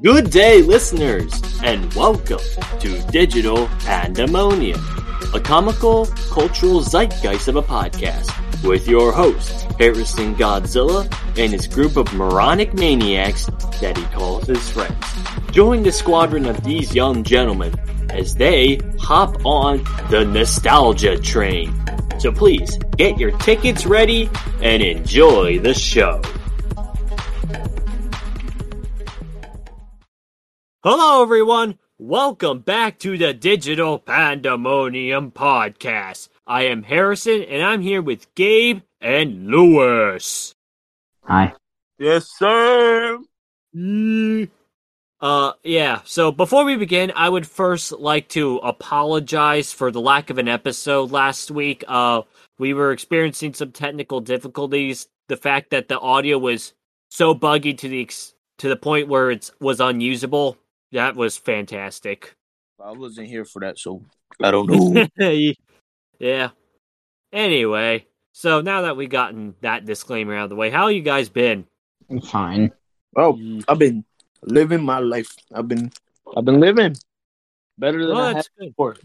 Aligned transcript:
Good 0.00 0.30
day, 0.30 0.62
listeners, 0.62 1.38
and 1.62 1.92
welcome 1.92 2.38
to 2.80 3.02
Digital 3.10 3.66
Pandemonium, 3.80 4.80
a 5.34 5.40
comical, 5.40 6.06
cultural 6.30 6.80
zeitgeist 6.80 7.48
of 7.48 7.56
a 7.56 7.62
podcast 7.62 8.32
with 8.66 8.88
your 8.88 9.12
host, 9.12 9.70
Harrison 9.72 10.34
Godzilla, 10.34 11.04
and 11.36 11.52
his 11.52 11.66
group 11.66 11.98
of 11.98 12.10
moronic 12.14 12.72
maniacs 12.72 13.44
that 13.82 13.98
he 13.98 14.04
calls 14.14 14.46
his 14.46 14.70
friends. 14.70 15.04
Join 15.50 15.82
the 15.82 15.92
squadron 15.92 16.46
of 16.46 16.64
these 16.64 16.94
young 16.94 17.22
gentlemen 17.22 17.74
as 18.08 18.34
they 18.34 18.80
hop 18.98 19.44
on 19.44 19.84
the 20.08 20.24
nostalgia 20.24 21.18
train. 21.18 21.74
So 22.26 22.32
please 22.32 22.76
get 22.96 23.20
your 23.20 23.30
tickets 23.38 23.86
ready 23.86 24.28
and 24.60 24.82
enjoy 24.82 25.60
the 25.60 25.72
show. 25.72 26.20
Hello, 30.82 31.22
everyone. 31.22 31.78
Welcome 32.00 32.62
back 32.62 32.98
to 32.98 33.16
the 33.16 33.32
Digital 33.32 34.00
Pandemonium 34.00 35.30
podcast. 35.30 36.28
I 36.48 36.62
am 36.62 36.82
Harrison, 36.82 37.44
and 37.44 37.62
I'm 37.62 37.80
here 37.80 38.02
with 38.02 38.34
Gabe 38.34 38.80
and 39.00 39.46
Lewis. 39.46 40.56
Hi. 41.22 41.54
Yes, 41.96 42.28
sir. 42.36 43.20
Mm. 43.72 44.50
Uh, 45.20 45.52
yeah. 45.62 46.00
So 46.04 46.30
before 46.30 46.64
we 46.64 46.76
begin, 46.76 47.12
I 47.14 47.28
would 47.28 47.46
first 47.46 47.92
like 47.92 48.28
to 48.30 48.58
apologize 48.58 49.72
for 49.72 49.90
the 49.90 50.00
lack 50.00 50.30
of 50.30 50.38
an 50.38 50.48
episode 50.48 51.10
last 51.10 51.50
week. 51.50 51.84
Uh, 51.88 52.22
we 52.58 52.74
were 52.74 52.92
experiencing 52.92 53.54
some 53.54 53.72
technical 53.72 54.20
difficulties. 54.20 55.08
The 55.28 55.36
fact 55.36 55.70
that 55.70 55.88
the 55.88 55.98
audio 55.98 56.38
was 56.38 56.74
so 57.10 57.34
buggy 57.34 57.74
to 57.74 57.88
the 57.88 58.02
ex- 58.02 58.34
to 58.58 58.68
the 58.68 58.76
point 58.76 59.08
where 59.08 59.30
it 59.30 59.50
was 59.60 59.80
unusable. 59.80 60.58
That 60.92 61.16
was 61.16 61.36
fantastic. 61.36 62.34
I 62.82 62.92
wasn't 62.92 63.28
here 63.28 63.44
for 63.44 63.60
that, 63.60 63.78
so 63.78 64.02
I 64.42 64.50
don't 64.50 64.70
know. 64.70 65.06
yeah. 66.18 66.50
Anyway, 67.32 68.06
so 68.32 68.60
now 68.60 68.82
that 68.82 68.96
we've 68.96 69.10
gotten 69.10 69.54
that 69.62 69.84
disclaimer 69.86 70.36
out 70.36 70.44
of 70.44 70.50
the 70.50 70.56
way, 70.56 70.70
how 70.70 70.88
you 70.88 71.02
guys 71.02 71.28
been? 71.28 71.66
I'm 72.08 72.20
fine. 72.20 72.70
oh, 73.16 73.38
I've 73.66 73.78
been 73.78 74.04
living 74.46 74.82
my 74.82 74.98
life. 74.98 75.34
I've 75.52 75.68
been, 75.68 75.92
I've 76.36 76.44
been 76.44 76.60
living 76.60 76.96
better 77.78 78.06
than 78.06 78.16
Well, 78.16 78.26
I 78.26 78.34
had 78.34 78.46
good. 78.58 78.68
before. 78.68 78.96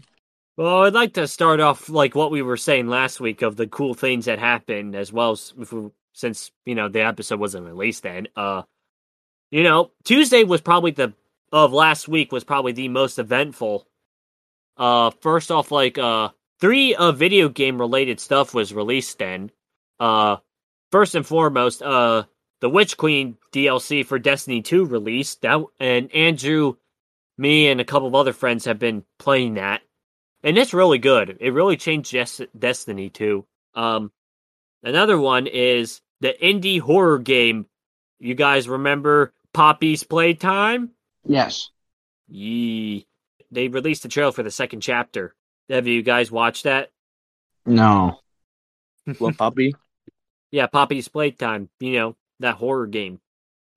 Well, 0.56 0.84
I'd 0.84 0.92
like 0.92 1.14
to 1.14 1.26
start 1.26 1.60
off 1.60 1.88
like 1.88 2.14
what 2.14 2.30
we 2.30 2.42
were 2.42 2.56
saying 2.56 2.88
last 2.88 3.20
week 3.20 3.42
of 3.42 3.56
the 3.56 3.66
cool 3.66 3.94
things 3.94 4.26
that 4.26 4.38
happened, 4.38 4.94
as 4.94 5.12
well 5.12 5.32
as 5.32 5.52
if 5.58 5.72
we, 5.72 5.90
since 6.12 6.50
you 6.66 6.74
know 6.74 6.88
the 6.88 7.00
episode 7.02 7.40
wasn't 7.40 7.66
released 7.66 8.02
then. 8.02 8.28
Uh, 8.36 8.62
you 9.50 9.62
know, 9.62 9.90
Tuesday 10.04 10.44
was 10.44 10.60
probably 10.60 10.90
the 10.90 11.14
of 11.52 11.72
last 11.72 12.08
week 12.08 12.32
was 12.32 12.44
probably 12.44 12.72
the 12.72 12.88
most 12.88 13.18
eventful. 13.18 13.86
Uh, 14.76 15.10
first 15.20 15.50
off, 15.50 15.70
like 15.70 15.98
uh, 15.98 16.30
three 16.60 16.94
uh 16.94 17.12
video 17.12 17.48
game 17.48 17.78
related 17.78 18.20
stuff 18.20 18.54
was 18.54 18.74
released 18.74 19.18
then. 19.18 19.50
Uh, 19.98 20.36
first 20.90 21.14
and 21.14 21.26
foremost, 21.26 21.82
uh, 21.82 22.24
the 22.62 22.70
Witch 22.70 22.96
Queen 22.96 23.36
DLC 23.52 24.06
for 24.06 24.18
Destiny 24.18 24.62
2 24.62 24.86
released. 24.86 25.42
That 25.42 25.62
and 25.78 26.10
Andrew, 26.14 26.76
me, 27.36 27.68
and 27.68 27.78
a 27.78 27.84
couple 27.84 28.08
of 28.08 28.14
other 28.14 28.32
friends 28.32 28.64
have 28.64 28.78
been 28.78 29.04
playing 29.18 29.54
that 29.54 29.82
and 30.42 30.58
it's 30.58 30.74
really 30.74 30.98
good. 30.98 31.36
It 31.40 31.52
really 31.52 31.76
changed 31.76 32.12
Des- 32.12 32.46
Destiny 32.58 33.10
2. 33.10 33.44
Um, 33.74 34.12
another 34.82 35.18
one 35.18 35.46
is 35.46 36.00
the 36.20 36.34
indie 36.42 36.80
horror 36.80 37.18
game. 37.18 37.66
You 38.18 38.34
guys 38.34 38.68
remember 38.68 39.32
Poppy's 39.52 40.04
Playtime? 40.04 40.90
Yes. 41.24 41.70
Yee. 42.28 43.06
They 43.50 43.68
released 43.68 44.02
the 44.02 44.08
trailer 44.08 44.32
for 44.32 44.42
the 44.42 44.50
second 44.50 44.80
chapter. 44.80 45.34
Have 45.68 45.86
you 45.86 46.02
guys 46.02 46.30
watched 46.30 46.64
that? 46.64 46.90
No. 47.66 48.20
What 49.18 49.36
Poppy? 49.36 49.74
Yeah, 50.54 50.66
Poppy's 50.66 51.08
Playtime. 51.08 51.70
You 51.80 51.92
know 51.94 52.16
that 52.42 52.56
horror 52.56 52.86
game. 52.86 53.20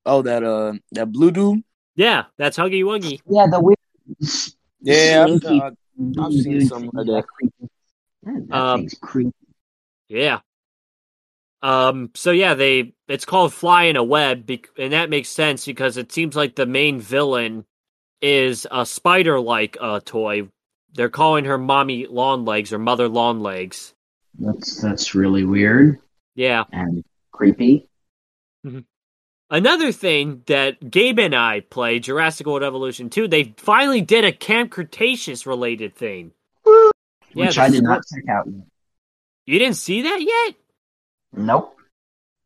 Oh, 0.05 0.21
that 0.21 0.43
uh, 0.43 0.73
that 0.91 1.11
blue 1.11 1.31
Doom. 1.31 1.63
Yeah, 1.95 2.25
that's 2.37 2.57
Huggy 2.57 2.83
Wuggy. 2.83 3.21
Yeah, 3.29 3.47
the 3.49 3.59
weird. 3.59 3.77
Yeah, 4.81 5.25
I've, 5.27 5.43
uh, 5.45 5.71
I've 6.21 6.33
seen 6.33 6.67
some 6.67 6.89
of 6.95 7.05
that. 7.07 7.23
That, 8.23 8.47
that 8.49 8.55
Um, 8.55 8.87
creepy. 9.01 9.31
Yeah. 10.09 10.39
Um. 11.61 12.11
So 12.13 12.31
yeah, 12.31 12.53
they 12.53 12.93
it's 13.07 13.25
called 13.25 13.53
Fly 13.53 13.83
in 13.85 13.95
a 13.95 14.03
Web, 14.03 14.49
and 14.77 14.93
that 14.93 15.09
makes 15.09 15.29
sense 15.29 15.65
because 15.65 15.97
it 15.97 16.11
seems 16.11 16.35
like 16.35 16.55
the 16.55 16.65
main 16.67 16.99
villain 16.99 17.65
is 18.21 18.67
a 18.69 18.85
spider-like 18.85 19.77
uh 19.81 19.99
toy. 20.05 20.49
They're 20.93 21.09
calling 21.09 21.45
her 21.45 21.57
Mommy 21.57 22.05
Long 22.07 22.45
Legs 22.45 22.71
or 22.71 22.79
Mother 22.79 23.07
Long 23.07 23.39
Legs. 23.39 23.93
That's 24.37 24.79
that's 24.81 25.15
really 25.15 25.43
weird 25.45 25.99
Yeah. 26.35 26.65
and 26.71 27.03
creepy. 27.31 27.89
Mm-hmm. 28.65 28.79
Another 29.51 29.91
thing 29.91 30.41
that 30.47 30.89
Gabe 30.89 31.19
and 31.19 31.35
I 31.35 31.59
played 31.59 32.03
Jurassic 32.03 32.47
World 32.47 32.63
Evolution 32.63 33.09
2, 33.11 33.27
they 33.27 33.53
finally 33.57 34.01
did 34.01 34.25
a 34.25 34.31
Camp 34.31 34.71
Cretaceous 34.71 35.45
related 35.45 35.95
thing. 35.95 36.31
Yeah, 36.65 37.47
which 37.47 37.59
I 37.59 37.69
did 37.69 37.83
not 37.83 38.01
check 38.11 38.27
out 38.27 38.47
yet. 38.47 38.63
You 39.45 39.59
didn't 39.59 39.75
see 39.75 40.01
that 40.01 40.19
yet? 40.21 40.55
Nope. 41.33 41.77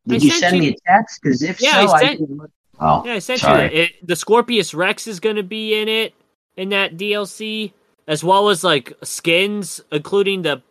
I 0.09 0.13
Did 0.13 0.23
you 0.23 0.31
send 0.31 0.55
you- 0.57 0.61
me 0.63 0.67
a 0.69 0.91
text? 0.91 1.21
Because 1.21 1.41
if 1.41 1.61
Yeah, 1.61 1.85
so, 1.85 1.93
I 1.93 1.97
I, 1.99 2.05
didn't 2.15 2.37
look. 2.37 2.51
Oh, 2.81 3.03
Yeah, 3.05 3.13
I 3.13 3.19
sent 3.19 3.41
that. 3.43 3.73
It, 3.73 4.05
the 4.05 4.15
Scorpios 4.15 4.75
Rex 4.75 5.07
is 5.07 5.19
going 5.19 5.35
to 5.37 5.43
be 5.43 5.79
in 5.79 5.87
it 5.87 6.13
in 6.57 6.69
that 6.69 6.97
DLC, 6.97 7.71
as 8.07 8.23
well 8.23 8.49
as 8.49 8.63
like 8.63 8.91
skins, 9.03 9.79
including 9.91 10.41
the 10.41 10.61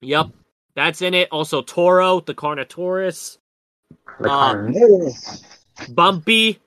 Yep, 0.00 0.28
that's 0.74 1.02
in 1.02 1.14
it. 1.14 1.28
Also 1.30 1.62
Toro, 1.62 2.20
the 2.20 2.34
Carnotaurus, 2.34 3.38
The 4.20 4.30
Um. 4.30 4.74
Bumpy. 5.94 6.58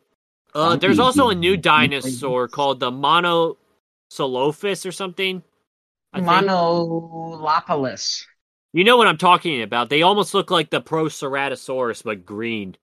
Uh, 0.53 0.69
Bumpy. 0.69 0.79
there's 0.79 0.99
also 0.99 1.29
a 1.29 1.35
new 1.35 1.57
dinosaur 1.57 2.47
called 2.47 2.79
the 2.79 2.91
Monosolophus 2.91 4.85
or 4.85 4.91
something. 4.91 5.43
I. 6.13 6.21
Monolopolis. 6.21 8.25
You 8.73 8.83
know 8.83 8.97
what 8.97 9.07
I'm 9.07 9.17
talking 9.17 9.61
about. 9.61 9.89
They 9.89 10.01
almost 10.01 10.33
look 10.33 10.51
like 10.51 10.69
the 10.69 10.81
Proceratosaurus, 10.81 12.03
but 12.03 12.25
green. 12.25 12.75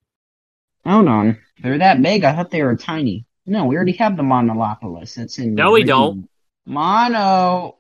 Hold 0.87 1.09
on. 1.09 1.39
They're 1.63 1.79
that 1.79 2.01
big. 2.03 2.25
I 2.25 2.35
thought 2.35 2.51
they 2.51 2.63
were 2.63 2.77
tiny. 2.77 3.25
No, 3.47 3.67
we 3.67 3.77
already 3.77 3.93
have 3.93 4.17
the 4.17 4.23
Monolopolis. 4.23 5.15
That's 5.15 5.39
in. 5.39 5.55
No, 5.55 5.73
we 5.73 5.85
don't. 5.85 6.29
Mono. 6.67 7.79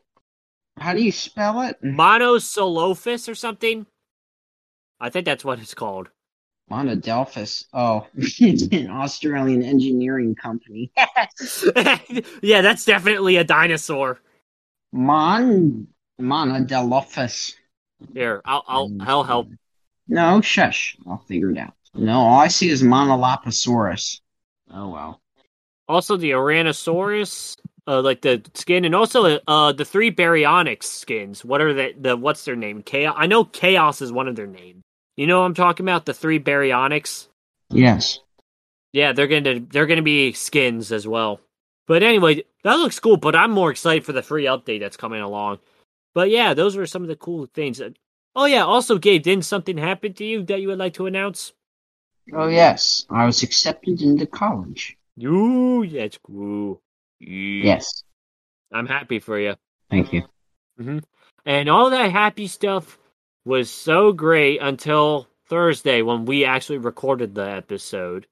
How 0.78 0.95
do 0.95 1.03
you 1.03 1.12
spell 1.12 1.61
it? 1.62 1.81
Monosolophus 1.83 3.28
or 3.28 3.34
something. 3.34 3.87
I 5.00 5.11
think 5.11 5.27
that's 5.27 5.45
what 5.45 5.61
it's 5.61 5.75
called. 5.75 6.09
Monodelphus. 6.71 7.67
Oh, 7.73 8.06
it's 8.15 8.62
an 8.73 8.91
Australian 8.91 9.62
engineering 9.62 10.34
company. 10.34 10.91
yeah, 12.43 12.61
that's 12.61 12.84
definitely 12.84 13.37
a 13.37 13.44
dinosaur. 13.44 14.21
Mon. 14.93 15.87
Monodelphus. 16.21 17.55
Here, 18.12 18.43
I'll 18.44 18.65
I'll 18.67 18.93
I'll 19.00 19.25
help. 19.25 19.49
No, 20.09 20.41
shush. 20.41 20.97
I'll 21.06 21.25
figure 21.29 21.50
it 21.50 21.59
out. 21.59 21.75
No, 21.94 22.21
all 22.21 22.41
I 22.41 22.49
see 22.49 22.69
is 22.69 22.83
Monolophosaurus. 22.83 24.21
Oh 24.71 24.89
well. 24.91 25.22
Also, 25.88 26.16
the 26.16 26.31
Ouranosaurus, 26.31 27.56
uh, 27.87 28.00
like 28.00 28.22
the 28.22 28.43
skin, 28.54 28.84
and 28.84 28.94
also 28.94 29.40
uh 29.46 29.73
the 29.73 29.84
three 29.84 30.11
Baryonyx 30.11 30.84
skins. 30.84 31.44
What 31.44 31.61
are 31.61 31.75
the 31.75 31.94
the 31.99 32.17
what's 32.17 32.44
their 32.44 32.56
name? 32.56 32.82
Chaos. 32.82 33.14
I 33.17 33.26
know 33.26 33.44
Chaos 33.44 34.00
is 34.00 34.12
one 34.12 34.29
of 34.29 34.37
their 34.37 34.46
names. 34.46 34.82
You 35.17 35.26
know 35.26 35.40
what 35.40 35.46
I'm 35.46 35.55
talking 35.55 35.84
about? 35.84 36.06
The 36.06 36.14
three 36.14 36.38
Baryonyx. 36.38 37.29
Yes. 37.70 38.20
Yeah, 38.93 39.12
they're 39.12 39.26
gonna 39.26 39.61
they're 39.61 39.87
gonna 39.87 40.02
be 40.02 40.32
skins 40.32 40.93
as 40.93 41.06
well. 41.06 41.40
But 41.87 42.02
anyway, 42.02 42.44
that 42.62 42.75
looks 42.75 43.00
cool. 43.00 43.17
But 43.17 43.35
I'm 43.35 43.50
more 43.50 43.70
excited 43.70 44.05
for 44.05 44.12
the 44.12 44.23
free 44.23 44.44
update 44.44 44.81
that's 44.81 44.96
coming 44.96 45.20
along. 45.20 45.58
But 46.14 46.31
yeah, 46.31 46.55
those 46.55 46.76
were 46.76 46.87
some 46.87 47.02
of 47.02 47.08
the 47.08 47.17
cool 47.17 47.49
things. 47.52 47.81
Oh 48.37 48.44
yeah, 48.44 48.64
also 48.64 48.99
Gabe, 48.99 49.23
didn't 49.23 49.44
something 49.44 49.78
happen 49.78 50.14
to 50.14 50.25
you 50.25 50.43
that 50.44 50.61
you 50.61 50.69
would 50.69 50.78
like 50.78 50.94
to 50.94 51.06
announce? 51.06 51.52
Oh 52.32 52.49
yes. 52.49 53.06
I 53.11 53.26
was 53.26 53.43
accepted 53.43 54.00
into 54.00 54.26
college. 54.26 54.96
You, 55.17 55.88
that's 55.88 56.19
cool. 56.19 56.81
Yes. 57.19 58.03
I'm 58.73 58.87
happy 58.87 59.19
for 59.19 59.38
you. 59.38 59.55
Thank 59.91 60.12
you. 60.12 60.23
And 61.44 61.69
all 61.69 61.91
that 61.91 62.11
happy 62.11 62.47
stuff 62.47 62.99
was 63.44 63.70
so 63.70 64.12
great 64.12 64.61
until 64.62 65.29
Thursday 65.49 66.03
when 66.03 66.25
we 66.25 66.44
actually 66.44 66.79
recorded 66.79 67.35
the 67.35 67.49
episode. 67.49 68.26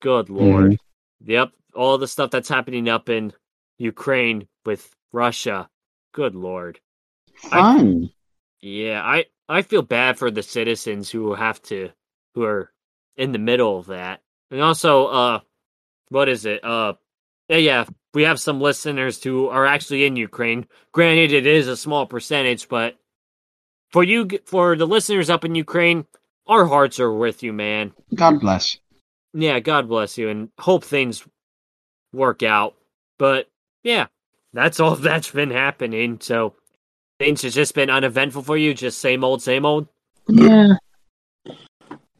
Good 0.00 0.28
lord. 0.28 0.78
Yep. 1.24 1.52
All 1.74 1.98
the 1.98 2.08
stuff 2.08 2.30
that's 2.30 2.48
happening 2.48 2.88
up 2.88 3.08
in 3.08 3.32
Ukraine 3.78 4.46
with 4.66 4.94
Russia. 5.12 5.68
Good 6.12 6.34
lord. 6.34 6.80
Fun. 7.34 8.10
Yeah, 8.60 9.02
I 9.04 9.26
I 9.48 9.62
feel 9.62 9.82
bad 9.82 10.18
for 10.18 10.30
the 10.30 10.42
citizens 10.42 11.10
who 11.10 11.34
have 11.34 11.62
to 11.62 11.90
who 12.34 12.42
are 12.42 12.72
in 13.16 13.32
the 13.32 13.38
middle 13.38 13.78
of 13.78 13.86
that. 13.86 14.20
And 14.50 14.60
also 14.60 15.06
uh 15.06 15.40
what 16.10 16.28
is 16.28 16.44
it? 16.44 16.64
Uh 16.64 16.94
yeah, 17.48 17.56
yeah, 17.56 17.84
we 18.14 18.24
have 18.24 18.40
some 18.40 18.60
listeners 18.60 19.22
who 19.22 19.48
are 19.48 19.66
actually 19.66 20.04
in 20.04 20.16
Ukraine. 20.16 20.66
Granted 20.92 21.32
it 21.32 21.46
is 21.46 21.68
a 21.68 21.76
small 21.76 22.06
percentage, 22.06 22.68
but 22.68 22.96
for 23.90 24.04
you 24.04 24.28
for 24.44 24.76
the 24.76 24.86
listeners 24.86 25.30
up 25.30 25.44
in 25.44 25.54
Ukraine, 25.54 26.06
our 26.46 26.66
hearts 26.66 27.00
are 27.00 27.12
with 27.12 27.42
you, 27.42 27.52
man. 27.52 27.92
God 28.14 28.40
bless. 28.40 28.76
Yeah, 29.34 29.60
God 29.60 29.88
bless 29.88 30.18
you 30.18 30.28
and 30.28 30.50
hope 30.58 30.84
things 30.84 31.24
work 32.12 32.42
out. 32.42 32.74
But 33.18 33.48
yeah, 33.82 34.06
that's 34.52 34.80
all 34.80 34.96
that's 35.08 35.30
been 35.30 35.50
happening. 35.50 36.18
So 36.20 36.54
things 37.18 37.42
has 37.42 37.54
just 37.54 37.74
been 37.74 37.90
uneventful 37.90 38.42
for 38.42 38.56
you, 38.56 38.74
just 38.74 38.98
same 38.98 39.24
old, 39.24 39.42
same 39.42 39.64
old. 39.64 39.88
Yeah. 40.28 40.74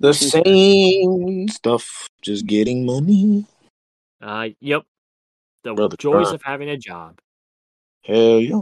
The 0.01 0.15
same 0.15 1.49
stuff, 1.49 2.09
just 2.23 2.47
getting 2.47 2.87
money. 2.87 3.47
Uh 4.21 4.49
yep. 4.61 4.83
The 5.65 5.75
Brother 5.75 5.97
joys 5.97 6.27
Kurt. 6.27 6.35
of 6.37 6.43
having 6.43 6.69
a 6.69 6.77
job. 6.77 7.21
Hell 8.05 8.41
yeah. 8.41 8.61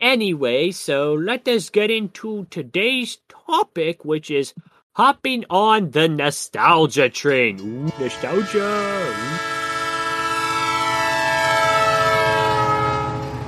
Anyway, 0.00 0.70
so 0.70 1.14
let 1.14 1.46
us 1.48 1.70
get 1.70 1.90
into 1.90 2.46
today's 2.50 3.18
topic, 3.28 4.04
which 4.04 4.30
is 4.30 4.52
hopping 4.92 5.44
on 5.48 5.90
the 5.92 6.08
nostalgia 6.08 7.08
train. 7.08 7.60
Ooh, 7.60 8.02
nostalgia. 8.02 9.44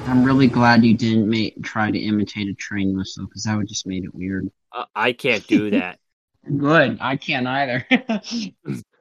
I'm 0.08 0.24
really 0.24 0.46
glad 0.46 0.84
you 0.84 0.96
didn't 0.96 1.28
make, 1.28 1.62
try 1.62 1.90
to 1.90 1.98
imitate 1.98 2.48
a 2.48 2.54
train 2.54 2.96
whistle 2.96 3.26
because 3.26 3.42
that 3.42 3.56
would 3.56 3.68
just 3.68 3.86
made 3.86 4.04
it 4.04 4.14
weird. 4.14 4.48
Uh, 4.72 4.84
I 4.94 5.12
can't 5.12 5.46
do 5.46 5.70
that. 5.70 5.98
Good. 6.56 6.98
I 7.00 7.16
can't 7.16 7.46
either. 7.46 7.86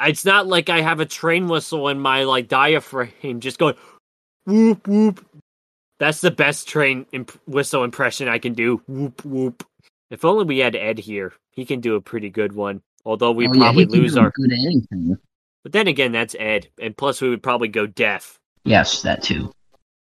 it's 0.00 0.24
not 0.24 0.46
like 0.46 0.68
I 0.68 0.80
have 0.80 1.00
a 1.00 1.06
train 1.06 1.48
whistle 1.48 1.88
in 1.88 1.98
my 2.00 2.24
like 2.24 2.48
diaphragm 2.48 3.40
just 3.40 3.58
going 3.58 3.74
whoop 4.46 4.86
whoop. 4.86 5.26
That's 5.98 6.20
the 6.20 6.30
best 6.30 6.68
train 6.68 7.06
imp- 7.12 7.38
whistle 7.46 7.84
impression 7.84 8.28
I 8.28 8.38
can 8.38 8.54
do. 8.54 8.82
Whoop 8.88 9.24
whoop. 9.24 9.64
If 10.10 10.24
only 10.24 10.44
we 10.44 10.58
had 10.58 10.76
Ed 10.76 10.98
here. 10.98 11.32
He 11.52 11.64
can 11.64 11.80
do 11.80 11.94
a 11.96 12.00
pretty 12.00 12.30
good 12.30 12.52
one. 12.52 12.82
Although 13.04 13.32
we 13.32 13.46
Oh, 13.46 13.52
probably 13.52 13.86
can 13.86 14.00
lose 14.00 14.16
our 14.16 14.30
good 14.30 14.52
anything. 14.52 15.16
But 15.62 15.72
then 15.72 15.86
again, 15.86 16.12
that's 16.12 16.34
Ed. 16.38 16.68
And 16.80 16.96
plus 16.96 17.20
we 17.20 17.28
would 17.28 17.42
probably 17.42 17.68
go 17.68 17.86
deaf. 17.86 18.38
Yes, 18.64 19.02
that 19.02 19.22
too. 19.22 19.52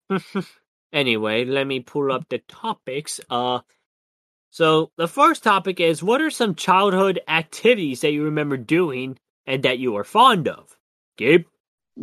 anyway, 0.93 1.45
let 1.45 1.65
me 1.65 1.79
pull 1.79 2.11
up 2.11 2.27
the 2.29 2.39
topics. 2.39 3.19
Uh 3.29 3.59
so 4.51 4.91
the 4.97 5.07
first 5.07 5.43
topic 5.43 5.79
is 5.79 6.01
what 6.01 6.21
are 6.21 6.29
some 6.29 6.55
childhood 6.55 7.19
activities 7.27 8.01
that 8.01 8.11
you 8.11 8.23
remember 8.23 8.55
doing 8.57 9.17
and 9.47 9.63
that 9.63 9.79
you 9.79 9.95
are 9.95 10.03
fond 10.03 10.47
of? 10.47 10.75
Gabe, 11.17 11.45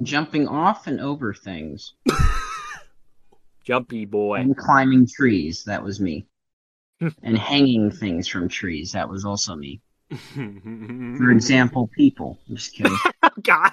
Jumping 0.03 0.49
off 0.49 0.87
and 0.87 1.01
over 1.01 1.35
things 1.35 1.93
jumpy 3.65 4.05
boy. 4.07 4.37
and 4.41 4.57
climbing 4.57 5.07
trees. 5.07 5.65
That 5.65 5.83
was 5.85 6.01
me. 6.01 6.27
and 7.23 7.37
hanging 7.37 7.91
things 7.91 8.27
from 8.29 8.49
trees. 8.49 8.93
That 8.93 9.09
was 9.09 9.25
also 9.25 9.55
me. 9.55 9.81
For 10.35 11.31
example, 11.31 11.89
people. 11.97 12.39
Just 12.49 12.75
kidding. 12.75 12.97
Oh, 13.23 13.29
God. 13.43 13.73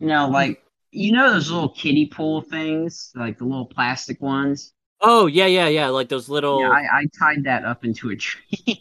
You 0.00 0.08
know, 0.08 0.28
like 0.28 0.62
you 0.90 1.12
know 1.12 1.32
those 1.32 1.50
little 1.50 1.68
kiddie 1.70 2.06
pool 2.06 2.42
things, 2.42 3.12
like 3.14 3.38
the 3.38 3.44
little 3.44 3.66
plastic 3.66 4.20
ones. 4.20 4.72
Oh 5.00 5.26
yeah, 5.26 5.46
yeah, 5.46 5.68
yeah. 5.68 5.88
Like 5.88 6.08
those 6.08 6.28
little, 6.28 6.60
Yeah, 6.60 6.70
I, 6.70 7.00
I 7.00 7.06
tied 7.18 7.44
that 7.44 7.64
up 7.64 7.84
into 7.84 8.10
a 8.10 8.16
tree. 8.16 8.80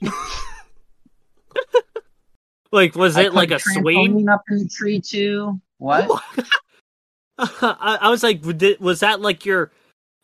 Like 2.71 2.95
was 2.95 3.17
it 3.17 3.33
like 3.33 3.51
a 3.51 3.59
swing? 3.59 4.27
up 4.29 4.43
in 4.49 4.59
the 4.59 4.69
tree 4.69 5.01
too. 5.01 5.59
What? 5.77 6.23
I, 7.37 7.97
I 8.01 8.09
was 8.09 8.23
like, 8.23 8.41
was 8.79 8.99
that 8.99 9.21
like 9.21 9.45
your 9.45 9.71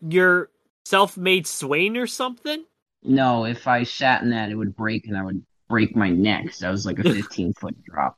your 0.02 0.50
self-made 0.86 1.48
swing 1.48 1.98
or 1.98 2.08
something? 2.08 2.64
No, 3.04 3.46
if 3.46 3.68
I 3.68 3.84
sat 3.84 4.22
in 4.22 4.30
that, 4.32 4.50
it 4.50 4.56
would 4.56 4.76
break, 4.76 5.08
and 5.08 5.18
I 5.18 5.24
would 5.24 5.44
break 5.70 5.96
my 5.96 6.10
neck. 6.10 6.54
So 6.54 6.66
that 6.66 6.72
was 6.72 6.86
like 6.86 7.00
a 7.00 7.04
15 7.14 7.54
foot 7.54 7.82
drop. 7.84 8.18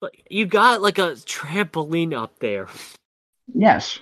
But 0.00 0.12
you 0.30 0.46
got 0.46 0.80
like 0.80 0.98
a 0.98 1.12
trampoline 1.12 2.14
up 2.14 2.38
there. 2.38 2.68
Yes, 3.52 3.98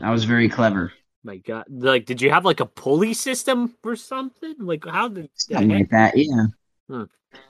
I 0.00 0.10
was 0.10 0.24
very 0.24 0.48
clever. 0.48 0.92
My 1.22 1.38
God, 1.38 1.64
like, 1.68 2.06
did 2.06 2.22
you 2.22 2.30
have 2.30 2.44
like 2.44 2.60
a 2.60 2.66
pulley 2.66 3.14
system 3.14 3.74
or 3.84 3.96
something? 3.96 4.54
Like, 4.58 4.84
how 4.86 5.08
did 5.08 5.28
Something 5.34 5.70
like 5.70 5.90
that. 5.90 6.16
Yeah. 6.16 6.46
Hmm. 6.88 7.04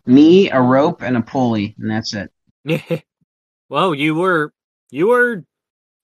Me, 0.07 0.51
a 0.51 0.61
rope, 0.61 1.03
and 1.03 1.17
a 1.17 1.23
pulley, 1.23 1.75
and 1.79 1.91
that's 1.91 2.15
it. 2.15 3.05
well, 3.69 3.95
you 3.95 4.15
were 4.15 4.53
you 4.91 5.09
were 5.09 5.45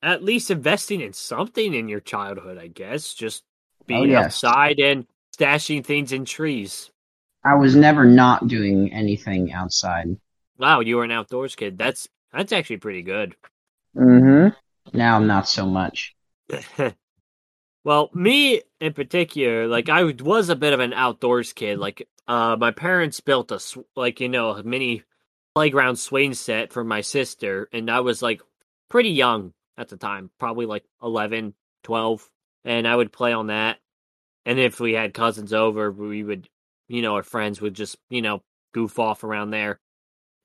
at 0.03 0.25
least 0.25 0.51
investing 0.51 1.01
in 1.01 1.13
something 1.13 1.75
in 1.75 1.89
your 1.89 2.01
childhood, 2.01 2.59
I 2.59 2.67
guess. 2.67 3.15
Just 3.15 3.45
being 3.87 4.11
yes. 4.11 4.27
outside 4.27 4.81
and 4.81 5.07
stashing 5.37 5.85
things 5.85 6.13
in 6.13 6.25
trees. 6.25 6.91
I 7.45 7.55
was 7.55 7.75
never 7.75 8.05
not 8.05 8.47
doing 8.47 8.93
anything 8.93 9.53
outside. 9.53 10.17
Wow, 10.59 10.81
you 10.81 10.97
were 10.97 11.05
an 11.05 11.11
outdoors 11.11 11.57
kid. 11.57 11.77
That's 11.79 12.09
that's 12.33 12.53
actually 12.53 12.79
pretty 12.79 13.03
good. 13.03 13.35
Mm-hmm. 13.97 14.97
Now 14.97 15.17
I'm 15.17 15.27
not 15.27 15.49
so 15.49 15.67
much. 15.67 16.15
well, 17.85 18.11
me 18.15 18.63
in 18.81 18.93
particular, 18.93 19.67
like 19.67 19.89
I 19.89 20.05
was 20.05 20.49
a 20.49 20.57
bit 20.57 20.73
of 20.73 20.81
an 20.81 20.93
outdoors 20.93 21.53
kid. 21.53 21.79
Like, 21.79 22.09
uh, 22.29 22.57
my 22.59 22.71
parents 22.71 23.21
built 23.21 23.51
a 23.53 23.59
sw- 23.59 23.79
like 23.97 24.21
you 24.21 24.29
know 24.29 24.51
a 24.51 24.63
mini 24.63 25.03
playground 25.55 25.97
swing 25.97 26.35
set 26.35 26.73
for 26.73 26.85
my 26.85 27.01
sister, 27.01 27.69
and 27.73 27.91
I 27.91 28.01
was 28.01 28.23
like 28.23 28.41
pretty 28.89 29.11
young 29.11 29.53
at 29.77 29.89
the 29.89 29.97
time, 29.97 30.31
probably 30.39 30.67
like 30.67 30.85
11, 31.03 31.55
12, 31.83 32.31
and 32.65 32.87
I 32.87 32.95
would 32.95 33.13
play 33.13 33.33
on 33.33 33.49
that. 33.49 33.79
And 34.45 34.59
if 34.59 34.81
we 34.81 34.93
had 34.93 35.15
cousins 35.15 35.53
over, 35.53 35.91
we 35.91 36.23
would, 36.23 36.49
you 36.89 37.03
know, 37.03 37.15
our 37.15 37.23
friends 37.23 37.61
would 37.61 37.75
just, 37.75 37.97
you 38.11 38.23
know, 38.23 38.43
goof 38.75 38.99
off 38.99 39.25
around 39.25 39.51
there. 39.51 39.81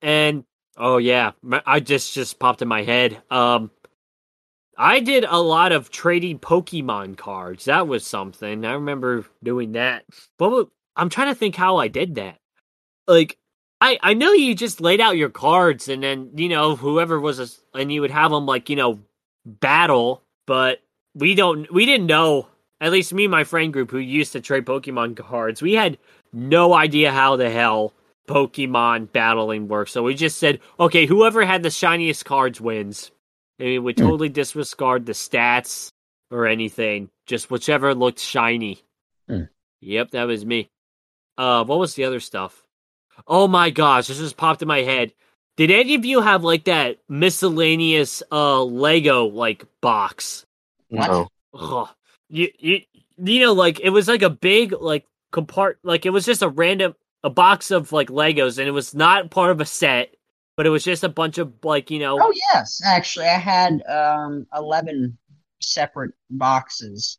And 0.02 0.44
oh 0.78 0.98
yeah, 0.98 1.32
I 1.66 1.80
just 1.80 2.14
just 2.14 2.40
popped 2.40 2.62
in 2.62 2.68
my 2.68 2.84
head. 2.84 3.22
Um, 3.30 3.72
I 4.78 5.00
did 5.00 5.26
a 5.28 5.40
lot 5.40 5.72
of 5.72 5.90
trading 5.90 6.40
Pokemon 6.40 7.18
cards. 7.18 7.66
That 7.66 7.88
was 7.88 8.06
something. 8.06 8.64
I 8.64 8.74
remember 8.74 9.26
doing 9.44 9.72
that. 9.72 10.06
But 10.38 10.68
I'm 10.96 11.10
trying 11.10 11.30
to 11.30 11.36
think 11.36 11.56
how 11.56 11.78
I 11.78 11.88
did 11.88 12.16
that. 12.16 12.38
Like, 13.08 13.38
I 13.82 13.98
I 14.02 14.14
know 14.14 14.32
you 14.32 14.54
just 14.54 14.82
laid 14.82 15.02
out 15.02 15.18
your 15.18 15.30
cards 15.30 15.88
and 15.88 16.04
then 16.04 16.32
you 16.36 16.50
know 16.50 16.76
whoever 16.76 17.20
was 17.20 17.40
a, 17.40 17.48
and 17.78 17.92
you 17.92 18.02
would 18.02 18.12
have 18.12 18.32
them 18.32 18.46
like 18.46 18.70
you 18.70 18.76
know 18.76 19.00
battle. 19.46 20.24
But 20.46 20.80
we 21.16 21.36
don't 21.36 21.72
we 21.72 21.86
didn't 21.86 22.08
know. 22.08 22.48
At 22.80 22.92
least 22.92 23.14
me 23.14 23.26
and 23.26 23.32
my 23.32 23.44
friend 23.44 23.74
group 23.74 23.90
who 23.90 23.98
used 23.98 24.34
to 24.34 24.42
trade 24.42 24.66
Pokemon 24.66 25.18
cards, 25.18 25.64
we 25.64 25.74
had 25.74 25.98
no 26.32 26.74
idea 26.76 27.12
how 27.12 27.36
the 27.36 27.50
hell 27.50 27.94
Pokemon 28.28 29.12
battling 29.12 29.68
works. 29.68 29.92
So 29.92 30.04
we 30.04 30.14
just 30.14 30.38
said, 30.38 30.60
okay, 30.80 31.08
whoever 31.08 31.44
had 31.44 31.64
the 31.64 31.72
shiniest 31.72 32.26
cards 32.26 32.62
wins. 32.62 33.10
And 33.60 33.68
we 33.70 33.80
would 33.80 33.98
Hmm. 33.98 34.06
totally 34.06 34.30
disregard 34.30 35.06
the 35.06 35.14
stats 35.14 35.92
or 36.32 36.46
anything. 36.48 37.10
Just 37.26 37.50
whichever 37.50 37.94
looked 37.96 38.20
shiny. 38.20 38.84
Hmm. 39.28 39.44
Yep, 39.82 40.12
that 40.12 40.26
was 40.26 40.46
me. 40.46 40.70
Uh, 41.38 41.64
what 41.66 41.80
was 41.80 41.94
the 41.96 42.04
other 42.06 42.20
stuff? 42.20 42.64
Oh 43.28 43.48
my 43.48 43.70
gosh, 43.70 44.08
this 44.08 44.18
just 44.20 44.38
popped 44.38 44.62
in 44.62 44.68
my 44.68 44.82
head. 44.84 45.14
Did 45.56 45.72
any 45.72 45.96
of 45.96 46.06
you 46.06 46.22
have 46.22 46.44
like 46.44 46.66
that 46.66 47.00
miscellaneous 47.10 48.22
uh 48.32 48.64
Lego 48.64 49.26
like 49.26 49.66
box? 49.82 50.46
What? 50.90 51.08
No. 51.10 51.28
Ugh. 51.54 51.90
You, 52.30 52.50
you 52.60 52.82
you 53.18 53.40
know 53.42 53.54
like 53.54 53.80
it 53.80 53.90
was 53.90 54.08
like 54.08 54.22
a 54.22 54.30
big 54.30 54.74
like 54.80 55.06
compart 55.34 55.76
like 55.84 56.06
it 56.06 56.12
was 56.12 56.26
just 56.26 56.42
a 56.44 56.50
random 56.50 56.94
a 57.24 57.30
box 57.30 57.72
of 57.72 57.92
like 57.92 58.10
Legos 58.10 58.60
and 58.60 58.68
it 58.68 58.72
was 58.72 58.94
not 58.94 59.32
part 59.32 59.50
of 59.52 59.60
a 59.62 59.66
set, 59.66 60.16
but 60.58 60.68
it 60.68 60.72
was 60.72 60.84
just 60.86 61.06
a 61.06 61.10
bunch 61.10 61.40
of 61.40 61.54
like 61.64 61.92
you 61.92 62.00
know 62.00 62.20
Oh 62.20 62.34
yes, 62.54 62.82
actually, 62.86 63.26
I 63.28 63.38
had 63.40 63.82
um 63.88 64.48
eleven 64.54 65.18
separate 65.62 66.14
boxes, 66.30 67.18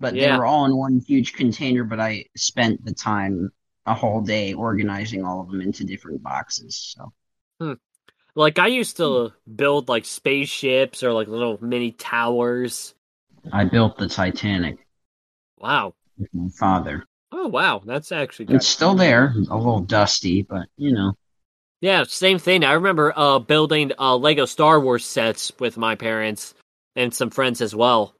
but 0.00 0.14
Yeah. 0.14 0.20
they 0.20 0.32
were 0.32 0.46
all 0.46 0.66
in 0.66 0.76
one 0.76 1.00
huge 1.00 1.32
container. 1.34 1.84
But 1.84 2.00
I 2.00 2.26
spent 2.36 2.84
the 2.84 2.94
time 2.94 3.52
a 3.86 3.94
whole 3.94 4.20
day 4.22 4.54
organizing 4.54 5.24
all 5.24 5.40
of 5.40 5.48
them 5.50 5.60
into 5.62 5.84
different 5.84 6.22
boxes. 6.22 6.76
So 6.96 7.12
like 8.34 8.58
I 8.58 8.66
used 8.68 8.96
to 8.98 9.32
build 9.54 9.88
like 9.88 10.04
spaceships 10.04 11.02
or 11.02 11.12
like 11.12 11.28
little 11.28 11.58
mini 11.62 11.92
towers. 11.92 12.94
I 13.52 13.64
built 13.64 13.98
the 13.98 14.08
Titanic 14.08 14.78
Wow. 15.56 15.94
with 16.18 16.32
my 16.34 16.48
father. 16.58 17.04
Oh 17.32 17.48
wow, 17.48 17.82
that's 17.84 18.12
actually. 18.12 18.46
It's 18.54 18.66
still 18.66 18.94
there, 18.94 19.34
a 19.50 19.56
little 19.56 19.80
dusty, 19.80 20.42
but 20.42 20.68
you 20.76 20.92
know. 20.92 21.14
Yeah, 21.82 22.04
same 22.04 22.38
thing. 22.38 22.64
I 22.64 22.74
remember 22.74 23.12
uh 23.16 23.40
building 23.40 23.92
uh 23.98 24.16
Lego 24.16 24.46
Star 24.46 24.80
Wars 24.80 25.04
sets 25.04 25.52
with 25.60 25.76
my 25.76 25.96
parents. 25.96 26.54
and 26.96 27.12
some 27.14 27.30
friends 27.30 27.60
as 27.60 27.74
well. 27.74 28.14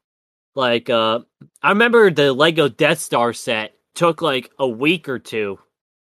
Like 0.55 0.89
uh 0.89 1.21
I 1.63 1.69
remember 1.69 2.11
the 2.11 2.33
Lego 2.33 2.67
Death 2.69 2.99
Star 2.99 3.33
set 3.33 3.73
took 3.95 4.21
like 4.21 4.51
a 4.59 4.67
week 4.67 5.07
or 5.09 5.19
two 5.19 5.59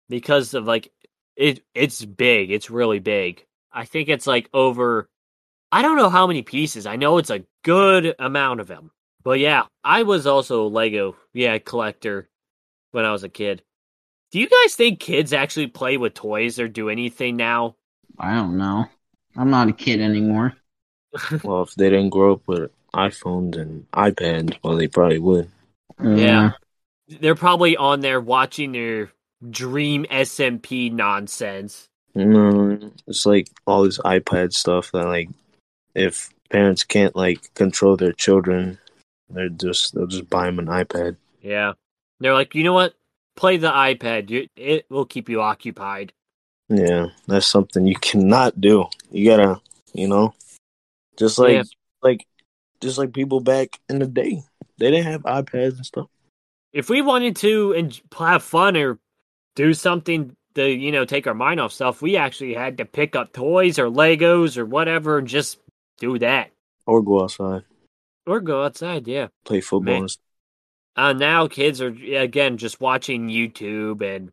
because 0.10 0.54
of 0.56 0.66
like 0.66 0.92
it 1.38 1.64
it's 1.76 2.04
big. 2.04 2.52
It's 2.52 2.72
really 2.72 3.00
big. 3.00 3.46
I 3.72 3.86
think 3.86 4.10
it's 4.10 4.28
like 4.28 4.50
over 4.54 5.08
I 5.72 5.84
don't 5.84 5.98
know 5.98 6.10
how 6.10 6.28
many 6.28 6.42
pieces. 6.42 6.86
I 6.88 6.96
know 6.98 7.20
it's 7.20 7.30
a 7.30 7.46
good 7.64 8.16
amount 8.20 8.60
of 8.62 8.68
them. 8.68 8.92
But 9.24 9.40
yeah, 9.40 9.66
I 9.84 10.04
was 10.04 10.26
also 10.28 10.66
a 10.66 10.70
Lego 10.70 11.16
yeah 11.34 11.60
collector 11.60 12.28
when 12.92 13.06
I 13.06 13.12
was 13.12 13.24
a 13.24 13.30
kid. 13.30 13.62
Do 14.32 14.40
you 14.40 14.48
guys 14.48 14.76
think 14.76 15.00
kids 15.00 15.34
actually 15.34 15.68
play 15.68 15.98
with 15.98 16.14
toys 16.14 16.58
or 16.58 16.70
do 16.70 16.90
anything 16.90 17.36
now? 17.36 17.76
I 18.18 18.34
don't 18.34 18.58
know. 18.58 18.86
I'm 19.36 19.50
not 19.50 19.68
a 19.68 19.74
kid 19.74 20.02
anymore. 20.02 20.54
Well, 21.44 21.64
if 21.64 21.76
they 21.76 21.90
didn't 21.90 22.12
grow 22.12 22.36
up 22.36 22.48
with 22.48 22.72
iPhones 22.94 23.58
and 23.58 23.86
iPads, 23.92 24.58
well, 24.64 24.78
they 24.78 24.88
probably 24.88 25.20
would. 25.20 25.52
Yeah. 26.02 26.52
They're 27.10 27.36
probably 27.36 27.76
on 27.76 28.00
there 28.00 28.22
watching 28.22 28.72
their 28.72 29.12
dream 29.50 30.06
SMP 30.10 30.90
nonsense. 30.90 31.90
No, 32.16 32.92
it's 33.08 33.26
like 33.26 33.50
all 33.68 33.84
this 33.84 33.98
iPad 34.00 34.54
stuff 34.54 34.92
that 34.94 35.06
like 35.06 35.30
if 35.94 36.30
parents 36.50 36.86
can't 36.86 37.16
like 37.16 37.54
control 37.56 37.98
their 37.98 38.14
children, 38.14 38.78
they're 39.30 39.50
just 39.50 39.94
they'll 39.94 40.08
just 40.08 40.30
buy 40.30 40.46
them 40.46 40.60
an 40.60 40.68
iPad. 40.68 41.18
Yeah. 41.42 41.74
They're 42.22 42.34
like, 42.34 42.56
you 42.56 42.64
know 42.64 42.74
what? 42.74 42.94
Play 43.42 43.58
the 43.58 43.72
iPad. 43.72 44.30
You, 44.30 44.46
it 44.56 44.86
will 44.92 45.06
keep 45.06 45.28
you 45.28 45.42
occupied. 45.42 46.14
Yeah, 46.70 47.08
that's 47.26 47.48
something 47.48 47.88
you 47.88 47.96
cannot 47.96 48.62
do. 48.62 48.86
You 49.10 49.26
gotta, 49.26 49.60
you 49.94 50.08
know, 50.08 50.36
just 51.18 51.40
like 51.40 51.54
Yeah. 51.54 51.64
like 52.04 52.28
just 52.82 53.00
like 53.00 53.14
people 53.14 53.40
back 53.40 53.80
in 53.90 53.98
the 53.98 54.06
day, 54.06 54.44
they 54.78 54.92
didn't 54.92 55.08
have 55.12 55.24
iPads 55.24 55.78
and 55.78 55.86
stuff. 55.88 56.08
If 56.72 56.88
we 56.88 57.02
wanted 57.02 57.36
to 57.38 57.74
and 57.74 58.00
have 58.16 58.44
fun 58.44 58.78
or 58.78 59.00
do 59.56 59.74
something 59.74 60.36
to, 60.54 60.70
you 60.70 60.92
know, 60.92 61.06
take 61.06 61.26
our 61.26 61.34
mind 61.34 61.60
off 61.60 61.74
stuff, 61.74 62.00
we 62.04 62.18
actually 62.18 62.54
had 62.54 62.78
to 62.78 62.86
pick 62.86 63.16
up 63.16 63.34
toys 63.34 63.80
or 63.80 63.88
Legos 63.88 64.56
or 64.56 64.68
whatever 64.68 65.18
and 65.18 65.28
just 65.28 65.58
do 65.98 66.20
that. 66.20 66.52
Or 66.86 67.02
go 67.02 67.24
outside, 67.24 67.64
Or 68.28 68.40
go 68.40 68.64
outside, 68.66 69.08
yeah. 69.08 69.30
play 69.46 69.62
football. 69.62 69.94
Man. 69.94 70.02
And 70.02 70.12
stuff. 70.12 70.24
Uh, 70.96 71.14
now 71.14 71.48
kids 71.48 71.82
are 71.82 71.96
again 72.16 72.58
just 72.58 72.82
watching 72.82 73.30
YouTube 73.30 74.02
and 74.02 74.32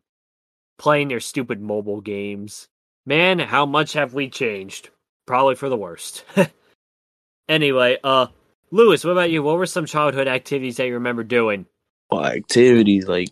playing 0.77 1.07
their 1.07 1.19
stupid 1.19 1.61
mobile 1.61 2.01
games. 2.01 2.67
Man, 3.05 3.39
how 3.39 3.65
much 3.65 3.93
have 3.93 4.13
we 4.13 4.29
changed? 4.29 4.89
Probably 5.25 5.55
for 5.55 5.69
the 5.69 5.77
worst. 5.77 6.25
anyway, 7.49 7.97
uh, 8.03 8.27
Lewis, 8.71 9.03
what 9.03 9.11
about 9.11 9.31
you? 9.31 9.41
What 9.41 9.57
were 9.57 9.65
some 9.65 9.85
childhood 9.85 10.27
activities 10.27 10.77
that 10.77 10.87
you 10.87 10.93
remember 10.95 11.23
doing? 11.23 11.65
Well, 12.11 12.25
activities 12.25 13.07
like, 13.07 13.29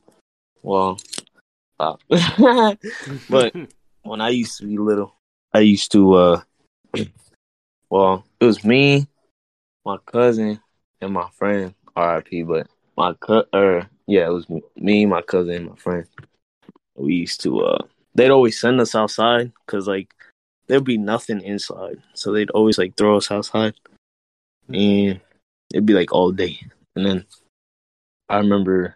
well, 0.61 0.99
uh, 1.79 1.95
but 3.29 3.53
when 4.03 4.21
I 4.21 4.29
used 4.29 4.59
to 4.59 4.67
be 4.67 4.77
little, 4.77 5.15
I 5.53 5.59
used 5.59 5.91
to, 5.91 6.13
uh, 6.13 6.41
well, 7.89 8.23
it 8.39 8.45
was 8.45 8.63
me, 8.63 9.07
my 9.85 9.97
cousin, 10.05 10.59
and 11.01 11.13
my 11.13 11.29
friend, 11.37 11.73
RIP, 11.95 12.47
but 12.47 12.67
my 12.97 13.13
cut, 13.13 13.47
er, 13.53 13.87
yeah, 14.07 14.27
it 14.27 14.33
was 14.33 14.49
me- 14.49 14.63
me, 14.75 15.05
my 15.05 15.21
cousin, 15.21 15.67
my 15.67 15.75
friend. 15.75 16.07
We 16.95 17.13
used 17.13 17.41
to, 17.41 17.61
uh, 17.61 17.83
they'd 18.15 18.31
always 18.31 18.59
send 18.59 18.81
us 18.81 18.95
outside 18.95 19.53
because, 19.65 19.87
like, 19.87 20.13
there'd 20.67 20.83
be 20.83 20.97
nothing 20.97 21.41
inside. 21.41 22.01
So 22.13 22.31
they'd 22.31 22.49
always, 22.51 22.77
like, 22.77 22.95
throw 22.95 23.17
us 23.17 23.29
outside. 23.29 23.75
And 24.67 25.21
it'd 25.71 25.85
be, 25.85 25.93
like, 25.93 26.11
all 26.11 26.31
day. 26.31 26.59
And 26.95 27.05
then 27.05 27.25
I 28.29 28.37
remember 28.37 28.95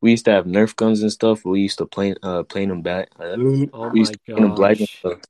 we 0.00 0.12
used 0.12 0.24
to 0.24 0.32
have 0.32 0.46
Nerf 0.46 0.74
guns 0.74 1.02
and 1.02 1.12
stuff. 1.12 1.44
We 1.44 1.60
used 1.60 1.78
to 1.78 1.86
play, 1.86 2.14
uh, 2.22 2.44
play 2.44 2.66
them 2.66 2.82
back. 2.82 3.10
Oh 3.20 3.26
we 3.26 3.68
my 3.74 3.98
used 3.98 4.12
to 4.26 4.34
them 4.34 4.54
black 4.54 4.78
and 4.78 4.88
stuff. 4.88 5.20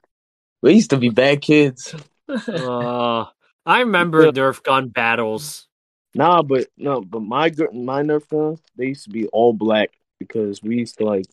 We 0.62 0.74
used 0.74 0.90
to 0.90 0.96
be 0.96 1.10
bad 1.10 1.42
kids. 1.42 1.94
Uh, 2.28 3.24
I 3.64 3.80
remember 3.80 4.30
Nerf 4.32 4.62
gun 4.62 4.88
battles. 4.88 5.67
Nah, 6.18 6.42
but 6.42 6.66
no, 6.76 7.00
but 7.00 7.20
my 7.20 7.48
my 7.72 8.02
Nerf 8.02 8.28
guns 8.28 8.60
they 8.74 8.86
used 8.86 9.04
to 9.04 9.10
be 9.10 9.28
all 9.28 9.52
black 9.52 9.90
because 10.18 10.60
we 10.60 10.78
used 10.78 10.98
to 10.98 11.04
like 11.04 11.26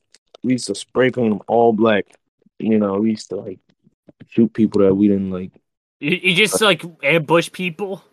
we 0.43 0.53
used 0.53 0.67
to 0.67 0.75
spray 0.75 1.09
paint 1.09 1.31
them 1.31 1.41
all 1.47 1.73
black. 1.73 2.05
You 2.59 2.77
know, 2.77 2.99
we 2.99 3.09
used 3.09 3.29
to 3.29 3.37
like 3.37 3.57
shoot 4.27 4.53
people 4.53 4.81
that 4.81 4.93
we 4.93 5.07
didn't 5.07 5.31
like. 5.31 5.53
You, 5.99 6.19
you 6.21 6.35
just 6.35 6.61
like 6.61 6.83
ambush 7.01 7.51
people. 7.51 8.03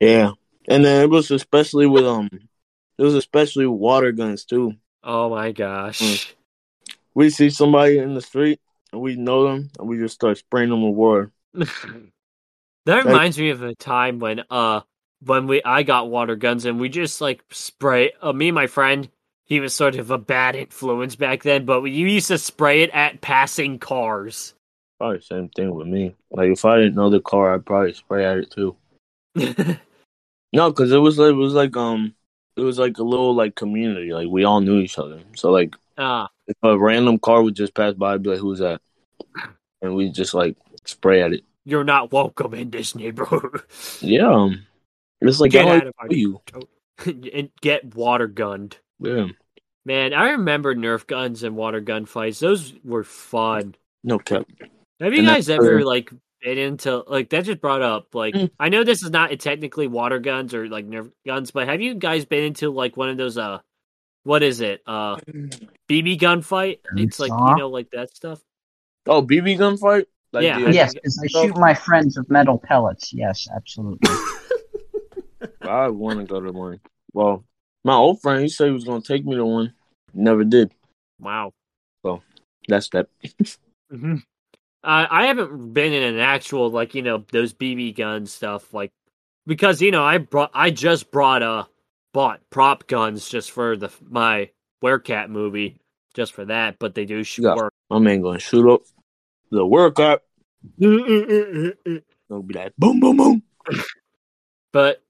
Yeah, 0.00 0.30
and 0.66 0.82
then 0.86 1.02
it 1.02 1.10
was 1.10 1.30
especially 1.30 1.86
with 1.86 2.06
um, 2.06 2.30
it 2.32 3.02
was 3.02 3.14
especially 3.14 3.66
with 3.66 3.78
water 3.78 4.12
guns 4.12 4.46
too. 4.46 4.72
Oh 5.04 5.28
my 5.28 5.52
gosh. 5.52 6.00
Mm. 6.00 6.32
We 7.12 7.28
see 7.28 7.50
somebody 7.50 7.98
in 7.98 8.14
the 8.14 8.22
street 8.22 8.58
and 8.90 9.02
we 9.02 9.16
know 9.16 9.48
them 9.48 9.68
and 9.78 9.86
we 9.86 9.98
just 9.98 10.14
start 10.14 10.38
spraying 10.38 10.70
them 10.70 10.82
with 10.82 10.94
water. 10.94 11.30
that 11.52 13.04
reminds 13.04 13.38
me 13.38 13.50
of 13.50 13.60
a 13.60 13.74
time 13.74 14.18
when 14.18 14.42
uh 14.48 14.80
when 15.24 15.46
we 15.46 15.62
I 15.64 15.82
got 15.82 16.10
water 16.10 16.36
guns 16.36 16.64
and 16.64 16.78
we 16.80 16.88
just 16.88 17.20
like 17.20 17.42
spray 17.50 18.12
uh, 18.22 18.32
me 18.32 18.48
and 18.48 18.54
my 18.54 18.66
friend 18.66 19.08
he 19.44 19.60
was 19.60 19.72
sort 19.74 19.96
of 19.96 20.10
a 20.10 20.18
bad 20.18 20.56
influence 20.56 21.16
back 21.16 21.42
then 21.42 21.64
but 21.64 21.80
we 21.80 21.90
used 21.90 22.28
to 22.28 22.38
spray 22.38 22.82
it 22.82 22.90
at 22.90 23.20
passing 23.20 23.78
cars. 23.78 24.54
Probably 24.98 25.20
same 25.20 25.48
thing 25.50 25.74
with 25.74 25.86
me. 25.86 26.14
Like 26.30 26.50
if 26.50 26.64
I 26.64 26.78
didn't 26.78 26.94
know 26.94 27.10
the 27.10 27.20
car, 27.20 27.54
I'd 27.54 27.66
probably 27.66 27.92
spray 27.92 28.24
at 28.24 28.38
it 28.38 28.50
too. 28.50 28.76
No, 30.52 30.70
because 30.70 30.90
it 30.92 30.98
was 30.98 31.18
like, 31.18 31.30
it 31.30 31.34
was 31.34 31.52
like 31.54 31.76
um 31.76 32.14
it 32.56 32.62
was 32.62 32.78
like 32.78 32.96
a 32.98 33.02
little 33.02 33.34
like 33.34 33.54
community. 33.54 34.12
Like 34.12 34.28
we 34.28 34.44
all 34.44 34.60
knew 34.60 34.78
each 34.78 34.98
other. 34.98 35.20
So 35.34 35.50
like 35.50 35.74
Ah, 35.98 36.28
if 36.46 36.56
a 36.62 36.78
random 36.78 37.18
car 37.18 37.42
would 37.42 37.54
just 37.54 37.74
pass 37.74 37.94
by, 37.94 38.14
I'd 38.14 38.22
be 38.22 38.30
like, 38.30 38.38
"Who's 38.38 38.60
that?" 38.60 38.80
And 39.82 39.94
we 39.94 40.10
just 40.10 40.34
like 40.34 40.56
spray 40.84 41.22
at 41.22 41.32
it. 41.32 41.44
you're 41.64 41.84
not 41.84 42.12
welcome 42.12 42.54
in 42.54 42.70
this 42.70 42.94
neighborhood. 42.94 43.62
Yeah, 44.00 44.30
um, 44.32 44.66
it's 45.20 45.40
like 45.40 45.50
Get 45.52 45.66
out 45.68 45.86
of 45.86 45.94
my- 46.00 46.08
you. 46.10 46.40
and 47.06 47.50
get 47.60 47.94
water 47.94 48.26
gunned. 48.26 48.78
Yeah, 48.98 49.26
Man, 49.84 50.14
I 50.14 50.30
remember 50.30 50.74
Nerf 50.74 51.06
guns 51.06 51.42
and 51.42 51.54
water 51.54 51.80
gun 51.80 52.06
fights. 52.06 52.40
Those 52.40 52.72
were 52.82 53.04
fun. 53.04 53.74
no 54.02 54.18
cap. 54.18 54.46
Have 55.00 55.12
you 55.12 55.18
And 55.20 55.28
guys 55.28 55.50
ever 55.50 55.78
the- 55.80 55.84
like 55.86 56.10
been 56.42 56.58
into 56.58 57.04
like 57.06 57.28
that? 57.30 57.44
Just 57.44 57.60
brought 57.60 57.82
up 57.82 58.14
like 58.14 58.34
Mm. 58.34 58.50
I 58.58 58.68
know 58.70 58.82
this 58.84 59.02
is 59.02 59.10
not 59.10 59.38
technically 59.40 59.86
water 59.88 60.18
guns 60.18 60.54
or 60.54 60.68
like 60.68 60.86
Nerf 60.86 61.10
guns, 61.26 61.50
but 61.50 61.68
have 61.68 61.80
you 61.82 61.94
guys 61.94 62.24
been 62.24 62.44
into 62.44 62.70
like 62.70 62.96
one 62.96 63.10
of 63.10 63.16
those 63.18 63.36
uh, 63.36 63.58
what 64.24 64.42
is 64.42 64.60
it 64.62 64.82
uh, 64.86 65.16
BB 65.88 66.18
gun 66.18 66.40
fight? 66.42 66.80
It's 66.96 67.20
like 67.20 67.30
you 67.30 67.56
know 67.56 67.68
like 67.68 67.90
that 67.90 68.16
stuff. 68.16 68.40
Oh, 69.06 69.22
BB 69.22 69.58
gun 69.58 69.76
fight? 69.76 70.06
Like 70.32 70.44
Yeah, 70.44 70.60
the- 70.60 70.72
Yes, 70.72 70.94
because 70.94 71.20
I 71.22 71.26
shoot 71.28 71.56
my 71.58 71.74
friends 71.74 72.16
with 72.18 72.30
metal 72.30 72.58
pellets. 72.58 73.12
Yes, 73.12 73.46
absolutely. 73.54 74.10
I 75.66 75.88
want 75.88 76.20
to 76.20 76.24
go 76.26 76.40
to 76.40 76.52
one. 76.52 76.80
Well, 77.12 77.44
my 77.84 77.94
old 77.94 78.20
friend, 78.20 78.42
he 78.42 78.48
said 78.48 78.66
he 78.68 78.72
was 78.72 78.84
gonna 78.84 79.00
take 79.00 79.24
me 79.24 79.36
to 79.36 79.44
one. 79.44 79.74
Never 80.14 80.44
did. 80.44 80.72
Wow. 81.20 81.52
So 82.04 82.22
that's 82.68 82.88
that. 82.90 83.08
hmm 83.90 84.16
I 84.82 85.06
I 85.22 85.26
haven't 85.26 85.72
been 85.72 85.92
in 85.92 86.02
an 86.02 86.18
actual 86.20 86.70
like 86.70 86.94
you 86.94 87.02
know 87.02 87.24
those 87.32 87.52
BB 87.52 87.96
gun 87.96 88.26
stuff 88.26 88.72
like 88.74 88.90
because 89.46 89.80
you 89.82 89.90
know 89.90 90.04
I 90.04 90.18
brought 90.18 90.50
I 90.54 90.70
just 90.70 91.10
brought 91.10 91.42
uh 91.42 91.64
bought 92.12 92.40
prop 92.50 92.86
guns 92.86 93.28
just 93.28 93.50
for 93.50 93.76
the 93.76 93.90
my 94.08 94.50
Werecat 94.82 95.28
movie 95.28 95.78
just 96.14 96.32
for 96.32 96.44
that, 96.46 96.78
but 96.78 96.94
they 96.94 97.04
do 97.04 97.22
shoot 97.24 97.44
Yeah. 97.44 97.54
work. 97.54 97.72
My 97.90 97.98
man 97.98 98.20
gonna 98.22 98.38
shoot 98.38 98.68
up 98.72 98.82
the 99.50 99.64
workout. 99.66 100.22
It'll 100.78 100.98
be 102.42 102.54
like 102.54 102.72
boom, 102.76 103.00
boom, 103.00 103.16
boom. 103.16 103.42
but 104.72 105.02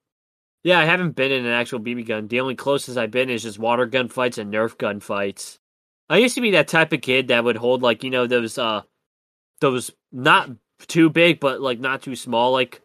yeah, 0.67 0.81
I 0.81 0.85
haven't 0.85 1.15
been 1.15 1.31
in 1.31 1.47
an 1.47 1.53
actual 1.53 1.79
BB 1.79 2.09
gun. 2.09 2.27
The 2.27 2.41
only 2.41 2.57
closest 2.57 2.99
I've 2.99 3.13
been 3.13 3.31
is 3.31 3.45
just 3.45 3.57
water 3.57 3.87
gun 3.87 4.09
fights 4.09 4.37
and 4.37 4.53
Nerf 4.53 4.77
gun 4.77 4.99
fights. 4.99 5.61
I 6.11 6.19
used 6.19 6.35
to 6.35 6.41
be 6.41 6.51
that 6.51 6.67
type 6.67 6.93
of 6.93 7.03
kid 7.03 7.29
that 7.29 7.45
would 7.45 7.57
hold 7.57 7.83
like 7.83 8.03
you 8.03 8.11
know 8.11 8.27
those 8.27 8.59
uh 8.59 8.83
those 9.61 9.93
not 10.11 10.51
too 10.89 11.09
big 11.09 11.39
but 11.39 11.61
like 11.61 11.79
not 11.79 12.03
too 12.03 12.17
small 12.17 12.51
like 12.51 12.83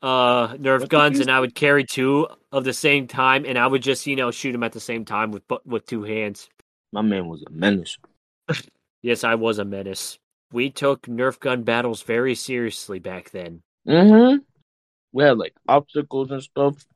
uh 0.00 0.54
Nerf 0.54 0.82
What 0.82 0.90
guns, 0.90 1.18
and 1.18 1.28
I 1.28 1.40
would 1.40 1.56
carry 1.56 1.82
two 1.82 2.28
of 2.52 2.62
the 2.62 2.72
same 2.72 3.08
time, 3.08 3.44
and 3.44 3.58
I 3.58 3.66
would 3.66 3.82
just 3.82 4.06
you 4.06 4.14
know 4.14 4.30
shoot 4.30 4.52
them 4.52 4.62
at 4.62 4.70
the 4.70 4.78
same 4.78 5.04
time 5.04 5.32
with 5.32 5.42
with 5.66 5.86
two 5.86 6.04
hands. 6.04 6.48
My 6.92 7.02
man 7.02 7.26
was 7.26 7.42
a 7.44 7.50
menace. 7.50 7.98
Yes, 9.02 9.22
I 9.22 9.34
was 9.34 9.58
a 9.58 9.66
menace. 9.66 10.18
We 10.50 10.70
took 10.70 11.02
Nerf 11.02 11.38
gun 11.38 11.62
battles 11.62 12.02
very 12.02 12.34
seriously 12.34 13.00
back 13.00 13.28
then. 13.32 13.60
Mm-hmm. 13.86 14.38
We 15.12 15.24
had 15.24 15.36
like 15.36 15.52
obstacles 15.68 16.30
and 16.30 16.42
stuff. 16.42 16.86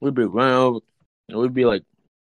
We'd 0.00 0.14
be 0.14 0.22
and 0.22 0.80
we'd 1.28 1.54
be 1.54 1.64
like 1.64 1.82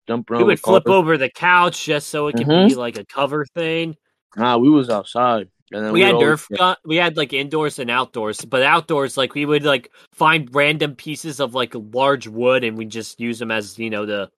jumping 0.07 0.39
We 0.39 0.45
would 0.45 0.61
flip 0.61 0.89
over 0.89 1.17
the 1.19 1.29
couch 1.31 1.85
just 1.85 2.09
so 2.09 2.29
it 2.29 2.37
could 2.37 2.47
Mhm. 2.47 2.69
be 2.69 2.75
like 2.75 2.99
a 2.99 3.05
cover 3.05 3.45
thing. 3.47 3.97
Nah, 4.37 4.59
we 4.59 4.71
was 4.71 4.91
outside. 4.91 5.49
And 5.73 5.85
then 5.85 5.93
we 5.93 6.01
we'd 6.01 6.07
had 6.07 6.15
always- 6.15 6.41
Nerf 6.43 6.57
gun. 6.57 6.77
We 6.85 6.97
had 6.97 7.17
like 7.17 7.33
indoors 7.33 7.79
and 7.79 7.91
outdoors, 7.91 8.45
but 8.45 8.63
outdoors, 8.63 9.17
like 9.17 9.35
we 9.35 9.47
would 9.47 9.65
like 9.65 9.91
find 10.13 10.55
random 10.55 10.95
pieces 10.95 11.41
of 11.41 11.55
like 11.55 11.75
large 11.75 12.29
wood, 12.29 12.65
and 12.65 12.77
we 12.77 12.85
just 12.85 13.19
use 13.19 13.39
them 13.39 13.51
as 13.51 13.79
you 13.79 13.91
know 13.91 14.07
the 14.07 14.31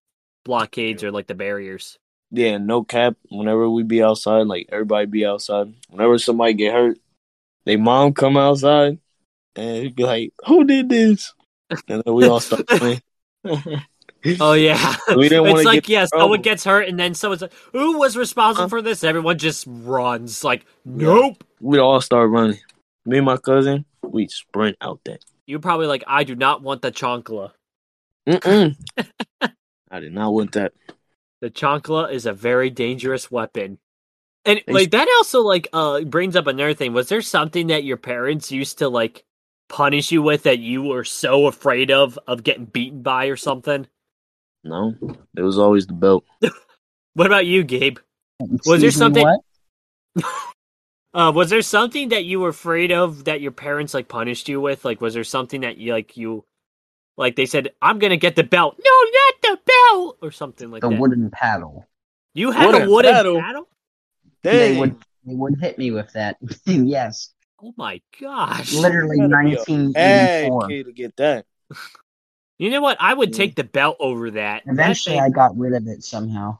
blockades 0.45 1.02
or 1.02 1.11
like 1.11 1.26
the 1.26 1.35
barriers. 1.35 1.99
Yeah, 2.31 2.59
no 2.59 2.85
cap. 2.85 3.16
Whenever 3.31 3.69
we 3.69 3.83
be 3.83 4.02
outside, 4.02 4.47
like 4.47 4.69
everybody 4.71 5.07
be 5.07 5.26
outside. 5.26 5.75
Whenever 5.90 6.19
somebody 6.19 6.55
get 6.55 6.73
hurt, 6.73 6.99
they 7.64 7.76
mom 7.76 8.14
come 8.14 8.37
outside 8.37 8.99
and 9.57 9.95
be 9.95 10.05
like, 10.05 10.33
"Who 10.47 10.64
did 10.64 10.88
this?" 10.88 11.33
And 11.88 12.02
then 12.05 12.14
we 12.14 12.26
all 12.26 12.40
start 12.40 12.66
playing. 12.69 13.02
Oh 14.40 14.54
yeah, 14.54 14.96
We 15.14 15.28
didn't 15.28 15.46
it's 15.46 15.64
like 15.64 15.84
get 15.84 15.88
yeah, 15.88 16.06
someone 16.06 16.42
gets 16.42 16.64
hurt, 16.64 16.88
and 16.88 16.98
then 16.98 17.14
someone's 17.14 17.42
like, 17.42 17.52
"Who 17.72 17.98
was 17.98 18.16
responsible 18.16 18.68
for 18.68 18.82
this?" 18.82 19.04
Everyone 19.04 19.38
just 19.38 19.64
runs. 19.68 20.42
Like, 20.42 20.66
nope. 20.84 21.44
we 21.60 21.78
all 21.78 22.00
start 22.00 22.30
running. 22.30 22.58
Me 23.04 23.18
and 23.18 23.26
my 23.26 23.36
cousin, 23.36 23.84
we 24.02 24.26
sprint 24.28 24.76
out 24.80 25.00
there. 25.04 25.18
You're 25.46 25.60
probably 25.60 25.86
like, 25.86 26.02
"I 26.06 26.24
do 26.24 26.34
not 26.34 26.62
want 26.62 26.82
the 26.82 26.90
chancla." 26.90 27.52
Mm-mm. 28.26 28.76
I 29.90 30.00
did 30.00 30.12
not 30.12 30.32
want 30.32 30.52
that. 30.52 30.72
The 31.40 31.50
chancla 31.50 32.10
is 32.10 32.26
a 32.26 32.32
very 32.32 32.70
dangerous 32.70 33.30
weapon. 33.30 33.78
And 34.44 34.62
like 34.68 34.92
that 34.92 35.08
also 35.18 35.40
like 35.42 35.68
uh 35.72 36.00
brings 36.02 36.36
up 36.36 36.46
another 36.46 36.74
thing. 36.74 36.92
Was 36.92 37.08
there 37.08 37.20
something 37.20 37.66
that 37.68 37.84
your 37.84 37.96
parents 37.96 38.52
used 38.52 38.78
to 38.78 38.88
like 38.88 39.24
punish 39.68 40.12
you 40.12 40.23
with 40.23 40.44
that 40.44 40.58
you 40.58 40.82
were 40.82 41.04
so 41.04 41.46
afraid 41.46 41.90
of 41.90 42.18
of 42.26 42.42
getting 42.42 42.64
beaten 42.66 43.02
by 43.02 43.26
or 43.26 43.37
something? 43.37 43.87
No, 44.64 44.94
it 45.37 45.42
was 45.42 45.58
always 45.58 45.87
the 45.87 45.94
belt. 45.94 46.25
What 47.14 47.26
about 47.26 47.46
you, 47.46 47.64
Gabe? 47.64 47.96
Was 48.66 48.82
there 48.82 48.90
something- 48.90 49.25
what? 49.25 49.40
Uh 51.14 51.32
was 51.35 51.49
there 51.49 51.62
something 51.62 52.11
that 52.11 52.26
you 52.26 52.40
were 52.40 52.50
afraid 52.50 52.92
of 52.92 53.25
that 53.25 53.40
your 53.40 53.52
parents 53.52 53.94
like 53.94 54.06
punished 54.06 54.50
you 54.50 54.61
with? 54.61 54.85
Like 54.85 55.00
was 55.00 55.14
there 55.14 55.25
something 55.25 55.62
that 55.62 55.78
you 55.78 55.92
like 55.94 56.18
you 56.18 56.44
like 57.16 57.37
they 57.37 57.46
said, 57.46 57.70
I'm 57.80 57.99
gonna 57.99 58.18
get 58.18 58.37
the 58.37 58.44
belt. 58.44 58.78
No, 58.85 58.90
not 58.90 59.35
the 59.42 59.73
belt 59.73 60.18
or 60.20 60.30
something 60.30 60.70
like 60.70 60.82
that. 60.82 60.88
The 60.90 60.94
that. 60.96 61.00
wooden 61.00 61.30
paddle. 61.30 61.87
you 62.35 62.50
had 62.50 62.66
Wooden 62.66 62.82
a 62.82 62.90
wooden 62.90 63.12
paddle? 63.14 63.40
paddle? 63.40 63.68
They 64.42 64.76
would 64.78 64.96
they 65.25 65.35
would 65.35 65.58
hit 65.58 65.78
me 65.78 65.90
with 65.90 66.12
that. 66.12 66.37
yes, 66.66 67.32
Oh 67.62 67.72
my 67.76 68.00
gosh. 68.20 68.72
literally 68.75 69.16
You 69.16 69.28
gotta 69.28 69.44
1984. 69.44 70.68
Hey, 70.68 70.82
to 70.82 70.92
get 70.92 71.16
that. 71.16 71.46
You 72.58 72.70
know 72.70 72.80
what? 72.80 72.96
I 73.00 73.12
would 73.12 73.32
Mm. 73.32 73.36
take 73.36 73.54
the 73.54 73.64
belt 73.64 73.98
over 74.00 74.30
that. 74.30 74.62
That 74.64 74.72
Eventually, 74.72 75.16
thing- 75.16 75.22
I 75.25 75.28
got 75.28 75.58
rid 75.58 75.75
of 75.75 75.86
it 75.88 76.02
somehow. 76.02 76.56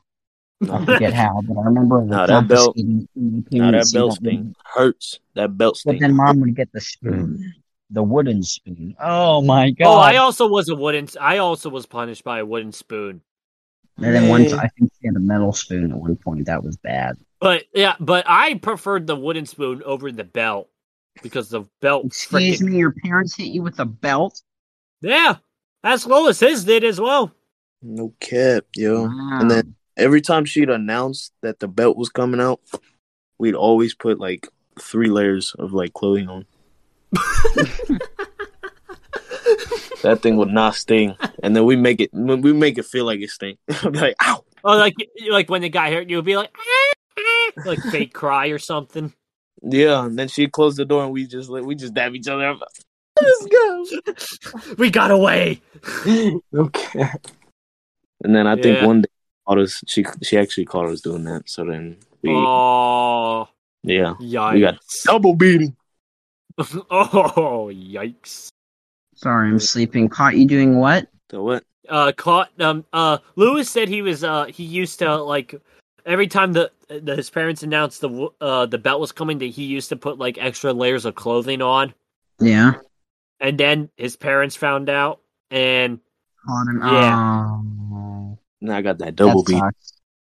I 0.71 0.85
forget 0.85 1.15
how, 1.15 1.41
but 1.49 1.57
I 1.59 1.65
remember 1.65 2.01
the 2.05 2.17
Nah, 2.17 2.27
that 2.27 2.49
belt- 2.49 2.77
confiscating 2.77 3.09
my 3.15 3.59
Now 3.59 3.71
that 3.71 3.91
belt 3.95 4.19
thing 4.23 4.55
hurts. 4.63 5.21
That 5.37 5.57
belt 5.57 5.81
But 5.87 5.99
then 5.99 6.15
mom 6.15 6.41
would 6.41 6.55
get 6.55 6.71
the 6.73 6.83
spoon, 6.83 7.55
the 7.89 8.03
wooden 8.03 8.43
spoon. 8.43 8.95
Oh 9.01 9.41
my 9.41 9.71
god! 9.71 9.87
Oh, 9.87 9.97
I 9.97 10.17
also 10.17 10.47
was 10.47 10.69
a 10.69 10.75
wooden. 10.77 11.09
I 11.19 11.39
also 11.39 11.71
was 11.71 11.87
punished 11.87 12.25
by 12.25 12.41
a 12.41 12.45
wooden 12.45 12.73
spoon. 12.73 13.23
and 13.97 14.15
then 14.15 14.29
one 14.29 14.43
Man. 14.43 14.51
time, 14.51 14.61
I 14.61 14.69
think 14.79 14.93
she 15.01 15.07
had 15.07 15.17
a 15.17 15.21
metal 15.21 15.55
spoon 15.55 15.93
at 15.93 15.97
one 15.97 16.17
point. 16.17 16.45
That 16.45 16.63
was 16.63 16.77
bad. 16.77 17.17
But 17.41 17.65
yeah, 17.75 17.97
but 18.01 18.25
I 18.29 18.53
preferred 18.53 19.07
the 19.07 19.17
wooden 19.17 19.47
spoon 19.47 19.83
over 19.83 20.13
the 20.13 20.25
belt 20.25 20.69
because 21.23 21.49
the 21.49 21.65
belt. 21.81 22.07
Excuse 22.07 22.61
frickin- 22.61 22.71
me, 22.71 22.79
your 22.79 22.93
parents 22.93 23.37
hit 23.37 23.49
you 23.49 23.63
with 23.63 23.79
a 23.81 23.85
belt? 23.85 24.43
Yeah, 25.01 25.37
as 25.85 26.07
well 26.07 26.29
as 26.29 26.41
his 26.41 26.65
did 26.65 26.85
as 26.85 27.01
well. 27.01 27.33
No 27.83 28.13
cap, 28.21 28.65
yo. 28.75 29.05
Wow. 29.05 29.39
And 29.41 29.51
then 29.51 29.75
every 29.97 30.21
time 30.21 30.45
she'd 30.45 30.71
announce 30.71 31.33
that 31.43 31.61
the 31.61 31.69
belt 31.69 31.97
was 31.97 32.09
coming 32.09 32.41
out, 32.41 32.61
we'd 33.39 33.55
always 33.55 33.95
put 33.95 34.19
like 34.19 34.49
three 34.81 35.09
layers 35.09 35.55
of 35.59 35.73
like 35.73 35.93
clothing 35.93 36.29
on. 36.29 36.47
that 40.03 40.21
thing 40.23 40.37
would 40.37 40.51
not 40.51 40.75
sting, 40.75 41.15
and 41.43 41.55
then 41.55 41.65
we 41.65 41.77
make 41.77 42.01
it 42.01 42.11
we 42.13 42.53
make 42.53 42.79
it 42.79 42.85
feel 42.85 43.05
like 43.05 43.21
it 43.21 43.31
sting. 43.31 43.57
Be 43.83 43.91
like, 43.91 44.17
ow. 44.23 44.45
Oh, 44.65 44.77
like 44.77 44.95
like 45.31 45.49
when 45.49 45.63
the 45.63 45.69
guy 45.69 45.93
hurt 45.93 46.11
you, 46.11 46.17
would 46.17 46.25
be 46.25 46.37
like, 46.37 46.51
"Ah, 46.59 46.93
ah," 47.19 47.63
like 47.65 47.79
fake 47.79 48.13
cry 48.13 48.49
or 48.49 48.59
something. 48.59 49.13
Yeah, 49.69 50.05
and 50.05 50.19
then 50.19 50.29
she 50.29 50.47
closed 50.47 50.77
the 50.77 50.85
door, 50.85 51.05
and 51.05 51.13
we 51.13 51.27
just 51.27 51.51
like 51.51 51.65
we 51.65 51.75
just 51.75 51.95
dab 51.95 52.15
each 52.15 52.29
other 52.29 52.47
up. 52.49 52.61
Let's 53.21 53.47
go. 53.47 53.87
We 54.79 54.91
got 54.91 55.11
away. 55.11 55.61
okay. 56.55 57.11
And 58.23 58.35
then 58.35 58.47
I 58.47 58.61
think 58.61 58.83
one 58.83 59.03
day 59.03 59.09
caught 59.47 59.59
us. 59.59 59.83
She 59.87 60.05
she 60.23 60.39
actually 60.39 60.67
caught 60.67 60.89
us 60.89 61.01
doing 61.01 61.25
that. 61.25 61.49
So 61.49 61.65
then 61.65 61.97
we 62.23 62.31
Oh, 62.33 63.49
yeah 63.83 64.15
yikes! 64.21 64.55
we 64.55 64.61
got 64.61 64.79
double 65.05 65.35
beating. 65.35 65.77
oh, 66.59 67.71
yikes! 67.73 68.49
Sorry, 69.15 69.49
I'm 69.49 69.59
sleeping. 69.59 70.09
Caught 70.09 70.37
you 70.37 70.47
doing 70.47 70.77
what? 70.77 71.09
So 71.31 71.43
what? 71.43 71.65
uh 71.89 72.13
caught 72.17 72.51
um 72.61 72.85
uh 72.93 73.19
Lewis 73.37 73.71
said 73.71 73.89
he 73.89 74.03
was 74.03 74.25
uh 74.25 74.47
he 74.47 74.65
used 74.65 74.99
to 74.99 75.17
like 75.17 75.55
every 76.07 76.27
time 76.29 76.53
the, 76.55 76.71
the 76.89 77.17
his 77.17 77.29
parents 77.31 77.63
announced 77.63 78.01
the 78.01 78.09
w- 78.09 78.33
uh 78.41 78.65
the 78.67 78.79
belt 78.79 79.01
was 79.01 79.13
coming 79.13 79.39
that 79.39 79.47
he 79.47 79.65
used 79.65 79.89
to 79.91 79.97
put 79.97 80.19
like 80.19 80.39
extra 80.39 80.73
layers 80.73 81.05
of 81.05 81.15
clothing 81.15 81.61
on 81.61 81.93
Yeah. 82.41 82.75
and 83.41 83.59
then 83.59 83.91
his 83.97 84.17
parents 84.17 84.57
found 84.57 84.89
out 84.89 85.21
and 85.51 86.01
Caught 86.47 86.69
him. 86.69 86.81
Yeah. 86.83 87.51
Oh, 87.51 88.39
Now 88.61 88.77
I 88.77 88.83
got 88.83 88.99
that 88.99 89.17
double 89.17 89.43
that 89.43 89.49
beat. 89.53 89.63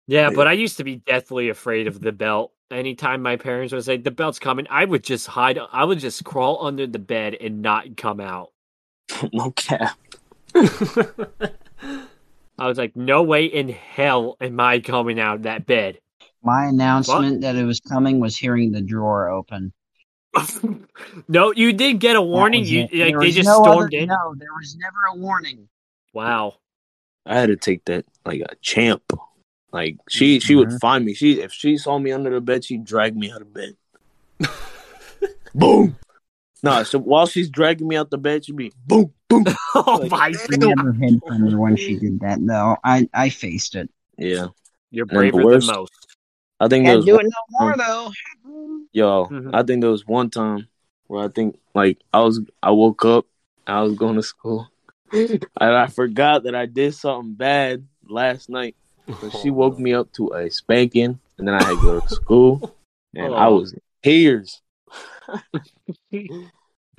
yeah 0.07 0.29
Yeah. 0.29 0.35
but 0.35 0.47
I 0.47 0.53
used 0.53 0.77
to 0.77 0.83
be 0.83 0.95
deathly 0.95 1.49
afraid 1.49 1.87
of 1.87 1.99
the 2.01 2.11
belt 2.13 2.51
anytime 2.71 3.21
my 3.21 3.35
parents 3.35 3.73
would 3.73 3.83
say 3.83 3.97
the 3.97 4.09
belt's 4.09 4.39
coming 4.39 4.65
I 4.69 4.85
would 4.85 5.03
just 5.03 5.27
hide 5.27 5.59
I 5.71 5.83
would 5.83 5.99
just 5.99 6.23
crawl 6.23 6.65
under 6.65 6.87
the 6.87 6.97
bed 6.99 7.35
and 7.39 7.61
not 7.61 7.97
come 7.97 8.19
out 8.19 8.51
no 9.33 9.51
cap. 9.51 9.97
I 12.59 12.67
was 12.67 12.77
like 12.77 12.95
no 12.95 13.23
way 13.23 13.45
in 13.45 13.69
hell 13.69 14.37
am 14.39 14.59
I 14.59 14.79
coming 14.79 15.19
out 15.19 15.37
of 15.37 15.43
that 15.43 15.65
bed 15.65 15.99
My 16.43 16.65
announcement 16.65 17.41
that 17.41 17.55
it 17.55 17.63
was 17.65 17.79
coming 17.79 18.19
was 18.19 18.35
hearing 18.37 18.71
the 18.71 18.81
drawer 18.81 19.29
open. 19.29 19.73
no, 21.27 21.53
you 21.53 21.73
did 21.73 21.99
get 21.99 22.15
a 22.15 22.21
warning. 22.21 22.65
You 22.65 22.87
like 22.91 23.19
they 23.19 23.31
just 23.31 23.47
no 23.47 23.61
stormed 23.63 23.93
other- 23.93 23.97
in. 24.03 24.07
No, 24.09 24.33
there 24.37 24.53
was 24.57 24.75
never 24.77 24.97
a 25.13 25.15
warning. 25.17 25.67
Wow. 26.13 26.55
I 27.25 27.35
had 27.39 27.47
to 27.49 27.55
take 27.55 27.85
that 27.85 28.05
like 28.25 28.41
a 28.41 28.55
champ. 28.61 29.03
Like 29.71 29.97
she 30.09 30.39
she 30.39 30.55
would 30.55 30.69
Mhm. 30.69 30.79
find 30.79 31.05
me. 31.05 31.13
She 31.13 31.39
if 31.41 31.53
she 31.53 31.77
saw 31.77 31.97
me 31.99 32.11
under 32.11 32.29
the 32.31 32.41
bed, 32.41 32.65
she'd 32.65 32.83
drag 32.85 33.15
me 33.15 33.31
out 33.31 33.41
of 33.41 33.53
bed. 33.53 33.75
boom. 35.55 35.95
No, 36.63 36.81
so 36.83 36.97
while 36.97 37.25
she's 37.27 37.49
dragging 37.49 37.87
me 37.89 37.97
out 37.97 38.09
the 38.09 38.17
bed, 38.17 38.45
she'd 38.45 38.55
be 38.55 38.71
boom, 38.87 39.13
boom. 39.29 39.45
Oh 39.75 39.99
Like, 40.01 40.11
my 40.11 40.31
She 40.31 40.57
god. 40.57 40.77
never 40.77 40.93
hid 40.93 41.19
from 41.27 41.45
me 41.45 41.55
when 41.55 41.75
she 41.75 41.97
did 41.97 42.19
that, 42.21 42.39
though. 42.45 42.77
I, 42.83 43.09
I 43.13 43.29
faced 43.29 43.75
it. 43.75 43.89
Yeah, 44.17 44.47
You're 44.91 45.05
the 45.05 45.13
braver 45.13 45.43
than 45.43 45.65
most. 45.65 45.91
I 46.59 46.67
think 46.69 46.85
there 46.85 46.93
Can't 46.93 46.97
was 46.99 47.05
do 47.05 47.19
it 47.19 47.23
no 47.23 47.59
more, 47.59 47.75
though. 47.75 48.11
yo. 48.93 49.25
Mhm. 49.25 49.53
I 49.53 49.63
think 49.63 49.81
there 49.81 49.89
was 49.91 50.07
one 50.07 50.29
time 50.29 50.67
where 51.07 51.25
I 51.25 51.27
think 51.27 51.59
like 51.75 51.97
I 52.13 52.21
was 52.21 52.39
I 52.61 52.71
woke 52.71 53.03
up, 53.03 53.25
I 53.67 53.81
was 53.81 53.95
going 53.95 54.15
to 54.15 54.23
school, 54.23 54.69
and 55.11 55.43
I 55.59 55.87
forgot 55.87 56.43
that 56.43 56.55
I 56.55 56.65
did 56.67 56.93
something 56.93 57.33
bad 57.33 57.85
last 58.07 58.49
night. 58.49 58.75
So 59.19 59.29
she 59.41 59.49
woke 59.49 59.77
me 59.79 59.93
up 59.93 60.13
to 60.13 60.29
a 60.33 60.49
spanking, 60.49 61.19
and 61.37 61.47
then 61.47 61.55
I 61.55 61.63
had 61.63 61.75
to 61.75 61.81
go 61.81 61.99
to 61.99 62.07
school, 62.09 62.77
and 63.15 63.33
I 63.33 63.47
Oh. 63.47 63.57
was 63.59 63.73
in 63.73 63.81
tears. 64.03 64.61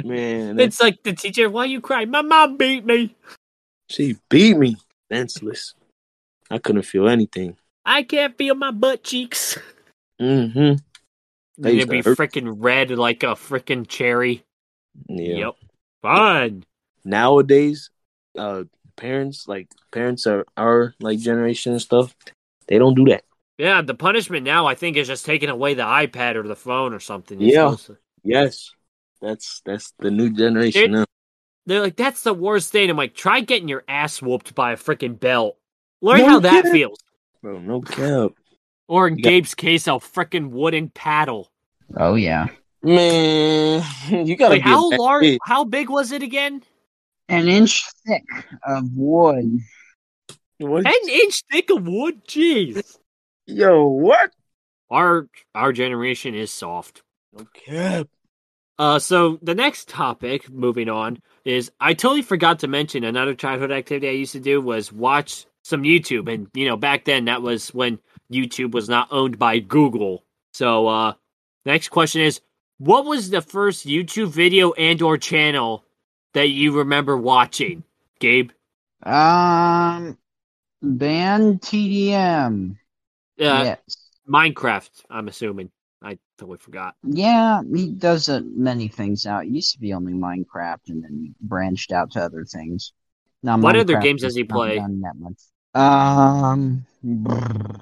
Man, 0.02 0.50
and 0.50 0.60
It's 0.60 0.80
like 0.80 1.02
the 1.04 1.12
teacher. 1.12 1.48
Why 1.48 1.66
you 1.66 1.80
cry? 1.80 2.04
My 2.04 2.22
mom 2.22 2.56
beat 2.56 2.84
me. 2.84 3.14
she 3.88 4.16
beat 4.28 4.56
me 4.56 4.76
senseless. 5.10 5.74
I 6.50 6.58
couldn't 6.58 6.82
feel 6.82 7.08
anything. 7.08 7.56
I 7.84 8.02
can't 8.02 8.36
feel 8.36 8.54
my 8.54 8.70
butt 8.72 9.04
cheeks. 9.04 9.56
Mm-hmm. 10.20 10.58
And 10.58 10.82
They 11.58 11.70
it'd 11.70 11.78
used 11.80 11.90
be 11.90 12.02
to 12.02 12.08
hurt. 12.10 12.18
freaking 12.18 12.54
red 12.58 12.90
like 12.90 13.22
a 13.22 13.34
freaking 13.36 13.86
cherry. 13.86 14.42
Yeah. 15.08 15.36
Yep. 15.36 15.54
Fun. 16.02 16.64
Nowadays, 17.04 17.90
uh, 18.36 18.64
parents 18.96 19.46
like 19.46 19.68
parents 19.92 20.26
are 20.26 20.44
our 20.56 20.94
like 21.00 21.18
generation 21.18 21.72
and 21.72 21.82
stuff. 21.82 22.14
They 22.66 22.78
don't 22.78 22.94
do 22.94 23.04
that. 23.06 23.24
Yeah, 23.58 23.82
the 23.82 23.94
punishment 23.94 24.44
now 24.44 24.66
I 24.66 24.74
think 24.74 24.96
is 24.96 25.06
just 25.06 25.24
taking 25.24 25.48
away 25.48 25.74
the 25.74 25.82
iPad 25.84 26.34
or 26.36 26.42
the 26.46 26.56
phone 26.56 26.92
or 26.92 27.00
something. 27.00 27.40
Yeah. 27.40 27.76
to- 27.86 27.98
Yes, 28.26 28.70
that's 29.20 29.60
that's 29.66 29.92
the 29.98 30.10
new 30.10 30.30
generation 30.30 30.82
Dude. 30.82 30.90
now. 30.92 31.04
They're 31.66 31.80
like, 31.80 31.96
that's 31.96 32.22
the 32.22 32.32
worst 32.34 32.72
thing. 32.72 32.88
I'm 32.90 32.96
like, 32.96 33.14
try 33.14 33.40
getting 33.40 33.68
your 33.68 33.84
ass 33.86 34.20
whooped 34.20 34.54
by 34.54 34.72
a 34.72 34.76
freaking 34.76 35.18
belt. 35.20 35.56
Learn 36.00 36.18
No 36.18 36.26
how 36.28 36.40
that 36.40 36.66
feels. 36.66 36.98
Bro, 37.42 37.60
no 37.60 37.80
cap. 37.80 38.32
Or 38.88 39.08
in 39.08 39.16
You 39.18 39.22
got- 39.24 39.30
Gabe's 39.30 39.54
case, 39.54 39.86
a 39.86 39.90
freaking 39.92 40.50
wooden 40.50 40.88
paddle. 40.90 41.50
Oh, 41.96 42.14
yeah. 42.16 42.48
Man, 42.82 43.82
you 44.26 44.36
gotta 44.36 44.54
Wait, 44.54 44.64
be 44.64 44.68
how 44.70 44.90
large? 44.90 45.22
kid. 45.24 45.38
How 45.44 45.64
big 45.64 45.88
was 45.90 46.12
it 46.12 46.22
again? 46.22 46.62
An 47.28 47.48
inch 47.48 47.82
thick 48.06 48.24
of 48.66 48.90
wood. 48.94 49.58
What? 50.58 50.86
An 50.86 51.08
inch 51.10 51.42
thick 51.50 51.70
of 51.70 51.86
wood. 51.86 52.26
Jeez. 52.26 52.98
Yo, 53.46 53.86
what? 53.86 54.32
Our 54.90 55.28
our 55.54 55.72
generation 55.72 56.34
is 56.34 56.50
soft. 56.50 57.02
Okay. 57.38 58.04
Uh, 58.78 58.98
so 58.98 59.38
the 59.42 59.54
next 59.54 59.88
topic, 59.88 60.50
moving 60.50 60.88
on, 60.88 61.18
is 61.44 61.70
I 61.78 61.94
totally 61.94 62.22
forgot 62.22 62.60
to 62.60 62.68
mention 62.68 63.04
another 63.04 63.34
childhood 63.34 63.70
activity 63.70 64.08
I 64.08 64.12
used 64.12 64.32
to 64.32 64.40
do 64.40 64.60
was 64.60 64.92
watch 64.92 65.46
some 65.62 65.82
YouTube, 65.82 66.32
and 66.32 66.48
you 66.54 66.68
know 66.68 66.76
back 66.76 67.04
then 67.04 67.26
that 67.26 67.42
was 67.42 67.68
when 67.72 67.98
YouTube 68.32 68.72
was 68.72 68.88
not 68.88 69.08
owned 69.10 69.38
by 69.38 69.58
Google. 69.58 70.24
So, 70.52 70.86
uh, 70.88 71.14
next 71.66 71.88
question 71.88 72.22
is, 72.22 72.40
what 72.78 73.04
was 73.04 73.30
the 73.30 73.42
first 73.42 73.86
YouTube 73.86 74.28
video 74.28 74.72
and 74.72 75.00
or 75.02 75.18
channel 75.18 75.84
that 76.32 76.48
you 76.48 76.78
remember 76.78 77.16
watching, 77.16 77.84
Gabe? 78.20 78.50
Um, 79.02 80.18
DanTDM. 80.82 82.76
Uh, 83.40 83.64
yes. 83.64 83.78
Minecraft, 84.28 84.90
I'm 85.10 85.28
assuming. 85.28 85.70
I 86.02 86.18
totally 86.38 86.58
forgot. 86.58 86.94
Yeah, 87.02 87.62
he 87.74 87.90
does 87.90 88.28
uh, 88.28 88.40
many 88.44 88.88
things 88.88 89.24
now. 89.24 89.38
It 89.40 89.48
used 89.48 89.72
to 89.72 89.78
be 89.78 89.94
only 89.94 90.12
Minecraft, 90.12 90.88
and 90.88 91.02
then 91.02 91.18
he 91.18 91.32
branched 91.40 91.92
out 91.92 92.10
to 92.12 92.20
other 92.20 92.44
things. 92.44 92.92
Now, 93.42 93.58
What 93.58 93.76
other 93.76 93.98
games 93.98 94.20
does 94.22 94.34
he 94.34 94.44
play? 94.44 94.78
that 94.78 95.14
much. 95.18 95.40
Um, 95.74 96.86
brr. 97.02 97.80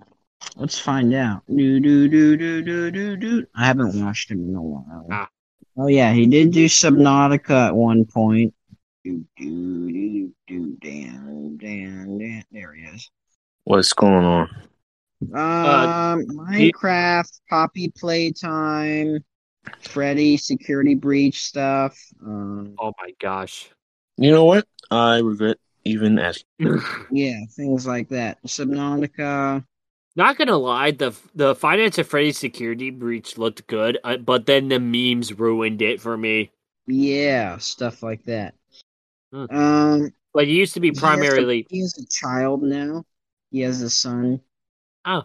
let's 0.57 0.79
find 0.79 1.12
out. 1.15 1.43
Do 1.49 1.81
do 1.81 2.09
do 2.09 2.37
do 2.37 2.62
do 2.62 2.91
do 2.91 3.17
do. 3.17 3.47
I 3.55 3.67
haven't 3.67 4.03
watched 4.05 4.31
him 4.31 4.49
in 4.49 4.55
a 4.55 4.62
while. 4.62 5.07
Ah. 5.11 5.29
Oh 5.77 5.88
yeah, 5.88 6.12
he 6.12 6.27
did 6.27 6.53
do 6.53 6.67
Subnautica 6.67 7.69
at 7.69 7.77
one 7.77 8.05
point. 8.05 8.55
Do 9.05 9.25
do 9.37 9.93
do 9.93 10.33
do 10.47 10.77
damn 10.81 11.57
damn 11.59 12.19
damn. 12.19 12.43
There 12.51 12.73
he 12.73 12.83
is. 12.85 13.11
What's 13.65 13.93
going 13.93 14.25
on? 14.25 14.49
Um, 15.35 16.27
Minecraft, 16.27 17.41
Poppy 17.49 17.89
Playtime, 17.97 19.25
Freddy 19.81 20.37
Security 20.37 20.95
Breach 20.95 21.43
stuff. 21.45 21.99
Um, 22.25 22.75
Oh 22.79 22.93
my 23.01 23.13
gosh. 23.21 23.71
You 24.17 24.31
know 24.31 24.45
what? 24.45 24.67
I 24.91 25.19
regret 25.19 25.59
even 25.85 26.19
asking. 26.19 26.45
yeah, 27.11 27.41
things 27.57 27.87
like 27.87 28.09
that. 28.11 28.43
Subnautica. 28.47 29.65
Not 30.15 30.37
gonna 30.37 30.59
lie, 30.59 30.91
the 30.91 31.15
the 31.35 31.55
Five 31.55 31.79
Nights 31.79 31.99
at 31.99 32.07
Freddy's 32.07 32.39
security 32.39 32.91
breach 32.91 33.39
looked 33.39 33.67
good, 33.67 33.99
uh, 34.05 34.19
but 34.19 34.45
then 34.45 34.69
the 34.69 34.79
memes 34.79 35.33
ruined 35.33 35.81
it 35.81 36.01
for 36.01 36.19
me. 36.19 36.51
Yeah, 36.87 37.57
stuff 37.59 38.03
like 38.03 38.25
that. 38.25 38.55
Hmm. 39.33 39.47
Um, 39.51 40.13
Like 40.35 40.49
it 40.49 40.53
used 40.53 40.75
to 40.75 40.81
be 40.81 40.91
he 40.91 40.97
has 40.97 41.01
a- 41.01 41.01
primarily 41.01 41.67
he 41.71 41.81
has 41.81 41.97
a 41.99 42.07
child 42.07 42.63
now. 42.63 43.05
He 43.51 43.61
has 43.61 43.81
a 43.81 43.89
son. 43.91 44.41
Oh. 45.05 45.25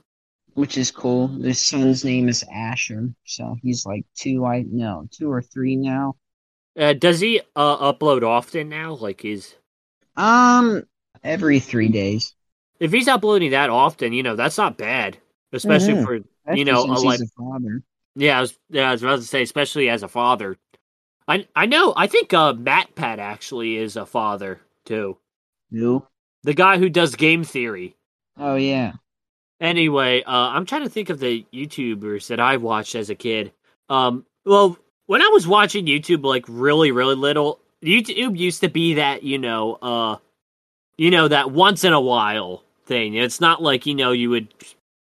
Which 0.54 0.78
is 0.78 0.90
cool. 0.92 1.28
His 1.28 1.62
son's 1.62 2.04
name 2.04 2.28
is 2.30 2.44
Asher, 2.52 3.10
so 3.26 3.56
he's 3.62 3.86
like 3.86 4.06
two. 4.16 4.46
I 4.46 4.64
know 4.64 5.08
two 5.12 5.32
or 5.32 5.42
three 5.42 5.76
now. 5.76 6.16
uh, 6.80 6.94
does 6.94 7.20
he 7.20 7.42
uh, 7.56 7.92
upload 7.94 8.24
often 8.24 8.70
now? 8.70 8.94
Like 8.96 9.22
he's 9.22 9.56
Um, 10.16 10.84
every 11.24 11.60
three 11.60 11.90
days. 11.90 12.36
if 12.80 12.92
he's 12.92 13.08
uploading 13.08 13.52
that 13.52 13.70
often, 13.70 14.14
you 14.14 14.24
know, 14.24 14.36
that's 14.36 14.58
not 14.58 14.78
bad. 14.78 15.18
Especially 15.54 15.94
Mhm. 15.94 16.04
for 16.06 16.54
you 16.56 16.66
know, 16.66 16.84
a 16.84 16.86
like- 17.02 17.20
a 17.20 17.28
father. 17.38 17.84
yeah, 18.16 18.38
I 18.38 18.42
was, 18.42 18.58
yeah, 18.70 18.90
I 18.90 18.92
was 18.94 19.04
about 19.04 19.16
to 19.18 19.22
say, 19.26 19.42
especially 19.44 19.90
as 19.90 20.04
a 20.04 20.08
father. 20.08 20.58
I 21.28 21.48
I 21.56 21.66
know. 21.68 21.94
I 21.96 22.08
think 22.08 22.34
uh, 22.34 22.54
MatPat 22.54 23.18
actually 23.20 23.78
is 23.78 23.96
a 23.96 24.06
father 24.06 24.62
too. 24.86 25.18
Who? 25.72 26.06
The 26.44 26.54
guy 26.54 26.78
who 26.78 26.90
does 26.90 27.16
game 27.16 27.44
theory. 27.44 27.96
Oh 28.38 28.56
yeah. 28.56 28.94
Anyway, 29.60 30.24
uh, 30.24 30.32
I'm 30.32 30.66
trying 30.66 30.84
to 30.84 30.90
think 30.90 31.10
of 31.10 31.20
the 31.20 31.46
YouTubers 31.54 32.28
that 32.28 32.40
I 32.40 32.58
watched 32.58 32.96
as 32.96 33.10
a 33.10 33.16
kid. 33.16 33.52
Um, 33.90 34.26
well, 34.46 34.78
when 35.08 35.22
I 35.22 35.30
was 35.30 35.48
watching 35.48 35.86
YouTube, 35.86 36.24
like 36.24 36.46
really, 36.48 36.92
really 36.92 37.16
little, 37.16 37.60
YouTube 37.84 38.38
used 38.38 38.62
to 38.62 38.70
be 38.70 38.96
that 38.96 39.24
you 39.24 39.38
know, 39.38 39.76
uh, 39.82 40.18
you 40.98 41.12
know, 41.12 41.28
that 41.28 41.52
once 41.52 41.84
in 41.84 41.94
a 41.94 42.02
while 42.02 42.64
thing. 42.88 43.16
It's 43.16 43.40
not 43.40 43.62
like 43.62 43.86
you 43.86 43.94
know 43.94 44.12
you 44.12 44.32
would. 44.32 44.54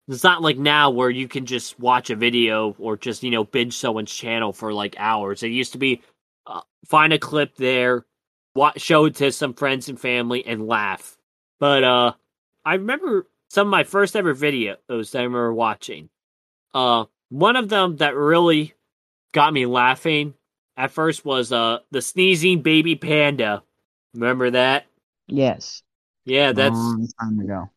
It's 0.08 0.24
not 0.24 0.42
like 0.42 0.58
now 0.58 0.90
where 0.90 1.10
you 1.10 1.28
can 1.28 1.46
just 1.46 1.80
watch 1.80 2.10
a 2.10 2.16
video 2.16 2.76
or 2.80 2.98
just 2.98 3.24
you 3.24 3.30
know 3.30 3.44
binge 3.44 3.78
someone's 3.78 4.14
channel 4.14 4.54
for 4.54 4.74
like 4.74 4.96
hours. 4.98 5.44
It 5.44 5.50
used 5.50 5.74
to 5.74 5.78
be 5.78 6.02
uh, 6.48 6.62
find 6.86 7.14
a 7.14 7.20
clip 7.20 7.56
there, 7.58 8.06
watch, 8.56 8.82
show 8.82 9.06
it 9.06 9.16
to 9.16 9.32
some 9.32 9.54
friends 9.54 9.90
and 9.90 10.00
family, 10.00 10.46
and 10.46 10.66
laugh. 10.66 11.18
But 11.60 11.84
uh, 11.84 12.14
I 12.66 12.76
remember 12.76 13.28
some 13.50 13.68
of 13.68 13.72
my 13.72 13.84
first 13.84 14.16
ever 14.16 14.34
videos 14.36 14.78
that 14.88 15.20
I 15.20 15.24
remember 15.24 15.54
watching. 15.54 16.10
Uh, 16.74 17.06
one 17.30 17.56
of 17.56 17.70
them 17.70 17.98
that 17.98 18.16
really 18.16 18.74
got 19.34 19.54
me 19.54 19.66
laughing 19.66 20.34
at 20.78 20.92
first 20.92 21.26
was 21.26 21.52
uh 21.52 21.80
the 21.92 22.02
sneezing 22.02 22.62
baby 22.62 22.96
panda. 22.96 23.64
Remember 24.14 24.52
that? 24.52 24.86
Yes. 25.28 25.84
Yeah, 26.26 26.52
that's 26.52 26.76
long 26.76 27.08
time 27.20 27.40
ago. 27.40 27.70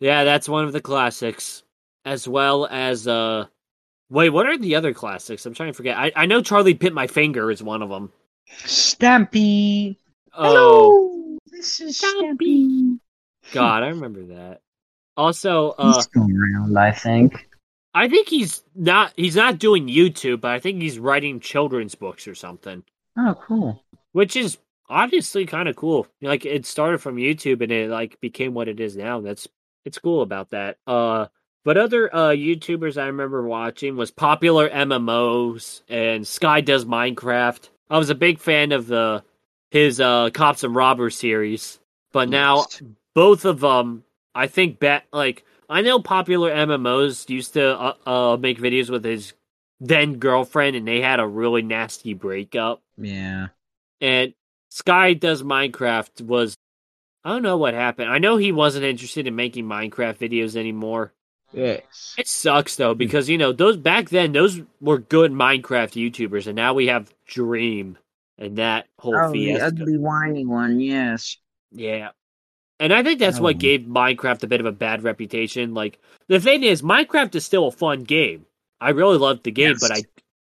yeah, 0.00 0.24
that's 0.24 0.48
one 0.48 0.64
of 0.64 0.72
the 0.72 0.80
classics. 0.80 1.62
As 2.04 2.26
well 2.26 2.66
as 2.66 3.06
uh, 3.06 3.46
wait, 4.10 4.30
what 4.30 4.46
are 4.46 4.58
the 4.58 4.74
other 4.74 4.92
classics? 4.92 5.46
I'm 5.46 5.54
trying 5.54 5.70
to 5.70 5.76
forget. 5.76 5.96
I 5.96 6.12
I 6.16 6.26
know 6.26 6.42
Charlie 6.42 6.74
bit 6.74 6.92
my 6.92 7.06
finger 7.06 7.50
is 7.50 7.62
one 7.62 7.80
of 7.80 7.88
them. 7.88 8.12
Stampy. 8.64 9.96
Oh 10.34 11.38
This 11.46 11.80
is 11.80 12.00
Stampy. 12.00 12.98
God, 13.52 13.82
I 13.82 13.88
remember 13.88 14.24
that. 14.26 14.60
Also, 15.16 15.70
uh, 15.78 15.94
He's 15.94 16.04
still 16.04 16.22
around, 16.26 16.76
I 16.78 16.90
think. 16.92 17.48
I 17.94 18.08
think 18.08 18.28
he's 18.28 18.62
not 18.74 19.12
he's 19.16 19.36
not 19.36 19.58
doing 19.58 19.86
YouTube, 19.88 20.40
but 20.40 20.52
I 20.52 20.58
think 20.60 20.80
he's 20.80 20.98
writing 20.98 21.40
children's 21.40 21.94
books 21.94 22.26
or 22.26 22.34
something, 22.34 22.82
Oh, 23.18 23.34
cool. 23.40 23.82
which 24.12 24.34
is 24.36 24.56
obviously 24.88 25.44
kind 25.44 25.68
of 25.68 25.76
cool. 25.76 26.06
Like 26.22 26.46
it 26.46 26.64
started 26.64 26.98
from 26.98 27.16
YouTube 27.16 27.60
and 27.62 27.70
it 27.70 27.90
like 27.90 28.18
became 28.20 28.54
what 28.54 28.68
it 28.68 28.80
is 28.80 28.96
now. 28.96 29.20
That's 29.20 29.46
it's 29.84 29.98
cool 29.98 30.22
about 30.22 30.50
that. 30.50 30.78
Uh 30.86 31.26
but 31.64 31.76
other 31.76 32.14
uh 32.14 32.30
YouTubers 32.30 32.96
I 33.00 33.06
remember 33.08 33.46
watching 33.46 33.96
was 33.96 34.10
popular 34.10 34.70
MMOs 34.70 35.82
and 35.88 36.26
Sky 36.26 36.62
does 36.62 36.86
Minecraft. 36.86 37.68
I 37.90 37.98
was 37.98 38.08
a 38.10 38.14
big 38.14 38.38
fan 38.38 38.72
of 38.72 38.86
the 38.86 39.22
his 39.70 40.00
uh 40.00 40.30
Cops 40.30 40.64
and 40.64 40.74
Robbers 40.74 41.16
series, 41.16 41.78
but 42.12 42.30
now 42.30 42.64
both 43.14 43.44
of 43.44 43.60
them 43.60 44.04
i 44.34 44.46
think 44.46 44.78
bet 44.78 45.04
like 45.12 45.44
i 45.68 45.80
know 45.82 45.98
popular 46.00 46.50
mmos 46.50 47.28
used 47.28 47.54
to 47.54 47.78
uh, 47.78 47.94
uh 48.06 48.36
make 48.36 48.58
videos 48.58 48.90
with 48.90 49.04
his 49.04 49.32
then 49.80 50.16
girlfriend 50.18 50.76
and 50.76 50.86
they 50.86 51.00
had 51.00 51.20
a 51.20 51.26
really 51.26 51.62
nasty 51.62 52.14
breakup 52.14 52.82
Yeah. 52.96 53.48
and 54.00 54.34
sky 54.70 55.14
does 55.14 55.42
minecraft 55.42 56.22
was 56.22 56.56
i 57.24 57.30
don't 57.30 57.42
know 57.42 57.56
what 57.56 57.74
happened 57.74 58.10
i 58.10 58.18
know 58.18 58.36
he 58.36 58.52
wasn't 58.52 58.84
interested 58.84 59.26
in 59.26 59.36
making 59.36 59.64
minecraft 59.64 60.18
videos 60.18 60.56
anymore 60.56 61.12
Yes. 61.52 62.14
it 62.16 62.26
sucks 62.28 62.76
though 62.76 62.94
because 62.94 63.28
you 63.28 63.36
know 63.36 63.52
those 63.52 63.76
back 63.76 64.08
then 64.08 64.32
those 64.32 64.62
were 64.80 64.98
good 64.98 65.32
minecraft 65.32 65.92
youtubers 66.00 66.46
and 66.46 66.56
now 66.56 66.72
we 66.72 66.86
have 66.86 67.12
dream 67.26 67.98
and 68.38 68.56
that 68.56 68.86
whole 68.98 69.14
Oh, 69.14 69.32
the 69.32 69.60
ugly, 69.60 69.98
whiny 69.98 70.46
one. 70.46 70.80
Yes. 70.80 71.36
Yeah. 71.70 72.10
And 72.82 72.92
I 72.92 73.02
think 73.04 73.20
that's 73.20 73.38
what 73.38 73.54
Oh. 73.54 73.58
gave 73.58 73.82
Minecraft 73.82 74.42
a 74.42 74.46
bit 74.48 74.58
of 74.60 74.66
a 74.66 74.72
bad 74.72 75.04
reputation. 75.04 75.72
Like 75.72 76.00
the 76.26 76.40
thing 76.40 76.64
is, 76.64 76.82
Minecraft 76.82 77.34
is 77.36 77.44
still 77.44 77.68
a 77.68 77.70
fun 77.72 78.02
game. 78.02 78.44
I 78.80 78.90
really 78.90 79.18
love 79.18 79.44
the 79.44 79.52
game, 79.52 79.76
but 79.80 79.92
I 79.92 80.02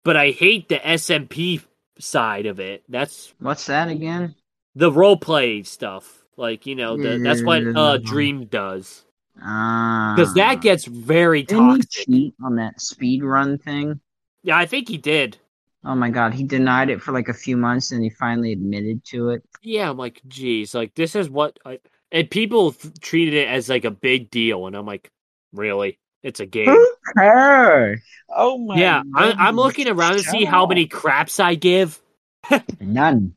but 0.05 0.17
I 0.17 0.31
hate 0.33 0.69
the 0.69 0.79
SMP 0.79 1.63
side 1.99 2.45
of 2.45 2.61
it. 2.61 2.85
That's 2.89 3.33
What's 3.39 3.65
that 3.67 3.89
again? 3.89 4.35
the 4.75 4.93
role 4.93 5.17
play 5.17 5.63
stuff. 5.63 6.23
Like, 6.37 6.67
you 6.67 6.75
know, 6.77 6.97
the, 6.97 7.19
that's 7.19 7.43
what 7.43 7.63
uh 7.67 7.99
Yeah. 7.99 8.11
Dream 8.11 8.45
does. 8.45 9.05
Ah. 9.43 10.13
Because 10.15 10.35
that 10.35 10.61
gets 10.61 10.85
very 10.85 11.45
Didn't 11.45 11.65
he 11.77 11.83
toxic. 11.83 12.07
cheat 12.07 12.35
on 12.45 12.57
that 12.57 12.79
speed 12.81 13.25
run 13.25 13.57
thing? 13.57 14.01
Yeah, 14.43 14.59
I 14.59 14.67
think 14.67 14.89
he 14.89 14.99
did. 14.99 15.39
Oh 15.85 15.95
my 15.95 16.11
god, 16.11 16.35
he 16.35 16.45
denied 16.45 16.91
it 16.91 17.01
for 17.01 17.13
like 17.13 17.29
a 17.29 17.35
few 17.35 17.57
months 17.57 17.91
and 17.93 18.03
he 18.05 18.11
finally 18.11 18.53
admitted 18.53 19.03
to 19.07 19.31
it. 19.31 19.43
Yeah, 19.63 19.89
I'm 19.89 19.97
like, 19.97 20.21
geez, 20.29 20.75
like 20.75 20.95
this 20.95 21.15
is 21.17 21.31
what 21.31 21.59
I 21.65 21.79
and 22.13 22.31
people 22.31 22.73
th- 22.73 22.95
treated 23.01 23.35
it 23.35 23.49
as 23.49 23.69
like 23.69 23.85
a 23.85 23.91
big 23.91 24.31
deal, 24.31 24.67
and 24.67 24.77
I'm 24.77 24.87
like, 24.87 25.11
really? 25.53 25.99
It's 26.23 26.41
a 26.41 26.47
game. 26.47 26.77
cares? 27.17 28.01
Oh 28.29 28.59
my 28.59 28.79
Yeah, 28.79 29.03
I, 29.15 29.33
I'm 29.33 29.57
looking 29.57 29.89
around 29.89 30.15
to 30.15 30.23
see 30.23 30.45
how 30.45 30.67
many 30.67 30.87
craps 30.87 31.39
I 31.41 31.55
give. 31.55 32.01
None. 32.81 33.35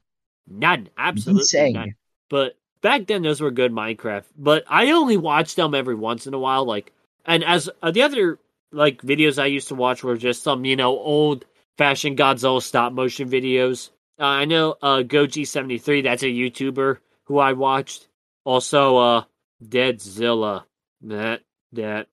None, 0.48 0.90
absolutely 0.98 1.42
Insane. 1.42 1.74
none. 1.74 1.96
But 2.30 2.58
back 2.82 3.08
then, 3.08 3.22
those 3.22 3.40
were 3.40 3.52
good 3.52 3.72
Minecraft. 3.72 4.26
But 4.38 4.64
I 4.68 4.92
only 4.92 5.16
watched 5.16 5.56
them 5.56 5.74
every 5.74 5.96
once 5.96 6.28
in 6.28 6.34
a 6.34 6.40
while. 6.40 6.66
Like, 6.66 6.92
and 7.26 7.44
as 7.44 7.70
uh, 7.82 7.92
the 7.92 8.02
other 8.02 8.38
like 8.72 9.02
videos 9.02 9.42
I 9.42 9.46
used 9.46 9.70
to 9.70 9.76
watch 9.76 10.04
were 10.04 10.18
just 10.18 10.44
some 10.44 10.66
you 10.66 10.76
know 10.76 10.98
old 10.98 11.46
fashioned 11.78 12.18
Godzilla 12.18 12.62
stop 12.62 12.94
motion 12.94 13.30
videos. 13.30 13.90
Uh, 14.20 14.26
I 14.26 14.46
know 14.46 14.76
uh, 14.82 14.98
Goji73, 14.98 16.04
that's 16.04 16.24
a 16.24 16.28
YouTuber 16.28 16.98
who 17.26 17.40
I 17.40 17.54
watched. 17.54 18.08
Also, 18.44 18.98
uh, 18.98 19.24
Deadzilla. 19.64 20.64
That 21.04 21.42
that 21.74 22.08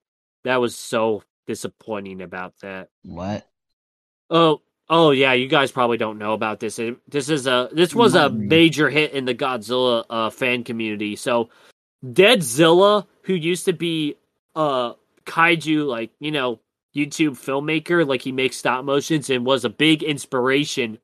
that 0.44 0.60
was 0.60 0.76
so 0.76 1.22
disappointing 1.46 2.22
about 2.22 2.54
that. 2.62 2.88
What? 3.02 3.46
Oh, 4.30 4.60
oh 4.88 5.10
yeah, 5.10 5.32
you 5.34 5.48
guys 5.48 5.72
probably 5.72 5.96
don't 5.98 6.18
know 6.18 6.32
about 6.32 6.60
this. 6.60 6.78
It- 6.78 6.98
This 7.08 7.28
is 7.28 7.46
a 7.46 7.68
this 7.72 7.94
was 7.94 8.14
a 8.14 8.30
major 8.30 8.88
hit 8.90 9.12
in 9.12 9.24
the 9.24 9.34
Godzilla 9.34 10.04
uh, 10.08 10.30
fan 10.30 10.64
community. 10.64 11.16
So, 11.16 11.50
Deadzilla, 12.04 13.06
who 13.22 13.34
used 13.34 13.64
to 13.66 13.72
be 13.72 14.16
a 14.54 14.92
kaiju 15.26 15.86
like 15.86 16.10
you 16.20 16.30
know 16.30 16.60
YouTube 16.96 17.32
filmmaker, 17.38 18.06
like 18.06 18.22
he 18.22 18.32
makes 18.32 18.56
stop 18.56 18.84
motions 18.84 19.28
and 19.30 19.44
was 19.44 19.64
a 19.64 19.70
big 19.70 20.02
inspiration 20.02 20.98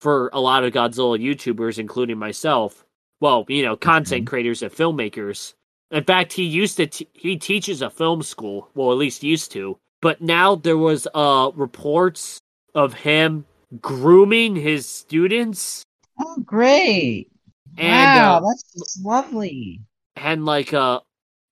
for 0.00 0.30
a 0.32 0.40
lot 0.40 0.64
of 0.64 0.72
Godzilla 0.72 1.20
YouTubers, 1.20 1.78
including 1.78 2.18
myself. 2.18 2.84
Well, 3.20 3.44
you 3.48 3.62
know, 3.64 3.76
content 3.76 4.26
creators 4.26 4.62
and 4.62 4.72
filmmakers. 4.72 5.54
In 5.90 6.04
fact, 6.04 6.32
he 6.32 6.44
used 6.44 6.76
to 6.76 6.86
t- 6.86 7.08
he 7.14 7.36
teaches 7.36 7.82
a 7.82 7.90
film 7.90 8.22
school. 8.22 8.68
Well, 8.74 8.92
at 8.92 8.98
least 8.98 9.22
used 9.22 9.52
to. 9.52 9.78
But 10.00 10.20
now 10.20 10.54
there 10.54 10.76
was 10.78 11.08
uh 11.14 11.50
reports 11.54 12.38
of 12.74 12.94
him 12.94 13.44
grooming 13.80 14.54
his 14.56 14.86
students 14.86 15.82
Oh, 16.20 16.40
great! 16.44 17.30
and 17.76 18.16
wow, 18.16 18.36
uh, 18.38 18.40
that's 18.48 18.98
lovely. 19.04 19.80
and 20.16 20.44
like 20.46 20.72
uh 20.72 21.00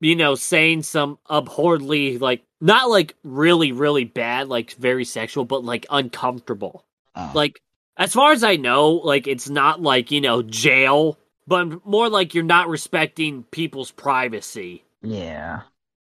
you 0.01 0.17
know 0.17 0.35
saying 0.35 0.83
some 0.83 1.19
abhorrently 1.31 2.19
like 2.19 2.43
not 2.61 2.89
like 2.91 3.15
really 3.25 3.73
really 3.73 4.05
bad 4.05 4.49
like 4.49 4.73
very 4.75 5.05
sexual 5.05 5.45
but 5.45 5.65
like 5.65 5.87
uncomfortable 5.91 6.85
Oh. 7.15 7.31
like 7.35 7.61
as 7.97 8.13
far 8.13 8.33
as 8.33 8.43
i 8.45 8.57
know 8.57 8.93
like 8.93 9.27
it's 9.27 9.49
not 9.49 9.81
like 9.83 10.11
you 10.11 10.21
know 10.21 10.43
jail 10.43 11.19
but 11.47 11.85
more 11.87 12.09
like 12.09 12.35
you're 12.35 12.45
not 12.45 12.69
respecting 12.69 13.45
people's 13.51 13.91
privacy 13.91 14.85
yeah. 15.03 15.63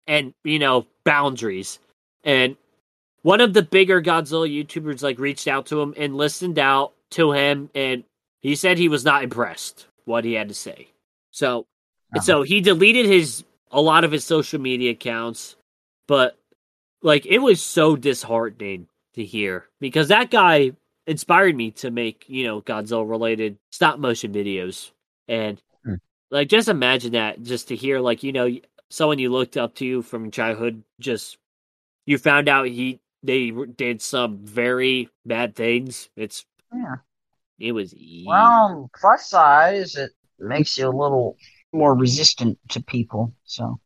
and 0.07 0.33
you 0.43 0.59
know 0.59 0.85
boundaries 1.03 1.79
and 2.23 2.55
one 3.21 3.41
of 3.41 3.53
the 3.53 3.61
bigger 3.61 4.01
godzilla 4.01 4.47
youtubers 4.49 5.01
like 5.03 5.19
reached 5.19 5.47
out 5.47 5.65
to 5.67 5.81
him 5.81 5.93
and 5.97 6.15
listened 6.15 6.59
out 6.59 6.93
to 7.11 7.31
him 7.31 7.69
and 7.75 8.03
he 8.41 8.55
said 8.55 8.77
he 8.77 8.89
was 8.89 9.03
not 9.05 9.23
impressed 9.23 9.87
what 10.05 10.23
he 10.25 10.33
had 10.33 10.47
to 10.49 10.55
say 10.55 10.87
so 11.31 11.65
Uh-huh. 12.13 12.21
so 12.21 12.41
he 12.43 12.61
deleted 12.61 13.05
his 13.05 13.43
a 13.71 13.81
lot 13.81 14.03
of 14.03 14.11
his 14.11 14.23
social 14.25 14.59
media 14.59 14.91
accounts 14.91 15.55
but 16.07 16.37
like 17.01 17.25
it 17.25 17.39
was 17.39 17.61
so 17.61 17.95
disheartening 17.95 18.87
to 19.13 19.23
hear 19.23 19.65
because 19.79 20.07
that 20.09 20.29
guy 20.31 20.71
inspired 21.07 21.55
me 21.55 21.71
to 21.71 21.89
make 21.91 22.25
you 22.27 22.45
know 22.45 22.61
godzilla 22.61 23.07
related 23.09 23.57
stop 23.71 23.99
motion 23.99 24.33
videos 24.33 24.91
and 25.29 25.61
Hmm. 25.85 25.95
like 26.31 26.49
just 26.49 26.69
imagine 26.69 27.13
that 27.13 27.43
just 27.43 27.69
to 27.69 27.77
hear 27.77 27.99
like 27.99 28.23
you 28.23 28.33
know 28.33 28.49
someone 28.89 29.19
you 29.19 29.31
looked 29.31 29.57
up 29.57 29.75
to 29.75 30.01
from 30.03 30.31
childhood 30.31 30.83
just 30.99 31.37
you 32.05 32.17
found 32.17 32.49
out 32.49 32.67
he 32.67 32.99
they 33.23 33.51
did 33.51 34.01
some 34.01 34.39
very 34.39 35.09
bad 35.25 35.55
things 35.55 36.09
it's 36.17 36.45
Yeah. 36.73 36.97
it 37.59 37.71
was 37.73 37.93
Well, 38.25 38.89
plus 38.99 39.29
size, 39.29 39.95
it 39.95 40.11
makes 40.39 40.77
you 40.77 40.87
a 40.87 40.89
little 40.89 41.37
more 41.73 41.95
resistant 41.95 42.57
to 42.69 42.81
people. 42.83 43.33
So, 43.45 43.79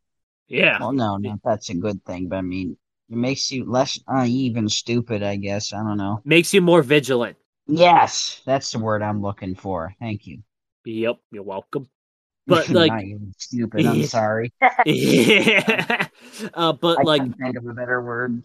yeah 0.48 0.78
well, 0.78 0.92
no, 0.92 1.16
no, 1.18 1.38
that's 1.44 1.70
a 1.70 1.74
good 1.74 2.04
thing. 2.04 2.28
But 2.28 2.36
I 2.36 2.42
mean, 2.42 2.76
it 3.10 3.16
makes 3.16 3.50
you 3.50 3.64
less 3.64 3.98
naive 4.08 4.56
and 4.56 4.70
stupid. 4.70 5.22
I 5.22 5.36
guess 5.36 5.72
I 5.72 5.78
don't 5.82 5.98
know. 5.98 6.24
makes 6.24 6.52
you 6.54 6.60
more 6.62 6.82
vigilant 6.82 7.36
Yes, 7.66 8.40
that's 8.46 8.72
the 8.72 8.78
word 8.78 9.02
I'm 9.02 9.22
looking 9.22 9.54
for. 9.54 9.94
Thank 10.00 10.26
you. 10.26 10.42
Yep 10.84 11.18
you're 11.30 11.42
welcome 11.42 11.88
but 12.46 12.68
like 12.68 12.92
stupid. 13.38 13.86
I'm 13.86 14.04
sorry. 14.04 14.52
yeah 14.84 16.08
uh, 16.54 16.72
but 16.74 16.98
I 16.98 17.02
like 17.02 17.38
think 17.38 17.56
of 17.56 17.66
a 17.66 17.72
better 17.72 18.02
word. 18.02 18.42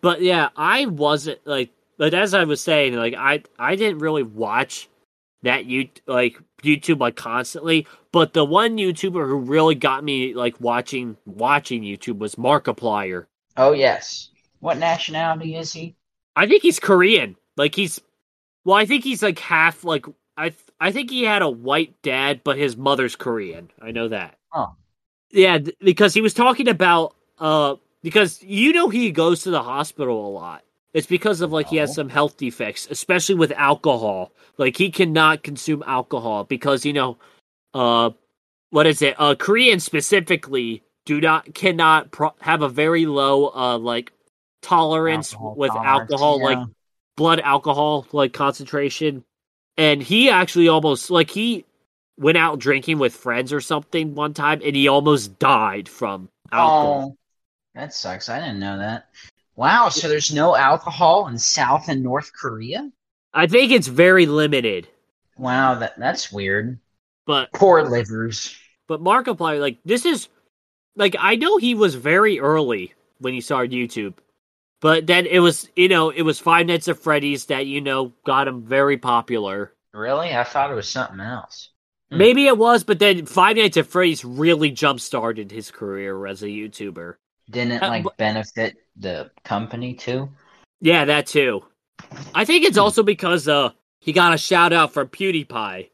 but 0.00 0.20
yeah 0.22 0.50
i 0.56 0.86
wasn't 0.86 1.44
like 1.46 1.70
but 1.96 2.12
as 2.12 2.34
i 2.34 2.44
was 2.44 2.60
saying 2.60 2.94
like 2.94 3.14
i 3.14 3.42
i 3.58 3.74
didn't 3.76 3.98
really 4.00 4.22
watch 4.22 4.88
that 5.42 5.64
you 5.64 5.88
like 6.06 6.38
youtube 6.62 7.00
like 7.00 7.16
constantly 7.16 7.86
but 8.12 8.34
the 8.34 8.44
one 8.44 8.76
youtuber 8.76 9.26
who 9.26 9.36
really 9.36 9.74
got 9.74 10.04
me 10.04 10.34
like 10.34 10.60
watching 10.60 11.16
watching 11.24 11.82
youtube 11.82 12.18
was 12.18 12.34
markiplier 12.36 13.26
Oh 13.56 13.72
yes. 13.72 14.28
What 14.60 14.76
nationality 14.76 15.56
is 15.56 15.72
he? 15.72 15.96
i 16.36 16.46
think 16.46 16.62
he's 16.62 16.78
korean 16.78 17.36
like 17.56 17.74
he's 17.74 18.00
well 18.64 18.76
i 18.76 18.84
think 18.84 19.02
he's 19.02 19.22
like 19.22 19.38
half 19.38 19.82
like 19.82 20.04
i 20.36 20.50
th- 20.50 20.60
i 20.80 20.92
think 20.92 21.10
he 21.10 21.22
had 21.22 21.42
a 21.42 21.48
white 21.48 21.94
dad 22.02 22.40
but 22.44 22.58
his 22.58 22.76
mother's 22.76 23.16
korean. 23.16 23.70
I 23.80 23.90
know 23.90 24.08
that. 24.08 24.38
Oh. 24.52 24.74
yeah 25.30 25.58
th- 25.58 25.76
because 25.80 26.14
he 26.14 26.20
was 26.20 26.34
talking 26.34 26.68
about 26.68 27.14
uh 27.38 27.76
because 28.02 28.42
you 28.42 28.72
know 28.72 28.88
he 28.88 29.10
goes 29.10 29.42
to 29.42 29.50
the 29.50 29.62
hospital 29.62 30.26
a 30.26 30.30
lot. 30.30 30.62
It's 30.94 31.06
because 31.06 31.42
of 31.42 31.52
like 31.52 31.68
he 31.68 31.76
has 31.76 31.94
some 31.94 32.08
health 32.08 32.36
defects 32.36 32.88
especially 32.90 33.34
with 33.34 33.52
alcohol. 33.52 34.32
Like 34.56 34.76
he 34.76 34.90
cannot 34.90 35.42
consume 35.42 35.82
alcohol 35.86 36.44
because 36.44 36.86
you 36.86 36.92
know 36.92 37.18
uh 37.74 38.10
what 38.70 38.86
is 38.86 39.02
it? 39.02 39.14
Uh 39.18 39.34
koreans 39.34 39.84
specifically 39.84 40.82
do 41.04 41.20
not 41.20 41.54
cannot 41.54 42.10
pro- 42.10 42.34
have 42.40 42.62
a 42.62 42.68
very 42.68 43.06
low 43.06 43.48
uh 43.54 43.78
like 43.78 44.12
tolerance 44.62 45.32
Alcohol 45.32 45.54
with 45.56 45.70
tolerance, 45.70 46.10
alcohol 46.10 46.38
yeah. 46.38 46.44
like 46.44 46.68
blood 47.16 47.40
alcohol 47.40 48.06
like 48.12 48.32
concentration 48.32 49.24
and 49.78 50.02
he 50.02 50.30
actually 50.30 50.68
almost 50.68 51.10
like 51.10 51.30
he 51.30 51.64
went 52.18 52.38
out 52.38 52.58
drinking 52.58 52.98
with 52.98 53.14
friends 53.14 53.52
or 53.52 53.60
something 53.60 54.14
one 54.14 54.32
time 54.34 54.60
and 54.64 54.74
he 54.74 54.88
almost 54.88 55.38
died 55.38 55.88
from 55.88 56.28
alcohol 56.52 57.10
Oh, 57.12 57.16
that 57.74 57.92
sucks. 57.92 58.28
I 58.30 58.38
didn't 58.40 58.58
know 58.58 58.78
that. 58.78 59.08
Wow, 59.54 59.88
so 59.90 60.08
there's 60.08 60.32
no 60.32 60.56
alcohol 60.56 61.28
in 61.28 61.38
South 61.38 61.88
and 61.88 62.02
North 62.02 62.32
Korea? 62.32 62.90
i 63.34 63.46
think 63.46 63.70
it's 63.72 63.86
very 63.88 64.24
limited 64.26 64.88
Wow, 65.36 65.74
that 65.80 65.98
that's 65.98 66.32
weird. 66.32 66.78
but 67.26 67.52
Poor 67.52 67.82
livers. 67.82 68.56
but 68.88 69.02
markiplier 69.02 69.60
like 69.60 69.76
this 69.84 70.06
is 70.06 70.28
like 70.96 71.14
i 71.18 71.36
know 71.36 71.58
he 71.58 71.74
was 71.74 71.94
very 71.96 72.40
early 72.40 72.94
when 73.18 73.34
he 73.34 73.40
started 73.42 73.72
youtube 73.72 74.14
but 74.80 75.06
then 75.06 75.26
it 75.26 75.40
was 75.40 75.68
you 75.76 75.88
know 75.88 76.10
it 76.10 76.22
was 76.22 76.38
five 76.38 76.66
nights 76.66 76.88
at 76.88 76.98
freddy's 76.98 77.46
that 77.46 77.66
you 77.66 77.80
know 77.80 78.12
got 78.24 78.48
him 78.48 78.62
very 78.64 78.96
popular 78.98 79.72
Really? 79.92 80.34
I 80.34 80.44
thought 80.44 80.70
it 80.70 80.74
was 80.74 80.88
something 80.88 81.20
else. 81.20 81.70
Hmm. 82.10 82.18
maybe 82.18 82.46
it 82.46 82.58
was 82.58 82.84
but 82.84 82.98
then 82.98 83.26
five 83.26 83.56
nights 83.56 83.76
at 83.76 83.86
freddy's 83.86 84.24
really 84.24 84.70
jump 84.70 85.00
started 85.00 85.50
his 85.50 85.70
career 85.70 86.26
as 86.26 86.42
a 86.42 86.46
youtuber 86.48 87.14
Didn't 87.50 87.72
it 87.72 87.82
Uh, 87.82 87.88
like 87.88 88.04
benefit 88.16 88.76
the 88.96 89.30
company 89.44 89.94
too? 89.94 90.30
Yeah, 90.80 91.04
that 91.06 91.26
too. 91.26 91.64
I 92.34 92.44
think 92.44 92.64
it's 92.64 92.76
Hmm. 92.76 92.82
also 92.82 93.02
because 93.02 93.48
uh 93.48 93.70
he 94.00 94.12
got 94.12 94.34
a 94.34 94.38
shout 94.38 94.72
out 94.72 94.92
from 94.92 95.08
PewDiePie. 95.08 95.90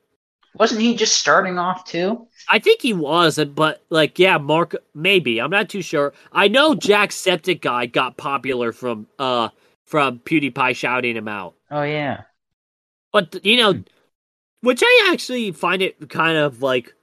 Wasn't 0.55 0.81
he 0.81 0.95
just 0.97 1.17
starting 1.19 1.59
off 1.59 1.85
too? 1.85 2.29
I 2.49 2.59
think 2.59 2.81
he 2.83 2.93
was, 2.93 3.39
but 3.55 3.83
like, 3.91 4.19
yeah, 4.19 4.39
Mark, 4.39 4.75
maybe 4.95 5.41
I'm 5.41 5.51
not 5.51 5.69
too 5.69 5.83
sure. 5.83 6.13
I 6.33 6.49
know 6.49 6.75
Jacksepticeye 6.75 7.93
got 7.93 8.17
popular 8.17 8.73
from 8.73 9.07
uh 9.19 9.49
from 9.87 10.21
PewDiePie 10.21 10.75
shouting 10.77 11.17
him 11.17 11.29
out, 11.29 11.55
Oh 11.71 11.83
yeah. 11.83 12.23
but 13.13 13.45
you 13.45 13.57
know, 13.57 13.83
which 14.63 14.83
I 14.85 15.11
actually 15.13 15.51
find 15.53 15.83
it 15.83 16.09
kind 16.09 16.39
of 16.39 16.63
like 16.63 16.95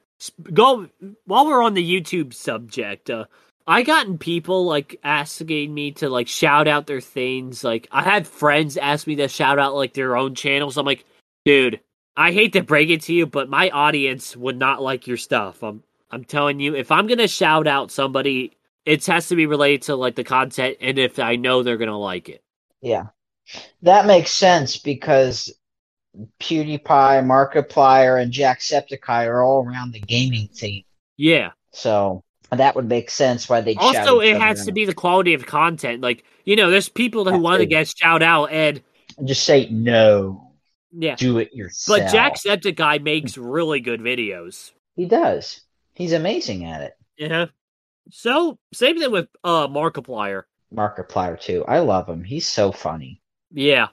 go 0.53 0.87
while 1.25 1.45
we're 1.45 1.63
on 1.63 1.73
the 1.75 2.01
YouTube 2.01 2.33
subject. 2.33 3.09
Uh, 3.09 3.25
I 3.67 3.83
gotten 3.83 4.17
people 4.17 4.65
like 4.65 4.99
asking 5.03 5.73
me 5.73 5.91
to 5.93 6.09
like 6.09 6.27
shout 6.27 6.67
out 6.67 6.87
their 6.87 7.01
things. 7.01 7.63
Like 7.63 7.87
I 7.91 8.01
had 8.01 8.27
friends 8.27 8.77
ask 8.77 9.05
me 9.05 9.15
to 9.17 9.27
shout 9.27 9.59
out 9.59 9.75
like 9.75 9.93
their 9.93 10.17
own 10.17 10.33
channels. 10.33 10.77
I'm 10.77 10.85
like, 10.87 11.05
dude, 11.45 11.79
I 12.19 12.33
hate 12.33 12.51
to 12.53 12.61
break 12.61 12.89
it 12.89 13.01
to 13.03 13.13
you, 13.13 13.25
but 13.25 13.49
my 13.49 13.69
audience 13.69 14.35
would 14.35 14.59
not 14.59 14.81
like 14.81 15.07
your 15.07 15.15
stuff. 15.15 15.63
I'm 15.63 15.83
I'm 16.11 16.25
telling 16.25 16.59
you, 16.59 16.75
if 16.75 16.91
I'm 16.91 17.07
gonna 17.07 17.29
shout 17.29 17.65
out 17.65 17.91
somebody, 17.91 18.57
it 18.85 19.05
has 19.05 19.29
to 19.29 19.37
be 19.37 19.45
related 19.45 19.83
to 19.83 19.95
like 19.95 20.15
the 20.15 20.25
content, 20.25 20.77
and 20.81 20.99
if 20.99 21.17
I 21.17 21.37
know 21.37 21.63
they're 21.63 21.77
gonna 21.77 21.97
like 21.97 22.27
it. 22.27 22.43
Yeah. 22.81 23.07
That 23.83 24.05
makes 24.05 24.31
sense 24.31 24.75
because 24.75 25.49
PewDiePie, 26.41 26.83
Markiplier, 27.23 28.21
and 28.21 28.33
Jacksepticeye 28.33 29.25
are 29.25 29.41
all 29.41 29.65
around 29.65 29.93
the 29.93 30.01
gaming 30.01 30.49
theme. 30.53 30.83
Yeah. 31.15 31.51
So 31.71 32.25
that 32.51 32.75
would 32.75 32.89
make 32.89 33.09
sense 33.09 33.47
why 33.47 33.61
they 33.61 33.75
Also, 33.75 34.19
it 34.19 34.37
has 34.37 34.65
to 34.65 34.73
be 34.73 34.83
the 34.83 34.93
quality 34.93 35.33
of 35.35 35.45
content. 35.45 36.01
Like 36.01 36.25
you 36.43 36.57
know, 36.57 36.69
there's 36.69 36.89
people 36.89 37.23
who 37.23 37.31
That 37.31 37.39
want 37.39 37.61
to 37.61 37.65
get 37.65 37.87
shout 37.87 38.21
out, 38.21 38.51
and 38.51 38.81
just 39.23 39.45
say 39.45 39.69
no. 39.69 40.48
Yeah. 40.91 41.15
Do 41.15 41.37
it 41.39 41.53
yourself. 41.53 41.99
But 41.99 42.11
Jacksepticeye 42.13 43.01
makes 43.01 43.37
really 43.37 43.79
good 43.79 44.01
videos. 44.01 44.71
he 44.95 45.05
does. 45.05 45.61
He's 45.93 46.13
amazing 46.13 46.65
at 46.65 46.81
it. 46.81 46.93
Yeah. 47.17 47.45
So 48.11 48.57
same 48.73 48.97
thing 48.99 49.11
with 49.11 49.27
uh 49.43 49.67
Markiplier. 49.67 50.43
Markiplier 50.73 51.39
too. 51.39 51.65
I 51.67 51.79
love 51.79 52.07
him. 52.07 52.23
He's 52.23 52.47
so 52.47 52.71
funny. 52.71 53.21
Yeah. 53.51 53.87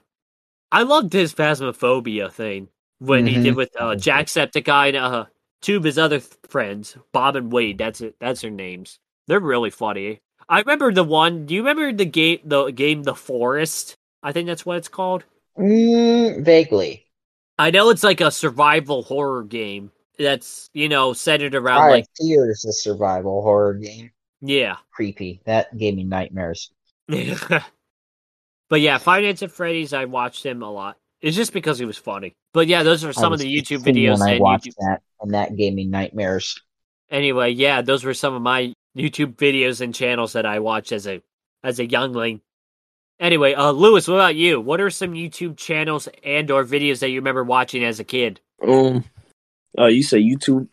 I 0.71 0.83
loved 0.83 1.13
his 1.13 1.33
Phasmophobia 1.33 2.31
thing 2.31 2.67
when 2.99 3.25
he 3.27 3.35
Mhm. 3.37 3.43
did 3.43 3.55
with 3.55 3.69
uh, 3.79 3.95
Jacksepticeye 3.95 4.87
and 4.89 4.97
uh, 4.97 5.25
two 5.61 5.77
of 5.77 5.83
his 5.83 5.97
other 5.97 6.19
th- 6.19 6.33
friends, 6.49 6.97
Bob 7.13 7.35
and 7.35 7.51
Wade. 7.51 7.77
That's 7.77 8.01
it. 8.01 8.15
That's 8.19 8.41
their 8.41 8.51
names. 8.51 8.99
They're 9.27 9.39
really 9.39 9.69
funny. 9.69 10.19
I 10.49 10.59
remember 10.59 10.91
the 10.93 11.03
one. 11.03 11.45
Do 11.45 11.53
you 11.55 11.61
remember 11.61 11.91
the 11.93 12.05
game? 12.05 12.39
The 12.43 12.71
game, 12.71 13.03
The 13.03 13.15
Forest. 13.15 13.95
I 14.23 14.31
think 14.31 14.47
that's 14.47 14.65
what 14.65 14.77
it's 14.77 14.87
called. 14.89 15.23
Mm, 15.57 16.43
vaguely. 16.43 17.05
I 17.59 17.71
know 17.71 17.89
it's 17.89 18.03
like 18.03 18.21
a 18.21 18.31
survival 18.31 19.03
horror 19.03 19.43
game 19.43 19.91
that's 20.17 20.69
you 20.73 20.89
know 20.89 21.13
centered 21.13 21.55
around 21.55 21.81
Fire 21.81 21.91
like 21.91 22.05
Fear 22.17 22.51
is 22.51 22.65
a 22.65 22.73
survival 22.73 23.41
horror 23.41 23.75
game. 23.75 24.11
yeah. 24.41 24.77
Creepy. 24.91 25.41
That 25.45 25.75
gave 25.77 25.95
me 25.95 26.03
nightmares. 26.03 26.71
but 27.07 28.81
yeah, 28.81 28.97
Five 28.97 29.23
Nights 29.23 29.43
at 29.43 29.51
Freddy's. 29.51 29.93
I 29.93 30.05
watched 30.05 30.45
him 30.45 30.61
a 30.61 30.71
lot. 30.71 30.97
It's 31.21 31.35
just 31.35 31.53
because 31.53 31.79
he 31.79 31.85
was 31.85 31.97
funny. 31.97 32.35
But 32.53 32.67
yeah, 32.67 32.83
those 32.83 33.03
are 33.03 33.13
some 33.13 33.33
of 33.33 33.39
the 33.39 33.51
YouTube 33.51 33.83
videos 33.83 34.21
I 34.21 34.39
watched 34.39 34.67
YouTube. 34.67 34.75
that, 34.79 35.01
and 35.21 35.33
that 35.33 35.55
gave 35.55 35.73
me 35.73 35.85
nightmares. 35.85 36.59
Anyway, 37.09 37.51
yeah, 37.51 37.81
those 37.81 38.03
were 38.03 38.13
some 38.13 38.33
of 38.33 38.41
my 38.41 38.73
YouTube 38.95 39.35
videos 39.35 39.81
and 39.81 39.95
channels 39.95 40.33
that 40.33 40.45
I 40.45 40.59
watched 40.59 40.91
as 40.91 41.07
a 41.07 41.21
as 41.63 41.79
a 41.79 41.85
youngling. 41.85 42.41
Anyway, 43.19 43.53
uh, 43.53 43.71
Lewis, 43.71 44.07
what 44.07 44.15
about 44.15 44.35
you? 44.35 44.61
What 44.61 44.79
are 44.79 44.89
some 44.91 45.13
YouTube 45.13 45.57
channels 45.57 46.07
and 46.23 46.51
or 46.51 46.63
videos 46.63 46.99
that 46.99 47.09
you 47.09 47.19
remember 47.19 47.43
watching 47.43 47.83
as 47.83 47.99
a 47.99 48.03
kid? 48.03 48.39
Um, 48.65 49.03
uh, 49.77 49.85
you 49.85 50.03
say 50.03 50.21
YouTube 50.21 50.67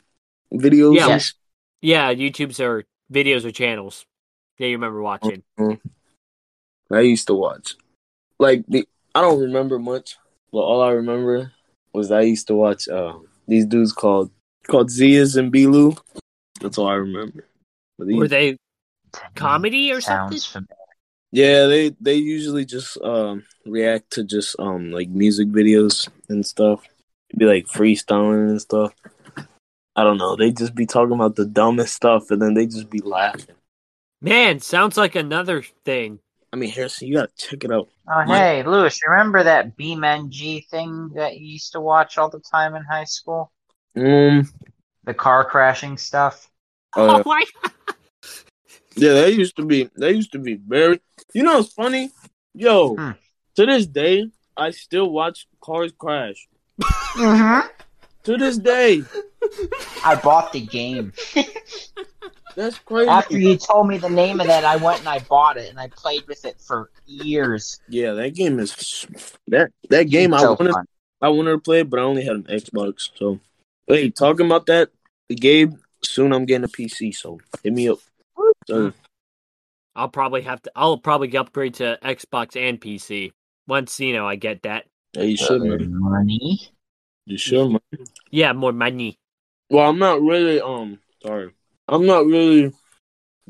videos? 0.52 0.96
Yeah. 0.96 1.08
Yes. 1.08 1.32
Yeah, 1.80 2.12
YouTube's 2.14 2.60
or 2.60 2.84
videos 3.12 3.44
or 3.44 3.50
channels 3.50 4.04
that 4.58 4.66
you 4.66 4.72
remember 4.74 5.00
watching. 5.02 5.42
I 6.92 7.00
used 7.00 7.26
to 7.28 7.34
watch. 7.34 7.76
Like 8.38 8.64
the, 8.68 8.86
I 9.14 9.20
don't 9.22 9.40
remember 9.40 9.78
much, 9.78 10.16
but 10.52 10.58
all 10.58 10.82
I 10.82 10.90
remember 10.92 11.52
was 11.92 12.10
I 12.10 12.22
used 12.22 12.46
to 12.48 12.54
watch 12.54 12.88
uh, 12.88 13.14
these 13.48 13.64
dudes 13.66 13.92
called 13.92 14.30
called 14.66 14.88
Zias 14.90 15.36
and 15.36 15.50
B. 15.50 15.66
Lou. 15.66 15.94
That's 16.60 16.76
all 16.78 16.88
I 16.88 16.94
remember. 16.94 17.46
These- 17.98 18.16
Were 18.16 18.28
they 18.28 18.56
comedy 19.34 19.92
or 19.92 20.00
something? 20.00 20.38
Familiar. 20.38 20.76
Yeah, 21.34 21.66
they 21.66 21.88
they 22.00 22.14
usually 22.14 22.64
just 22.64 22.96
um 23.02 23.42
react 23.66 24.12
to 24.12 24.22
just 24.22 24.54
um 24.60 24.92
like 24.92 25.08
music 25.08 25.48
videos 25.48 26.08
and 26.28 26.46
stuff. 26.46 26.86
Be 27.36 27.44
like 27.44 27.66
freestyling 27.66 28.50
and 28.50 28.60
stuff. 28.62 28.94
I 29.96 30.04
don't 30.04 30.18
know. 30.18 30.36
They 30.36 30.52
just 30.52 30.76
be 30.76 30.86
talking 30.86 31.14
about 31.14 31.34
the 31.34 31.44
dumbest 31.44 31.92
stuff, 31.94 32.30
and 32.30 32.40
then 32.40 32.54
they 32.54 32.66
just 32.66 32.88
be 32.88 33.00
laughing. 33.00 33.56
Man, 34.20 34.60
sounds 34.60 34.96
like 34.96 35.16
another 35.16 35.64
thing. 35.84 36.20
I 36.52 36.56
mean, 36.56 36.70
Harrison, 36.70 37.08
you 37.08 37.14
gotta 37.14 37.32
check 37.36 37.64
it 37.64 37.72
out. 37.72 37.88
Oh, 38.08 38.24
My- 38.24 38.38
hey, 38.38 38.62
Lewis, 38.62 39.00
remember 39.04 39.42
that 39.42 39.76
BeamNG 39.76 40.68
thing 40.68 41.10
that 41.16 41.36
you 41.36 41.46
used 41.54 41.72
to 41.72 41.80
watch 41.80 42.16
all 42.16 42.30
the 42.30 42.38
time 42.38 42.76
in 42.76 42.84
high 42.84 43.04
school? 43.04 43.50
Um, 43.96 44.48
The 45.02 45.14
car 45.14 45.44
crashing 45.44 45.96
stuff? 45.98 46.48
uh, 46.96 47.22
oh 47.26 47.28
my! 47.28 47.44
Yeah, 48.96 49.12
that 49.14 49.34
used 49.34 49.56
to 49.56 49.64
be 49.64 49.90
They 49.96 50.12
used 50.12 50.32
to 50.32 50.38
be 50.38 50.54
very 50.54 51.00
you 51.32 51.42
know 51.42 51.58
it's 51.58 51.72
funny? 51.72 52.10
Yo, 52.54 52.94
Hmm. 52.94 53.10
to 53.56 53.66
this 53.66 53.86
day, 53.86 54.30
I 54.56 54.70
still 54.70 55.10
watch 55.10 55.46
cars 55.60 55.92
crash. 55.98 56.46
Mm-hmm. 56.80 57.66
To 58.24 58.36
this 58.36 58.56
day. 58.58 59.02
I 60.04 60.14
bought 60.16 60.52
the 60.52 60.60
game. 60.60 61.12
That's 62.56 62.78
crazy. 62.78 63.08
After 63.10 63.36
you 63.38 63.56
told 63.56 63.88
me 63.88 63.98
the 63.98 64.08
name 64.08 64.40
of 64.40 64.46
that, 64.46 64.64
I 64.64 64.76
went 64.76 65.00
and 65.00 65.08
I 65.08 65.18
bought 65.18 65.56
it, 65.56 65.68
and 65.70 65.78
I 65.78 65.88
played 65.88 66.26
with 66.28 66.44
it 66.44 66.60
for 66.60 66.90
years. 67.06 67.80
yeah, 67.88 68.12
that 68.12 68.34
game 68.34 68.58
is 68.60 69.06
that 69.48 69.72
that 69.90 70.04
game 70.04 70.32
I 70.32 70.38
so 70.40 70.54
wanted 70.54 70.72
fun. 70.72 70.86
I 71.20 71.28
wanted 71.30 71.50
to 71.52 71.58
play, 71.58 71.82
but 71.82 71.98
I 71.98 72.02
only 72.04 72.22
had 72.24 72.36
an 72.36 72.44
Xbox. 72.44 73.10
So 73.16 73.40
hey, 73.88 74.08
talking 74.10 74.46
about 74.46 74.66
that, 74.66 74.90
Gabe, 75.28 75.74
soon 76.02 76.32
I'm 76.32 76.44
getting 76.46 76.64
a 76.64 76.68
PC, 76.68 77.12
so 77.14 77.40
hit 77.62 77.72
me 77.72 77.88
up. 77.88 77.98
So 78.66 78.92
I'll 79.94 80.08
probably 80.08 80.42
have 80.42 80.62
to. 80.62 80.72
I'll 80.74 80.98
probably 80.98 81.34
upgrade 81.36 81.74
to 81.74 81.98
Xbox 82.02 82.56
and 82.60 82.80
PC 82.80 83.32
once 83.66 84.00
you 84.00 84.12
know 84.12 84.26
I 84.26 84.36
get 84.36 84.62
that. 84.62 84.86
yeah, 85.14 85.22
you 85.22 85.36
should 85.36 85.62
Uh, 85.62 85.84
money. 85.88 86.70
You 87.26 87.38
should 87.38 87.70
man. 87.70 87.80
Yeah, 88.30 88.52
more 88.52 88.72
money. 88.72 89.18
Well, 89.70 89.88
I'm 89.88 89.98
not 89.98 90.20
really 90.20 90.60
um 90.60 90.98
sorry. 91.22 91.52
I'm 91.88 92.06
not 92.06 92.26
really 92.26 92.72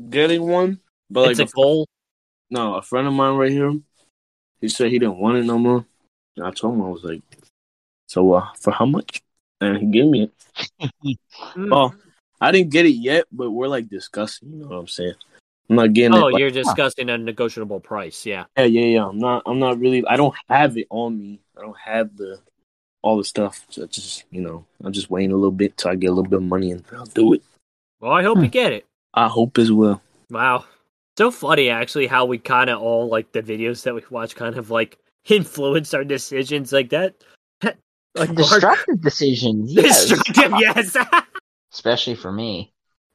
getting 0.09 0.43
one, 0.43 0.79
but 1.09 1.31
it's 1.31 1.39
like 1.39 1.49
a 1.49 1.51
goal. 1.51 1.87
No, 2.49 2.75
a 2.75 2.81
friend 2.81 3.07
of 3.07 3.13
mine 3.13 3.35
right 3.37 3.51
here. 3.51 3.73
He 4.61 4.69
said 4.69 4.91
he 4.91 4.99
didn't 4.99 5.17
want 5.17 5.37
it 5.37 5.45
no 5.45 5.57
more. 5.57 5.85
And 6.37 6.45
I 6.45 6.51
told 6.51 6.75
him 6.75 6.83
I 6.83 6.89
was 6.89 7.03
like, 7.03 7.21
so 8.07 8.33
uh, 8.33 8.47
for 8.59 8.71
how 8.71 8.85
much? 8.85 9.21
And 9.61 9.77
he 9.77 9.85
gave 9.87 10.05
me 10.05 10.23
it. 10.23 11.17
Mm. 11.55 11.93
Well, 12.45 12.49
I 12.49 12.51
didn't 12.51 12.71
get 12.71 12.85
it 12.85 12.91
yet, 12.95 13.25
but 13.31 13.49
we're 13.51 13.67
like 13.67 13.89
discussing. 13.89 14.51
You 14.51 14.57
know 14.59 14.67
what 14.67 14.75
I'm 14.77 14.87
saying? 14.87 15.13
I'm 15.69 15.75
not 15.77 15.93
getting 15.93 16.13
Oh, 16.13 16.27
it. 16.27 16.33
Like, 16.33 16.39
you're 16.39 16.51
discussing 16.63 17.09
a 17.09 17.17
negotiable 17.17 17.79
price. 17.79 18.23
Yeah. 18.25 18.45
yeah, 18.55 18.65
yeah, 18.65 18.85
yeah. 18.85 19.07
I'm 19.07 19.17
not. 19.17 19.43
I'm 19.47 19.57
not 19.59 19.79
really. 19.79 20.05
I 20.05 20.15
don't 20.15 20.35
have 20.47 20.77
it 20.77 20.87
on 20.91 21.17
me. 21.19 21.39
I 21.57 21.61
don't 21.61 21.77
have 21.83 22.15
the 22.17 22.39
all 23.01 23.17
the 23.17 23.23
stuff. 23.23 23.65
So 23.69 23.87
just 23.87 24.25
you 24.29 24.41
know, 24.41 24.63
I'm 24.83 24.93
just 24.93 25.09
waiting 25.09 25.31
a 25.31 25.35
little 25.35 25.51
bit 25.51 25.75
till 25.77 25.91
I 25.91 25.95
get 25.95 26.07
a 26.07 26.13
little 26.13 26.29
bit 26.29 26.37
of 26.37 26.43
money 26.43 26.71
and 26.71 26.83
I'll 26.95 27.05
do 27.05 27.33
it. 27.33 27.41
Well, 27.99 28.11
I 28.11 28.21
hope 28.23 28.37
Hmm. 28.37 28.43
you 28.43 28.49
get 28.49 28.73
it. 28.73 28.85
I 29.13 29.27
hope 29.27 29.57
as 29.57 29.71
well. 29.71 30.01
Wow. 30.29 30.65
So 31.17 31.31
funny, 31.31 31.69
actually, 31.69 32.07
how 32.07 32.25
we 32.25 32.37
kind 32.37 32.69
of 32.69 32.81
all 32.81 33.07
like 33.07 33.31
the 33.31 33.41
videos 33.41 33.83
that 33.83 33.95
we 33.95 34.03
watch 34.11 34.35
kind 34.35 34.57
of 34.57 34.69
like 34.69 34.97
influence 35.29 35.93
our 35.95 36.03
decisions 36.03 36.71
like 36.71 36.89
that. 36.89 37.15
like 37.63 37.77
Mark- 38.15 38.35
Destructive 38.35 39.01
decisions. 39.01 39.73
Yes. 39.73 40.07
Destructive, 40.09 40.51
yes. 40.59 40.95
Especially 41.75 42.15
for 42.15 42.31
me. 42.31 42.71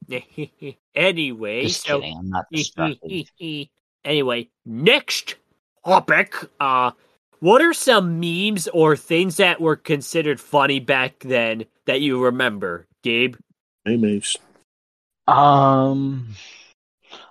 anyway, 0.95 1.63
Just 1.63 1.87
so 1.87 1.99
kidding. 1.99 2.15
I'm 2.15 2.29
not 2.29 2.45
destructive. 2.53 3.25
anyway, 4.05 4.49
next 4.67 5.35
topic. 5.83 6.35
Uh, 6.59 6.91
what 7.39 7.63
are 7.63 7.73
some 7.73 8.19
memes 8.19 8.67
or 8.67 8.95
things 8.95 9.37
that 9.37 9.59
were 9.59 9.75
considered 9.75 10.39
funny 10.39 10.79
back 10.79 11.17
then 11.21 11.65
that 11.87 12.01
you 12.01 12.23
remember, 12.23 12.85
Gabe? 13.03 13.35
Hey, 13.83 13.97
mates. 13.97 14.37
Um, 15.27 16.35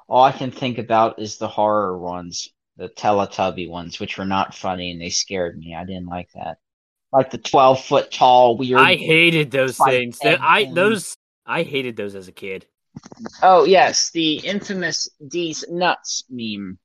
all 0.09 0.25
I 0.25 0.33
can 0.33 0.51
think 0.51 0.79
about 0.79 1.21
is 1.21 1.37
the 1.37 1.47
horror 1.47 1.97
ones, 1.97 2.53
the 2.77 2.89
Teletubby 2.89 3.69
ones, 3.71 4.01
which 4.01 4.19
were 4.19 4.25
not 4.25 4.53
funny 4.53 4.91
and 4.91 5.01
they 5.01 5.11
scared 5.11 5.57
me. 5.57 5.77
I 5.77 5.85
didn't 5.85 6.09
like 6.09 6.31
that. 6.35 6.59
Like 7.13 7.31
the 7.31 7.39
twelve 7.39 7.85
foot 7.85 8.11
tall 8.11 8.57
weird. 8.57 8.81
I 8.81 8.97
hated 8.97 9.53
those 9.53 9.77
Spike 9.77 9.91
things. 9.91 10.19
That- 10.21 10.41
I 10.41 10.65
thing. 10.65 10.75
those 10.75 11.17
I 11.51 11.65
hated 11.65 11.97
those 11.97 12.15
as 12.15 12.29
a 12.29 12.33
kid. 12.33 12.67
Oh 13.43 13.65
yes, 13.65 14.11
the 14.13 14.37
infamous 14.39 15.09
D's 15.27 15.65
nuts 15.69 16.23
meme 16.31 16.79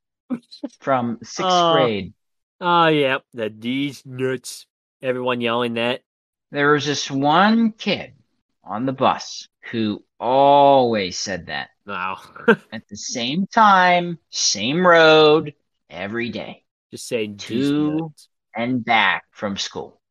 from 0.80 1.20
sixth 1.22 1.44
Uh, 1.44 1.74
grade. 1.74 2.14
Oh 2.60 2.88
yeah, 2.88 3.20
the 3.34 3.50
D's 3.50 4.04
nuts. 4.06 4.66
Everyone 5.04 5.40
yelling 5.40 5.76
that. 5.76 6.02
There 6.52 6.72
was 6.72 6.86
this 6.86 7.12
one 7.12 7.74
kid 7.74 8.14
on 8.64 8.86
the 8.88 8.94
bus 8.94 9.48
who 9.72 10.04
always 10.20 11.18
said 11.18 11.48
that 11.48 11.70
Wow. 11.86 12.18
at 12.72 12.88
the 12.88 12.98
same 12.98 13.46
time, 13.46 14.18
same 14.32 14.86
road, 14.86 15.54
every 15.92 16.30
day, 16.30 16.64
Just 16.90 17.08
saying 17.08 17.36
D's 17.36 17.70
Two. 17.70 18.14
and 18.56 18.84
back 18.84 19.26
from 19.32 19.58
school. 19.58 20.02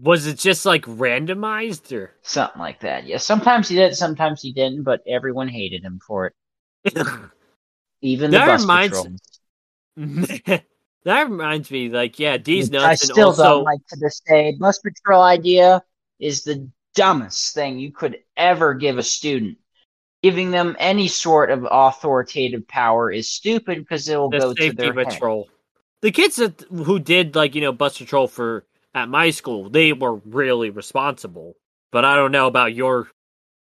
Was 0.00 0.26
it 0.26 0.38
just 0.38 0.64
like 0.64 0.84
randomized 0.86 1.92
or? 1.96 2.12
Something 2.22 2.60
like 2.60 2.80
that. 2.80 3.06
Yeah, 3.06 3.18
sometimes 3.18 3.68
he 3.68 3.76
did, 3.76 3.94
sometimes 3.94 4.40
he 4.40 4.52
didn't, 4.52 4.84
but 4.84 5.02
everyone 5.06 5.48
hated 5.48 5.82
him 5.82 6.00
for 6.06 6.26
it. 6.84 6.96
Even 8.00 8.30
the 8.30 8.38
That 8.38 8.46
bus 8.46 8.62
reminds- 8.62 9.30
that 11.04 11.28
reminds 11.28 11.70
me, 11.70 11.88
like, 11.90 12.18
yeah, 12.18 12.38
D's 12.38 12.66
Which 12.66 12.72
nuts 12.72 12.86
I 12.86 12.94
still 12.94 13.28
also 13.28 13.42
don't 13.42 13.64
like 13.64 13.86
to 13.88 13.96
this 14.00 14.20
day. 14.20 14.56
Bus 14.58 14.78
patrol 14.78 15.22
idea 15.22 15.82
is 16.18 16.42
the 16.44 16.68
dumbest 16.94 17.54
thing 17.54 17.78
you 17.78 17.92
could 17.92 18.18
ever 18.36 18.74
give 18.74 18.98
a 18.98 19.02
student. 19.02 19.58
Giving 20.22 20.52
them 20.52 20.76
any 20.78 21.08
sort 21.08 21.50
of 21.50 21.66
authoritative 21.68 22.66
power 22.68 23.10
is 23.10 23.28
stupid 23.30 23.78
because 23.78 24.08
it 24.08 24.16
will 24.16 24.30
the 24.30 24.38
go 24.38 24.54
to 24.54 24.72
their 24.72 24.94
head. 24.94 25.08
patrol. 25.08 25.48
The 26.00 26.12
kids 26.12 26.36
that 26.36 26.60
who 26.70 27.00
did 27.00 27.34
like 27.34 27.56
you 27.56 27.60
know 27.60 27.72
bus 27.72 27.98
patrol 27.98 28.28
for 28.28 28.64
at 28.94 29.08
my 29.08 29.30
school, 29.30 29.70
they 29.70 29.92
were 29.92 30.16
really 30.16 30.70
responsible. 30.70 31.56
But 31.90 32.04
I 32.04 32.16
don't 32.16 32.32
know 32.32 32.46
about 32.46 32.74
your 32.74 33.08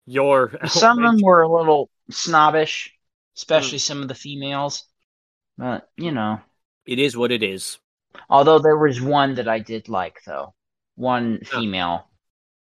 your. 0.06 0.52
Some 0.68 1.04
of 1.04 1.12
them 1.12 1.20
were 1.22 1.42
a 1.42 1.48
little 1.52 1.90
snobbish, 2.10 2.94
Mm. 3.34 3.38
especially 3.40 3.78
some 3.78 4.02
of 4.02 4.08
the 4.08 4.14
females. 4.16 4.84
But 5.58 5.88
you 5.96 6.12
know, 6.12 6.40
It 6.86 6.98
is 6.98 7.16
what 7.16 7.30
it 7.32 7.42
is. 7.42 7.78
although 8.30 8.58
there 8.58 8.76
was 8.76 9.00
one 9.00 9.34
that 9.36 9.48
I 9.48 9.58
did 9.60 9.88
like 9.88 10.22
though, 10.24 10.54
one 10.96 11.40
female 11.44 12.08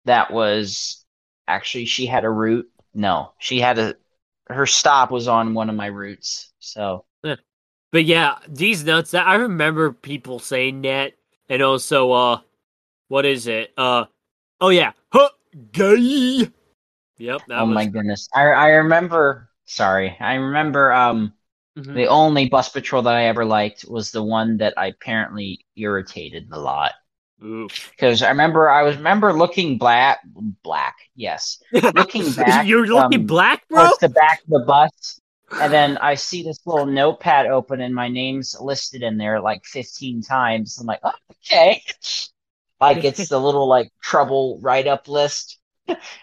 that 0.06 0.32
was 0.32 1.06
actually 1.48 1.86
she 1.86 2.06
had 2.08 2.26
a 2.26 2.30
route. 2.30 2.70
No, 2.94 3.34
she 3.40 3.60
had 3.62 3.80
a 3.80 3.96
her 4.48 4.66
stop 4.68 5.12
was 5.12 5.28
on 5.28 5.54
one 5.54 5.70
of 5.70 5.76
my 5.76 5.88
routes. 5.88 6.52
So 6.60 7.06
But 7.92 8.06
yeah, 8.06 8.40
these 8.48 8.84
nuts. 8.84 9.12
That 9.12 9.28
I 9.28 9.36
remember 9.36 9.92
people 9.92 10.40
saying 10.40 10.82
that, 10.84 11.14
and 11.50 11.62
also, 11.62 12.12
uh, 12.12 12.40
what 13.08 13.26
is 13.26 13.48
it? 13.48 13.74
Uh, 13.78 14.06
oh 14.62 14.70
yeah, 14.70 14.94
huh, 15.12 15.30
gay. 15.72 16.50
Yep, 17.18 17.42
that 17.48 17.62
oh 17.62 17.66
was. 17.66 17.76
my 17.76 17.86
goodness, 17.86 18.28
I 18.34 18.44
I 18.50 18.68
remember. 18.72 19.50
Sorry, 19.66 20.16
I 20.20 20.36
remember. 20.36 20.92
Um, 20.94 21.34
Mhm. 21.78 21.94
The 21.94 22.08
only 22.08 22.48
bus 22.50 22.70
patrol 22.70 23.02
that 23.04 23.16
I 23.16 23.26
ever 23.26 23.44
liked 23.46 23.84
was 23.86 24.12
the 24.12 24.24
one 24.24 24.58
that 24.58 24.74
I 24.78 24.88
apparently 24.88 25.66
irritated 25.76 26.48
a 26.52 26.58
lot. 26.60 26.94
Because 27.92 28.22
I 28.22 28.30
remember 28.30 28.70
I 28.70 28.84
was 28.84 28.96
remember 28.98 29.34
looking 29.34 29.78
black 29.78 30.20
black, 30.64 30.96
yes. 31.16 31.62
Looking 31.92 32.32
back, 32.32 32.66
You're 32.66 32.88
looking 32.88 33.22
um, 33.22 33.26
black, 33.26 33.68
bro. 33.70 33.90
towards 33.90 33.98
the 34.00 34.10
back 34.10 34.42
of 34.44 34.50
the 34.50 34.66
bus, 34.66 35.20
and 35.60 35.72
then 35.72 35.98
I 35.98 36.16
see 36.16 36.44
this 36.44 36.60
little 36.66 36.86
notepad 36.86 37.46
open 37.48 37.82
and 37.82 37.94
my 37.94 38.08
name's 38.08 38.56
listed 38.60 39.04
in 39.04 39.18
there 39.18 39.42
like 39.42 39.66
15 39.66 40.22
times. 40.22 40.78
I'm 40.80 40.88
like, 40.88 41.02
oh, 41.04 41.12
okay. 41.46 41.84
Like 42.94 43.04
it's 43.04 43.30
the 43.30 43.40
little 43.40 43.68
like 43.68 43.92
trouble 44.02 44.60
write 44.62 44.88
up 44.88 45.08
list. 45.08 45.60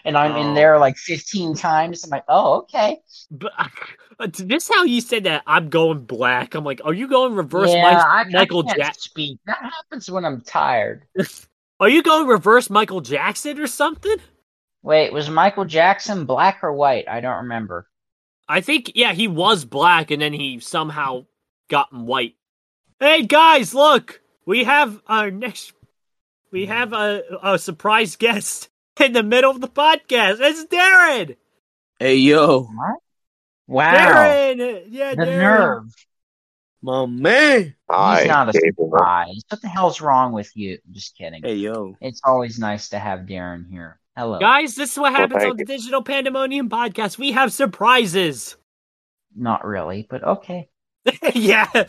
And 0.05 0.17
I'm 0.19 0.33
Oh. 0.33 0.41
in 0.41 0.55
there 0.55 0.79
like 0.79 0.97
15 0.97 1.55
times. 1.55 2.03
I'm 2.03 2.11
like, 2.11 2.25
oh, 2.29 2.59
okay. 2.63 2.99
But 3.31 3.53
uh, 4.19 4.27
this 4.33 4.69
how 4.69 4.83
you 4.85 5.01
said 5.01 5.25
that 5.25 5.43
I'm 5.47 5.69
going 5.69 6.05
black. 6.05 6.55
I'm 6.57 6.65
like, 6.65 6.81
are 6.85 6.93
you 6.93 7.07
going 7.07 7.35
reverse 7.35 7.71
yeah, 7.71 7.83
Mike- 7.83 8.05
I, 8.05 8.25
Michael 8.31 8.65
Jackson? 8.65 9.39
That 9.47 9.59
happens 9.63 10.11
when 10.11 10.25
I'm 10.25 10.41
tired. 10.41 11.05
Are 11.81 11.89
you 11.89 12.03
going 12.05 12.29
reverse 12.29 12.71
Michael 12.71 13.01
Jackson 13.01 13.59
or 13.59 13.67
something? 13.67 14.17
Wait, 14.83 15.13
was 15.13 15.29
Michael 15.29 15.65
Jackson 15.65 16.27
black 16.27 16.61
or 16.63 16.73
white? 16.73 17.09
I 17.09 17.21
don't 17.21 17.43
remember. 17.43 17.89
I 18.49 18.61
think 18.61 18.93
yeah, 18.95 19.13
he 19.13 19.27
was 19.27 19.65
black 19.65 20.11
and 20.13 20.23
then 20.23 20.33
he 20.33 20.61
somehow 20.61 21.27
got 21.69 21.93
white. 21.93 22.35
Hey 23.01 23.23
guys, 23.27 23.75
look, 23.75 24.21
we 24.47 24.63
have 24.65 25.01
our 25.09 25.31
next. 25.33 25.73
We 26.53 26.67
have 26.67 26.93
a, 26.93 27.23
a 27.43 27.59
surprise 27.59 28.17
guest 28.17 28.69
in 29.01 29.15
the 29.15 29.23
middle 29.23 29.51
of 29.51 29.63
the 29.63 29.69
podcast. 29.69 30.37
It's 30.39 30.67
Darren. 30.67 31.37
Hey 31.99 32.17
yo, 32.17 32.65
What? 32.65 32.99
Wow. 33.67 33.95
Darren, 33.95 34.85
yeah, 34.91 35.15
the 35.15 35.23
Darren. 35.23 35.39
nerve. 35.39 35.85
my 36.83 37.07
man. 37.07 37.63
He's 37.63 38.27
not 38.27 38.51
a 38.51 38.53
surprise. 38.53 39.41
What 39.49 39.63
the 39.63 39.69
hell's 39.69 40.03
wrong 40.03 40.33
with 40.33 40.55
you? 40.55 40.77
Just 40.91 41.17
kidding. 41.17 41.43
Hey 41.43 41.55
yo. 41.55 41.97
It's 42.03 42.21
always 42.23 42.59
nice 42.59 42.91
to 42.91 42.99
have 42.99 43.21
Darren 43.21 43.71
here. 43.71 43.99
Hello. 44.15 44.39
Guys, 44.39 44.75
this 44.75 44.93
is 44.93 44.99
what 44.99 45.15
happens 45.15 45.41
thank 45.41 45.53
on 45.53 45.57
the 45.57 45.65
Digital 45.65 46.03
Pandemonium 46.03 46.69
podcast. 46.69 47.17
We 47.17 47.33
have 47.33 47.51
surprises. 47.51 48.59
Not 49.35 49.65
really, 49.65 50.07
but 50.11 50.23
okay. 50.23 50.69
yeah. 51.35 51.67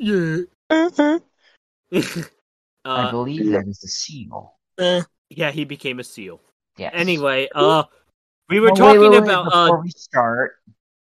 yeah. 0.00 1.18
I 2.84 3.02
uh, 3.02 3.10
believe 3.10 3.50
that 3.52 3.66
is 3.66 3.82
a 3.84 3.88
seal. 3.88 4.54
Eh, 4.78 5.02
yeah, 5.30 5.50
he 5.50 5.64
became 5.64 5.98
a 5.98 6.04
seal. 6.04 6.40
Yes. 6.76 6.92
Anyway, 6.94 7.48
uh, 7.54 7.84
we 8.48 8.60
were 8.60 8.68
Well, 8.68 8.76
talking 8.76 9.00
wait, 9.00 9.10
wait, 9.10 9.18
about 9.22 9.44
before 9.46 9.78
uh, 9.78 9.82
we 9.82 9.90
start. 9.90 10.52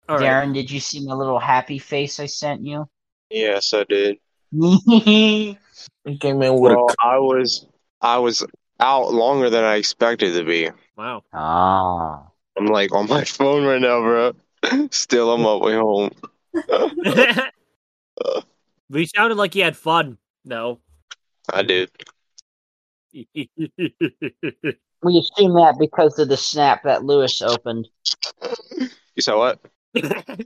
all 0.08 0.18
right. 0.18 0.26
Darren, 0.26 0.54
did 0.54 0.70
you 0.72 0.80
see 0.80 1.06
my 1.06 1.14
little 1.14 1.40
happy 1.40 1.80
face 1.80 2.20
I 2.20 2.28
sent 2.28 2.64
you? 2.64 2.88
Yes, 3.30 3.74
I 3.74 3.84
did. 3.86 4.18
he 4.52 5.58
came 6.20 6.42
in 6.44 6.60
with 6.60 6.72
Well, 6.74 6.90
a 6.90 6.96
I 7.04 7.18
was 7.18 7.66
I 8.00 8.20
was 8.20 8.46
out 8.80 9.12
longer 9.12 9.50
than 9.50 9.64
I 9.64 9.76
expected 9.78 10.34
to 10.34 10.44
be. 10.44 10.70
Wow. 10.96 11.24
ah. 11.34 12.28
I'm 12.56 12.68
like 12.68 12.94
on 12.94 13.08
my 13.10 13.24
phone 13.26 13.66
right 13.66 13.82
now, 13.82 14.02
bro. 14.02 14.34
Still 14.92 15.32
on 15.32 15.42
my 15.42 15.56
way 15.56 15.74
home. 15.74 16.12
we 18.90 19.08
sounded 19.08 19.36
like 19.36 19.56
you 19.56 19.64
had 19.64 19.76
fun. 19.76 20.20
No. 20.46 20.80
I 21.52 21.64
did. 21.64 21.92
We 25.04 25.20
assume 25.20 25.56
that 25.56 25.76
because 25.80 26.18
of 26.18 26.30
the 26.30 26.38
snap 26.38 26.84
that 26.84 27.04
Lewis 27.04 27.42
opened. 27.42 27.90
You 29.16 29.22
saw 29.22 29.38
what? 29.38 29.60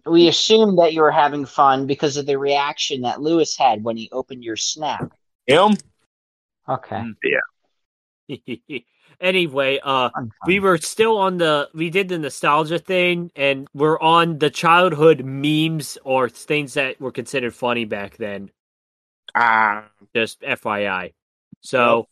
We 0.05 0.27
assume 0.27 0.75
that 0.77 0.93
you 0.93 1.01
were 1.01 1.11
having 1.11 1.45
fun 1.45 1.87
because 1.87 2.17
of 2.17 2.25
the 2.25 2.37
reaction 2.37 3.01
that 3.01 3.21
Lewis 3.21 3.55
had 3.57 3.83
when 3.83 3.95
he 3.95 4.09
opened 4.11 4.43
your 4.43 4.57
snap. 4.57 5.13
him. 5.45 5.77
Okay. 6.67 7.03
Mm. 8.29 8.83
anyway, 9.21 9.79
uh, 9.83 10.09
we 10.45 10.59
were 10.59 10.77
still 10.77 11.17
on 11.17 11.37
the 11.37 11.69
we 11.73 11.89
did 11.89 12.09
the 12.09 12.19
nostalgia 12.19 12.79
thing, 12.79 13.31
and 13.35 13.67
we're 13.73 13.99
on 13.99 14.39
the 14.39 14.49
childhood 14.49 15.23
memes 15.23 15.97
or 16.03 16.27
things 16.27 16.73
that 16.73 16.99
were 16.99 17.11
considered 17.11 17.53
funny 17.53 17.85
back 17.85 18.17
then. 18.17 18.51
Ah, 19.35 19.89
Just 20.15 20.41
FYI. 20.41 21.13
So, 21.61 22.07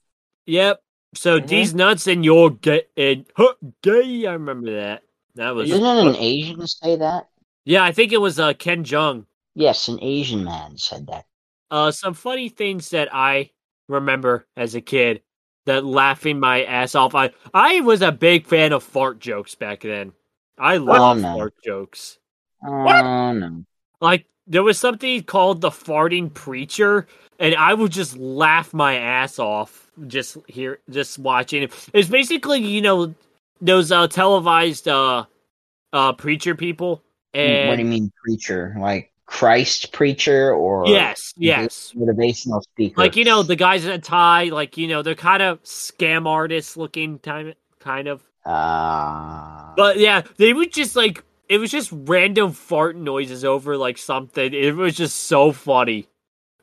yep. 0.46 0.82
So 1.16 1.40
Mhm. 1.40 1.48
these 1.48 1.74
nuts 1.74 2.08
and 2.08 2.26
you're 2.26 2.50
gay. 2.50 2.84
And, 2.98 3.26
huh, 3.36 3.54
gay. 3.82 4.26
I 4.26 4.34
remember 4.34 4.76
that. 4.76 5.04
That 5.36 5.56
was 5.56 5.70
Isn't 5.72 5.84
it 5.86 6.08
an 6.08 6.16
Asian 6.16 6.68
say 6.68 6.96
that? 6.98 7.30
yeah. 7.66 7.84
I 7.84 7.92
think 7.92 8.12
it 8.12 8.22
was 8.22 8.40
uh 8.40 8.54
Ken 8.54 8.84
Jeong. 8.84 9.26
Yes, 9.54 9.88
an 9.88 10.00
Asian 10.02 10.44
man 10.44 10.78
said 10.78 11.08
that. 11.08 11.26
Uh, 11.72 11.92
some 11.92 12.14
funny 12.14 12.50
things 12.50 12.90
that 12.92 13.10
I 13.14 13.52
remember 13.88 14.48
as 14.56 14.76
a 14.76 14.82
kid 14.82 15.22
that 15.66 15.84
laughing 15.86 16.40
my 16.40 16.64
ass 16.64 16.96
off. 16.96 17.16
I 17.16 17.32
I 17.54 17.82
was 17.82 18.02
a 18.02 18.12
big 18.12 18.46
fan 18.46 18.72
of 18.74 18.84
fart 18.84 19.20
jokes 19.20 19.56
back 19.56 19.82
then. 19.82 20.14
I 20.58 20.78
love 20.78 21.20
no. 21.20 21.34
fart 21.36 21.54
jokes. 21.64 22.20
Oh 22.64 23.32
no. 23.34 23.64
Like 24.02 24.26
there 24.48 24.64
was 24.64 24.78
something 24.80 25.24
called 25.24 25.62
the 25.62 25.70
farting 25.70 26.34
preacher, 26.34 27.08
and 27.40 27.56
I 27.56 27.74
would 27.74 27.92
just 27.92 28.18
laugh 28.18 28.74
my 28.74 28.96
ass 28.96 29.40
off 29.40 29.90
just 30.08 30.38
here, 30.48 30.80
just 30.90 31.20
watching 31.20 31.64
it. 31.64 31.90
It's 31.94 32.10
basically 32.10 32.60
you 32.60 32.82
know 32.82 33.14
those 33.62 33.92
uh, 33.92 34.08
televised 34.08 34.88
uh 34.88 35.26
uh 35.94 36.14
preacher 36.14 36.56
people, 36.56 37.04
and 37.34 37.70
what 37.70 37.78
do 37.78 37.84
you 37.84 37.90
mean 37.90 38.12
preacher? 38.24 38.76
Like 38.80 39.12
Christ 39.26 39.92
preacher 39.92 40.54
or 40.54 40.88
yes, 40.88 41.34
yes, 41.38 41.94
motivational 41.96 42.62
speaker? 42.62 43.02
like 43.02 43.16
you 43.16 43.24
know 43.26 43.44
the 43.44 43.56
guys 43.56 43.86
in 43.86 43.92
a 43.92 44.00
tie, 44.00 44.46
like 44.46 44.78
you 44.78 44.88
know 44.88 45.02
they're 45.02 45.16
kind 45.16 45.42
of 45.42 45.62
scam 45.64 46.28
artists 46.28 46.78
looking, 46.78 47.20
kind 47.20 48.08
of. 48.08 48.24
Ah. 48.46 49.74
But 49.76 49.98
yeah, 49.98 50.22
they 50.38 50.54
would 50.54 50.72
just 50.72 50.96
like 50.96 51.24
it 51.50 51.58
was 51.58 51.72
just 51.72 51.90
random 51.92 52.52
fart 52.52 52.96
noises 52.96 53.46
over 53.46 53.78
like 53.78 53.98
something. 53.98 54.54
It 54.54 54.76
was 54.76 54.96
just 54.96 55.16
so 55.26 55.52
funny. 55.52 56.08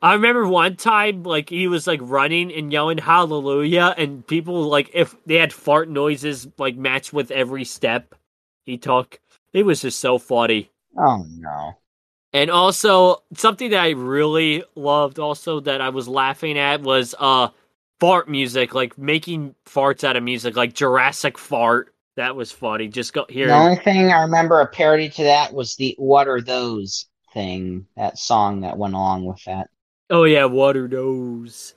I 0.00 0.14
remember 0.14 0.48
one 0.48 0.74
time 0.76 1.22
like 1.22 1.48
he 1.48 1.68
was 1.68 1.86
like 1.86 2.00
running 2.02 2.52
and 2.52 2.72
yelling 2.72 2.98
hallelujah 2.98 3.94
and 3.96 4.26
people 4.26 4.64
like 4.64 4.90
if 4.94 5.14
they 5.26 5.36
had 5.36 5.52
fart 5.52 5.88
noises 5.88 6.48
like 6.58 6.76
matched 6.76 7.12
with 7.12 7.30
every 7.30 7.64
step 7.64 8.14
he 8.64 8.78
took. 8.78 9.20
It 9.52 9.64
was 9.64 9.82
just 9.82 10.00
so 10.00 10.18
funny. 10.18 10.70
oh 10.98 11.24
no. 11.28 11.74
And 12.32 12.50
also 12.50 13.22
something 13.34 13.70
that 13.70 13.80
I 13.82 13.90
really 13.90 14.64
loved 14.74 15.18
also 15.18 15.60
that 15.60 15.80
I 15.80 15.90
was 15.90 16.08
laughing 16.08 16.58
at 16.58 16.82
was 16.82 17.14
uh 17.18 17.48
fart 18.00 18.28
music, 18.28 18.74
like 18.74 18.98
making 18.98 19.54
farts 19.66 20.02
out 20.02 20.16
of 20.16 20.24
music, 20.24 20.56
like 20.56 20.74
Jurassic 20.74 21.38
fart. 21.38 21.91
That 22.16 22.36
was 22.36 22.52
funny. 22.52 22.88
Just 22.88 23.12
go 23.12 23.24
here. 23.28 23.48
The 23.48 23.54
only 23.54 23.76
thing 23.76 24.12
I 24.12 24.22
remember 24.22 24.60
a 24.60 24.66
parody 24.66 25.08
to 25.08 25.22
that 25.24 25.54
was 25.54 25.76
the 25.76 25.94
"What 25.98 26.28
Are 26.28 26.40
Those" 26.40 27.06
thing. 27.32 27.86
That 27.96 28.18
song 28.18 28.60
that 28.60 28.76
went 28.76 28.94
along 28.94 29.24
with 29.24 29.42
that. 29.44 29.68
Oh 30.10 30.24
yeah, 30.24 30.44
"What 30.44 30.76
Are 30.76 30.88
Those." 30.88 31.74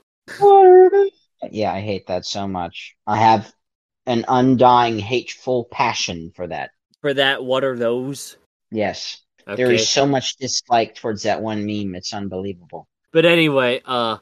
Yeah, 1.51 1.71
I 1.73 1.81
hate 1.81 2.07
that 2.07 2.25
so 2.25 2.47
much. 2.47 2.95
I 3.05 3.17
have 3.17 3.53
an 4.05 4.25
undying 4.27 4.99
hateful 4.99 5.65
passion 5.71 6.31
for 6.36 6.47
that. 6.47 6.71
For 7.01 7.13
that, 7.13 7.43
what 7.43 7.63
are 7.63 7.77
those? 7.77 8.38
Yes. 8.71 9.21
Okay. 9.47 9.55
There 9.55 9.71
is 9.71 9.88
so 9.88 10.05
much 10.07 10.38
dislike 10.38 10.95
towards 10.95 11.23
that 11.23 11.41
one 11.41 11.65
meme. 11.65 11.95
It's 11.95 12.13
unbelievable. 12.13 12.88
But 13.11 13.25
anyway, 13.25 13.81
uh 13.86 14.17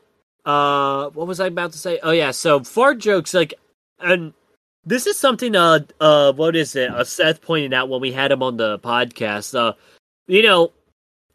uh 0.45 1.09
what 1.09 1.27
was 1.27 1.39
I 1.39 1.47
about 1.47 1.71
to 1.71 1.77
say? 1.77 1.99
Oh 2.03 2.11
yeah, 2.11 2.31
so 2.31 2.61
fart 2.63 2.99
jokes 2.99 3.33
like 3.33 3.53
and 3.99 4.33
this 4.85 5.07
is 5.07 5.17
something 5.17 5.55
uh 5.55 5.79
uh 5.99 6.33
what 6.33 6.55
is 6.55 6.75
it? 6.75 6.89
Uh, 6.89 7.03
Seth 7.03 7.41
pointed 7.41 7.73
out 7.73 7.89
when 7.89 8.01
we 8.01 8.11
had 8.11 8.31
him 8.31 8.43
on 8.43 8.57
the 8.57 8.79
podcast. 8.79 9.57
Uh 9.57 9.73
you 10.27 10.43
know, 10.43 10.71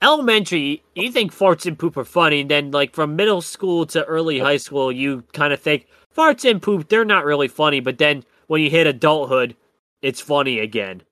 elementary 0.02 0.82
you 0.94 1.12
think 1.12 1.34
farts 1.34 1.66
and 1.66 1.78
poop 1.78 1.96
are 1.96 2.04
funny, 2.04 2.40
and 2.40 2.50
then 2.50 2.70
like 2.70 2.94
from 2.94 3.16
middle 3.16 3.42
school 3.42 3.86
to 3.86 4.04
early 4.04 4.38
high 4.38 4.56
school 4.56 4.92
you 4.92 5.24
kind 5.32 5.52
of 5.52 5.60
think 5.60 5.86
farts 6.16 6.48
and 6.48 6.62
poop 6.62 6.88
they're 6.88 7.04
not 7.04 7.24
really 7.24 7.48
funny, 7.48 7.80
but 7.80 7.98
then 7.98 8.24
when 8.46 8.62
you 8.62 8.70
hit 8.70 8.86
adulthood, 8.86 9.54
it's 10.02 10.20
funny 10.20 10.60
again. 10.60 11.02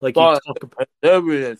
Like 0.00 0.16
you 0.16 0.22
talk 0.22 0.62
about. 0.62 0.88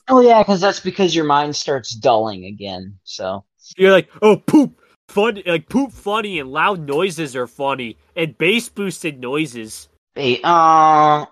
Oh 0.08 0.20
yeah, 0.20 0.42
because 0.42 0.60
that's 0.60 0.80
because 0.80 1.14
your 1.14 1.24
mind 1.24 1.54
starts 1.54 1.94
dulling 1.94 2.44
again. 2.44 2.98
So 3.04 3.44
You're 3.76 3.92
like, 3.92 4.10
oh, 4.20 4.36
poop, 4.36 4.80
funny, 5.08 5.44
like 5.46 5.68
poop, 5.68 5.92
funny, 5.92 6.40
and 6.40 6.50
loud 6.50 6.80
noises 6.80 7.36
are 7.36 7.46
funny, 7.46 7.96
and 8.16 8.36
bass 8.36 8.68
boosted 8.68 9.20
noises, 9.20 9.88
Hey, 10.14 10.40
uh, 10.44 11.24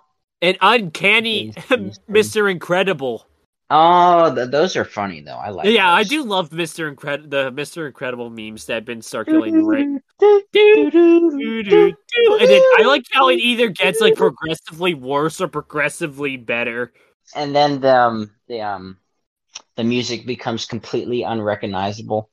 and 0.43 0.57
uncanny, 0.61 1.53
Mister 2.09 2.49
Incredible. 2.49 3.27
oh, 3.69 4.35
th- 4.35 4.51
those 4.51 4.77
are 4.77 4.85
funny 4.85 5.21
though. 5.21 5.37
I 5.37 5.51
like. 5.51 5.69
yeah, 5.69 5.93
I 5.93 6.05
do 6.05 6.25
love 6.25 6.53
Mister 6.53 6.89
Incredible, 6.89 7.29
the 7.29 7.51
Mister 7.51 7.87
Incredible 7.87 8.31
memes 8.31 8.67
that 8.67 8.75
have 8.75 8.85
been 8.85 9.03
circulating 9.03 9.67
right. 9.67 9.87
And 12.41 12.51
then 12.51 12.63
I 12.79 12.83
like 12.87 13.05
how 13.13 13.29
it 13.29 13.39
either 13.39 13.69
gets 13.69 14.01
like 14.01 14.15
progressively 14.15 14.95
worse 14.95 15.41
or 15.41 15.49
progressively 15.49 16.37
better. 16.37 16.93
and 17.35 17.55
then 17.55 17.81
the 17.81 17.95
um, 17.97 18.31
the 18.49 18.61
um 18.63 18.97
the 19.77 19.85
music 19.85 20.27
becomes 20.27 20.67
completely 20.67 21.23
unrecognizable. 21.23 22.31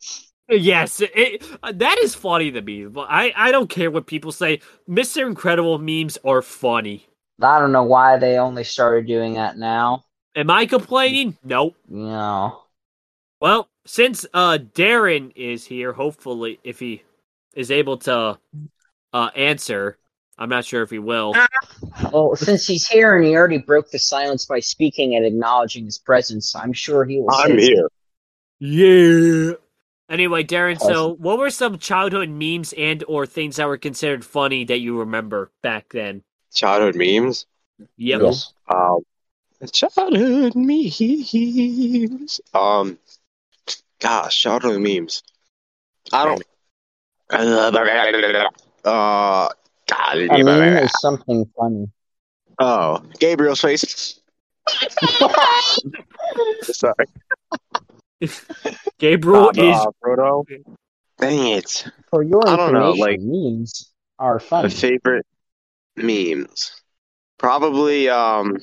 Yes, 0.50 1.02
it, 1.02 1.44
that 1.74 1.98
is 2.00 2.16
funny 2.16 2.52
to 2.52 2.62
me. 2.62 2.86
But 2.86 3.08
I, 3.10 3.34
I 3.36 3.52
don't 3.52 3.70
care 3.70 3.92
what 3.92 4.08
people 4.08 4.32
say. 4.32 4.62
Mr. 4.90 5.26
Incredible 5.28 5.78
memes 5.78 6.18
are 6.24 6.42
funny. 6.42 7.08
I 7.42 7.60
don't 7.60 7.72
know 7.72 7.84
why 7.84 8.18
they 8.18 8.38
only 8.38 8.64
started 8.64 9.08
doing 9.08 9.36
that 9.36 9.58
now. 9.58 10.06
Am 10.36 10.50
I 10.50 10.66
complaining? 10.66 11.38
Nope. 11.44 11.76
You 11.90 11.98
know. 11.98 12.62
Well, 13.40 13.70
since 13.86 14.26
uh 14.34 14.58
Darren 14.74 15.32
is 15.36 15.66
here, 15.66 15.94
hopefully 15.94 16.60
if 16.64 16.80
he 16.80 17.04
is 17.54 17.70
able 17.70 17.98
to 17.98 18.40
uh 19.14 19.30
answer, 19.36 19.98
I'm 20.38 20.50
not 20.50 20.66
sure 20.66 20.84
if 20.84 20.90
he 20.90 21.00
will. 21.00 21.36
Well, 22.12 22.36
since 22.36 22.66
he's 22.68 22.88
here 22.88 23.16
and 23.16 23.26
he 23.26 23.36
already 23.36 23.58
broke 23.58 23.90
the 23.92 24.00
silence 24.00 24.46
by 24.46 24.60
speaking 24.60 25.16
and 25.16 25.26
acknowledging 25.26 25.86
his 25.86 25.98
presence, 25.98 26.56
I'm 26.56 26.74
sure 26.74 27.06
he 27.06 27.20
will. 27.20 27.36
I'm 27.36 27.60
say 27.60 27.74
here. 27.74 27.90
Yeah. 28.60 29.54
Anyway, 30.10 30.44
Darren, 30.44 30.80
so 30.80 31.16
what 31.16 31.38
were 31.38 31.50
some 31.50 31.78
childhood 31.78 32.30
memes 32.30 32.74
and 32.78 33.04
or 33.08 33.26
things 33.26 33.58
that 33.58 33.68
were 33.68 33.78
considered 33.78 34.24
funny 34.24 34.64
that 34.66 34.80
you 34.80 35.00
remember 35.00 35.52
back 35.62 35.90
then? 35.92 36.24
Childhood 36.54 36.96
memes. 36.96 37.46
Yep. 37.98 38.22
Yes. 38.22 38.54
Um, 38.70 39.00
childhood 39.72 40.56
memes. 40.56 42.40
Um, 42.54 42.98
gosh, 44.00 44.42
childhood 44.42 44.80
memes. 44.82 45.24
I 46.14 46.24
don't. 46.26 46.44
Uh, 48.86 49.50
A 50.30 50.44
meme 50.44 50.78
is 50.84 50.92
something 51.02 51.46
funny. 51.58 51.90
oh, 52.60 53.02
Gabriel's 53.20 53.60
face. 53.60 54.20
Sorry. 56.62 57.06
Gabriel 59.00 59.50
is 59.50 59.88
Frodo. 60.04 60.46
Dang 61.20 61.48
it. 61.48 61.86
For 62.10 62.24
your 62.24 62.48
I 62.48 62.56
don't 62.56 62.74
know, 62.74 62.92
information, 62.92 63.00
like- 63.00 63.20
memes 63.22 63.92
are 64.20 64.40
fun. 64.40 64.64
My 64.64 64.70
favorite 64.70 65.26
memes. 65.96 66.72
Probably, 67.38 68.10
um, 68.10 68.58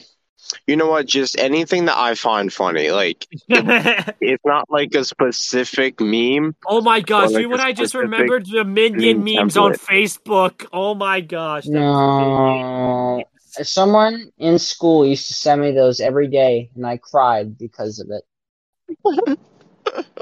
you 0.67 0.77
know 0.77 0.89
what? 0.89 1.07
Just 1.07 1.39
anything 1.39 1.85
that 1.85 1.97
I 1.97 2.15
find 2.17 2.53
funny. 2.53 2.91
Like, 2.91 3.27
it's 3.49 4.43
not 4.45 4.69
like 4.69 4.95
a 4.95 5.05
specific 5.05 6.01
meme. 6.01 6.57
Oh 6.67 6.81
my 6.81 7.01
gosh, 7.01 7.31
like 7.31 7.43
you 7.43 7.49
know 7.49 7.51
what 7.51 7.61
a 7.61 7.65
I 7.65 7.73
just 7.73 7.95
remembered? 7.95 8.47
The 8.47 8.65
Minion 8.65 9.19
meme 9.23 9.35
memes 9.37 9.57
on. 9.57 9.75
Facebook. 9.75 10.67
Oh 10.73 10.95
my 10.95 11.21
gosh. 11.21 11.67
No. 11.67 13.23
Someone 13.63 14.33
in 14.39 14.59
school 14.59 15.07
used 15.07 15.29
to 15.29 15.35
send 15.35 15.61
me 15.61 15.71
those 15.71 16.01
every 16.01 16.27
day, 16.27 16.71
and 16.75 16.85
I 16.85 16.97
cried 16.97 17.57
because 17.57 18.01
of 18.01 18.09
it. 18.11 18.25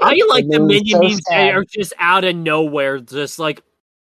I 0.01 0.21
like 0.27 0.47
the 0.47 0.55
It 0.55 0.61
was 0.61 0.67
Minion 0.67 0.85
so 0.85 0.99
memes 0.99 1.21
that 1.29 1.55
are 1.55 1.65
just 1.65 1.93
out 1.97 2.23
of 2.23 2.35
nowhere, 2.35 2.99
just 2.99 3.39
like 3.39 3.63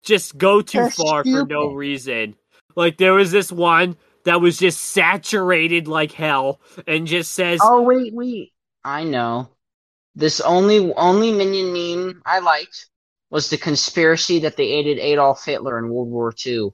just 0.03 0.37
go 0.37 0.61
too 0.61 0.79
They're 0.79 0.91
far 0.91 1.23
for 1.23 1.45
no 1.45 1.67
reason. 1.67 2.35
Like 2.75 2.97
there 2.97 3.13
was 3.13 3.31
this 3.31 3.51
one 3.51 3.97
that 4.25 4.41
was 4.41 4.57
just 4.57 4.79
saturated 4.81 5.87
like 5.87 6.11
hell 6.11 6.61
and 6.87 7.07
just 7.07 7.33
says 7.33 7.59
Oh 7.61 7.81
wait, 7.81 8.13
wait. 8.13 8.53
I 8.83 9.03
know. 9.03 9.49
This 10.15 10.41
only 10.41 10.93
only 10.93 11.31
minion 11.31 11.73
meme 11.73 12.21
I 12.25 12.39
liked 12.39 12.89
was 13.29 13.49
the 13.49 13.57
conspiracy 13.57 14.39
that 14.39 14.57
they 14.57 14.65
aided 14.65 14.99
Adolf 14.99 15.45
Hitler 15.45 15.79
in 15.79 15.89
World 15.89 16.09
War 16.09 16.33
II. 16.45 16.71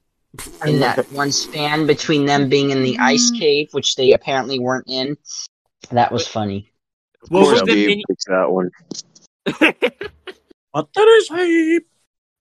In 0.65 0.80
that 0.82 1.11
one 1.11 1.32
span 1.32 1.88
between 1.88 2.25
them 2.25 2.49
being 2.49 2.69
in 2.71 2.84
the 2.84 2.97
ice 2.99 3.32
mm. 3.32 3.39
cave, 3.39 3.69
which 3.71 3.95
they 3.95 4.13
apparently 4.13 4.59
weren't 4.59 4.88
in. 4.88 5.17
That 5.91 6.11
was 6.11 6.28
funny. 6.28 6.71
Of 7.24 7.30
What 7.30 7.51
was 7.51 7.61
the 7.61 7.65
Gabe 7.68 7.88
mini- 7.88 8.03
that 8.28 8.51
one. 8.51 8.70
What 10.72 10.89
that 10.93 11.07
is 11.07 11.28
hype. 11.30 11.88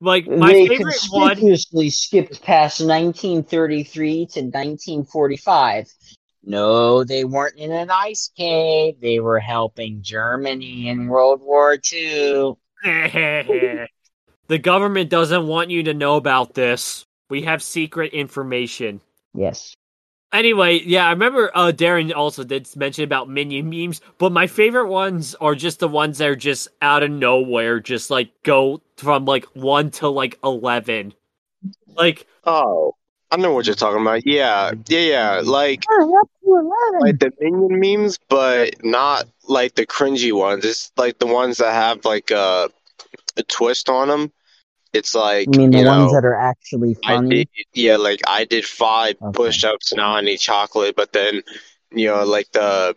like 0.01 0.29
my 0.29 0.53
they 0.53 0.69
favorite 0.69 0.95
one 1.11 1.29
conspicuously 1.31 1.91
skipped 1.91 2.43
past 2.43 2.81
1933 2.81 4.15
to 4.27 4.41
1945. 4.41 5.89
No, 6.45 7.03
they 7.03 7.25
weren't 7.25 7.57
in 7.57 7.73
an 7.73 7.91
ice 7.91 8.31
cave. 8.37 9.01
They 9.01 9.19
were 9.21 9.41
helping 9.41 10.03
Germany 10.03 10.89
in 10.89 11.09
World 11.09 11.41
War 11.43 11.79
II. 11.93 12.55
the 12.85 13.89
government 14.61 15.11
doesn't 15.11 15.47
want 15.47 15.71
you 15.71 15.83
to 15.85 15.95
know 15.95 16.17
about 16.17 16.55
this. 16.55 17.05
We 17.29 17.43
have 17.43 17.63
secret 17.63 18.13
information. 18.13 19.01
Yes. 19.35 19.75
Anyway, 20.33 20.81
yeah, 20.85 21.07
I 21.07 21.11
remember 21.11 21.51
uh, 21.55 21.73
Darren 21.75 22.15
also 22.15 22.45
did 22.45 22.69
mention 22.77 23.05
about 23.05 23.29
minion 23.29 23.71
memes, 23.71 24.01
but 24.19 24.33
my 24.33 24.47
favorite 24.47 24.89
ones 24.89 25.35
are 25.37 25.55
just 25.55 25.79
the 25.79 25.89
ones 25.89 26.19
that 26.19 26.29
are 26.29 26.37
just 26.37 26.69
out 26.83 27.03
of 27.03 27.11
nowhere, 27.11 27.81
just 27.81 28.11
like 28.11 28.31
go 28.43 28.83
from 28.97 29.25
like 29.25 29.45
one 29.55 29.91
to 29.93 30.09
like 30.09 30.39
eleven. 30.43 31.15
Like, 31.97 32.27
Oh, 32.45 32.95
I 33.31 33.37
know 33.37 33.53
what 33.53 33.67
you're 33.67 33.75
talking 33.75 34.03
about. 34.03 34.27
Yeah, 34.27 34.73
yeah, 34.89 34.99
yeah. 35.01 35.43
Like, 35.45 35.85
like 37.01 37.19
the 37.19 37.33
minion 37.41 37.81
memes, 37.81 38.19
but 38.29 38.85
not 38.85 39.27
like 39.49 39.75
the 39.75 39.87
cringy 39.87 40.33
ones. 40.33 40.65
It's 40.65 40.93
like 40.97 41.19
the 41.19 41.27
ones 41.27 41.59
that 41.59 41.73
have 41.73 42.05
like 42.05 42.31
a, 42.31 42.69
a 43.37 43.43
twist 43.45 43.89
on 43.89 44.09
them. 44.09 44.33
It's 44.97 45.15
like 45.15 45.47
You 45.53 45.59
mean 45.59 45.71
the 45.71 45.79
you 45.79 45.85
ones 45.85 46.11
know, 46.11 46.15
that 46.21 46.25
are 46.25 46.35
actually 46.35 46.97
I 47.05 47.17
funny? 47.17 47.29
did, 47.29 47.49
yeah, 47.75 47.97
like 47.97 48.21
I 48.27 48.45
did 48.45 48.65
five 48.65 49.17
Okay. 49.21 49.33
push-ups, 49.33 49.93
now 49.95 50.17
I 50.17 50.23
need 50.23 50.39
chocolate. 50.39 50.97
But 50.97 51.13
then, 51.13 51.43
you 51.93 52.07
know, 52.07 52.25
like 52.25 52.51
the 52.53 52.97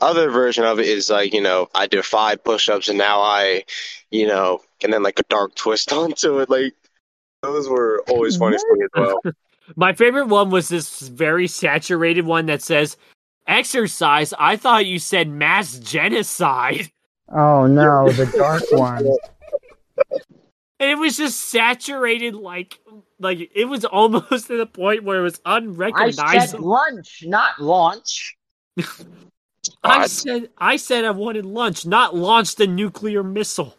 other 0.00 0.30
version 0.30 0.64
of 0.64 0.78
it 0.78 0.86
is 0.86 1.10
like, 1.10 1.32
you 1.34 1.40
know, 1.42 1.68
I 1.74 1.86
did 1.86 2.04
five 2.04 2.42
push-ups 2.42 2.88
and 2.88 2.98
now 2.98 3.20
I, 3.20 3.64
you 4.10 4.26
know, 4.26 4.60
and 4.82 4.92
then 4.92 5.02
like 5.02 5.18
a 5.18 5.24
dark 5.28 5.54
twist 5.54 5.92
onto 6.00 6.38
it. 6.40 6.48
Like 6.48 6.74
those 7.42 7.68
were 7.68 8.02
always 8.08 8.36
funny 8.36 8.56
to 8.56 8.64
me 8.72 8.84
as 8.84 8.90
well. 8.94 9.20
my 9.76 9.92
favorite 9.92 10.28
one 10.28 10.50
was 10.50 10.68
this 10.68 11.00
very 11.08 11.46
saturated 11.46 12.24
one 12.24 12.46
that 12.46 12.62
says, 12.62 12.96
"Exercise." 13.46 14.32
I 14.38 14.56
thought 14.56 14.86
you 14.86 14.98
said 14.98 15.28
mass 15.28 15.78
genocide, 15.78 16.90
Oh 17.28 17.66
no, 17.66 18.10
the 18.12 18.26
dark 18.36 18.62
one. 18.70 19.04
And 20.78 20.90
it 20.90 20.98
was 20.98 21.16
just 21.16 21.40
saturated 21.40 22.34
like, 22.34 22.78
like 23.18 23.50
it 23.54 23.64
was 23.66 23.84
almost 23.84 24.48
to 24.48 24.56
the 24.56 24.66
point 24.66 25.04
where 25.04 25.20
it 25.20 25.22
was 25.22 25.40
unrecognizable. 25.44 26.28
I 26.28 26.38
said 26.38 26.58
unrecognizable. 26.58 26.68
lunch, 26.68 27.24
not 27.26 27.60
launch. 27.60 28.36
I 29.82 30.06
said 30.06 30.50
I 30.58 30.76
said 30.76 31.04
I 31.04 31.10
wanted 31.10 31.46
lunch, 31.46 31.86
not 31.86 32.14
launch 32.14 32.56
the 32.56 32.66
nuclear 32.66 33.22
missile. 33.22 33.76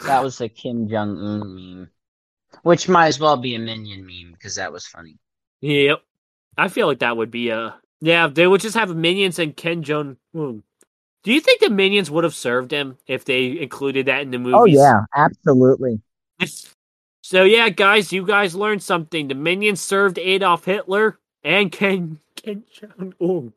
That 0.00 0.22
was 0.22 0.40
a 0.40 0.48
Kim 0.48 0.88
Jong 0.88 1.18
Un 1.18 1.54
meme, 1.54 1.90
which 2.62 2.88
might 2.88 3.08
as 3.08 3.20
well 3.20 3.36
be 3.36 3.54
a 3.54 3.58
minion 3.58 4.06
meme 4.06 4.32
because 4.32 4.54
that 4.56 4.72
was 4.72 4.86
funny. 4.86 5.18
Yep. 5.60 6.00
I 6.56 6.68
feel 6.68 6.86
like 6.86 7.00
that 7.00 7.16
would 7.16 7.30
be 7.30 7.50
a 7.50 7.76
yeah, 8.00 8.28
they 8.28 8.46
would 8.46 8.62
just 8.62 8.76
have 8.76 8.94
minions 8.96 9.38
and 9.38 9.56
Kim 9.56 9.82
Jong 9.82 10.16
Un. 10.34 10.62
Do 11.22 11.32
you 11.32 11.40
think 11.40 11.60
the 11.60 11.68
minions 11.68 12.10
would 12.10 12.24
have 12.24 12.34
served 12.34 12.70
him 12.70 12.96
if 13.06 13.26
they 13.26 13.60
included 13.60 14.06
that 14.06 14.22
in 14.22 14.30
the 14.30 14.38
movie? 14.38 14.54
Oh 14.54 14.64
yeah, 14.64 15.02
absolutely. 15.14 16.00
So 17.22 17.44
yeah, 17.44 17.68
guys, 17.68 18.12
you 18.12 18.26
guys 18.26 18.54
learned 18.54 18.82
something. 18.82 19.28
The 19.28 19.34
minions 19.34 19.80
served 19.80 20.18
Adolf 20.18 20.64
Hitler 20.64 21.18
and 21.44 21.70
Ken 21.70 22.18
Ken 22.34 22.64
Jong 22.72 23.14
Un. 23.20 23.52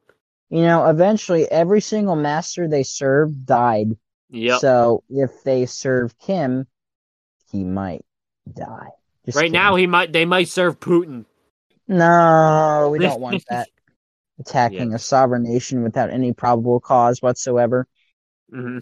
You 0.49 0.61
know, 0.61 0.85
eventually 0.87 1.49
every 1.49 1.81
single 1.81 2.15
master 2.15 2.67
they 2.67 2.83
served 2.83 3.45
died. 3.45 3.97
Yeah. 4.29 4.57
So 4.57 5.03
if 5.09 5.43
they 5.43 5.65
serve 5.65 6.17
Kim, 6.19 6.67
he 7.51 7.63
might 7.63 8.05
die. 8.51 8.89
Just 9.25 9.37
right 9.37 9.43
kidding. 9.43 9.53
now 9.53 9.75
he 9.75 9.87
might 9.87 10.13
they 10.13 10.25
might 10.25 10.49
serve 10.49 10.79
Putin. 10.79 11.25
No, 11.87 12.89
we 12.91 12.99
don't 12.99 13.19
want 13.19 13.43
that. 13.49 13.69
Attacking 14.39 14.93
a 14.93 14.99
sovereign 14.99 15.43
nation 15.43 15.83
without 15.83 16.09
any 16.09 16.33
probable 16.33 16.79
cause 16.79 17.21
whatsoever. 17.21 17.87
Mm-hmm. 18.53 18.79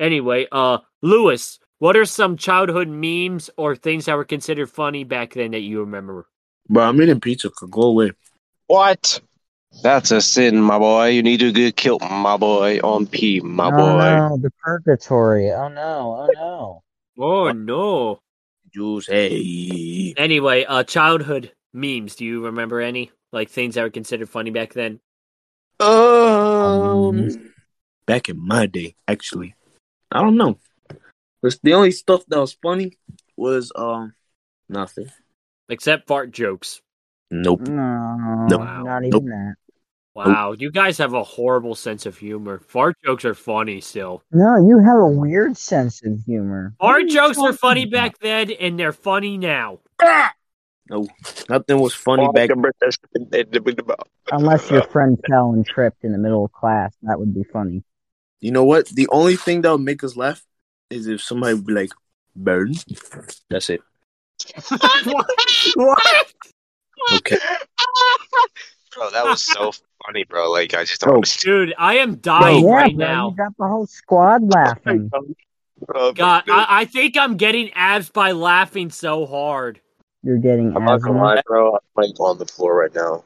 Anyway, 0.00 0.46
uh, 0.50 0.78
Lewis, 1.02 1.60
what 1.78 1.96
are 1.96 2.04
some 2.04 2.36
childhood 2.36 2.88
memes 2.88 3.50
or 3.56 3.76
things 3.76 4.06
that 4.06 4.16
were 4.16 4.24
considered 4.24 4.70
funny 4.70 5.04
back 5.04 5.34
then 5.34 5.52
that 5.52 5.60
you 5.60 5.80
remember? 5.80 6.26
Bro, 6.68 6.84
I'm 6.84 7.02
eating 7.02 7.20
pizza. 7.20 7.50
Could 7.50 7.70
go 7.70 7.82
away. 7.82 8.12
What? 8.66 9.20
That's 9.82 10.10
a 10.10 10.20
sin, 10.20 10.60
my 10.60 10.78
boy. 10.78 11.08
You 11.08 11.22
need 11.22 11.40
to 11.40 11.52
get 11.52 11.76
killed, 11.76 12.02
my 12.02 12.36
boy. 12.36 12.80
On 12.80 13.06
P, 13.06 13.40
my 13.40 13.68
oh 13.68 13.70
boy. 13.70 13.76
no, 13.76 14.38
the 14.40 14.50
purgatory. 14.62 15.52
Oh 15.52 15.68
no, 15.68 16.16
oh 16.18 16.28
no. 16.34 16.82
Oh 17.18 17.52
no. 17.52 18.20
Juice, 18.74 19.06
hey. 19.06 20.14
Anyway, 20.16 20.64
uh, 20.64 20.84
childhood 20.84 21.52
memes. 21.72 22.16
Do 22.16 22.24
you 22.24 22.46
remember 22.46 22.80
any 22.80 23.10
like 23.32 23.50
things 23.50 23.74
that 23.74 23.82
were 23.82 23.90
considered 23.90 24.28
funny 24.28 24.50
back 24.50 24.72
then? 24.72 25.00
Um, 25.80 27.52
back 28.06 28.28
in 28.28 28.44
my 28.44 28.66
day, 28.66 28.96
actually, 29.06 29.54
I 30.10 30.20
don't 30.20 30.36
know. 30.36 30.58
It's 31.42 31.58
the 31.62 31.74
only 31.74 31.92
stuff 31.92 32.24
that 32.28 32.38
was 32.40 32.52
funny 32.54 32.98
was 33.36 33.70
um 33.76 34.14
nothing. 34.68 35.10
Except 35.68 36.06
fart 36.08 36.30
jokes. 36.32 36.80
Nope. 37.30 37.60
No, 37.68 38.46
Nope. 38.48 38.60
not 38.60 39.04
even 39.04 39.10
Nope. 39.10 39.24
that. 39.26 39.54
Wow, 40.14 40.52
you 40.58 40.72
guys 40.72 40.98
have 40.98 41.14
a 41.14 41.22
horrible 41.22 41.76
sense 41.76 42.04
of 42.04 42.18
humor. 42.18 42.58
Fart 42.58 42.96
jokes 43.04 43.24
are 43.24 43.34
funny 43.34 43.80
still. 43.80 44.24
No, 44.32 44.56
you 44.56 44.80
have 44.80 44.98
a 44.98 45.06
weird 45.06 45.56
sense 45.56 46.02
of 46.04 46.18
humor. 46.26 46.74
What 46.78 46.88
Fart 46.88 47.02
you 47.02 47.08
jokes 47.10 47.38
were 47.38 47.52
funny 47.52 47.84
about? 47.84 47.92
back 47.92 48.18
then, 48.18 48.50
and 48.50 48.76
they're 48.80 48.92
funny 48.92 49.38
now. 49.38 49.78
No, 50.90 51.06
nothing 51.48 51.78
was 51.78 51.94
funny 51.94 52.28
back. 52.34 52.48
Then. 52.48 52.64
Unless 54.32 54.70
your 54.70 54.82
friend 54.84 55.18
fell 55.28 55.52
and 55.52 55.64
tripped 55.64 56.02
in 56.02 56.12
the 56.12 56.18
middle 56.18 56.46
of 56.46 56.52
class, 56.52 56.92
that 57.02 57.18
would 57.20 57.34
be 57.34 57.44
funny. 57.44 57.84
You 58.40 58.50
know 58.52 58.64
what? 58.64 58.88
The 58.88 59.06
only 59.10 59.36
thing 59.36 59.60
that 59.62 59.70
would 59.72 59.82
make 59.82 60.02
us 60.02 60.16
laugh 60.16 60.44
is 60.90 61.06
if 61.06 61.22
somebody 61.22 61.54
would 61.54 61.66
be 61.66 61.72
like, 61.72 61.90
"Burn." 62.36 62.74
That's 63.50 63.70
it. 63.70 63.80
what? 65.74 66.32
Okay. 67.12 67.38
bro, 68.94 69.10
that 69.10 69.24
was 69.24 69.44
so 69.44 69.72
funny, 70.04 70.24
bro. 70.24 70.50
Like 70.50 70.74
I 70.74 70.84
just 70.84 71.00
Bro. 71.00 71.12
don't 71.12 71.16
understand. 71.18 71.68
Dude, 71.68 71.74
I 71.78 71.98
am 71.98 72.16
dying 72.16 72.66
yeah, 72.66 72.74
right 72.74 72.96
bro, 72.96 73.06
now. 73.06 73.30
you 73.30 73.36
got 73.36 73.56
the 73.58 73.66
whole 73.66 73.86
squad 73.86 74.42
laughing. 74.42 75.10
Bro, 75.86 76.14
God, 76.14 76.42
I, 76.48 76.66
I 76.80 76.84
think 76.86 77.16
I'm 77.16 77.36
getting 77.36 77.70
abs 77.72 78.10
by 78.10 78.32
laughing 78.32 78.90
so 78.90 79.26
hard. 79.26 79.80
You're 80.24 80.38
getting 80.38 80.76
I'm 80.76 80.84
not 80.84 81.00
gonna 81.02 81.22
lie, 81.22 81.40
bro. 81.46 81.74
I'm 81.74 81.80
like 81.94 82.18
on 82.18 82.38
the 82.38 82.46
floor 82.46 82.74
right 82.74 82.92
now. 82.92 83.22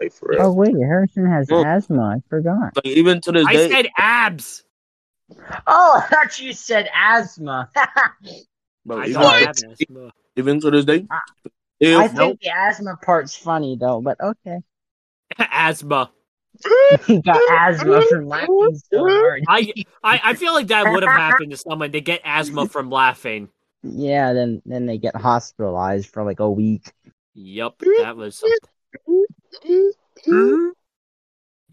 Like 0.00 0.14
for 0.14 0.28
real. 0.30 0.42
Oh 0.42 0.52
wait, 0.52 0.74
Harrison 0.74 1.26
has 1.26 1.48
Mm. 1.48 1.64
asthma. 1.66 2.16
I 2.16 2.22
forgot. 2.30 2.74
Like 2.76 2.86
even 2.86 3.20
to 3.20 3.32
this 3.32 3.46
I 3.46 3.52
day, 3.52 3.68
said 3.68 3.88
abs. 3.98 4.64
Oh, 5.66 6.02
I 6.02 6.06
thought 6.08 6.40
you 6.40 6.52
said 6.52 6.88
asthma. 6.94 7.70
bro, 8.86 8.98
I 8.98 9.06
even, 9.06 9.20
don't 9.20 9.42
asthma. 9.42 10.12
even 10.36 10.60
to 10.60 10.70
this 10.70 10.84
day, 10.84 11.06
I- 11.10 11.20
if, 11.80 11.98
I 11.98 12.08
think 12.08 12.40
the 12.40 12.50
asthma 12.50 12.96
part's 13.02 13.34
funny 13.34 13.76
though, 13.76 14.00
but 14.00 14.20
okay. 14.20 14.60
asthma. 15.38 16.10
He 17.06 17.20
got 17.20 17.40
asthma 17.50 18.02
from 18.02 18.28
laughing 18.28 18.80
so 18.92 19.08
hard. 19.08 19.44
I, 19.48 19.72
I 20.04 20.20
I 20.24 20.34
feel 20.34 20.52
like 20.52 20.68
that 20.68 20.88
would 20.88 21.02
have 21.02 21.12
happened 21.12 21.50
to 21.52 21.56
someone. 21.56 21.90
They 21.90 22.02
get 22.02 22.20
asthma 22.24 22.66
from 22.66 22.90
laughing. 22.90 23.48
Yeah, 23.82 24.32
then 24.32 24.62
then 24.64 24.86
they 24.86 24.98
get 24.98 25.16
hospitalized 25.16 26.08
for 26.10 26.22
like 26.22 26.40
a 26.40 26.50
week. 26.50 26.92
Yep, 27.34 27.78
that 27.98 28.16
was 28.16 28.38
something. 28.38 28.58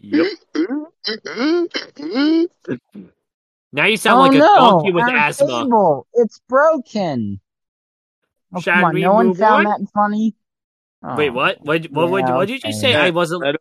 Yup. 0.00 0.26
Now 3.72 3.86
you 3.86 3.96
sound 3.96 4.18
oh 4.18 4.22
like 4.22 4.32
a 4.32 4.38
no, 4.38 4.54
donkey 4.56 4.92
with 4.92 5.04
our 5.04 5.16
asthma. 5.16 5.46
Table, 5.46 6.06
it's 6.14 6.40
broken. 6.48 7.40
Oh, 8.52 8.60
Shall 8.60 8.74
come 8.74 8.84
on, 8.86 8.94
we 8.94 9.02
no 9.02 9.14
one 9.14 9.34
found 9.34 9.66
on? 9.68 9.80
that 9.82 9.90
funny. 9.94 10.34
Wait, 11.16 11.28
Oh. 11.30 11.32
what? 11.32 11.60
What? 11.64 11.84
What? 11.90 12.10
What, 12.10 12.18
Yeah, 12.28 12.36
what 12.36 12.48
did 12.48 12.62
you 12.64 12.70
okay. 12.70 12.78
say? 12.78 12.94
I 12.96 13.10
wasn't. 13.10 13.42
Let 13.42 13.56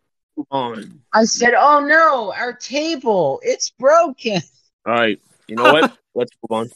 on. 0.51 1.01
I 1.13 1.25
said, 1.25 1.53
"Oh 1.53 1.79
no, 1.85 2.33
our 2.33 2.53
table, 2.53 3.39
it's 3.43 3.69
broken." 3.71 4.41
All 4.85 4.93
right, 4.93 5.21
you 5.47 5.55
know 5.55 5.71
what? 5.73 5.97
Let's 6.15 6.31
move 6.41 6.57
on. 6.57 6.69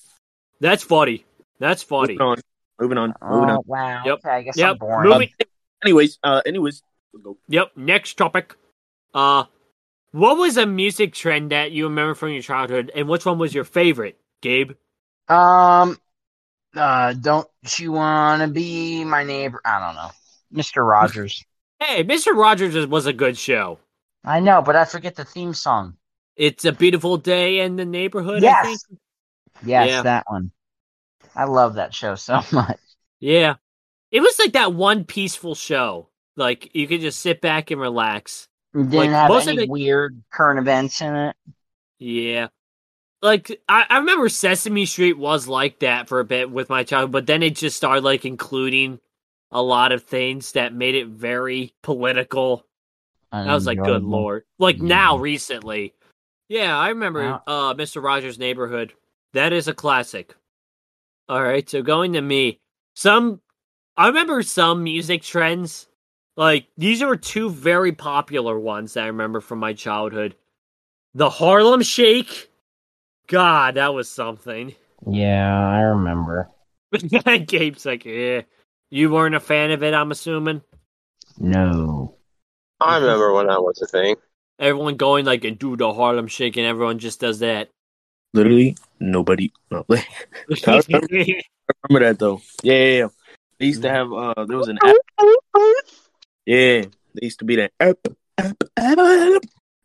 That's 0.59 0.83
funny. 0.83 1.25
That's 1.59 1.81
funny. 1.81 2.13
Moving 2.17 2.21
on. 2.27 2.37
Moving 2.79 2.97
on. 2.97 3.13
Moving 3.21 3.49
Oh 3.49 3.53
on. 3.57 3.63
wow. 3.65 4.01
Yep. 4.05 4.13
Okay, 4.19 4.29
I 4.29 4.41
guess 4.43 4.57
Yep. 4.57 4.69
I'm 4.71 4.77
boring. 4.77 5.09
Moving. 5.09 5.29
Anyways, 5.83 6.19
uh, 6.23 6.41
anyways, 6.45 6.83
we'll. 7.13 7.37
Yep. 7.47 7.71
Next 7.77 8.17
topic. 8.17 8.55
Uh, 9.13 9.45
what 10.13 10.37
was 10.37 10.55
a 10.55 10.65
music 10.65 11.13
trend 11.13 11.51
that 11.51 11.71
you 11.73 11.83
remember 11.85 12.15
from 12.15 12.29
your 12.29 12.41
childhood, 12.41 12.91
and 12.95 13.09
which 13.09 13.25
one 13.25 13.37
was 13.39 13.53
your 13.53 13.65
favorite, 13.65 14.17
Gabe? 14.41 14.71
Um, 15.27 15.97
uh, 16.75 17.13
don't 17.13 17.47
you 17.77 17.91
want 17.91 18.41
to 18.41 18.47
be 18.47 19.03
my 19.03 19.23
neighbor? 19.23 19.59
I 19.65 19.79
don't 19.85 19.95
know, 19.95 20.11
Mister 20.51 20.83
Rogers. 20.83 21.43
Hey, 21.79 22.01
Mr. 22.05 22.33
Rogers 22.33 22.87
was 22.87 23.07
a 23.07 23.11
good 23.13 23.37
show. 23.37 23.77
I 24.23 24.39
know, 24.39 24.61
but 24.61 24.77
I 24.77 24.85
forget 24.85 25.15
the 25.15 25.25
theme 25.25 25.53
song. 25.53 25.97
It's 26.37 26.63
a 26.63 26.71
beautiful 26.71 27.17
day 27.17 27.59
in 27.59 27.75
the 27.75 27.83
neighborhood. 27.83 28.41
I 28.45 28.63
think. 28.63 28.79
Yes, 28.89 28.99
yes, 29.65 29.89
Yeah. 29.89 30.01
that 30.03 30.23
one. 30.29 30.51
I 31.35 31.43
love 31.43 31.73
that 31.75 31.93
show 31.93 32.15
so 32.15 32.39
much. 32.53 32.79
Yeah. 33.19 33.55
It 34.11 34.21
was 34.21 34.39
like 34.39 34.53
that 34.53 34.73
one 34.73 35.03
peaceful 35.03 35.55
show. 35.55 36.07
Like 36.37 36.73
you 36.73 36.87
could 36.87 37.01
just 37.01 37.19
sit 37.19 37.41
back 37.41 37.69
and 37.69 37.81
relax. 37.81 38.47
It 38.73 38.89
didn't 38.89 38.91
Like, 38.93 39.09
have 39.11 39.29
most 39.29 39.47
of 39.47 39.57
any 39.57 39.67
weird 39.67 40.23
current 40.31 40.59
events 40.59 41.01
in 41.01 41.15
it. 41.15 41.35
Yeah. 41.99 42.47
Like 43.21 43.61
I, 43.69 43.85
I 43.89 43.97
remember 43.99 44.27
Sesame 44.29 44.85
Street 44.85 45.17
was 45.17 45.47
like 45.47 45.79
that 45.79 46.09
for 46.09 46.19
a 46.19 46.25
bit 46.25 46.51
with 46.51 46.69
my 46.69 46.83
child, 46.83 47.11
but 47.11 47.25
then 47.25 47.41
it 47.43 47.55
just 47.55 47.77
started 47.77 48.03
like 48.03 48.25
including 48.25 48.99
a 49.51 49.61
lot 49.61 49.91
of 49.91 50.03
things 50.03 50.53
that 50.53 50.73
made 50.73 50.95
it 50.95 51.07
very 51.07 51.73
political. 51.83 52.65
I 53.31 53.53
was 53.53 53.65
like, 53.65 53.81
good 53.81 54.03
lord. 54.03 54.43
Like 54.59 54.77
Yeah. 54.77 54.83
now 54.87 55.17
recently. 55.17 55.93
Yeah, 56.49 56.77
I 56.77 56.89
remember 56.89 57.21
Wow. 57.23 57.43
uh 57.47 57.73
Mr. 57.75 58.03
Rogers' 58.03 58.37
Neighborhood. 58.39 58.93
That 59.33 59.53
is 59.53 59.67
a 59.67 59.73
classic. 59.73 60.35
Alright, 61.31 61.69
so 61.69 61.81
going 61.81 62.13
to 62.13 62.21
me. 62.21 62.59
Some 62.95 63.39
I 63.95 64.07
remember 64.07 64.41
some 64.43 64.83
music 64.83 65.21
trends. 65.21 65.87
Like 66.35 66.67
these 66.77 67.01
are 67.01 67.15
two 67.15 67.49
very 67.49 67.91
popular 67.91 68.59
ones 68.59 68.93
that 68.93 69.03
I 69.03 69.07
remember 69.07 69.41
from 69.41 69.59
my 69.59 69.73
childhood. 69.73 70.35
The 71.13 71.29
Harlem 71.29 71.81
Shake. 71.83 72.49
God, 73.27 73.75
that 73.75 73.93
was 73.93 74.09
something. 74.09 74.75
Yeah, 75.05 75.67
I 75.67 75.81
remember. 75.81 76.49
Gabe's 76.93 77.85
like, 77.85 78.05
yeah. 78.05 78.43
You 78.89 79.11
weren't 79.11 79.35
a 79.35 79.41
fan 79.41 79.71
of 79.71 79.83
it, 79.83 79.93
I'm 79.93 80.11
assuming? 80.11 80.61
No. 81.37 82.15
I 82.79 82.99
remember 82.99 83.33
when 83.33 83.47
that 83.47 83.61
was 83.61 83.81
a 83.81 83.85
thing. 83.85 84.15
Everyone 84.59 84.95
going 84.95 85.25
like 85.25 85.43
and 85.43 85.59
do 85.59 85.75
the 85.75 85.91
Harlem 85.91 86.27
Shake 86.27 86.55
and 86.55 86.65
everyone 86.65 86.99
just 86.99 87.19
does 87.19 87.39
that. 87.39 87.69
Literally, 88.33 88.77
nobody. 89.01 89.51
No, 89.71 89.83
I 89.89 90.05
remember 91.89 91.99
that 91.99 92.15
though. 92.17 92.41
Yeah, 92.61 92.73
yeah, 92.73 92.97
yeah. 92.99 93.07
They 93.59 93.65
used 93.65 93.81
to 93.81 93.89
have. 93.89 94.13
Uh, 94.13 94.45
there 94.45 94.57
was 94.57 94.69
an 94.69 94.79
app. 94.83 94.95
Yeah, 96.45 96.81
they 97.13 97.21
used 97.21 97.39
to 97.39 97.45
be 97.45 97.57
that. 97.57 97.71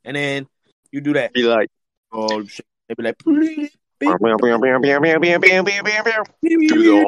And 0.05 0.17
then 0.17 0.47
you 0.91 1.01
do 1.01 1.13
that. 1.15 1.33
Be 1.33 1.43
like, 1.43 1.69
Oh 2.13 2.45
shit! 2.45 2.67
They 2.89 2.95
be 2.95 3.03
like. 3.03 3.19
do 6.69 6.83
the. 6.83 7.05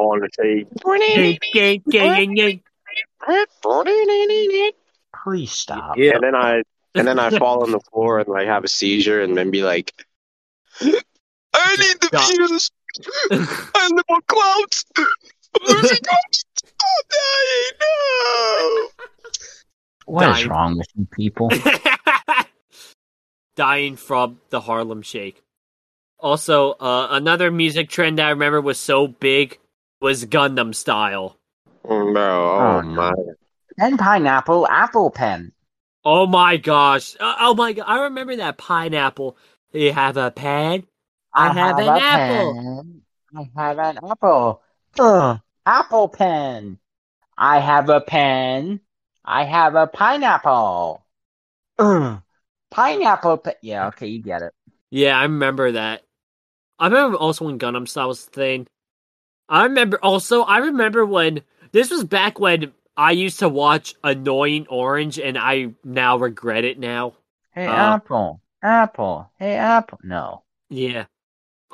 Please 5.25 5.53
stop. 5.53 5.97
Yeah. 5.97 6.15
And 6.15 6.23
then 6.25 6.35
I 6.35 6.63
and 6.95 7.07
then 7.07 7.19
I 7.19 7.31
fall 7.31 7.63
on 7.63 7.71
the 7.71 7.81
floor 7.81 8.19
and 8.19 8.29
like 8.29 8.47
have 8.47 8.65
a 8.65 8.69
seizure 8.69 9.21
and 9.21 9.37
then 9.37 9.51
be 9.51 9.63
like, 9.63 9.93
I 10.81 11.77
need 11.77 12.01
the 12.01 12.09
Stop. 12.09 12.31
views. 12.31 12.71
I 13.31 13.89
live 13.93 14.05
on 14.09 14.21
clouds. 14.27 14.85
I'm 14.97 15.07
losing 15.69 15.99
ghosts. 16.03 16.45
I'm 16.81 17.03
dying. 17.11 17.73
No. 17.81 18.89
What 20.07 20.29
is 20.31 20.37
Dying. 20.39 20.49
wrong 20.49 20.79
with 20.79 20.89
you 20.97 21.07
people? 21.13 21.51
Dying 23.57 23.97
from 23.97 24.41
the 24.51 24.61
Harlem 24.61 25.03
Shake. 25.03 25.43
Also, 26.19 26.73
uh, 26.73 27.09
another 27.11 27.51
music 27.51 27.89
trend 27.89 28.19
that 28.19 28.27
I 28.27 28.31
remember 28.31 28.61
was 28.61 28.79
so 28.79 29.07
big 29.07 29.59
was 30.01 30.25
Gangnam 30.27 30.75
style. 30.75 31.37
Mm, 31.85 32.15
Bro, 32.15 32.25
oh, 32.25 32.59
Oh, 32.59 32.81
no. 32.83 32.95
my. 32.95 33.13
Pen 33.79 33.97
pineapple, 33.97 34.67
apple 34.69 35.11
pen. 35.11 35.53
Oh 36.05 36.27
my 36.27 36.57
gosh. 36.57 37.15
Uh, 37.21 37.35
oh 37.41 37.55
my 37.55 37.73
god. 37.73 37.85
I 37.87 38.03
remember 38.05 38.37
that 38.37 38.59
pineapple. 38.59 39.37
You 39.73 39.93
have 39.93 40.17
a 40.17 40.31
pen? 40.31 40.85
I 41.33 41.53
have 41.53 41.79
an 41.79 41.89
apple. 41.89 42.55
pen. 42.55 43.03
I 43.37 43.51
have 43.63 43.79
an 43.79 43.99
apple. 44.11 44.63
Ugh, 44.99 45.41
apple 45.71 46.09
pen. 46.09 46.79
I 47.39 47.59
have 47.61 47.89
a 47.89 48.01
pen. 48.01 48.81
I 49.25 49.45
have 49.45 49.75
a 49.77 49.87
pineapple. 49.87 51.05
Ugh, 51.79 52.21
pineapple 52.71 53.39
pen. 53.39 53.55
Yeah, 53.63 53.89
okay, 53.89 54.09
you 54.09 54.23
get 54.23 54.43
it. 54.43 54.53
Yeah, 54.91 55.17
I 55.19 55.23
remember 55.23 55.73
that. 55.73 56.03
I 56.79 56.89
remember 56.89 57.17
also 57.17 57.45
when 57.45 57.59
Gangnam 57.59 57.87
style 57.89 58.09
was 58.09 58.25
the 58.25 58.31
thing. 58.33 58.67
I 59.49 59.65
remember 59.65 59.99
also, 60.03 60.43
I 60.43 60.59
remember 60.59 61.05
when 61.07 61.43
this 61.73 61.91
was 61.91 62.05
back 62.05 62.41
when 62.41 62.73
I 62.97 63.13
used 63.13 63.39
to 63.39 63.49
watch 63.49 63.95
Annoying 64.03 64.67
Orange 64.69 65.19
and 65.19 65.39
I 65.39 65.75
now 65.85 66.17
regret 66.19 66.65
it 66.65 66.79
now. 66.79 67.15
Hey, 67.53 67.67
Uh. 67.67 67.95
apple. 67.95 68.41
Apple. 68.63 69.31
Hey, 69.39 69.55
apple. 69.57 69.99
No. 70.03 70.43
Yeah. 70.69 71.07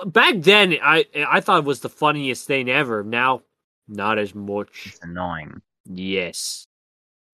Back 0.05 0.34
then 0.38 0.76
I 0.82 1.07
I 1.16 1.40
thought 1.40 1.61
it 1.61 1.64
was 1.64 1.80
the 1.80 1.88
funniest 1.88 2.47
thing 2.47 2.68
ever. 2.68 3.03
Now 3.03 3.42
not 3.89 4.18
as 4.18 4.34
much. 4.34 4.87
It's 4.87 5.01
annoying. 5.03 5.62
Yes. 5.84 6.66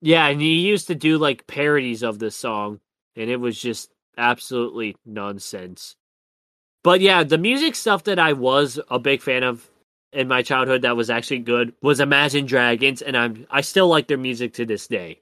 Yeah, 0.00 0.26
and 0.26 0.40
he 0.40 0.61
used 0.61 0.88
to 0.88 0.94
do 0.94 1.18
like 1.18 1.46
parodies 1.46 2.03
of 2.03 2.18
the 2.18 2.30
song, 2.30 2.80
and 3.16 3.30
it 3.30 3.36
was 3.36 3.61
just 3.61 3.92
absolutely 4.18 4.96
nonsense. 5.07 5.96
But 6.82 7.00
yeah, 7.00 7.22
the 7.22 7.38
music 7.38 7.76
stuff 7.76 8.05
that 8.05 8.18
I 8.18 8.32
was 8.32 8.80
a 8.90 8.98
big 8.98 9.22
fan 9.22 9.44
of 9.44 9.68
in 10.12 10.28
my 10.28 10.42
childhood 10.42 10.82
that 10.82 10.96
was 10.96 11.09
actually 11.09 11.38
good 11.38 11.72
was 11.80 12.00
Imagine 12.00 12.46
Dragons, 12.46 13.00
and 13.00 13.16
I'm 13.16 13.46
I 13.50 13.61
still 13.61 13.88
like 13.88 14.09
their 14.09 14.18
music 14.18 14.55
to 14.55 14.66
this 14.66 14.86
day. 14.88 15.20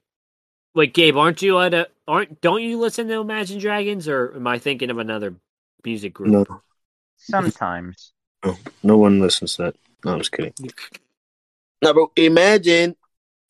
Wait, 0.75 0.95
Gabe, 0.95 1.17
aren't 1.17 1.43
you 1.43 1.59
at 1.59 1.75
a 1.75 1.89
aren't 2.09 2.41
don't 2.41 2.63
you 2.63 2.79
listen 2.79 3.07
to 3.09 3.21
Imagine 3.21 3.59
Dragons, 3.59 4.09
or 4.09 4.33
am 4.35 4.47
I 4.47 4.59
thinking 4.59 4.91
of 4.91 4.99
another 4.99 5.35
music 5.85 6.15
group? 6.15 6.31
No, 6.31 6.63
Sometimes. 7.19 8.13
no, 8.45 8.57
no 8.83 8.97
one 8.97 9.21
listens 9.21 9.57
to 9.57 9.65
that. 9.65 9.77
No, 10.05 10.13
I'm 10.13 10.19
just 10.19 10.33
kidding. 10.33 10.55
No, 11.83 11.95
bro. 11.95 12.13
Imagine. 12.17 12.97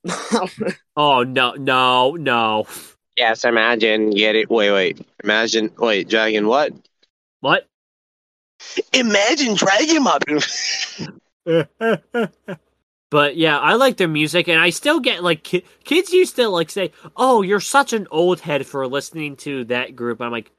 Oh 0.97 1.22
no, 1.22 1.53
no, 1.55 2.12
no. 2.12 2.66
Yes, 3.16 3.45
imagine. 3.45 4.11
Get 4.11 4.37
it? 4.37 4.51
Wait, 4.51 4.70
wait. 4.70 5.07
Imagine. 5.24 5.70
Wait, 5.78 6.09
dragon. 6.09 6.47
What? 6.47 6.72
What? 7.41 7.66
Imagine 8.93 9.55
dragon 9.55 10.07
up. 10.07 10.22
but 13.11 13.37
yeah, 13.37 13.59
I 13.59 13.74
like 13.74 13.97
their 13.97 14.09
music, 14.09 14.49
and 14.49 14.61
I 14.61 14.70
still 14.70 15.01
get 15.01 15.22
like 15.22 15.43
ki- 15.43 15.64
kids 15.85 16.12
used 16.12 16.37
to 16.37 16.49
like 16.49 16.68
say, 16.70 16.93
"Oh, 17.16 17.41
you're 17.41 17.61
such 17.61 17.93
an 17.95 18.07
old 18.11 18.41
head 18.41 18.66
for 18.66 18.87
listening 18.87 19.37
to 19.37 19.64
that 19.66 19.97
group." 19.97 20.20
I'm 20.20 20.33
like, 20.33 20.51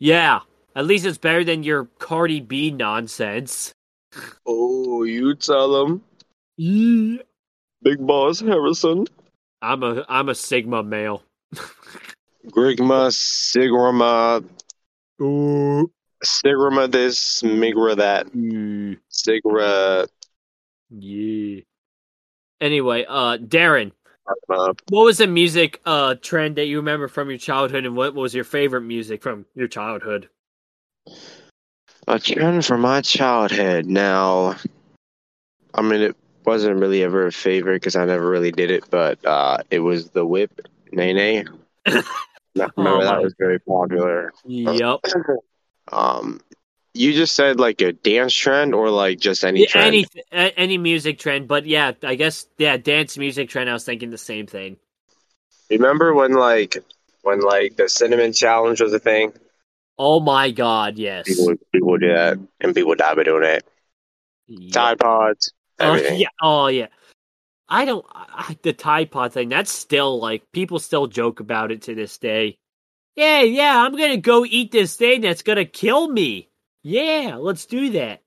"Yeah, 0.00 0.40
at 0.74 0.86
least 0.86 1.06
it's 1.06 1.18
better 1.18 1.44
than 1.44 1.62
your 1.62 1.84
Cardi 1.98 2.40
B 2.40 2.70
nonsense." 2.72 3.72
oh, 4.46 5.04
you 5.04 5.34
tell 5.34 5.70
them. 5.72 6.02
Yeah. 6.58 7.22
Big 7.82 8.04
boss 8.04 8.40
Harrison. 8.40 9.06
I'm 9.62 9.84
a 9.84 10.04
I'm 10.08 10.28
a 10.28 10.34
Sigma 10.34 10.82
male. 10.82 11.22
Grigma, 12.50 13.08
Sigrama, 13.08 14.44
Ooh. 15.22 15.90
Sigrama 16.24 16.90
this, 16.90 17.42
Migra 17.42 17.96
that, 17.96 18.26
Sigra. 19.12 20.08
Yeah. 20.90 21.60
Anyway, 22.60 23.04
uh, 23.08 23.38
Darren, 23.38 23.92
Uh, 24.48 24.72
what 24.90 25.04
was 25.04 25.18
the 25.18 25.28
music 25.28 25.80
uh 25.86 26.16
trend 26.20 26.56
that 26.56 26.66
you 26.66 26.78
remember 26.78 27.06
from 27.06 27.30
your 27.30 27.38
childhood, 27.38 27.86
and 27.86 27.96
what 27.96 28.14
was 28.14 28.34
your 28.34 28.44
favorite 28.44 28.82
music 28.82 29.22
from 29.22 29.46
your 29.54 29.68
childhood? 29.68 30.28
a 32.08 32.18
trend 32.18 32.64
from 32.64 32.80
my 32.80 33.00
childhood. 33.00 33.86
Now, 33.86 34.56
I 35.74 35.82
mean, 35.82 36.00
it 36.00 36.16
wasn't 36.48 36.80
really 36.80 37.02
ever 37.04 37.26
a 37.26 37.32
favorite 37.32 37.76
because 37.76 37.96
I 37.96 38.04
never 38.06 38.28
really 38.28 38.52
did 38.52 38.70
it, 38.70 38.84
but 38.90 39.24
uh, 39.26 39.58
it 39.70 39.80
was 39.80 40.10
the 40.10 40.26
whip, 40.26 40.60
Nae 40.92 41.12
Nae. 41.12 41.44
Remember 42.76 43.04
Oh, 43.04 43.04
that 43.04 43.22
was 43.22 43.34
very 43.38 43.60
popular. 43.60 44.32
Yep. 44.44 45.00
Um, 45.90 46.40
you 46.94 47.14
just 47.14 47.34
said 47.34 47.58
like 47.58 47.80
a 47.80 47.92
dance 47.92 48.34
trend 48.34 48.74
or 48.74 48.90
like 48.90 49.18
just 49.18 49.44
any 49.44 49.62
Yeah, 49.62 49.66
trend. 49.66 49.86
any 49.86 50.06
any 50.32 50.78
music 50.78 51.18
trend, 51.18 51.48
but 51.48 51.66
yeah, 51.66 51.92
I 52.02 52.14
guess 52.14 52.46
yeah, 52.58 52.76
dance 52.76 53.18
music 53.18 53.48
trend. 53.48 53.70
I 53.70 53.72
was 53.72 53.84
thinking 53.84 54.10
the 54.10 54.18
same 54.18 54.46
thing. 54.46 54.76
Remember 55.70 56.12
when 56.14 56.32
like 56.34 56.76
when 57.22 57.40
like 57.40 57.76
the 57.76 57.88
cinnamon 57.88 58.32
challenge 58.34 58.80
was 58.82 58.92
a 58.92 58.98
thing? 58.98 59.32
Oh 59.98 60.18
my 60.20 60.50
god, 60.50 60.98
yes. 60.98 61.26
People 61.26 61.46
would, 61.46 61.58
people 61.72 61.98
do 61.98 62.08
that, 62.08 62.38
and 62.60 62.74
people 62.74 62.94
die 62.94 63.14
by 63.14 63.22
doing 63.24 63.44
it. 63.44 63.64
Yep. 64.48 64.92
Tide 64.92 64.98
Pods, 64.98 65.52
Oh 65.80 65.94
yeah, 65.94 66.28
oh 66.42 66.66
yeah. 66.68 66.88
I 67.68 67.84
don't 67.84 68.04
I, 68.10 68.56
the 68.62 68.72
Tide 68.72 69.10
Pod 69.10 69.32
thing. 69.32 69.48
That's 69.48 69.70
still 69.70 70.20
like 70.20 70.50
people 70.52 70.78
still 70.78 71.06
joke 71.06 71.40
about 71.40 71.70
it 71.70 71.82
to 71.82 71.94
this 71.94 72.18
day. 72.18 72.58
Yeah, 73.16 73.42
yeah, 73.42 73.82
I'm 73.82 73.96
gonna 73.96 74.16
go 74.16 74.44
eat 74.44 74.72
this 74.72 74.96
thing 74.96 75.20
that's 75.20 75.42
gonna 75.42 75.64
kill 75.64 76.08
me. 76.08 76.48
Yeah, 76.82 77.36
let's 77.38 77.66
do 77.66 77.90
that. 77.90 78.22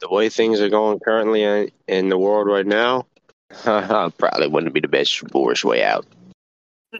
The 0.00 0.08
way 0.08 0.28
things 0.28 0.60
are 0.60 0.68
going 0.68 0.98
currently 1.00 1.42
in, 1.42 1.70
in 1.86 2.08
the 2.08 2.18
world 2.18 2.46
right 2.46 2.66
now, 2.66 3.06
probably 3.62 4.48
wouldn't 4.48 4.74
be 4.74 4.80
the 4.80 4.88
best 4.88 5.22
worst 5.32 5.64
way 5.64 5.82
out. 5.82 6.06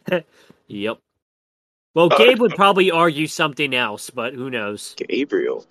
Yep. 0.67 0.99
Well, 1.95 2.09
oh, 2.11 2.19
Gabe 2.19 2.41
would 2.41 2.55
probably 2.57 2.91
argue 2.91 3.27
something 3.27 3.75
else, 3.75 4.11
but 4.11 4.35
who 4.35 4.51
knows? 4.51 4.95
Gabriel. 4.97 5.65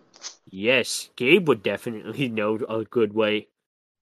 Yes, 0.50 1.10
Gabe 1.16 1.48
would 1.48 1.64
definitely 1.64 2.30
know 2.30 2.56
a 2.70 2.86
good 2.86 3.14
way. 3.14 3.48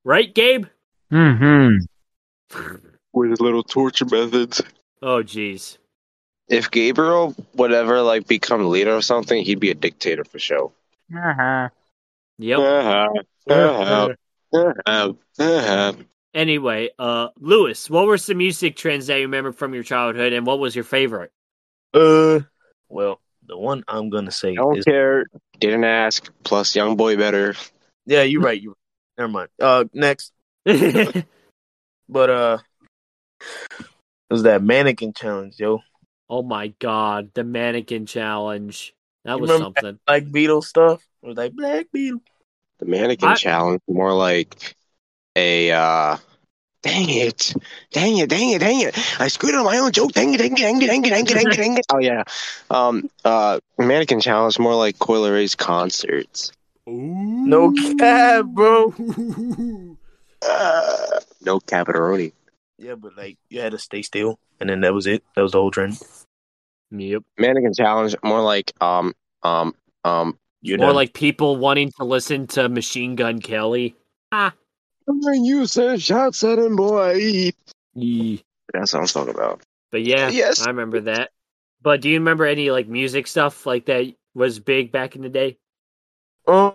Right, 0.03 0.33
Gabe? 0.33 0.65
Mm-hmm. 1.11 2.75
With 3.13 3.29
his 3.31 3.41
little 3.41 3.63
torture 3.63 4.05
methods. 4.05 4.61
Oh, 5.01 5.21
jeez. 5.23 5.77
If 6.47 6.71
Gabriel 6.71 7.35
would 7.55 7.71
ever 7.71 8.01
like 8.01 8.27
become 8.27 8.69
leader 8.69 8.91
of 8.95 9.05
something, 9.05 9.43
he'd 9.43 9.59
be 9.59 9.71
a 9.71 9.75
dictator 9.75 10.23
for 10.23 10.39
sure. 10.39 10.71
Uh-huh. 11.15 11.69
Yep. 12.39 12.59
Uh-huh. 12.59 13.07
Uh-huh. 13.49 14.09
Uh-huh. 14.53 15.13
Uh-huh. 15.39 15.93
Anyway, 16.33 16.89
uh, 16.97 17.27
Lewis, 17.39 17.89
what 17.89 18.07
were 18.07 18.17
some 18.17 18.37
music 18.37 18.75
trends 18.75 19.07
that 19.07 19.17
you 19.17 19.23
remember 19.23 19.51
from 19.51 19.73
your 19.73 19.83
childhood, 19.83 20.33
and 20.33 20.45
what 20.45 20.59
was 20.59 20.75
your 20.75 20.85
favorite? 20.85 21.31
Uh, 21.93 22.39
well, 22.89 23.19
the 23.45 23.57
one 23.57 23.83
I'm 23.87 24.09
gonna 24.09 24.31
say 24.31 24.51
I 24.51 24.55
Don't 24.55 24.77
is 24.77 24.85
care. 24.85 25.25
Didn't 25.59 25.83
ask. 25.83 26.31
Plus, 26.43 26.75
young 26.75 26.95
boy 26.95 27.17
better. 27.17 27.55
yeah. 28.05 28.23
You're 28.23 28.41
right. 28.41 28.61
You 28.61 28.75
never 29.21 29.31
mind. 29.31 29.49
Uh, 29.59 29.85
next, 29.93 30.31
but 30.65 32.29
uh, 32.29 32.57
it 33.39 34.33
was 34.33 34.43
that 34.43 34.63
mannequin 34.63 35.13
challenge, 35.13 35.59
yo. 35.59 35.79
oh 36.29 36.41
my 36.43 36.67
god, 36.79 37.31
the 37.33 37.43
mannequin 37.43 38.05
challenge. 38.05 38.93
That 39.25 39.35
You 39.35 39.41
was 39.41 39.51
remember 39.51 39.79
something. 39.81 39.99
Black 40.07 40.31
Beetle 40.31 40.61
stuff. 40.63 41.03
It 41.21 41.27
was 41.27 41.37
like 41.37 41.53
Black 41.53 41.87
Beetle. 41.93 42.21
The 42.79 42.85
mannequin 42.85 43.29
I- 43.29 43.35
challenge, 43.35 43.81
more 43.87 44.13
like 44.13 44.75
a 45.35 45.71
uh 45.71 46.17
dang 46.81 47.09
it. 47.09 47.53
Dang 47.91 48.17
it, 48.17 48.29
dang 48.29 48.49
it, 48.49 48.59
dang 48.59 48.81
it. 48.81 48.97
I 49.21 49.27
screwed 49.27 49.53
on 49.55 49.65
my 49.65 49.77
own 49.77 49.91
joke. 49.91 50.13
Dang 50.13 50.33
it, 50.33 50.37
dang 50.39 50.53
it, 50.53 50.57
dang 50.57 50.81
it, 50.81 50.87
dang 50.87 51.05
it, 51.05 51.09
dang 51.09 51.25
it, 51.27 51.33
dang 51.35 51.47
it, 51.47 51.57
dang 51.57 51.77
it. 51.77 51.85
Oh 51.93 51.99
yeah. 51.99 52.23
Um 52.71 53.09
uh 53.23 53.59
mannequin 53.77 54.19
challenge 54.21 54.57
more 54.57 54.73
like 54.75 54.97
Coil 54.97 55.29
Ray's 55.29 55.53
concerts. 55.53 56.51
No 56.87 57.71
cap, 57.97 58.45
bro. 58.45 58.93
Uh, 60.41 61.19
no 61.41 61.59
capitaroni. 61.59 62.33
Yeah, 62.77 62.95
but 62.95 63.15
like 63.15 63.37
you 63.49 63.61
had 63.61 63.73
to 63.73 63.77
stay 63.79 64.01
still, 64.01 64.39
and 64.59 64.69
then 64.69 64.81
that 64.81 64.93
was 64.93 65.05
it. 65.07 65.23
That 65.35 65.41
was 65.43 65.51
the 65.51 65.59
whole 65.59 65.71
trend. 65.71 65.99
Yep. 66.91 67.23
Mannequin 67.37 67.73
challenge, 67.73 68.15
more 68.23 68.41
like 68.41 68.73
um 68.81 69.13
um 69.43 69.75
um 70.03 70.37
You're 70.61 70.77
More 70.79 70.87
done. 70.87 70.95
like 70.95 71.13
people 71.13 71.57
wanting 71.57 71.91
to 71.97 72.03
listen 72.03 72.47
to 72.47 72.67
Machine 72.69 73.15
Gun 73.15 73.39
Kelly. 73.39 73.95
Ah. 74.31 74.53
you 75.07 75.65
said 75.67 76.01
shots 76.01 76.43
at 76.43 76.57
him, 76.59 76.75
boy. 76.75 77.51
Yee. 77.93 78.43
That's 78.73 78.93
what 78.93 79.01
I'm 79.01 79.07
talking 79.07 79.35
about. 79.35 79.61
But 79.91 80.03
yeah, 80.03 80.29
Yes. 80.29 80.61
I 80.65 80.69
remember 80.69 81.01
that. 81.01 81.31
But 81.81 82.01
do 82.01 82.09
you 82.09 82.19
remember 82.19 82.45
any 82.45 82.71
like 82.71 82.87
music 82.87 83.27
stuff 83.27 83.65
like 83.65 83.85
that 83.85 84.13
was 84.33 84.59
big 84.59 84.91
back 84.91 85.15
in 85.15 85.21
the 85.21 85.29
day? 85.29 85.57
Um, 86.47 86.73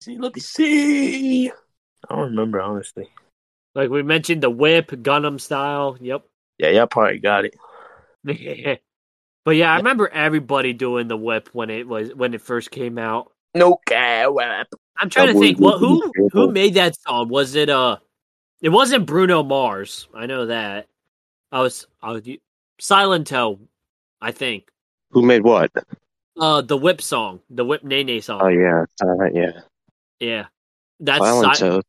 see, 0.00 0.18
let 0.18 0.34
me 0.34 0.40
see. 0.40 1.50
I 1.50 1.54
don't 2.14 2.30
remember 2.30 2.60
honestly. 2.60 3.08
Like 3.74 3.90
we 3.90 4.02
mentioned 4.02 4.42
the 4.42 4.50
whip, 4.50 4.90
Gangnam 4.90 5.40
style. 5.40 5.96
Yep. 6.00 6.24
Yeah, 6.58 6.68
y'all 6.70 6.86
probably 6.86 7.18
got 7.18 7.44
it. 7.46 7.54
but 9.44 9.56
yeah, 9.56 9.72
I 9.72 9.76
remember 9.78 10.08
everybody 10.08 10.72
doing 10.72 11.08
the 11.08 11.16
whip 11.16 11.48
when 11.52 11.70
it 11.70 11.86
was 11.88 12.14
when 12.14 12.34
it 12.34 12.40
first 12.42 12.70
came 12.70 12.98
out. 12.98 13.32
No 13.54 13.78
cap. 13.86 14.30
I'm 14.96 15.08
trying 15.10 15.28
to 15.28 15.38
think. 15.38 15.58
was- 15.58 15.72
What 15.72 15.78
who 15.78 16.12
who 16.32 16.52
made 16.52 16.74
that 16.74 16.96
song? 17.00 17.28
Was 17.28 17.54
it 17.54 17.68
uh? 17.68 17.96
It 18.60 18.68
wasn't 18.68 19.06
Bruno 19.06 19.42
Mars. 19.42 20.06
I 20.14 20.26
know 20.26 20.46
that. 20.46 20.86
I 21.50 21.60
was 21.60 21.86
I 22.00 22.12
was 22.12 22.22
Silento, 22.80 23.58
I 24.20 24.30
think. 24.32 24.68
Who 25.10 25.22
made 25.22 25.42
what? 25.42 25.70
Uh, 26.38 26.62
the 26.62 26.76
whip 26.76 27.02
song, 27.02 27.40
the 27.50 27.64
whip 27.64 27.84
Nae 27.84 28.02
Nae 28.02 28.20
song. 28.20 28.40
Oh 28.42 28.48
yeah, 28.48 28.84
silent, 28.98 29.34
yeah. 29.34 29.60
Yeah, 30.18 30.46
that's 31.00 31.24
silent. 31.24 31.56
si- 31.56 31.66
uh, 31.66 31.80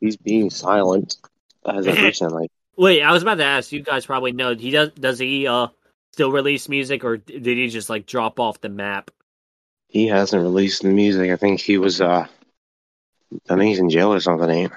he's 0.00 0.16
being 0.16 0.50
silent 0.50 1.16
as 1.66 1.86
of 1.86 1.94
recently. 1.98 2.50
Wait, 2.76 3.02
I 3.02 3.12
was 3.12 3.22
about 3.22 3.38
to 3.38 3.44
ask. 3.44 3.72
You 3.72 3.82
guys 3.82 4.04
probably 4.04 4.32
know. 4.32 4.54
He 4.54 4.70
does. 4.70 4.90
Does 4.92 5.18
he 5.18 5.46
uh 5.46 5.68
still 6.12 6.30
release 6.30 6.68
music, 6.68 7.04
or 7.04 7.16
did 7.16 7.46
he 7.46 7.68
just 7.68 7.88
like 7.88 8.04
drop 8.06 8.38
off 8.38 8.60
the 8.60 8.68
map? 8.68 9.10
He 9.88 10.08
hasn't 10.08 10.42
released 10.42 10.82
the 10.82 10.88
music. 10.88 11.30
I 11.30 11.36
think 11.36 11.60
he 11.60 11.78
was. 11.78 12.00
uh 12.02 12.26
I 13.48 13.56
think 13.56 13.62
he's 13.62 13.78
in 13.78 13.88
jail 13.88 14.12
or 14.12 14.20
something. 14.20 14.50
Ain't? 14.50 14.72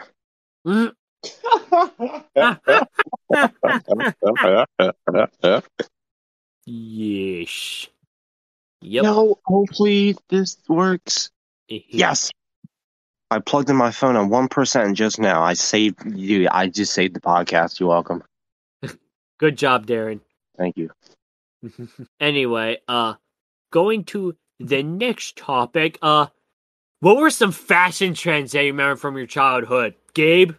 Mm. 0.66 0.94
Yeesh. 6.68 7.88
Yep. 8.82 9.04
No, 9.04 9.40
hopefully 9.46 10.16
this 10.30 10.58
works. 10.68 11.32
Yes. 11.68 12.32
I 13.32 13.40
plugged 13.40 13.70
in 13.70 13.76
my 13.76 13.92
phone 13.92 14.16
on 14.16 14.30
one 14.30 14.48
percent 14.48 14.98
just 14.98 15.20
now. 15.20 15.44
I 15.44 15.54
saved 15.54 16.00
you. 16.06 16.48
I 16.52 16.68
just 16.68 16.94
saved 16.94 17.16
the 17.16 17.20
podcast. 17.20 17.80
You're 17.80 17.90
welcome. 17.90 18.24
Good 19.40 19.58
job, 19.58 19.86
Darren. 19.86 20.22
Thank 20.58 20.78
you. 20.78 20.90
anyway, 22.20 22.80
uh, 22.88 23.16
going 23.72 24.06
to 24.06 24.36
the 24.60 24.82
next 24.82 25.38
topic. 25.38 26.00
Uh, 26.02 26.28
what 27.02 27.18
were 27.18 27.30
some 27.30 27.52
fashion 27.52 28.14
trends 28.14 28.52
that 28.54 28.64
you 28.64 28.72
remember 28.72 28.96
from 28.96 29.16
your 29.16 29.28
childhood, 29.28 29.94
Gabe? 30.14 30.54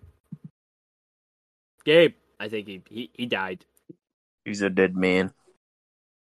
Gabe, 1.84 2.14
I 2.38 2.48
think 2.48 2.68
he 2.68 2.82
he, 2.88 3.10
he 3.14 3.26
died. 3.26 3.64
He's 4.44 4.62
a 4.62 4.70
dead 4.70 4.94
man. 4.94 5.32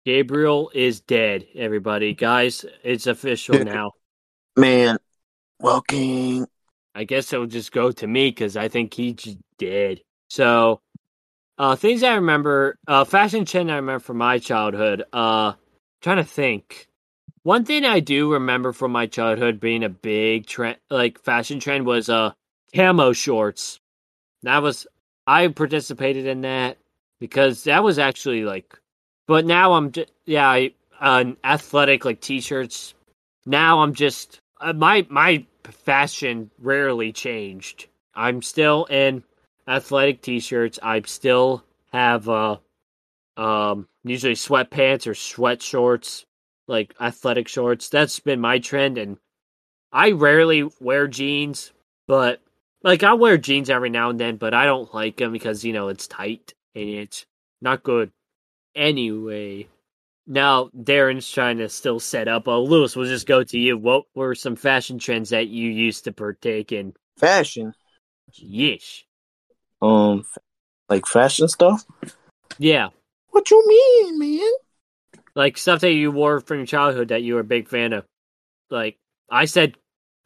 Gabriel 0.05 0.71
is 0.73 0.99
dead, 0.99 1.47
everybody. 1.55 2.13
Guys, 2.13 2.65
it's 2.83 3.07
official 3.07 3.59
now. 3.63 3.91
Man, 4.57 4.97
walking. 5.59 6.45
I 6.95 7.05
guess 7.05 7.31
it'll 7.33 7.47
just 7.47 7.71
go 7.71 7.91
to 7.91 8.07
me 8.07 8.29
because 8.29 8.55
I 8.55 8.67
think 8.67 8.93
he 8.93 9.13
just 9.13 9.37
dead. 9.57 10.01
So, 10.29 10.81
uh, 11.57 11.75
things 11.75 12.03
I 12.03 12.15
remember, 12.15 12.77
uh, 12.87 13.05
fashion 13.05 13.45
trend 13.45 13.71
I 13.71 13.75
remember 13.75 13.99
from 13.99 14.17
my 14.17 14.37
childhood. 14.39 15.03
Uh, 15.11 15.53
trying 16.01 16.17
to 16.17 16.23
think. 16.23 16.87
One 17.43 17.65
thing 17.65 17.83
I 17.85 17.99
do 17.99 18.31
remember 18.31 18.71
from 18.73 18.91
my 18.91 19.05
childhood 19.05 19.59
being 19.59 19.83
a 19.83 19.89
big 19.89 20.45
trend, 20.45 20.77
like 20.89 21.19
fashion 21.19 21.59
trend, 21.59 21.85
was 21.85 22.09
uh 22.09 22.31
camo 22.75 23.11
shorts. 23.13 23.79
That 24.43 24.61
was 24.61 24.87
I 25.27 25.47
participated 25.47 26.25
in 26.25 26.41
that 26.41 26.77
because 27.19 27.63
that 27.63 27.83
was 27.83 27.99
actually 27.99 28.43
like. 28.45 28.77
But 29.27 29.45
now 29.45 29.73
I'm 29.73 29.91
just 29.91 30.11
yeah, 30.25 30.47
I, 30.49 30.73
athletic 31.43 32.05
like 32.05 32.21
t-shirts. 32.21 32.93
Now 33.45 33.81
I'm 33.81 33.93
just 33.93 34.39
uh, 34.59 34.73
my 34.73 35.05
my 35.09 35.45
fashion 35.63 36.51
rarely 36.59 37.11
changed. 37.11 37.87
I'm 38.15 38.41
still 38.41 38.85
in 38.85 39.23
athletic 39.67 40.21
t-shirts. 40.21 40.79
I 40.81 41.01
still 41.01 41.63
have 41.91 42.27
uh 42.27 42.57
um 43.37 43.87
usually 44.03 44.33
sweatpants 44.33 45.07
or 45.07 45.15
sweat 45.15 45.61
shorts, 45.61 46.25
like 46.67 46.93
athletic 46.99 47.47
shorts. 47.47 47.89
That's 47.89 48.19
been 48.19 48.41
my 48.41 48.59
trend 48.59 48.97
and 48.97 49.17
I 49.91 50.11
rarely 50.11 50.69
wear 50.81 51.07
jeans, 51.07 51.71
but 52.07 52.41
like 52.83 53.03
I'll 53.03 53.17
wear 53.17 53.37
jeans 53.37 53.69
every 53.69 53.89
now 53.89 54.09
and 54.09 54.19
then, 54.19 54.37
but 54.37 54.53
I 54.53 54.65
don't 54.65 54.93
like 54.93 55.17
them 55.17 55.31
because 55.31 55.63
you 55.63 55.71
know 55.71 55.87
it's 55.89 56.07
tight 56.07 56.53
and 56.75 56.89
it's 56.89 57.25
not 57.61 57.83
good. 57.83 58.11
Anyway, 58.75 59.67
now 60.25 60.69
Darren's 60.75 61.29
trying 61.29 61.57
to 61.59 61.69
still 61.69 61.99
set 61.99 62.27
up. 62.27 62.47
Oh, 62.47 62.63
Lewis, 62.63 62.95
we'll 62.95 63.07
just 63.07 63.27
go 63.27 63.43
to 63.43 63.59
you. 63.59 63.77
What 63.77 64.05
were 64.15 64.35
some 64.35 64.55
fashion 64.55 64.97
trends 64.99 65.29
that 65.29 65.47
you 65.47 65.69
used 65.69 66.05
to 66.05 66.11
partake 66.11 66.71
in? 66.71 66.93
Fashion. 67.17 67.73
Yeesh. 68.33 69.03
Um, 69.81 70.25
like 70.89 71.05
fashion 71.05 71.47
stuff. 71.47 71.85
Yeah, 72.57 72.89
What 73.31 73.49
you 73.51 73.63
mean, 73.67 74.19
man? 74.19 74.51
like 75.35 75.57
stuff 75.57 75.81
that 75.81 75.91
you 75.91 76.11
wore 76.11 76.39
from 76.39 76.57
your 76.57 76.65
childhood 76.67 77.07
that 77.09 77.23
you 77.23 77.33
were 77.35 77.39
a 77.39 77.43
big 77.45 77.67
fan 77.67 77.93
of. 77.93 78.05
Like 78.69 78.97
I 79.29 79.45
said, 79.45 79.75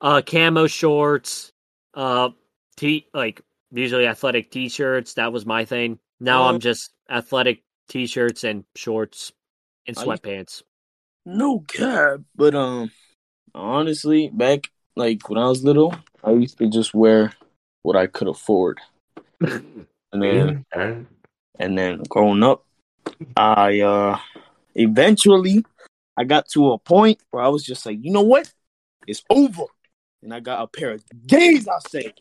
uh, 0.01 0.21
camo 0.21 0.67
shorts, 0.67 1.51
uh, 1.93 2.29
t 2.75 3.07
like 3.13 3.41
usually 3.71 4.05
athletic 4.07 4.51
t-shirts. 4.51 5.15
That 5.15 5.31
was 5.33 5.45
my 5.45 5.65
thing. 5.65 5.99
Now 6.19 6.43
Uh, 6.43 6.49
I'm 6.51 6.59
just 6.59 6.91
athletic 7.09 7.63
t-shirts 7.87 8.43
and 8.43 8.65
shorts 8.75 9.31
and 9.87 9.97
I 9.97 10.03
sweatpants. 10.03 10.63
No 11.25 11.59
cap. 11.59 12.19
But 12.35 12.55
um, 12.55 12.91
honestly, 13.53 14.29
back 14.29 14.69
like 14.95 15.29
when 15.29 15.37
I 15.37 15.47
was 15.47 15.63
little, 15.63 15.95
I 16.23 16.31
used 16.31 16.57
to 16.57 16.69
just 16.69 16.93
wear 16.93 17.33
what 17.83 17.95
I 17.95 18.07
could 18.07 18.27
afford, 18.27 18.79
and 19.39 19.87
then 20.11 20.65
and 21.59 21.77
then 21.77 22.03
growing 22.09 22.43
up, 22.43 22.65
I 23.35 23.81
uh 23.81 24.19
eventually 24.75 25.63
I 26.17 26.23
got 26.23 26.47
to 26.49 26.71
a 26.71 26.79
point 26.79 27.19
where 27.31 27.43
I 27.43 27.49
was 27.49 27.63
just 27.63 27.85
like, 27.85 27.99
you 28.01 28.11
know 28.11 28.23
what, 28.23 28.51
it's 29.05 29.23
over, 29.29 29.63
and 30.23 30.33
I 30.33 30.39
got 30.39 30.63
a 30.63 30.67
pair 30.67 30.91
of 30.91 31.03
J's. 31.25 31.67
I 31.67 31.79
say, 31.87 32.13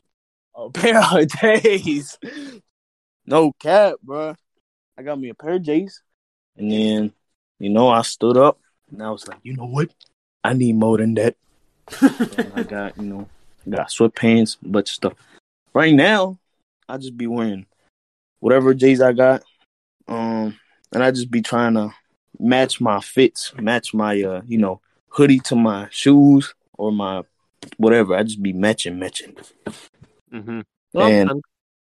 a 0.55 0.71
pair 0.71 1.01
of 1.01 1.29
J's. 1.41 2.19
No 3.25 3.53
cap, 3.53 3.95
bruh. 4.05 4.37
I 4.99 5.03
got 5.03 5.19
me 5.19 5.29
a 5.29 5.35
pair 5.35 5.55
of 5.55 5.63
J's, 5.63 6.03
and 6.57 6.71
then 6.73 7.13
you 7.59 7.71
know 7.71 7.89
I 7.89 8.03
stood 8.03 8.37
up 8.37 8.59
and 8.91 9.03
I 9.03 9.11
was 9.11 9.27
like, 9.29 9.39
you 9.43 9.55
know 9.57 9.67
what, 9.67 9.91
I 10.43 10.53
need 10.55 10.77
more 10.77 10.99
than 10.99 11.15
that. 11.15 11.37
I 12.55 12.63
got 12.63 12.97
you 12.97 13.05
know 13.05 13.29
I 13.67 13.71
got 13.71 13.89
sweatpants, 13.89 14.57
a 14.65 14.69
bunch 14.69 14.91
of 14.91 14.95
stuff. 14.95 15.13
Right 15.75 15.95
now, 15.95 16.39
I 16.89 16.97
just 16.97 17.17
be 17.17 17.27
wearing 17.27 17.67
whatever 18.41 18.73
J's 18.75 19.01
I 19.01 19.13
got. 19.13 19.43
Um, 20.09 20.57
and 20.93 21.03
I 21.03 21.11
just 21.11 21.31
be 21.31 21.43
trying 21.43 21.75
to 21.75 21.93
match 22.39 22.81
my 22.81 23.01
fits, 23.01 23.53
match 23.59 23.93
my 23.93 24.23
uh, 24.23 24.43
you 24.47 24.59
know, 24.59 24.81
hoodie 25.09 25.41
to 25.41 25.57
my 25.57 25.89
shoes 25.91 26.55
or 26.79 26.93
my 26.93 27.23
whatever. 27.77 28.15
I 28.15 28.23
just 28.23 28.41
be 28.43 28.53
matching, 28.53 28.99
matching. 28.99 29.37
Mm-hmm. 30.33 30.61
Well, 30.95 31.07
And- 31.07 31.29
I'm- 31.31 31.41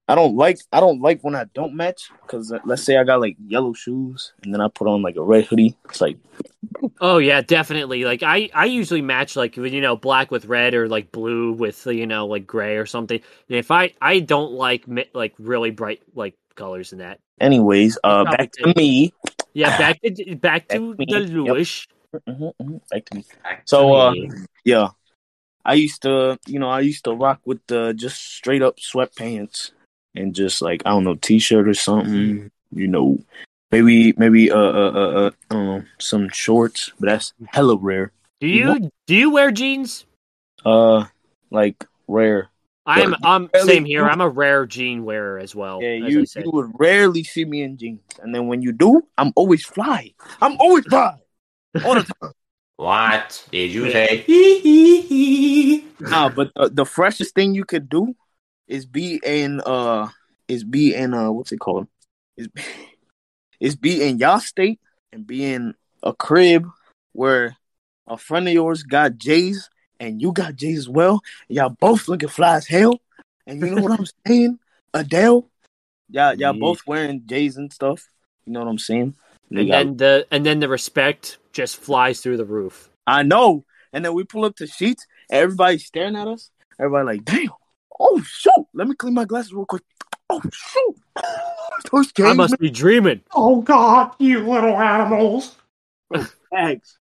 I 0.09 0.15
don't 0.15 0.37
like 0.37 0.59
I 0.73 0.81
don't 0.81 1.03
like 1.03 1.21
when 1.21 1.35
I 1.35 1.45
don't 1.55 1.75
match 1.75 2.11
because 2.23 2.53
let's 2.65 2.83
say 2.83 2.97
I 2.97 3.05
got 3.05 3.21
like 3.21 3.37
yellow 3.47 3.75
shoes 3.75 4.33
and 4.43 4.55
then 4.55 4.61
I 4.63 4.69
put 4.69 4.89
on 4.89 5.03
like 5.03 5.17
a 5.17 5.23
red 5.23 5.45
hoodie. 5.45 5.77
It's 5.85 6.01
like 6.01 6.17
oh 7.01 7.19
yeah, 7.19 7.43
definitely. 7.43 8.05
Like 8.05 8.23
I, 8.23 8.49
I 8.55 8.65
usually 8.67 9.03
match 9.03 9.37
like 9.37 9.57
you 9.57 9.81
know 9.83 9.97
black 9.97 10.31
with 10.31 10.47
red 10.47 10.73
or 10.75 10.89
like 10.89 11.13
blue 11.13 11.53
with 11.53 11.87
you 11.87 12.07
know 12.07 12.27
like 12.27 12.47
gray 12.47 12.77
or 12.77 12.87
something. 12.87 13.21
And 13.49 13.59
if 13.59 13.71
I, 13.71 13.93
I 14.01 14.21
don't 14.21 14.53
like 14.53 14.85
like 15.13 15.35
really 15.39 15.71
bright 15.71 16.03
like 16.15 16.35
colors 16.55 16.93
in 16.93 16.99
that. 17.01 17.21
anyways, 17.41 17.99
uh 18.03 18.25
back 18.25 18.53
to 18.53 18.73
me. 18.77 19.13
Yeah, 19.53 19.77
back 19.79 20.01
to 20.03 20.37
back 20.37 20.69
to 20.69 20.95
Back 20.95 21.07
to 21.07 21.07
me. 21.07 21.07
the 21.07 21.21
Yep. 21.21 21.45
Lewis. 21.45 21.87
Mhm, 22.27 22.53
mhm, 22.63 22.81
Back 22.91 23.05
to 23.07 23.17
me. 23.17 23.25
So 23.67 23.93
uh 23.93 24.15
yeah. 24.65 24.89
I 25.65 25.75
used 25.75 26.01
to 26.03 26.39
you 26.47 26.59
know, 26.59 26.71
I 26.71 26.81
used 26.81 27.05
to 27.05 27.13
rock 27.13 27.41
with 27.45 27.61
the 27.67 27.93
just 27.93 28.17
straight 28.23 28.63
up 28.63 28.79
sweatpants 28.79 29.73
and 30.19 30.35
just 30.35 30.61
like 30.61 30.83
I 30.85 30.91
don't 30.91 31.05
know, 31.05 31.15
t 31.15 31.39
shirt 31.39 31.69
or 31.69 31.75
something. 31.75 32.51
You 32.75 32.89
know. 32.89 33.19
Maybe 33.71 34.15
maybe 34.17 34.51
uh 34.51 34.57
uh 34.57 34.93
uh, 34.95 35.11
uh 35.27 35.31
I 35.51 35.55
don't 35.55 35.67
know, 35.67 35.85
some 35.99 36.31
shorts, 36.31 36.91
but 36.99 37.09
that's 37.09 37.35
hella 37.49 37.77
rare. 37.77 38.13
Do 38.41 38.47
You 38.47 38.75
you 38.75 38.91
do 39.07 39.15
you 39.15 39.31
wear 39.31 39.51
jeans? 39.51 40.07
Uh 40.65 41.05
like 41.51 41.85
rare. 42.07 42.49
I'm 42.87 43.15
I'm 43.23 43.51
Really? 43.53 43.67
same 43.69 43.85
here. 43.85 44.09
I'm 44.09 44.23
a 44.23 44.29
rare 44.29 44.65
jean 44.65 45.05
wearer 45.05 45.39
as 45.39 45.55
well. 45.55 45.83
Yeah, 45.83 46.07
as 46.07 46.13
you 46.15 46.21
I 46.21 46.25
said. 46.25 46.45
you 46.45 46.51
would 46.53 46.71
rarely 46.79 47.25
see 47.25 47.45
me 47.45 47.61
in 47.61 47.77
jeans, 47.77 48.01
and 48.23 48.35
then 48.35 48.47
when 48.47 48.63
you 48.63 48.73
do, 48.73 49.03
I'm 49.19 49.33
always 49.37 49.67
fly. 49.67 50.15
I'm 50.41 50.57
always 50.59 50.87
fly 50.87 51.19
all 51.85 51.95
the 51.95 52.05
time. 52.05 52.33
What 52.79 53.45
did 53.51 53.73
you 53.73 53.91
say? 53.91 54.23
nah, 56.01 56.29
but 56.29 56.53
the, 56.55 56.69
the 56.71 56.85
freshest 56.85 57.35
thing 57.35 57.53
you 57.53 57.65
could 57.65 57.89
do 57.89 58.15
is 58.69 58.87
be 58.87 59.21
in 59.25 59.61
uh 59.65 60.09
is 60.47 60.63
be 60.65 60.95
in 60.95 61.15
uh 61.15 61.31
what's 61.33 61.53
it 61.53 61.59
called 61.59 61.89
is 62.37 62.49
is 63.61 63.77
be 63.77 64.03
in 64.03 64.19
y'all 64.19 64.39
state 64.41 64.79
and 65.13 65.27
be 65.27 65.45
in 65.53 65.75
a 66.03 66.13
crib 66.13 66.69
where 67.13 67.57
a 68.07 68.17
friend 68.17 68.47
of 68.47 68.55
yours 68.55 68.83
got 68.83 69.17
J's 69.17 69.69
and 69.99 70.23
you 70.23 70.33
got 70.33 70.55
J's 70.55 70.79
as 70.79 70.89
well. 70.89 71.21
Y'all 71.49 71.71
both 71.71 72.07
looking 72.09 72.29
fly 72.29 72.57
as 72.57 72.67
hell. 72.69 73.01
And 73.47 73.61
you 73.61 73.75
know 73.75 73.83
what 73.83 73.99
I'm 73.99 74.07
saying? 74.27 74.59
Adele, 74.95 75.49
y'all 76.11 76.35
y'all 76.35 76.55
Yeah. 76.55 76.61
both 76.61 76.87
wearing 76.87 77.23
J's 77.27 77.57
and 77.57 77.73
stuff. 77.73 78.09
You 78.47 78.53
know 78.53 78.61
what 78.61 78.69
I'm 78.69 78.79
saying? 78.79 79.17
They 79.51 79.63
and 79.63 79.69
got- 79.69 79.73
then 79.79 79.97
the 79.97 80.27
and 80.31 80.47
then 80.47 80.61
the 80.61 80.69
respect 80.69 81.39
just 81.53 81.77
flies 81.77 82.21
through 82.21 82.37
the 82.37 82.45
roof. 82.45 82.89
I 83.07 83.23
know. 83.25 83.65
And 83.93 84.05
then 84.05 84.15
we 84.15 84.23
pull 84.25 84.45
up 84.45 84.55
to 84.57 84.67
sheets, 84.67 85.07
everybody's 85.31 85.87
staring 85.87 86.15
at 86.15 86.29
us. 86.29 86.51
Everybody 86.79 87.07
like, 87.07 87.25
damn. 87.25 87.49
Oh 87.99 88.23
shoot! 88.23 88.67
Let 88.75 88.89
me 88.89 88.95
clean 88.95 89.15
my 89.15 89.25
glasses 89.25 89.53
real 89.53 89.67
quick. 89.67 89.83
Oh 90.31 90.43
shoot! 90.53 90.97
Those 91.93 92.09
I 92.09 92.13
James 92.17 92.37
must 92.37 92.59
be 92.59 92.71
dreaming. 92.71 93.23
Oh 93.35 93.63
God, 93.63 94.15
you 94.19 94.41
little 94.41 94.77
animals! 94.77 95.57
bags. 96.51 96.99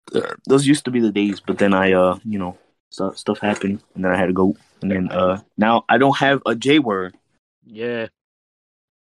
Those 0.47 0.67
used 0.67 0.85
to 0.87 0.91
be 0.91 1.01
the 1.01 1.13
days, 1.13 1.41
but 1.41 1.59
then 1.59 1.75
I, 1.75 1.93
uh, 1.93 2.19
you 2.25 2.39
know, 2.39 2.59
stuff 2.91 3.19
stuff 3.19 3.39
happened, 3.39 3.83
and 3.95 4.05
then 4.05 4.13
I 4.13 4.17
had 4.17 4.27
to 4.27 4.33
go, 4.33 4.57
and 4.83 4.91
then 4.91 5.11
uh, 5.11 5.41
now 5.57 5.85
I 5.89 5.99
don't 5.99 6.17
have 6.19 6.43
a 6.47 6.55
J 6.55 6.79
word. 6.79 7.17
Yeah. 7.65 8.09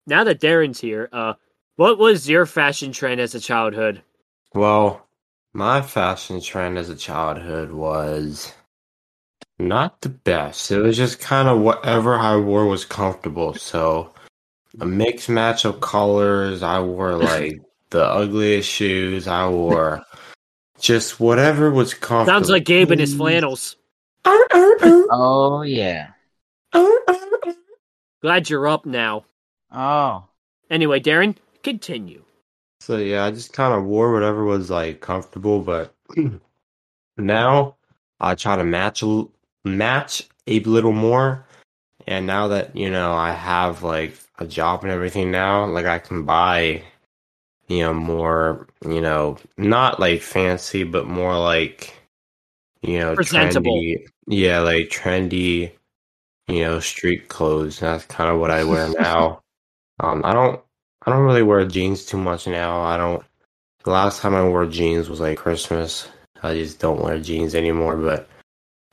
Now 0.06 0.24
that 0.24 0.40
Darren's 0.40 0.80
here, 0.80 1.08
uh, 1.12 1.34
what 1.76 1.98
was 1.98 2.28
your 2.28 2.46
fashion 2.46 2.92
trend 2.92 3.20
as 3.20 3.34
a 3.34 3.40
childhood? 3.40 4.02
Well, 4.54 5.06
my 5.52 5.82
fashion 5.82 6.40
trend 6.40 6.78
as 6.78 6.88
a 6.88 6.96
childhood 6.96 7.70
was 7.70 8.52
not 9.68 10.00
the 10.00 10.08
best. 10.08 10.70
It 10.70 10.78
was 10.78 10.96
just 10.96 11.20
kind 11.20 11.48
of 11.48 11.60
whatever 11.60 12.16
I 12.16 12.36
wore 12.36 12.66
was 12.66 12.84
comfortable. 12.84 13.54
So, 13.54 14.12
a 14.80 14.86
mixed 14.86 15.28
match 15.28 15.64
of 15.64 15.80
colors. 15.80 16.62
I 16.62 16.80
wore 16.80 17.14
like 17.16 17.60
the 17.90 18.04
ugliest 18.04 18.68
shoes. 18.68 19.28
I 19.28 19.48
wore 19.48 20.02
just 20.80 21.20
whatever 21.20 21.70
was 21.70 21.94
comfortable. 21.94 22.26
Sounds 22.38 22.50
like 22.50 22.64
Gabe 22.64 22.90
and 22.90 23.00
his 23.00 23.14
flannels. 23.14 23.76
Oh 24.24 25.62
yeah. 25.62 26.08
Glad 28.22 28.50
you're 28.50 28.68
up 28.68 28.84
now. 28.86 29.24
Oh. 29.72 30.24
Anyway, 30.70 31.00
Darren, 31.00 31.36
continue. 31.62 32.22
So 32.80 32.96
yeah, 32.96 33.24
I 33.24 33.30
just 33.30 33.52
kind 33.52 33.74
of 33.74 33.84
wore 33.84 34.12
whatever 34.12 34.44
was 34.44 34.70
like 34.70 35.00
comfortable, 35.00 35.60
but 35.60 35.94
now 37.16 37.76
I 38.20 38.34
try 38.34 38.56
to 38.56 38.64
match 38.64 39.02
a 39.02 39.06
l- 39.06 39.32
match 39.64 40.22
a 40.46 40.60
little 40.60 40.92
more. 40.92 41.46
And 42.06 42.26
now 42.26 42.48
that 42.48 42.74
you 42.76 42.90
know 42.90 43.12
I 43.12 43.32
have 43.32 43.82
like 43.82 44.16
a 44.38 44.46
job 44.46 44.82
and 44.82 44.90
everything 44.90 45.30
now, 45.30 45.66
like 45.66 45.86
I 45.86 45.98
can 45.98 46.24
buy, 46.24 46.82
you 47.68 47.80
know, 47.80 47.92
more, 47.94 48.66
you 48.84 49.00
know, 49.00 49.36
not 49.56 50.00
like 50.00 50.22
fancy, 50.22 50.82
but 50.82 51.06
more 51.06 51.38
like, 51.38 51.94
you 52.82 52.98
know, 52.98 53.14
Presentable. 53.14 53.70
trendy. 53.70 54.06
Yeah, 54.26 54.60
like 54.60 54.88
trendy, 54.88 55.72
you 56.48 56.60
know, 56.60 56.80
street 56.80 57.28
clothes. 57.28 57.80
That's 57.80 58.06
kind 58.06 58.30
of 58.30 58.40
what 58.40 58.50
I 58.50 58.64
wear 58.64 58.88
now. 58.88 59.42
Um, 60.02 60.22
I 60.24 60.32
don't, 60.32 60.58
I 61.04 61.10
don't 61.10 61.26
really 61.26 61.42
wear 61.42 61.62
jeans 61.66 62.06
too 62.06 62.16
much 62.16 62.46
now. 62.46 62.80
I 62.80 62.96
don't. 62.96 63.22
The 63.84 63.90
last 63.90 64.22
time 64.22 64.34
I 64.34 64.42
wore 64.42 64.64
jeans 64.64 65.10
was 65.10 65.20
like 65.20 65.36
Christmas. 65.36 66.08
I 66.42 66.54
just 66.54 66.78
don't 66.78 67.02
wear 67.02 67.18
jeans 67.20 67.54
anymore, 67.54 67.98
but 67.98 68.26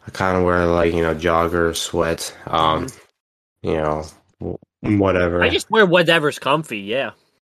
I 0.07 0.11
kind 0.11 0.37
of 0.37 0.43
wear 0.43 0.65
like 0.65 0.93
you 0.93 1.01
know 1.01 1.13
joggers, 1.13 1.75
sweats, 1.75 2.33
um, 2.47 2.87
you 3.61 3.73
know, 3.73 4.05
whatever. 4.81 5.43
I 5.43 5.49
just 5.49 5.69
wear 5.69 5.85
whatever's 5.85 6.39
comfy. 6.39 6.79
Yeah, 6.79 7.11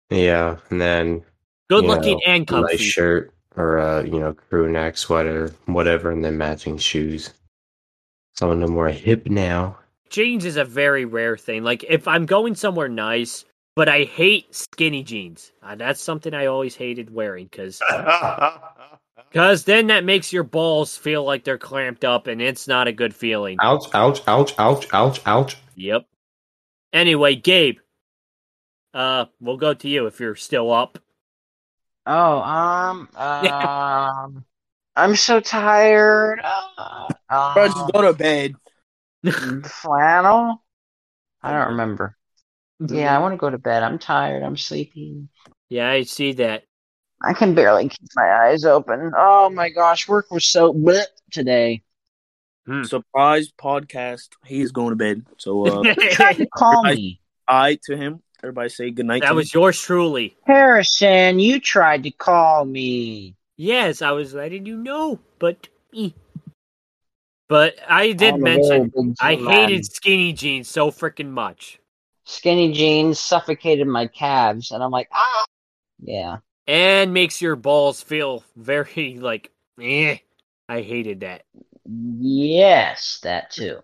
yeah, 0.09 0.57
and 0.69 0.79
then 0.79 1.23
good 1.69 1.83
looking 1.83 2.19
know, 2.25 2.33
and 2.33 2.47
comfy. 2.47 2.73
nice 2.73 2.81
shirt 2.81 3.33
or 3.57 3.77
a 3.77 4.05
you 4.05 4.19
know 4.19 4.33
crew 4.33 4.71
neck 4.71 4.97
sweater, 4.97 5.53
whatever, 5.65 6.11
and 6.11 6.23
then 6.23 6.37
matching 6.37 6.77
shoes. 6.77 7.33
Some 8.33 8.49
of 8.49 8.59
them 8.59 8.77
are 8.77 8.89
hip 8.89 9.27
now. 9.27 9.77
Jeans 10.09 10.45
is 10.45 10.55
a 10.55 10.65
very 10.65 11.03
rare 11.03 11.35
thing. 11.35 11.63
Like 11.63 11.83
if 11.89 12.07
I'm 12.07 12.25
going 12.25 12.55
somewhere 12.55 12.87
nice, 12.87 13.43
but 13.75 13.89
I 13.89 14.03
hate 14.03 14.55
skinny 14.55 15.03
jeans. 15.03 15.51
Uh, 15.61 15.75
that's 15.75 16.01
something 16.01 16.33
I 16.33 16.45
always 16.45 16.75
hated 16.75 17.13
wearing 17.13 17.45
because 17.45 17.81
because 19.35 19.65
then 19.65 19.87
that 19.87 20.05
makes 20.05 20.31
your 20.31 20.45
balls 20.45 20.95
feel 20.95 21.25
like 21.25 21.43
they're 21.43 21.57
clamped 21.57 22.05
up, 22.05 22.27
and 22.27 22.41
it's 22.41 22.69
not 22.69 22.87
a 22.87 22.93
good 22.93 23.13
feeling. 23.13 23.57
ouch! 23.61 23.83
Ouch! 23.93 24.21
Ouch! 24.27 24.53
Ouch! 24.57 24.87
Ouch! 24.93 25.21
Ouch! 25.25 25.57
Yep. 25.75 26.05
Anyway, 26.93 27.35
Gabe, 27.35 27.79
uh, 28.93 29.25
we'll 29.41 29.57
go 29.57 29.73
to 29.73 29.89
you 29.89 30.05
if 30.05 30.21
you're 30.21 30.37
still 30.37 30.71
up. 30.71 30.99
Oh, 32.05 32.39
um, 32.39 33.09
um, 33.17 34.45
I'm 34.95 35.17
so 35.17 35.41
tired. 35.41 36.39
Uh, 36.41 37.09
Bro, 37.55 37.67
just 37.67 37.77
um, 37.77 37.89
go 37.93 38.01
to 38.03 38.13
bed. 38.13 38.55
flannel. 39.65 40.63
I 41.43 41.51
don't 41.51 41.71
remember. 41.71 42.15
Yeah, 42.79 43.13
I 43.13 43.19
want 43.19 43.33
to 43.33 43.37
go 43.37 43.49
to 43.49 43.57
bed. 43.57 43.83
I'm 43.83 43.99
tired. 43.99 44.43
I'm 44.43 44.55
sleepy. 44.55 45.27
Yeah, 45.67 45.89
I 45.89 46.03
see 46.03 46.31
that. 46.33 46.63
I 47.23 47.33
can 47.33 47.55
barely 47.55 47.89
keep 47.89 48.09
my 48.15 48.29
eyes 48.29 48.65
open. 48.65 49.11
Oh 49.17 49.49
my 49.49 49.69
gosh, 49.69 50.07
work 50.07 50.29
was 50.31 50.45
so 50.45 50.73
bleh 50.73 51.05
today. 51.31 51.81
Surprise 52.83 53.51
podcast. 53.51 54.29
He 54.45 54.61
is 54.61 54.71
going 54.71 54.89
to 54.89 54.95
bed. 54.95 55.25
So 55.37 55.65
uh 55.67 55.93
tried 56.11 56.37
to 56.37 56.47
call 56.47 56.85
I- 56.85 56.95
me. 56.95 57.21
I 57.47 57.77
to 57.85 57.95
him. 57.95 58.21
Everybody 58.43 58.69
say 58.69 58.89
good 58.91 59.05
night. 59.05 59.21
that 59.21 59.29
to 59.29 59.35
was 59.35 59.53
him. 59.53 59.59
yours 59.61 59.79
truly. 59.79 60.35
Harrison, 60.45 61.39
you 61.39 61.59
tried 61.59 62.03
to 62.03 62.11
call 62.11 62.65
me. 62.65 63.35
Yes, 63.55 64.01
I 64.01 64.11
was 64.11 64.33
letting 64.33 64.65
you 64.65 64.77
know, 64.77 65.19
but 65.39 65.67
but 67.47 67.75
I 67.87 68.11
did 68.13 68.35
I'm 68.35 68.41
mention 68.41 69.15
I 69.21 69.35
hated 69.35 69.85
skinny 69.85 70.33
jeans 70.33 70.67
so 70.67 70.89
freaking 70.91 71.29
much. 71.29 71.79
skinny 72.25 72.73
jeans 72.73 73.19
suffocated 73.19 73.87
my 73.87 74.07
calves, 74.07 74.71
and 74.71 74.83
I'm 74.83 74.91
like, 74.91 75.07
ah, 75.13 75.45
yeah. 76.01 76.37
And 76.67 77.13
makes 77.13 77.41
your 77.41 77.55
balls 77.55 78.01
feel 78.01 78.43
very 78.55 79.17
like 79.21 79.51
eh. 79.81 80.17
I 80.67 80.81
hated 80.81 81.19
that. 81.19 81.43
Yes, 81.85 83.19
that 83.21 83.51
too. 83.51 83.81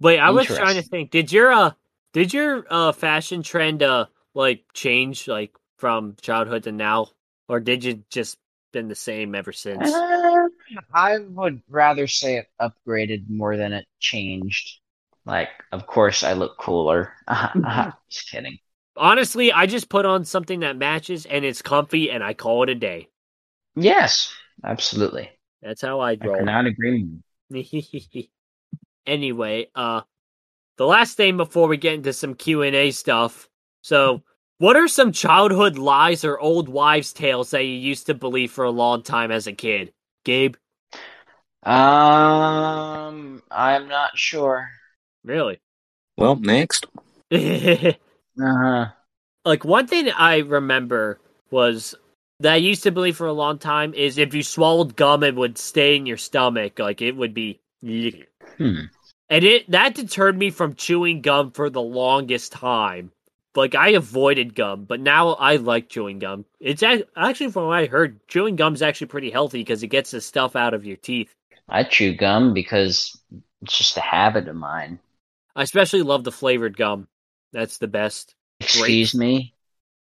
Wait, 0.00 0.18
I 0.18 0.30
was 0.30 0.46
trying 0.46 0.74
to 0.74 0.82
think. 0.82 1.10
Did 1.10 1.30
your 1.32 1.52
uh 1.52 1.72
did 2.12 2.34
your 2.34 2.64
uh 2.68 2.92
fashion 2.92 3.42
trend 3.42 3.82
uh 3.82 4.06
like 4.34 4.64
change 4.72 5.28
like 5.28 5.56
from 5.76 6.16
childhood 6.20 6.64
to 6.64 6.72
now 6.72 7.08
or 7.48 7.60
did 7.60 7.84
you 7.84 8.02
just 8.10 8.38
been 8.72 8.88
the 8.88 8.94
same 8.94 9.34
ever 9.34 9.52
since? 9.52 9.88
Uh, 9.88 10.48
I 10.92 11.18
would 11.18 11.62
rather 11.68 12.06
say 12.06 12.38
it 12.38 12.48
upgraded 12.60 13.28
more 13.28 13.56
than 13.56 13.72
it 13.72 13.86
changed. 13.98 14.80
Like, 15.24 15.48
of 15.72 15.86
course, 15.86 16.22
I 16.22 16.32
look 16.34 16.58
cooler. 16.58 17.12
Just 18.08 18.30
kidding. 18.30 18.58
Honestly, 18.98 19.52
I 19.52 19.66
just 19.66 19.88
put 19.88 20.04
on 20.04 20.24
something 20.24 20.60
that 20.60 20.76
matches 20.76 21.24
and 21.26 21.44
it's 21.44 21.62
comfy 21.62 22.10
and 22.10 22.22
I 22.22 22.34
call 22.34 22.64
it 22.64 22.68
a 22.68 22.74
day. 22.74 23.08
Yes, 23.76 24.32
absolutely. 24.64 25.30
That's 25.62 25.82
how 25.82 26.00
I 26.00 26.12
I 26.12 26.16
roll. 26.16 26.36
cannot 26.36 26.66
agree 26.66 27.04
more. 27.04 27.20
anyway, 29.06 29.68
uh 29.74 30.02
the 30.76 30.86
last 30.86 31.16
thing 31.16 31.36
before 31.36 31.68
we 31.68 31.76
get 31.76 31.94
into 31.94 32.12
some 32.12 32.34
Q&A 32.34 32.90
stuff. 32.92 33.48
So, 33.82 34.22
what 34.58 34.76
are 34.76 34.88
some 34.88 35.12
childhood 35.12 35.78
lies 35.78 36.24
or 36.24 36.38
old 36.38 36.68
wives' 36.68 37.12
tales 37.12 37.50
that 37.50 37.64
you 37.64 37.72
used 37.74 38.06
to 38.06 38.14
believe 38.14 38.52
for 38.52 38.64
a 38.64 38.70
long 38.70 39.02
time 39.02 39.30
as 39.30 39.46
a 39.46 39.52
kid? 39.52 39.92
Gabe? 40.24 40.56
Um, 41.62 43.42
I'm 43.50 43.88
not 43.88 44.16
sure. 44.16 44.70
Really? 45.24 45.60
Well, 46.16 46.36
next. 46.36 46.86
Uh-huh. 48.40 48.86
like 49.44 49.64
one 49.64 49.86
thing 49.86 50.10
I 50.10 50.38
remember 50.38 51.18
was 51.50 51.94
that 52.40 52.52
I 52.52 52.56
used 52.56 52.84
to 52.84 52.92
believe 52.92 53.16
for 53.16 53.26
a 53.26 53.32
long 53.32 53.58
time 53.58 53.94
is 53.94 54.16
if 54.18 54.34
you 54.34 54.42
swallowed 54.42 54.94
gum 54.96 55.22
it 55.24 55.34
would 55.34 55.58
stay 55.58 55.96
in 55.96 56.06
your 56.06 56.16
stomach, 56.16 56.78
like 56.78 57.02
it 57.02 57.16
would 57.16 57.34
be 57.34 57.60
Hmm. 57.82 58.82
And 59.30 59.44
it 59.44 59.70
that 59.70 59.94
deterred 59.94 60.36
me 60.38 60.50
from 60.50 60.74
chewing 60.74 61.20
gum 61.20 61.50
for 61.52 61.70
the 61.70 61.82
longest 61.82 62.52
time. 62.52 63.12
Like 63.54 63.74
I 63.74 63.90
avoided 63.90 64.54
gum, 64.54 64.84
but 64.84 65.00
now 65.00 65.30
I 65.30 65.56
like 65.56 65.88
chewing 65.88 66.18
gum. 66.20 66.44
It's 66.60 66.82
ac- 66.82 67.04
actually 67.16 67.50
from 67.50 67.66
what 67.66 67.78
I 67.78 67.86
heard, 67.86 68.20
chewing 68.28 68.56
gum 68.56 68.74
is 68.74 68.82
actually 68.82 69.08
pretty 69.08 69.30
healthy 69.30 69.58
because 69.58 69.82
it 69.82 69.88
gets 69.88 70.12
the 70.12 70.20
stuff 70.20 70.54
out 70.54 70.74
of 70.74 70.84
your 70.84 70.96
teeth. 70.96 71.32
I 71.68 71.82
chew 71.82 72.14
gum 72.14 72.54
because 72.54 73.18
it's 73.62 73.76
just 73.76 73.96
a 73.96 74.00
habit 74.00 74.48
of 74.48 74.56
mine. 74.56 75.00
I 75.56 75.62
especially 75.62 76.02
love 76.02 76.24
the 76.24 76.32
flavored 76.32 76.76
gum. 76.76 77.08
That's 77.52 77.78
the 77.78 77.88
best. 77.88 78.34
Excuse 78.60 79.14
me? 79.14 79.54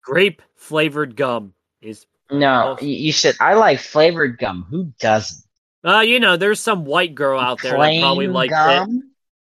Grape 0.03 0.41
flavored 0.55 1.15
gum 1.15 1.53
is 1.81 2.05
No, 2.29 2.77
y- 2.81 2.87
you 2.87 3.11
said 3.11 3.35
I 3.39 3.53
like 3.53 3.79
flavored 3.79 4.37
gum. 4.37 4.65
Who 4.69 4.93
doesn't? 4.99 5.43
uh 5.83 5.99
you 6.01 6.19
know, 6.19 6.37
there's 6.37 6.59
some 6.59 6.85
white 6.85 7.15
girl 7.15 7.39
out 7.39 7.61
there 7.61 7.77
that 7.77 7.99
probably 7.99 8.27
likes 8.27 8.53
it. 8.53 9.03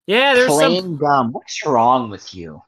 Yeah, 0.06 0.34
there's 0.36 0.52
Plain 0.52 0.76
some 0.82 0.98
gum. 0.98 1.32
What's 1.32 1.66
wrong 1.66 2.10
with 2.10 2.34
you? 2.34 2.62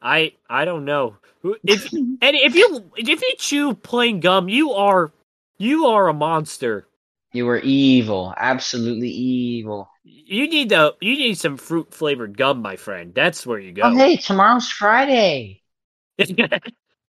I 0.00 0.34
I 0.48 0.64
don't 0.64 0.84
know. 0.84 1.16
If 1.64 1.92
and 1.92 2.20
if 2.22 2.54
you 2.54 2.90
if 2.96 3.08
you 3.22 3.34
chew 3.38 3.74
plain 3.74 4.20
gum, 4.20 4.48
you 4.48 4.72
are 4.72 5.12
you 5.58 5.86
are 5.86 6.08
a 6.08 6.12
monster. 6.14 6.86
You 7.32 7.46
were 7.46 7.60
evil. 7.60 8.34
Absolutely 8.36 9.08
evil. 9.08 9.88
You 10.04 10.48
need 10.48 10.68
the 10.68 10.94
you 11.00 11.16
need 11.16 11.38
some 11.38 11.56
fruit 11.56 11.92
flavored 11.94 12.36
gum, 12.36 12.60
my 12.60 12.76
friend. 12.76 13.14
That's 13.14 13.46
where 13.46 13.58
you 13.58 13.72
go. 13.72 13.82
Oh, 13.84 13.96
hey, 13.96 14.16
tomorrow's 14.16 14.68
Friday. 14.68 15.62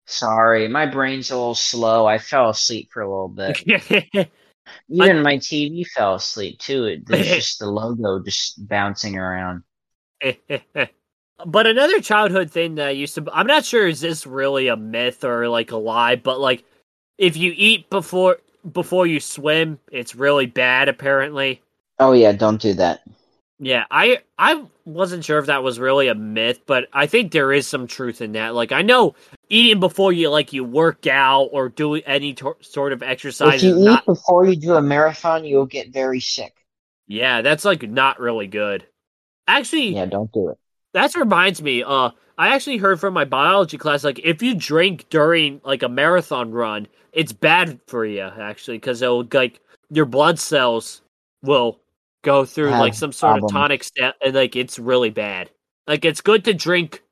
Sorry, 0.06 0.68
my 0.68 0.86
brain's 0.86 1.32
a 1.32 1.36
little 1.36 1.56
slow. 1.56 2.06
I 2.06 2.18
fell 2.18 2.50
asleep 2.50 2.90
for 2.92 3.02
a 3.02 3.10
little 3.10 3.30
bit. 3.30 3.62
Even 4.90 5.22
my 5.22 5.38
TV 5.38 5.86
fell 5.88 6.16
asleep 6.16 6.60
too. 6.60 6.86
It, 6.86 7.06
there's 7.06 7.28
just 7.28 7.60
the 7.60 7.68
logo 7.68 8.24
just 8.24 8.66
bouncing 8.66 9.18
around. 9.18 9.64
but 11.46 11.68
another 11.68 12.00
childhood 12.00 12.50
thing 12.50 12.76
that 12.76 12.88
I 12.88 12.92
used 12.92 13.16
to 13.16 13.26
I'm 13.34 13.48
not 13.48 13.66
sure 13.66 13.88
is 13.88 14.00
this 14.00 14.26
really 14.26 14.70
a 14.70 14.78
myth 14.78 15.26
or 15.26 15.50
like 15.50 15.72
a 15.72 15.78
lie, 15.78 16.16
but 16.16 16.40
like 16.40 16.64
if 17.18 17.36
you 17.36 17.54
eat 17.56 17.90
before 17.90 18.38
before 18.72 19.08
you 19.08 19.20
swim, 19.20 19.80
it's 19.92 20.16
really 20.16 20.46
bad 20.46 20.90
apparently. 20.90 21.62
Oh 22.00 22.14
yeah, 22.14 22.32
don't 22.32 22.62
do 22.62 22.74
that. 22.76 23.02
Yeah, 23.60 23.86
I 23.90 24.20
I 24.38 24.66
wasn't 24.84 25.24
sure 25.24 25.40
if 25.40 25.46
that 25.46 25.64
was 25.64 25.80
really 25.80 26.08
a 26.08 26.16
myth, 26.16 26.62
but 26.66 26.88
I 26.92 27.06
think 27.08 27.32
there 27.32 27.54
is 27.54 27.68
some 27.68 27.88
truth 27.88 28.22
in 28.22 28.34
that. 28.34 28.56
Like 28.56 28.72
I 28.72 28.82
know 28.82 29.16
eating 29.50 29.80
before 29.80 30.12
you 30.12 30.30
like 30.30 30.54
you 30.54 30.64
work 30.64 31.08
out 31.08 31.50
or 31.52 31.70
do 31.70 31.96
any 31.96 32.34
tor- 32.34 32.58
sort 32.62 32.92
of 32.94 33.02
exercise 33.04 33.56
If 33.56 33.64
you 33.64 33.78
eat 33.78 33.86
not 33.86 34.06
before 34.06 34.46
you 34.46 34.56
do 34.56 34.76
a 34.76 34.82
marathon, 34.82 35.46
you'll 35.46 35.66
get 35.66 35.94
very 35.94 36.20
sick. 36.20 36.54
Yeah, 37.08 37.42
that's 37.42 37.66
like 37.66 37.84
not 37.84 38.20
really 38.20 38.48
good. 38.48 38.86
Actually, 39.48 39.96
Yeah, 39.96 40.06
don't 40.06 40.32
do 40.32 40.50
it. 40.50 40.58
That 40.94 41.16
reminds 41.16 41.62
me. 41.62 41.84
Uh, 41.84 42.12
I 42.38 42.56
actually 42.56 42.78
heard 42.78 43.00
from 43.00 43.14
my 43.14 43.26
biology 43.26 43.78
class 43.78 44.04
like 44.04 44.20
if 44.24 44.42
you 44.42 44.56
drink 44.56 45.08
during 45.10 45.62
like 45.64 45.84
a 45.84 45.90
marathon 45.90 46.52
run, 46.52 46.88
it's 47.12 47.32
bad 47.32 47.80
for 47.88 48.06
you 48.06 48.22
actually 48.22 48.78
because 48.78 49.02
it'll 49.02 49.28
like 49.34 49.60
your 49.90 50.06
blood 50.06 50.40
cells 50.40 51.02
will 51.42 51.80
go 52.24 52.46
through 52.46 52.70
Have 52.70 52.80
like 52.80 52.94
some 52.94 53.12
sort 53.12 53.44
of 53.44 53.52
tonic 53.52 53.84
step 53.84 54.16
and 54.24 54.34
like 54.34 54.56
it's 54.56 54.80
really 54.80 55.10
bad. 55.10 55.50
Like 55.88 56.06
it's 56.06 56.22
good 56.22 56.46
to 56.46 56.54
drink 56.54 57.04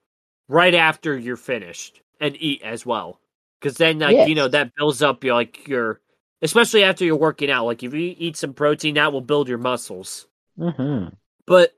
right 0.47 0.73
after 0.73 1.17
you're 1.17 1.37
finished 1.37 2.01
and 2.19 2.35
eat 2.39 2.61
as 2.63 2.85
well 2.85 3.19
because 3.59 3.77
then 3.77 3.99
like 3.99 4.27
you 4.27 4.35
know 4.35 4.47
that 4.47 4.73
builds 4.75 5.01
up 5.03 5.23
your 5.23 5.35
like 5.35 5.67
your 5.67 5.99
especially 6.41 6.83
after 6.83 7.05
you're 7.05 7.15
working 7.15 7.51
out. 7.51 7.65
Like 7.65 7.83
if 7.83 7.93
you 7.93 8.15
eat 8.17 8.37
some 8.37 8.53
protein, 8.53 8.95
that 8.95 9.13
will 9.13 9.21
build 9.21 9.47
your 9.47 9.57
muscles. 9.57 10.27
Mm-hmm. 10.57 11.13
But 11.45 11.75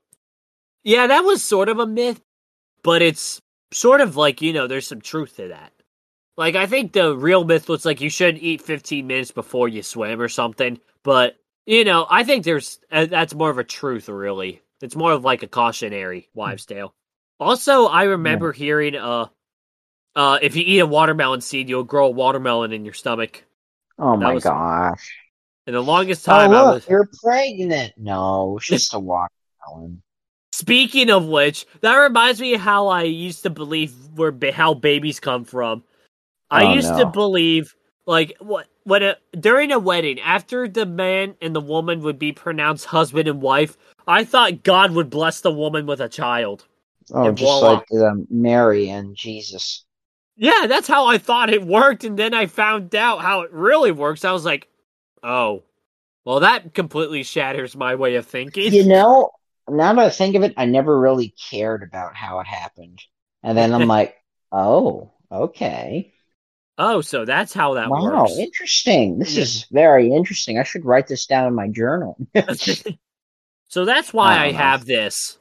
yeah, 0.84 1.06
that 1.08 1.24
was 1.24 1.42
sort 1.42 1.68
of 1.68 1.78
a 1.78 1.86
myth, 1.86 2.20
but 2.82 3.02
it's 3.02 3.40
sort 3.72 4.00
of 4.00 4.16
like, 4.16 4.42
you 4.42 4.52
know, 4.52 4.66
there's 4.66 4.86
some 4.86 5.00
truth 5.00 5.36
to 5.36 5.48
that. 5.48 5.72
Like 6.36 6.56
I 6.56 6.66
think 6.66 6.92
the 6.92 7.16
real 7.16 7.44
myth 7.44 7.68
was 7.68 7.84
like 7.84 8.00
you 8.00 8.10
shouldn't 8.10 8.42
eat 8.42 8.60
15 8.62 9.06
minutes 9.06 9.30
before 9.30 9.68
you 9.68 9.82
swim 9.82 10.20
or 10.20 10.28
something. 10.28 10.80
But 11.02 11.36
you 11.66 11.84
know, 11.84 12.06
I 12.08 12.24
think 12.24 12.44
there's 12.44 12.78
uh, 12.90 13.06
that's 13.06 13.34
more 13.34 13.50
of 13.50 13.58
a 13.58 13.64
truth. 13.64 14.08
Really, 14.08 14.60
it's 14.82 14.96
more 14.96 15.12
of 15.12 15.24
like 15.24 15.42
a 15.42 15.46
cautionary 15.48 16.28
wives' 16.34 16.66
tale. 16.66 16.94
Also, 17.38 17.86
I 17.86 18.04
remember 18.04 18.52
hearing 18.52 18.96
uh, 18.96 19.26
uh, 20.16 20.38
if 20.42 20.56
you 20.56 20.64
eat 20.66 20.80
a 20.80 20.86
watermelon 20.86 21.40
seed, 21.40 21.68
you'll 21.68 21.84
grow 21.84 22.06
a 22.06 22.10
watermelon 22.10 22.72
in 22.72 22.84
your 22.84 22.94
stomach. 22.94 23.44
Oh 23.98 24.16
my 24.16 24.34
was- 24.34 24.44
gosh. 24.44 25.20
In 25.66 25.72
the 25.72 25.82
longest 25.82 26.28
Oh 26.28 26.32
time 26.32 26.50
I 26.50 26.62
was 26.62 26.86
you're 26.86 27.08
pregnant. 27.22 27.94
No, 27.96 28.58
it's 28.58 28.66
just 28.68 28.92
a 28.92 28.98
watermelon. 28.98 30.02
Speaking 30.56 31.10
of 31.10 31.26
which, 31.26 31.66
that 31.80 31.96
reminds 31.96 32.40
me 32.40 32.54
of 32.54 32.60
how 32.60 32.86
I 32.86 33.02
used 33.02 33.42
to 33.42 33.50
believe 33.50 33.92
where 34.14 34.30
ba- 34.30 34.52
how 34.52 34.72
babies 34.72 35.18
come 35.18 35.44
from. 35.44 35.82
I 36.48 36.62
Oh, 36.62 36.74
used 36.74 36.94
to 36.94 37.06
believe 37.06 37.74
like 38.06 38.36
what 38.38 38.68
when 38.84 39.02
a, 39.02 39.16
during 39.40 39.72
a 39.72 39.80
wedding, 39.80 40.20
after 40.20 40.68
the 40.68 40.86
man 40.86 41.34
and 41.42 41.56
the 41.56 41.60
woman 41.60 42.02
would 42.02 42.20
be 42.20 42.30
pronounced 42.30 42.84
husband 42.84 43.26
and 43.26 43.42
wife, 43.42 43.76
I 44.06 44.22
thought 44.22 44.62
God 44.62 44.92
would 44.92 45.10
bless 45.10 45.40
the 45.40 45.50
woman 45.50 45.86
with 45.86 46.00
a 46.00 46.08
child. 46.08 46.66
Oh, 47.12 47.26
And 47.26 47.36
just 47.36 47.60
voila. 47.60 47.72
like 47.72 47.86
um, 48.08 48.28
Mary 48.30 48.88
and 48.90 49.16
Jesus. 49.16 49.84
Yeah, 50.36 50.68
that's 50.68 50.86
how 50.86 51.06
I 51.06 51.18
thought 51.18 51.52
it 51.52 51.66
worked, 51.66 52.04
and 52.04 52.16
then 52.16 52.32
I 52.32 52.46
found 52.46 52.94
out 52.94 53.22
how 53.22 53.40
it 53.40 53.52
really 53.52 53.90
works. 53.90 54.24
I 54.24 54.30
was 54.30 54.44
like, 54.44 54.68
oh, 55.20 55.64
well, 56.24 56.38
that 56.40 56.74
completely 56.74 57.24
shatters 57.24 57.74
my 57.74 57.96
way 57.96 58.14
of 58.14 58.24
thinking. 58.24 58.72
You 58.72 58.84
know, 58.84 59.30
now 59.68 59.94
that 59.94 60.06
I 60.06 60.10
think 60.10 60.36
of 60.36 60.42
it, 60.42 60.54
I 60.56 60.66
never 60.66 60.98
really 60.98 61.30
cared 61.50 61.82
about 61.82 62.14
how 62.16 62.40
it 62.40 62.46
happened. 62.46 63.00
And 63.42 63.56
then 63.56 63.72
I'm 63.74 63.86
like, 63.88 64.16
oh, 64.52 65.12
okay. 65.30 66.14
Oh, 66.78 67.00
so 67.00 67.24
that's 67.24 67.52
how 67.52 67.74
that 67.74 67.94
wow, 67.94 67.96
works. 67.96 68.38
interesting. 68.38 69.18
This 69.18 69.36
is 69.36 69.66
very 69.70 70.12
interesting. 70.12 70.58
I 70.58 70.62
should 70.64 70.84
write 70.84 71.06
this 71.06 71.26
down 71.26 71.46
in 71.48 71.54
my 71.54 71.68
journal. 71.68 72.16
so 73.68 73.84
that's 73.84 74.12
why 74.12 74.38
I 74.44 74.52
I 74.52 74.52
have 74.52 74.86
this. 74.86 75.38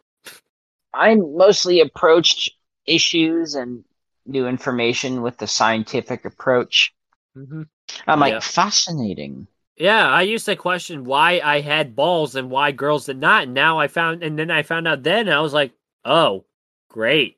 I 0.96 1.14
mostly 1.16 1.82
approached 1.82 2.50
issues 2.88 3.54
and 3.54 3.86
new 4.26 4.48
information 4.48 5.22
with 5.22 5.38
the 5.38 5.46
scientific 5.48 6.26
approach. 6.26 6.94
hmm 7.36 7.64
I'm 8.08 8.20
like, 8.22 8.42
fascinating. 8.42 9.48
Yeah, 9.78 10.08
I 10.08 10.22
used 10.22 10.46
to 10.46 10.56
question 10.56 11.04
why 11.04 11.42
I 11.44 11.62
had 11.62 11.96
balls 11.96 12.36
and 12.36 12.52
why 12.52 12.72
girls 12.72 13.08
did 13.08 13.18
not, 13.18 13.44
and 13.44 13.54
now 13.54 13.80
I 13.80 13.88
found, 13.88 14.24
and 14.24 14.38
then 14.38 14.52
I 14.52 14.62
found 14.62 14.88
out 14.88 15.04
then, 15.04 15.28
I 15.30 15.40
was 15.40 15.54
like, 15.54 15.72
oh, 16.06 16.46
great. 16.90 17.38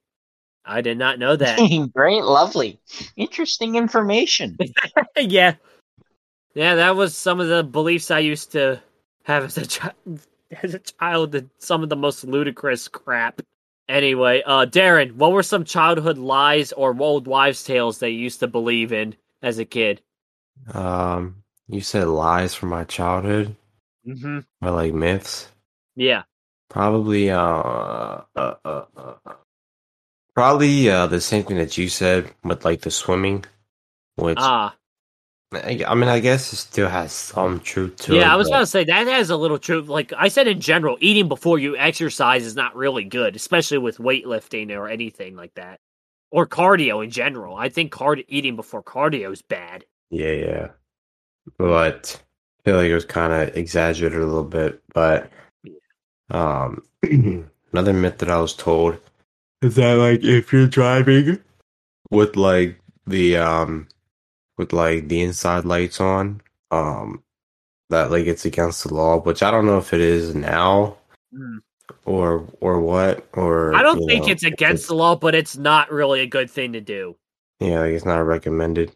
I 0.65 0.81
did 0.81 0.97
not 0.97 1.19
know 1.19 1.36
that. 1.36 1.59
Great, 1.93 2.23
lovely. 2.23 2.79
Interesting 3.15 3.75
information. 3.75 4.57
yeah. 5.17 5.55
Yeah, 6.55 6.75
that 6.75 6.95
was 6.95 7.15
some 7.15 7.39
of 7.39 7.49
the 7.49 7.63
beliefs 7.63 8.09
I 8.09 8.19
used 8.19 8.51
to 8.53 8.81
have 9.23 9.43
as 9.43 9.57
a 9.57 9.65
child. 9.65 9.93
As 10.61 10.75
a 10.75 10.79
child, 10.79 11.36
some 11.57 11.81
of 11.81 11.89
the 11.89 11.95
most 11.95 12.23
ludicrous 12.23 12.88
crap. 12.88 13.41
Anyway, 13.89 14.43
uh, 14.45 14.67
Darren, 14.67 15.13
what 15.13 15.31
were 15.31 15.43
some 15.43 15.65
childhood 15.65 16.19
lies 16.19 16.71
or 16.71 16.95
old 17.01 17.27
wives' 17.27 17.63
tales 17.63 17.97
that 17.97 18.11
you 18.11 18.19
used 18.19 18.39
to 18.41 18.47
believe 18.47 18.93
in 18.93 19.15
as 19.41 19.57
a 19.57 19.65
kid? 19.65 20.01
Um, 20.71 21.43
you 21.68 21.82
said 21.82 22.07
lies 22.07 22.53
from 22.55 22.70
my 22.70 22.84
childhood 22.84 23.55
Mm-hmm. 24.07 24.39
or 24.61 24.72
like 24.72 24.93
myths. 24.93 25.47
Yeah. 25.95 26.24
Probably, 26.70 27.32
uh, 27.32 27.39
uh, 27.39 28.24
uh, 28.36 28.55
uh, 28.63 28.86
uh, 28.95 29.34
probably 30.36 30.89
uh, 30.89 31.07
the 31.07 31.22
same 31.22 31.43
thing 31.43 31.57
that 31.57 31.78
you 31.78 31.89
said 31.89 32.32
with 32.43 32.66
like 32.66 32.82
the 32.82 32.91
swimming, 32.91 33.45
which 34.16 34.38
Ah. 34.39 34.76
I, 35.53 35.84
I 35.88 35.95
mean, 35.95 36.09
I 36.09 36.20
guess 36.20 36.51
it 36.53 36.57
still 36.57 36.89
has 36.89 37.11
some 37.13 37.59
truth 37.61 37.95
to 37.97 38.13
it. 38.16 38.20
yeah, 38.20 38.34
I 38.34 38.36
was 38.36 38.49
but- 38.49 38.59
to 38.59 38.66
say 38.66 38.84
that 38.84 39.07
has 39.07 39.30
a 39.30 39.38
little 39.38 39.57
truth. 39.59 39.88
Like 39.88 40.11
I 40.18 40.28
said, 40.28 40.47
in 40.47 40.59
general, 40.59 40.97
eating 40.99 41.28
before 41.28 41.57
you 41.59 41.78
exercise 41.78 42.45
is 42.45 42.55
not 42.55 42.76
really 42.76 43.05
good, 43.05 43.36
especially 43.36 43.78
with 43.78 43.97
weightlifting 43.97 44.70
or 44.76 44.88
anything 44.88 45.36
like 45.36 45.53
that, 45.55 45.80
or 46.32 46.45
cardio 46.45 47.03
in 47.03 47.09
general. 47.09 47.55
I 47.55 47.70
think 47.70 47.91
card 47.91 48.24
eating 48.28 48.55
before 48.55 48.84
cardio 48.84 49.32
is 49.32 49.41
bad. 49.41 49.86
Yeah, 50.09 50.32
yeah. 50.32 50.68
But 51.58 52.22
I 52.60 52.70
feel 52.70 52.78
like 52.78 52.89
it 52.89 52.96
was 52.96 53.06
kind 53.06 53.34
of 53.34 53.56
exaggerated 53.56 54.20
a 54.20 54.26
little 54.26 54.43
bit. 54.43 54.82
But 54.93 55.30
um, 56.30 56.84
another 57.72 57.93
myth 57.93 58.20
that 58.20 58.30
I 58.30 58.39
was 58.39 58.54
told 58.54 59.00
is 59.62 59.76
that 59.76 59.93
like 59.93 60.24
if 60.24 60.52
you're 60.52 60.68
driving 60.68 61.39
with 62.12 62.36
like 62.36 62.80
the 63.08 63.38
um 63.38 63.88
with 64.58 64.74
like 64.74 65.08
the 65.08 65.22
inside 65.22 65.66
lights 65.66 66.00
on, 66.00 66.41
um, 66.72 67.24
that 67.89 68.12
like 68.12 68.26
it's 68.26 68.46
against 68.46 68.84
the 68.84 68.93
law. 68.93 69.20
Which 69.20 69.43
I 69.43 69.52
don't 69.52 69.66
know 69.66 69.78
if 69.78 69.93
it 69.93 70.02
is 70.02 70.36
now 70.36 70.98
or 72.06 72.46
or 72.62 72.80
what 72.80 73.28
or 73.34 73.76
I 73.76 73.82
don't 73.82 74.06
think 74.06 74.26
know, 74.26 74.32
it's 74.32 74.43
against 74.43 74.88
the 74.88 74.96
law, 74.96 75.16
but 75.16 75.36
it's 75.36 75.58
not 75.58 75.91
really 75.91 76.22
a 76.22 76.28
good 76.28 76.50
thing 76.50 76.74
to 76.74 76.82
do. 76.82 77.16
yeah, 77.60 77.80
like 77.80 77.91
it's 77.91 78.06
not 78.06 78.20
recommended. 78.20 78.91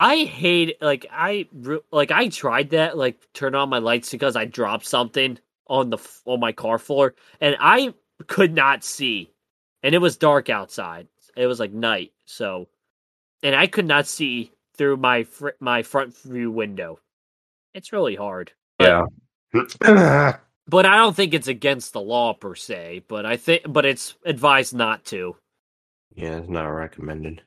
I 0.00 0.24
hate 0.24 0.80
like 0.80 1.06
I 1.10 1.48
like 1.90 2.10
I 2.10 2.28
tried 2.28 2.70
that 2.70 2.96
like 2.96 3.16
turn 3.34 3.54
on 3.54 3.68
my 3.68 3.78
lights 3.78 4.10
because 4.10 4.36
I 4.36 4.44
dropped 4.44 4.86
something 4.86 5.38
on 5.66 5.90
the 5.90 5.98
on 6.24 6.40
my 6.40 6.52
car 6.52 6.78
floor 6.78 7.14
and 7.40 7.56
I 7.60 7.92
could 8.26 8.54
not 8.54 8.84
see, 8.84 9.32
and 9.82 9.94
it 9.94 9.98
was 9.98 10.16
dark 10.16 10.48
outside. 10.50 11.08
It 11.36 11.46
was 11.46 11.60
like 11.60 11.72
night, 11.72 12.12
so 12.26 12.68
and 13.42 13.54
I 13.54 13.66
could 13.66 13.86
not 13.86 14.06
see 14.06 14.52
through 14.76 14.98
my 14.98 15.24
fr- 15.24 15.50
my 15.60 15.82
front 15.82 16.16
view 16.16 16.50
window. 16.50 17.00
It's 17.74 17.92
really 17.92 18.14
hard. 18.16 18.52
Yeah. 18.80 19.06
But 20.70 20.84
I 20.84 20.98
don't 20.98 21.16
think 21.16 21.32
it's 21.32 21.48
against 21.48 21.94
the 21.94 22.00
law 22.02 22.34
per 22.34 22.54
se. 22.54 23.04
But 23.08 23.24
I 23.24 23.38
think 23.38 23.62
but 23.66 23.86
it's 23.86 24.16
advised 24.26 24.74
not 24.74 25.02
to. 25.06 25.34
yeah, 26.14 26.36
it's 26.36 26.48
not 26.50 26.66
recommended. 26.66 27.40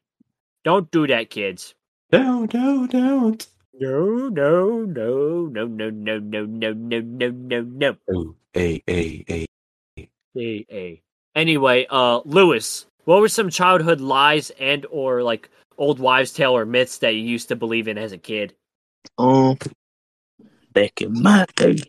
Don't 0.63 0.89
do 0.89 1.05
that, 1.05 1.29
kids. 1.29 1.75
No, 2.11 2.45
no, 2.53 2.87
don't. 2.87 3.47
No, 3.79 4.27
no, 4.27 4.83
no, 4.83 5.45
no, 5.47 5.67
no, 5.67 5.67
no, 5.67 5.89
no, 5.89 6.45
no, 6.45 6.73
no, 6.73 6.99
no, 6.99 7.29
no, 7.29 7.61
no. 7.61 7.95
Oh, 8.13 8.35
a, 8.55 8.83
a, 8.87 9.25
a. 9.29 9.45
A 10.37 10.65
A. 10.69 11.01
Anyway, 11.35 11.87
uh, 11.89 12.19
Lewis, 12.25 12.85
what 13.05 13.21
were 13.21 13.29
some 13.29 13.49
childhood 13.49 14.01
lies 14.01 14.49
and 14.59 14.85
or 14.89 15.23
like 15.23 15.49
old 15.77 15.99
wives' 15.99 16.33
tale 16.33 16.55
or 16.55 16.65
myths 16.65 16.97
that 16.99 17.15
you 17.15 17.21
used 17.21 17.47
to 17.47 17.55
believe 17.55 17.87
in 17.87 17.97
as 17.97 18.11
a 18.11 18.17
kid? 18.17 18.53
Um, 19.17 19.57
back 20.73 21.01
in 21.01 21.21
my 21.21 21.45
day, 21.55 21.79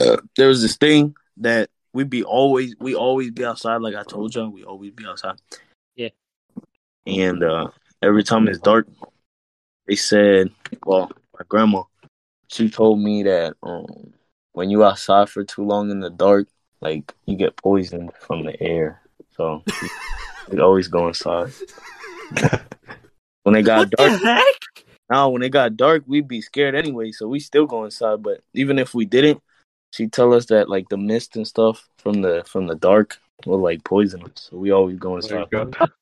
uh, 0.00 0.16
there 0.36 0.48
was 0.48 0.62
this 0.62 0.76
thing 0.76 1.14
that 1.38 1.70
we 1.92 2.04
be 2.04 2.24
always 2.24 2.74
we 2.80 2.94
always 2.94 3.30
be 3.30 3.44
outside. 3.44 3.82
Like 3.82 3.94
I 3.94 4.02
told 4.02 4.34
y'all, 4.34 4.50
we 4.50 4.64
always 4.64 4.92
be 4.92 5.06
outside. 5.06 5.36
Yeah. 5.94 6.10
And 7.06 7.42
uh, 7.42 7.68
every 8.02 8.24
time 8.24 8.48
it's 8.48 8.58
dark, 8.58 8.88
they 9.86 9.96
said, 9.96 10.50
well, 10.84 11.10
my 11.34 11.44
grandma, 11.48 11.82
she 12.48 12.70
told 12.70 13.00
me 13.00 13.22
that 13.24 13.54
um, 13.62 14.12
when 14.52 14.70
you 14.70 14.84
outside 14.84 15.28
for 15.28 15.44
too 15.44 15.64
long 15.64 15.90
in 15.90 16.00
the 16.00 16.10
dark, 16.10 16.48
like 16.80 17.14
you 17.26 17.36
get 17.36 17.56
poisoned 17.56 18.10
from 18.20 18.44
the 18.44 18.60
air. 18.62 19.00
So 19.36 19.62
we 20.50 20.60
always 20.60 20.88
go 20.88 21.08
inside. 21.08 21.52
when 23.42 23.54
it 23.56 23.62
got 23.62 23.78
What 23.78 23.90
dark, 23.90 24.20
the 24.20 24.26
heck? 24.26 24.84
now, 25.10 25.28
when 25.30 25.42
it 25.42 25.50
got 25.50 25.76
dark, 25.76 26.04
we'd 26.06 26.28
be 26.28 26.40
scared 26.40 26.74
anyway, 26.74 27.12
so 27.12 27.28
we 27.28 27.40
still 27.40 27.66
go 27.66 27.84
inside. 27.84 28.22
But 28.22 28.40
even 28.54 28.78
if 28.78 28.94
we 28.94 29.04
didn't, 29.04 29.42
she'd 29.92 30.12
tell 30.12 30.32
us 30.32 30.46
that 30.46 30.68
like 30.68 30.88
the 30.88 30.96
mist 30.96 31.36
and 31.36 31.46
stuff 31.46 31.88
from 31.98 32.22
the 32.22 32.44
from 32.46 32.66
the 32.66 32.76
dark 32.76 33.18
will 33.46 33.60
like 33.60 33.84
poison 33.84 34.22
us. 34.24 34.48
So 34.50 34.56
we 34.56 34.70
always 34.70 34.98
go 34.98 35.16
inside. 35.16 35.48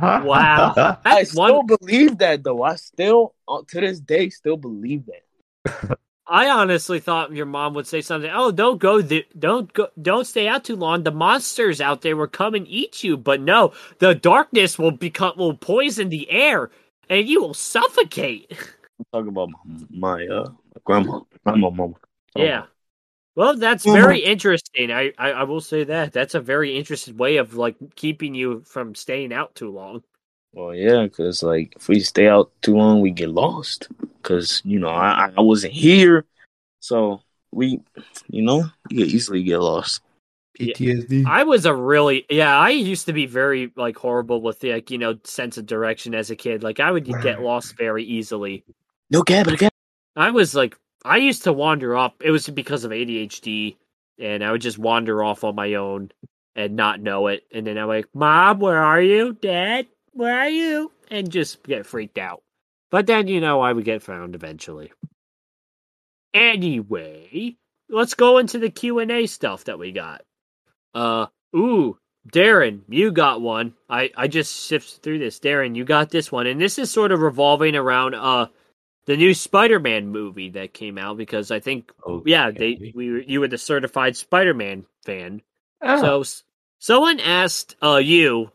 Wow. 0.00 0.98
I 1.04 1.24
still 1.24 1.62
one. 1.62 1.66
believe 1.66 2.18
that 2.18 2.42
though. 2.42 2.62
I 2.62 2.76
still 2.76 3.34
uh, 3.48 3.62
to 3.68 3.80
this 3.80 4.00
day 4.00 4.30
still 4.30 4.56
believe 4.56 5.04
that. 5.06 5.98
I 6.26 6.48
honestly 6.48 7.00
thought 7.00 7.32
your 7.32 7.46
mom 7.46 7.74
would 7.74 7.88
say 7.88 8.00
something. 8.00 8.30
Oh, 8.32 8.52
don't 8.52 8.78
go. 8.78 9.02
Th- 9.02 9.28
don't 9.36 9.72
go. 9.72 9.88
Don't 10.00 10.26
stay 10.26 10.46
out 10.46 10.62
too 10.62 10.76
long. 10.76 11.02
The 11.02 11.10
monsters 11.10 11.80
out 11.80 12.02
there 12.02 12.16
will 12.16 12.28
come 12.28 12.54
and 12.54 12.68
eat 12.68 13.02
you. 13.02 13.16
But 13.16 13.40
no, 13.40 13.72
the 13.98 14.14
darkness 14.14 14.78
will 14.78 14.92
become 14.92 15.36
will 15.36 15.56
poison 15.56 16.08
the 16.08 16.30
air, 16.30 16.70
and 17.08 17.28
you 17.28 17.42
will 17.42 17.54
suffocate. 17.54 18.52
I'm 18.98 19.06
talking 19.12 19.28
about 19.28 19.48
my, 19.50 19.86
my 19.90 20.26
uh 20.26 20.50
my 20.50 20.80
grandma, 20.84 21.20
my 21.44 21.56
mama. 21.56 21.94
Yeah. 22.36 22.66
Well, 23.40 23.56
that's 23.56 23.84
very 23.86 24.18
interesting. 24.18 24.92
I, 24.92 25.14
I 25.16 25.30
I 25.30 25.42
will 25.44 25.62
say 25.62 25.84
that 25.84 26.12
that's 26.12 26.34
a 26.34 26.40
very 26.40 26.76
interesting 26.76 27.16
way 27.16 27.38
of 27.38 27.54
like 27.54 27.74
keeping 27.94 28.34
you 28.34 28.60
from 28.66 28.94
staying 28.94 29.32
out 29.32 29.54
too 29.54 29.70
long. 29.70 30.02
Well, 30.52 30.74
yeah, 30.74 31.04
because 31.04 31.42
like 31.42 31.72
if 31.74 31.88
we 31.88 32.00
stay 32.00 32.28
out 32.28 32.52
too 32.60 32.76
long, 32.76 33.00
we 33.00 33.12
get 33.12 33.30
lost. 33.30 33.88
Because 34.18 34.60
you 34.62 34.78
know 34.78 34.90
I 34.90 35.30
I 35.34 35.40
wasn't 35.40 35.72
here, 35.72 36.26
so 36.80 37.22
we, 37.50 37.80
you 38.28 38.42
know, 38.42 38.66
you 38.90 39.04
could 39.04 39.14
easily 39.14 39.42
get 39.42 39.60
lost. 39.60 40.02
Yeah. 40.58 40.74
PTSD. 40.74 41.24
I 41.24 41.44
was 41.44 41.64
a 41.64 41.74
really 41.74 42.26
yeah. 42.28 42.58
I 42.58 42.68
used 42.68 43.06
to 43.06 43.14
be 43.14 43.24
very 43.24 43.72
like 43.74 43.96
horrible 43.96 44.42
with 44.42 44.60
the 44.60 44.74
like 44.74 44.90
you 44.90 44.98
know 44.98 45.18
sense 45.24 45.56
of 45.56 45.64
direction 45.64 46.14
as 46.14 46.30
a 46.30 46.36
kid. 46.36 46.62
Like 46.62 46.78
I 46.78 46.90
would 46.90 47.06
get 47.22 47.40
lost 47.40 47.78
very 47.78 48.04
easily. 48.04 48.64
No 49.08 49.22
cab, 49.22 49.46
no 49.46 49.56
cab. 49.56 49.72
I 50.14 50.30
was 50.30 50.54
like 50.54 50.76
I 51.04 51.18
used 51.18 51.44
to 51.44 51.52
wander 51.52 51.96
off. 51.96 52.14
It 52.20 52.30
was 52.30 52.48
because 52.48 52.84
of 52.84 52.90
ADHD, 52.92 53.76
and 54.18 54.44
I 54.44 54.52
would 54.52 54.60
just 54.60 54.78
wander 54.78 55.22
off 55.22 55.44
on 55.44 55.54
my 55.54 55.74
own 55.74 56.10
and 56.54 56.76
not 56.76 57.00
know 57.00 57.28
it. 57.28 57.44
And 57.52 57.66
then 57.66 57.78
I'm 57.78 57.88
like, 57.88 58.06
"Mom, 58.14 58.60
where 58.60 58.82
are 58.82 59.00
you? 59.00 59.32
Dad, 59.34 59.86
where 60.12 60.38
are 60.38 60.48
you?" 60.48 60.92
And 61.10 61.30
just 61.30 61.62
get 61.62 61.86
freaked 61.86 62.18
out. 62.18 62.42
But 62.90 63.06
then 63.06 63.28
you 63.28 63.40
know 63.40 63.60
I 63.60 63.72
would 63.72 63.84
get 63.84 64.02
found 64.02 64.34
eventually. 64.34 64.92
Anyway, 66.34 67.56
let's 67.88 68.14
go 68.14 68.38
into 68.38 68.58
the 68.58 68.70
Q 68.70 68.98
and 68.98 69.10
A 69.10 69.26
stuff 69.26 69.64
that 69.64 69.78
we 69.78 69.92
got. 69.92 70.22
Uh, 70.94 71.26
ooh, 71.56 71.98
Darren, 72.30 72.82
you 72.88 73.10
got 73.10 73.40
one. 73.40 73.74
I 73.88 74.10
I 74.16 74.28
just 74.28 74.54
sifted 74.54 75.02
through 75.02 75.18
this. 75.20 75.40
Darren, 75.40 75.74
you 75.74 75.84
got 75.84 76.10
this 76.10 76.30
one, 76.30 76.46
and 76.46 76.60
this 76.60 76.78
is 76.78 76.90
sort 76.90 77.12
of 77.12 77.20
revolving 77.20 77.74
around 77.74 78.14
uh 78.14 78.46
the 79.10 79.16
new 79.16 79.34
Spider-Man 79.34 80.06
movie 80.06 80.50
that 80.50 80.72
came 80.72 80.96
out 80.96 81.16
because 81.16 81.50
I 81.50 81.58
think 81.58 81.90
yeah 82.24 82.52
they 82.52 82.92
we 82.94 83.10
were, 83.10 83.18
you 83.18 83.40
were 83.40 83.48
the 83.48 83.58
certified 83.58 84.16
Spider-Man 84.16 84.86
fan. 85.04 85.42
Oh. 85.82 86.22
So 86.22 86.44
someone 86.78 87.18
asked 87.18 87.74
uh 87.82 87.96
you 87.96 88.52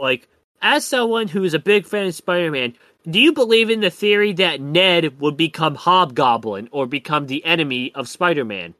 like 0.00 0.26
as 0.62 0.86
someone 0.86 1.28
who 1.28 1.44
is 1.44 1.52
a 1.52 1.58
big 1.58 1.84
fan 1.84 2.06
of 2.06 2.14
Spider-Man, 2.14 2.72
do 3.06 3.20
you 3.20 3.34
believe 3.34 3.68
in 3.68 3.80
the 3.80 3.90
theory 3.90 4.32
that 4.32 4.62
Ned 4.62 5.20
would 5.20 5.36
become 5.36 5.74
Hobgoblin 5.74 6.70
or 6.72 6.86
become 6.86 7.26
the 7.26 7.44
enemy 7.44 7.92
of 7.94 8.08
Spider-Man? 8.08 8.74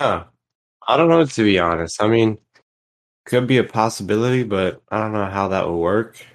Huh. 0.00 0.24
I 0.88 0.96
don't 0.96 1.08
know 1.08 1.24
to 1.24 1.44
be 1.44 1.60
honest. 1.60 2.02
I 2.02 2.08
mean, 2.08 2.38
could 3.24 3.46
be 3.46 3.58
a 3.58 3.64
possibility, 3.64 4.42
but 4.42 4.82
I 4.90 4.98
don't 4.98 5.12
know 5.12 5.26
how 5.26 5.46
that 5.46 5.68
would 5.68 5.76
work. 5.78 6.26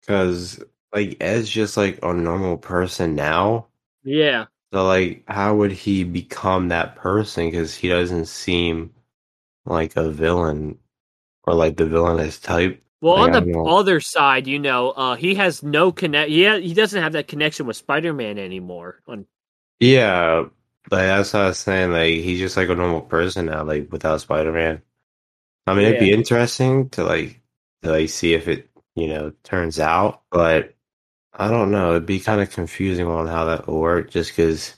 Because 0.00 0.60
like 0.92 1.20
Ned's 1.20 1.48
just 1.48 1.76
like 1.76 2.00
a 2.02 2.12
normal 2.12 2.56
person 2.56 3.14
now. 3.14 3.68
Yeah. 4.04 4.46
So 4.72 4.86
like, 4.86 5.24
how 5.28 5.56
would 5.56 5.72
he 5.72 6.04
become 6.04 6.68
that 6.68 6.96
person? 6.96 7.46
Because 7.46 7.74
he 7.76 7.88
doesn't 7.88 8.26
seem 8.26 8.94
like 9.64 9.96
a 9.96 10.10
villain 10.10 10.78
or 11.44 11.54
like 11.54 11.76
the 11.76 11.86
villainous 11.86 12.38
type. 12.38 12.82
Well, 13.00 13.16
Like, 13.16 13.34
on 13.34 13.50
the 13.50 13.58
other 13.58 14.00
side, 14.00 14.46
you 14.46 14.60
know, 14.60 14.90
uh, 14.90 15.16
he 15.16 15.34
has 15.34 15.62
no 15.62 15.90
connect. 15.90 16.30
Yeah, 16.30 16.56
he 16.58 16.72
doesn't 16.72 17.02
have 17.02 17.12
that 17.12 17.26
connection 17.28 17.66
with 17.66 17.76
Spider-Man 17.76 18.38
anymore. 18.38 19.02
On 19.08 19.26
Yeah, 19.80 20.44
like 20.90 21.06
that's 21.06 21.32
what 21.32 21.42
I 21.42 21.46
was 21.48 21.58
saying. 21.58 21.92
Like 21.92 22.14
he's 22.14 22.38
just 22.38 22.56
like 22.56 22.68
a 22.68 22.74
normal 22.74 23.02
person 23.02 23.46
now, 23.46 23.64
like 23.64 23.90
without 23.90 24.20
Spider 24.20 24.52
Man. 24.52 24.82
I 25.66 25.74
mean, 25.74 25.86
it'd 25.86 26.00
be 26.00 26.12
interesting 26.12 26.90
to 26.90 27.04
like 27.04 27.40
to 27.82 27.90
like 27.90 28.08
see 28.10 28.34
if 28.34 28.48
it 28.48 28.70
you 28.94 29.08
know 29.08 29.32
turns 29.42 29.80
out, 29.80 30.22
but 30.30 30.74
I 31.34 31.48
don't 31.48 31.70
know. 31.70 31.90
It'd 31.90 32.06
be 32.06 32.20
kind 32.20 32.40
of 32.40 32.50
confusing 32.50 33.06
on 33.06 33.26
how 33.26 33.44
that 33.46 33.66
would 33.66 33.78
work, 33.78 34.10
just 34.10 34.30
because 34.30 34.76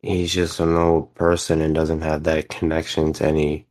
he's 0.00 0.32
just 0.32 0.60
an 0.60 0.76
old 0.76 1.14
person 1.14 1.60
and 1.60 1.74
doesn't 1.74 2.02
have 2.02 2.24
that 2.24 2.48
connection 2.48 3.12
to 3.14 3.26
any 3.26 3.66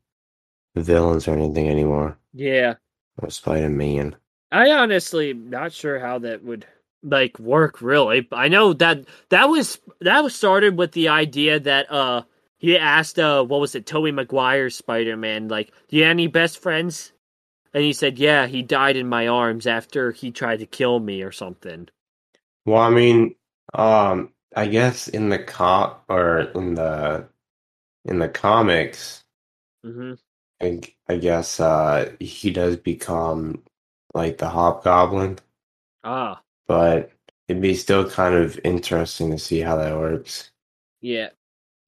villains 0.76 1.28
or 1.28 1.34
anything 1.34 1.70
anymore. 1.70 2.18
yeah, 2.34 2.76
Or 3.18 3.30
Spider 3.30 3.70
Man. 3.70 4.16
I 4.52 4.72
honestly 4.72 5.34
not 5.34 5.72
sure 5.74 6.00
how 6.00 6.20
that 6.20 6.44
would 6.44 6.66
like 7.04 7.40
work. 7.40 7.82
Really, 7.82 8.28
I 8.32 8.48
know 8.48 8.74
that 8.74 9.06
that 9.30 9.46
was 9.46 9.80
that 10.02 10.24
was 10.24 10.36
started 10.36 10.78
with 10.78 10.92
the 10.94 11.08
idea 11.10 11.60
that 11.60 11.92
uh 11.92 12.24
he 12.58 12.78
asked 12.78 13.18
uh 13.20 13.44
what 13.44 13.60
was 13.62 13.76
it 13.76 13.86
Tobey 13.86 14.12
Maguire's 14.12 14.76
Spider-Man 14.76 15.48
like, 15.48 15.72
do 15.90 15.98
you 15.98 16.04
have 16.04 16.12
any 16.12 16.28
best 16.28 16.62
friends? 16.62 17.12
And 17.74 17.84
he 17.84 17.94
said, 17.94 18.20
yeah, 18.20 18.48
he 18.48 18.62
died 18.64 18.98
in 18.98 19.08
my 19.08 19.28
arms 19.28 19.66
after 19.66 20.12
he 20.12 20.32
tried 20.32 20.60
to 20.60 20.66
kill 20.66 21.00
me 21.00 21.22
or 21.24 21.32
something. 21.32 21.88
Well, 22.66 22.82
I 22.82 22.90
mean, 22.90 23.36
um, 23.74 24.34
I 24.56 24.68
guess 24.68 25.08
in 25.08 25.30
the 25.30 25.40
cop 25.40 26.06
or 26.10 26.40
in 26.40 26.76
the 26.76 27.30
in 28.06 28.20
the 28.20 28.30
comics. 28.30 29.24
hmm 29.84 30.14
I, 30.62 30.80
I 31.10 31.18
guess 31.18 31.60
uh, 31.60 32.16
he 32.20 32.52
does 32.52 32.78
become 32.78 33.64
like 34.14 34.38
the 34.38 34.50
hobgoblin, 34.50 35.40
Ah, 36.04 36.44
but 36.68 37.12
it'd 37.48 37.62
be 37.62 37.76
still 37.76 38.10
kind 38.10 38.36
of 38.36 38.60
interesting 38.64 39.32
to 39.32 39.38
see 39.38 39.60
how 39.60 39.76
that 39.78 39.96
works. 39.98 40.52
Yeah. 41.02 41.30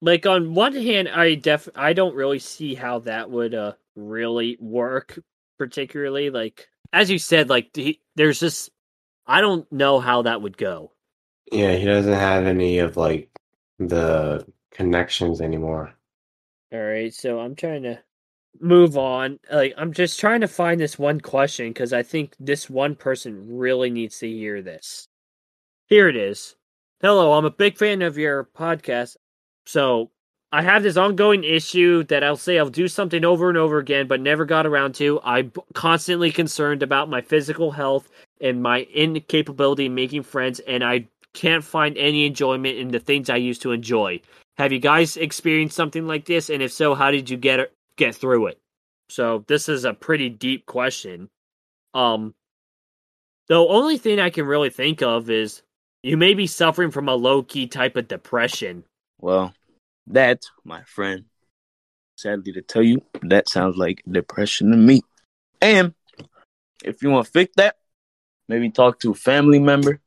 Like 0.02 0.26
on 0.26 0.54
one 0.54 0.74
hand, 0.74 1.08
I 1.08 1.36
def 1.36 1.68
I 1.74 1.92
don't 1.94 2.16
really 2.16 2.40
see 2.40 2.74
how 2.74 3.00
that 3.00 3.30
would 3.30 3.54
uh 3.54 3.74
really 3.96 4.56
work 4.60 5.18
particularly 5.58 6.30
like 6.30 6.68
as 6.92 7.10
you 7.10 7.18
said 7.18 7.48
like 7.50 7.70
he, 7.76 8.00
there's 8.16 8.40
just 8.40 8.70
I 9.26 9.40
don't 9.40 9.70
know 9.72 10.00
how 10.00 10.22
that 10.22 10.42
would 10.42 10.56
go. 10.56 10.92
Yeah, 11.50 11.76
he 11.76 11.84
doesn't 11.84 12.12
have 12.12 12.46
any 12.46 12.78
of 12.78 12.96
like 12.96 13.30
the 13.78 14.46
connections 14.70 15.40
anymore. 15.40 15.94
All 16.72 16.80
right, 16.80 17.12
so 17.12 17.40
I'm 17.40 17.54
trying 17.54 17.84
to 17.84 18.00
move 18.60 18.96
on. 18.96 19.38
Like 19.50 19.74
I'm 19.76 19.92
just 19.92 20.18
trying 20.20 20.40
to 20.40 20.48
find 20.48 20.80
this 20.80 20.98
one 20.98 21.20
question 21.20 21.72
cuz 21.74 21.92
I 21.92 22.02
think 22.02 22.34
this 22.38 22.68
one 22.68 22.96
person 22.96 23.56
really 23.56 23.90
needs 23.90 24.18
to 24.18 24.28
hear 24.28 24.62
this. 24.62 25.08
Here 25.86 26.08
it 26.08 26.16
is. 26.16 26.56
Hello, 27.00 27.34
I'm 27.34 27.44
a 27.44 27.50
big 27.50 27.76
fan 27.76 28.02
of 28.02 28.16
your 28.16 28.44
podcast. 28.44 29.16
So, 29.66 30.10
I 30.52 30.62
have 30.62 30.82
this 30.82 30.96
ongoing 30.96 31.42
issue 31.42 32.04
that 32.04 32.22
I'll 32.22 32.36
say 32.36 32.58
I'll 32.58 32.70
do 32.70 32.86
something 32.86 33.24
over 33.24 33.48
and 33.48 33.58
over 33.58 33.78
again, 33.78 34.06
but 34.06 34.20
never 34.20 34.44
got 34.44 34.66
around 34.66 34.94
to. 34.96 35.20
I'm 35.24 35.52
constantly 35.74 36.30
concerned 36.30 36.82
about 36.82 37.10
my 37.10 37.20
physical 37.20 37.72
health 37.72 38.08
and 38.40 38.62
my 38.62 38.86
incapability 38.94 39.86
in 39.86 39.94
making 39.94 40.22
friends, 40.22 40.60
and 40.60 40.82
I 40.84 41.08
can't 41.32 41.64
find 41.64 41.96
any 41.98 42.26
enjoyment 42.26 42.78
in 42.78 42.88
the 42.88 43.00
things 43.00 43.28
I 43.28 43.36
used 43.36 43.62
to 43.62 43.72
enjoy. 43.72 44.20
Have 44.56 44.72
you 44.72 44.78
guys 44.78 45.16
experienced 45.16 45.76
something 45.76 46.06
like 46.06 46.26
this? 46.26 46.48
And 46.48 46.62
if 46.62 46.72
so, 46.72 46.94
how 46.94 47.10
did 47.10 47.28
you 47.28 47.36
get 47.36 47.72
get 47.96 48.14
through 48.14 48.46
it? 48.46 48.60
So 49.08 49.44
this 49.46 49.68
is 49.68 49.84
a 49.84 49.92
pretty 49.92 50.28
deep 50.28 50.66
question. 50.66 51.28
Um, 51.92 52.34
the 53.48 53.56
only 53.56 53.98
thing 53.98 54.20
I 54.20 54.30
can 54.30 54.46
really 54.46 54.70
think 54.70 55.02
of 55.02 55.28
is 55.28 55.62
you 56.02 56.16
may 56.16 56.34
be 56.34 56.46
suffering 56.46 56.90
from 56.90 57.08
a 57.08 57.14
low 57.14 57.42
key 57.42 57.66
type 57.66 57.96
of 57.96 58.08
depression. 58.08 58.84
Well, 59.20 59.54
that, 60.06 60.42
my 60.64 60.82
friend, 60.84 61.24
sadly 62.16 62.52
to 62.52 62.62
tell 62.62 62.82
you, 62.82 63.02
that 63.22 63.48
sounds 63.48 63.76
like 63.76 64.02
depression 64.10 64.70
to 64.70 64.76
me. 64.76 65.02
And 65.60 65.94
if 66.84 67.02
you 67.02 67.10
want 67.10 67.26
to 67.26 67.32
fix 67.32 67.52
that, 67.56 67.76
maybe 68.48 68.70
talk 68.70 69.00
to 69.00 69.12
a 69.12 69.14
family 69.14 69.58
member, 69.58 70.00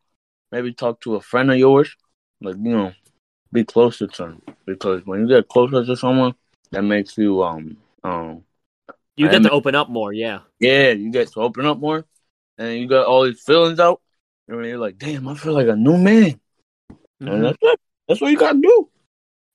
maybe 0.51 0.73
talk 0.73 1.01
to 1.01 1.15
a 1.15 1.21
friend 1.21 1.51
of 1.51 1.57
yours. 1.57 1.95
Like, 2.41 2.55
you 2.57 2.77
know, 2.77 2.93
be 3.51 3.63
closer 3.63 4.07
to 4.07 4.23
them. 4.23 4.41
Because 4.65 5.05
when 5.05 5.21
you 5.21 5.27
get 5.27 5.47
closer 5.47 5.85
to 5.85 5.95
someone, 5.95 6.35
that 6.71 6.83
makes 6.83 7.17
you, 7.17 7.43
um, 7.43 7.77
um, 8.03 8.43
You 9.15 9.29
get 9.29 9.43
to 9.43 9.51
open 9.51 9.73
up 9.73 9.89
more, 9.89 10.13
yeah. 10.13 10.39
yeah, 10.59 10.91
you 10.91 11.11
get 11.11 11.31
to 11.33 11.39
open 11.41 11.65
up 11.65 11.79
more. 11.79 12.05
And 12.57 12.79
you 12.79 12.87
got 12.87 13.05
all 13.05 13.23
these 13.23 13.41
feelings 13.41 13.79
out. 13.79 14.01
And 14.47 14.63
you're 14.65 14.77
like, 14.77 14.97
damn, 14.97 15.27
I 15.27 15.35
feel 15.35 15.53
like 15.53 15.67
a 15.67 15.75
new 15.75 15.97
man. 15.97 16.39
Mm-hmm. 16.91 17.27
And 17.27 17.43
that's 17.45 17.57
it. 17.61 17.79
That's 18.07 18.21
what 18.21 18.31
you 18.31 18.37
got 18.37 18.53
to 18.53 18.61
do. 18.61 18.89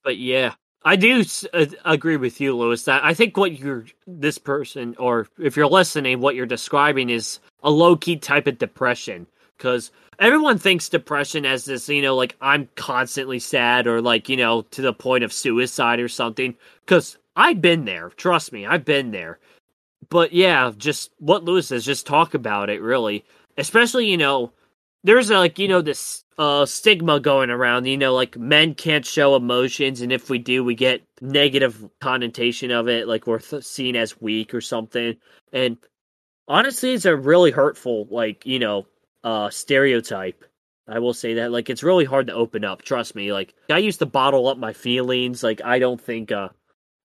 But 0.04 0.16
yeah, 0.16 0.54
I 0.84 0.96
do 0.96 1.24
uh, 1.52 1.66
agree 1.84 2.16
with 2.16 2.40
you, 2.40 2.56
Lewis. 2.56 2.84
That 2.84 3.04
I 3.04 3.14
think 3.14 3.36
what 3.36 3.58
you're 3.58 3.86
this 4.06 4.38
person, 4.38 4.96
or 4.98 5.28
if 5.38 5.56
you're 5.56 5.66
listening, 5.66 6.20
what 6.20 6.34
you're 6.34 6.46
describing 6.46 7.10
is 7.10 7.38
a 7.62 7.70
low 7.70 7.96
key 7.96 8.16
type 8.16 8.46
of 8.46 8.58
depression. 8.58 9.26
Because 9.56 9.92
everyone 10.18 10.58
thinks 10.58 10.88
depression 10.88 11.46
as 11.46 11.64
this, 11.64 11.88
you 11.88 12.02
know, 12.02 12.16
like 12.16 12.36
I'm 12.40 12.68
constantly 12.74 13.38
sad, 13.38 13.86
or 13.86 14.00
like 14.00 14.28
you 14.28 14.36
know, 14.36 14.62
to 14.62 14.82
the 14.82 14.92
point 14.92 15.24
of 15.24 15.32
suicide 15.32 16.00
or 16.00 16.08
something. 16.08 16.54
Because 16.84 17.16
I've 17.36 17.60
been 17.60 17.84
there. 17.84 18.10
Trust 18.10 18.52
me, 18.52 18.66
I've 18.66 18.84
been 18.84 19.12
there. 19.12 19.38
But 20.08 20.32
yeah, 20.32 20.72
just 20.76 21.10
what 21.18 21.44
Lewis 21.44 21.68
says, 21.68 21.84
just 21.84 22.06
talk 22.06 22.34
about 22.34 22.70
it, 22.70 22.82
really. 22.82 23.24
Especially, 23.56 24.10
you 24.10 24.16
know, 24.16 24.52
there's 25.04 25.30
like 25.30 25.58
you 25.58 25.68
know 25.68 25.80
this 25.80 26.21
uh 26.38 26.64
stigma 26.64 27.20
going 27.20 27.50
around 27.50 27.84
you 27.84 27.96
know 27.96 28.14
like 28.14 28.38
men 28.38 28.74
can't 28.74 29.04
show 29.04 29.36
emotions 29.36 30.00
and 30.00 30.12
if 30.12 30.30
we 30.30 30.38
do 30.38 30.64
we 30.64 30.74
get 30.74 31.02
negative 31.20 31.88
connotation 32.00 32.70
of 32.70 32.88
it 32.88 33.06
like 33.06 33.26
we're 33.26 33.38
th- 33.38 33.64
seen 33.64 33.96
as 33.96 34.20
weak 34.20 34.54
or 34.54 34.60
something. 34.60 35.16
And 35.52 35.76
honestly 36.48 36.94
it's 36.94 37.04
a 37.04 37.16
really 37.16 37.50
hurtful 37.50 38.06
like 38.10 38.46
you 38.46 38.58
know 38.58 38.86
uh 39.24 39.50
stereotype. 39.50 40.44
I 40.88 40.98
will 40.98 41.14
say 41.14 41.34
that 41.34 41.52
like 41.52 41.70
it's 41.70 41.82
really 41.82 42.04
hard 42.04 42.28
to 42.28 42.34
open 42.34 42.64
up 42.64 42.82
trust 42.82 43.14
me. 43.14 43.32
Like 43.32 43.54
i 43.70 43.78
used 43.78 43.98
to 43.98 44.06
bottle 44.06 44.48
up 44.48 44.58
my 44.58 44.72
feelings 44.72 45.42
like 45.42 45.60
i 45.62 45.78
don't 45.78 46.00
think 46.00 46.32
uh 46.32 46.48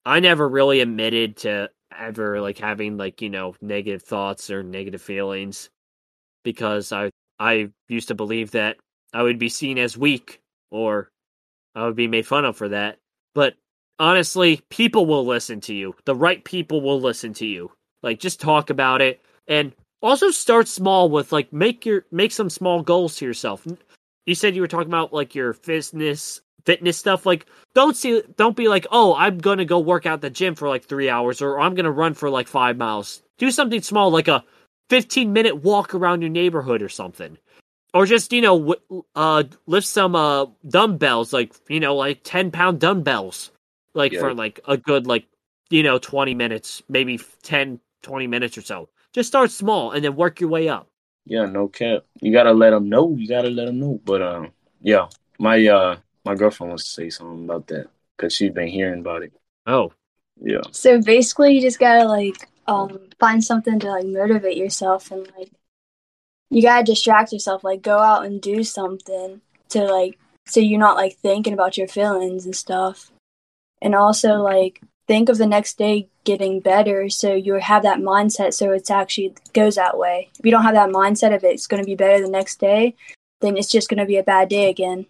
i 0.05 0.19
never 0.19 0.47
really 0.47 0.81
admitted 0.81 1.37
to 1.37 1.69
ever 1.97 2.41
like 2.41 2.57
having 2.57 2.97
like 2.97 3.21
you 3.21 3.29
know 3.29 3.55
negative 3.61 4.01
thoughts 4.01 4.49
or 4.49 4.63
negative 4.63 5.01
feelings 5.01 5.69
because 6.43 6.91
i 6.91 7.11
I 7.39 7.69
used 7.89 8.07
to 8.09 8.15
believe 8.15 8.51
that 8.51 8.77
I 9.13 9.23
would 9.23 9.39
be 9.39 9.49
seen 9.49 9.77
as 9.77 9.97
weak 9.97 10.41
or 10.71 11.09
I 11.75 11.85
would 11.85 11.95
be 11.95 12.07
made 12.07 12.27
fun 12.27 12.45
of 12.45 12.57
for 12.57 12.69
that. 12.69 12.99
But 13.35 13.55
honestly, 13.99 14.61
people 14.69 15.05
will 15.05 15.25
listen 15.25 15.61
to 15.61 15.73
you. 15.73 15.95
The 16.05 16.15
right 16.15 16.43
people 16.43 16.81
will 16.81 16.99
listen 16.99 17.33
to 17.35 17.45
you. 17.45 17.71
Like 18.01 18.19
just 18.19 18.41
talk 18.41 18.69
about 18.69 19.01
it 19.01 19.21
and 19.47 19.73
also 20.01 20.29
start 20.31 20.67
small 20.67 21.09
with 21.09 21.31
like 21.31 21.51
make 21.53 21.85
your 21.85 22.05
make 22.11 22.31
some 22.31 22.49
small 22.49 22.81
goals 22.83 23.15
to 23.17 23.25
yourself. 23.25 23.65
You 24.25 24.35
said 24.35 24.55
you 24.55 24.61
were 24.61 24.67
talking 24.67 24.89
about 24.89 25.13
like 25.13 25.33
your 25.35 25.53
fitness 25.53 26.41
fitness 26.65 26.97
stuff 26.97 27.25
like 27.25 27.45
don't 27.75 27.95
see 27.95 28.21
don't 28.37 28.55
be 28.55 28.67
like, 28.67 28.85
"Oh, 28.91 29.15
I'm 29.15 29.37
going 29.37 29.57
to 29.57 29.65
go 29.65 29.79
work 29.79 30.05
out 30.05 30.21
the 30.21 30.29
gym 30.29 30.55
for 30.55 30.67
like 30.69 30.85
3 30.85 31.09
hours 31.09 31.41
or 31.41 31.59
I'm 31.59 31.75
going 31.75 31.85
to 31.85 31.91
run 31.91 32.13
for 32.13 32.29
like 32.29 32.47
5 32.47 32.77
miles." 32.77 33.21
Do 33.37 33.51
something 33.51 33.81
small 33.81 34.11
like 34.11 34.27
a 34.27 34.43
15 34.89 35.33
minute 35.33 35.63
walk 35.63 35.95
around 35.95 36.21
your 36.21 36.29
neighborhood 36.29 36.81
or 36.81 36.89
something. 36.89 37.37
Or 37.93 38.05
just, 38.05 38.33
you 38.33 38.41
know, 38.41 38.57
w- 38.59 39.03
uh 39.15 39.43
lift 39.67 39.87
some 39.87 40.15
uh 40.15 40.47
dumbbells 40.67 41.33
like, 41.33 41.53
you 41.69 41.79
know, 41.79 41.95
like 41.95 42.21
10 42.23 42.51
pound 42.51 42.79
dumbbells 42.79 43.51
like 43.93 44.13
Yeah. 44.13 44.19
for 44.19 44.33
like 44.33 44.59
a 44.67 44.77
good 44.77 45.05
like 45.07 45.25
you 45.69 45.83
know 45.83 45.97
20 45.99 46.33
minutes 46.33 46.81
maybe 46.89 47.19
10 47.43 47.79
20 48.01 48.27
minutes 48.27 48.57
or 48.57 48.61
so 48.61 48.89
just 49.13 49.27
start 49.29 49.49
small 49.51 49.91
and 49.91 50.03
then 50.03 50.15
work 50.15 50.39
your 50.39 50.49
way 50.49 50.67
up 50.67 50.87
Yeah, 51.25 51.45
no 51.45 51.67
cap. 51.67 52.03
You 52.21 52.31
gotta 52.33 52.51
let 52.53 52.71
them 52.71 52.89
know. 52.89 53.15
You 53.15 53.27
gotta 53.27 53.49
let 53.49 53.65
them 53.65 53.79
know. 53.79 53.99
But 54.03 54.21
um, 54.21 54.51
yeah, 54.81 55.07
my 55.39 55.65
uh, 55.67 55.97
my 56.25 56.35
girlfriend 56.35 56.71
wants 56.71 56.85
to 56.85 56.91
say 56.91 57.09
something 57.09 57.45
about 57.45 57.67
that 57.67 57.87
because 58.17 58.33
she's 58.33 58.51
been 58.51 58.67
hearing 58.67 58.99
about 58.99 59.23
it. 59.23 59.33
oh 59.65 59.93
Yeah, 60.41 60.61
So 60.71 61.01
basically, 61.01 61.55
you 61.55 61.61
just 61.61 61.79
gotta 61.79 62.05
like 62.07 62.49
um 62.67 63.09
find 63.19 63.43
something 63.43 63.79
to 63.79 63.89
like 63.91 64.05
motivate 64.05 64.57
yourself 64.57 65.11
and 65.11 65.29
like 65.37 65.51
you 66.53 66.61
gotta 66.61 66.83
distract 66.83 67.33
yourself. 67.33 67.63
Like 67.63 67.81
go 67.81 67.97
out 67.97 68.25
and 68.25 68.39
do 68.41 68.63
something 68.63 69.41
to 69.69 69.83
like 69.85 70.19
so 70.45 70.59
you're 70.59 70.79
not 70.79 70.95
like 70.95 71.17
thinking 71.17 71.53
about 71.53 71.77
your 71.77 71.87
feelings 71.87 72.45
and 72.45 72.55
stuff. 72.55 73.11
And 73.81 73.95
also 73.95 74.35
like 74.35 74.81
think 75.07 75.29
of 75.29 75.37
the 75.37 75.47
next 75.47 75.77
day 75.77 76.07
getting 76.23 76.61
better 76.61 77.09
so 77.09 77.33
you 77.33 77.55
have 77.55 77.83
that 77.83 77.99
mindset 77.99 78.53
so 78.53 78.71
it's 78.71 78.91
actually 78.91 79.33
goes 79.53 79.75
that 79.75 79.97
way. 79.97 80.29
If 80.39 80.45
you 80.45 80.51
don't 80.51 80.63
have 80.63 80.75
that 80.75 80.91
mindset 80.91 81.35
of 81.35 81.43
it's 81.43 81.67
gonna 81.67 81.83
be 81.83 81.95
better 81.95 82.23
the 82.23 82.31
next 82.31 82.59
day, 82.59 82.95
then 83.41 83.57
it's 83.57 83.71
just 83.71 83.89
gonna 83.89 84.05
be 84.05 84.17
a 84.17 84.23
bad 84.23 84.47
day 84.49 84.69
again. 84.69 85.07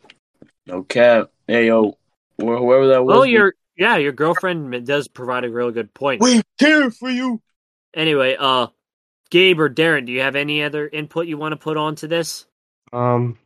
okay. 0.69 1.25
Hey 1.45 1.67
yo, 1.67 1.97
whoever 2.37 2.87
that 2.87 3.03
was. 3.03 3.15
well 3.15 3.25
your 3.25 3.53
yeah 3.75 3.97
your 3.97 4.13
girlfriend 4.13 4.85
does 4.85 5.09
provide 5.09 5.43
a 5.43 5.49
really 5.49 5.73
good 5.73 5.93
point 5.93 6.21
we 6.21 6.41
care 6.57 6.89
for 6.89 7.09
you. 7.09 7.41
anyway 7.93 8.37
uh 8.39 8.67
gabe 9.33 9.59
or 9.59 9.69
darren 9.69 10.05
do 10.05 10.11
you 10.11 10.21
have 10.21 10.35
any 10.35 10.61
other 10.61 10.87
input 10.87 11.25
you 11.27 11.37
want 11.37 11.51
to 11.51 11.57
put 11.57 11.77
onto 11.77 12.07
this 12.07 12.45
Um, 12.93 13.37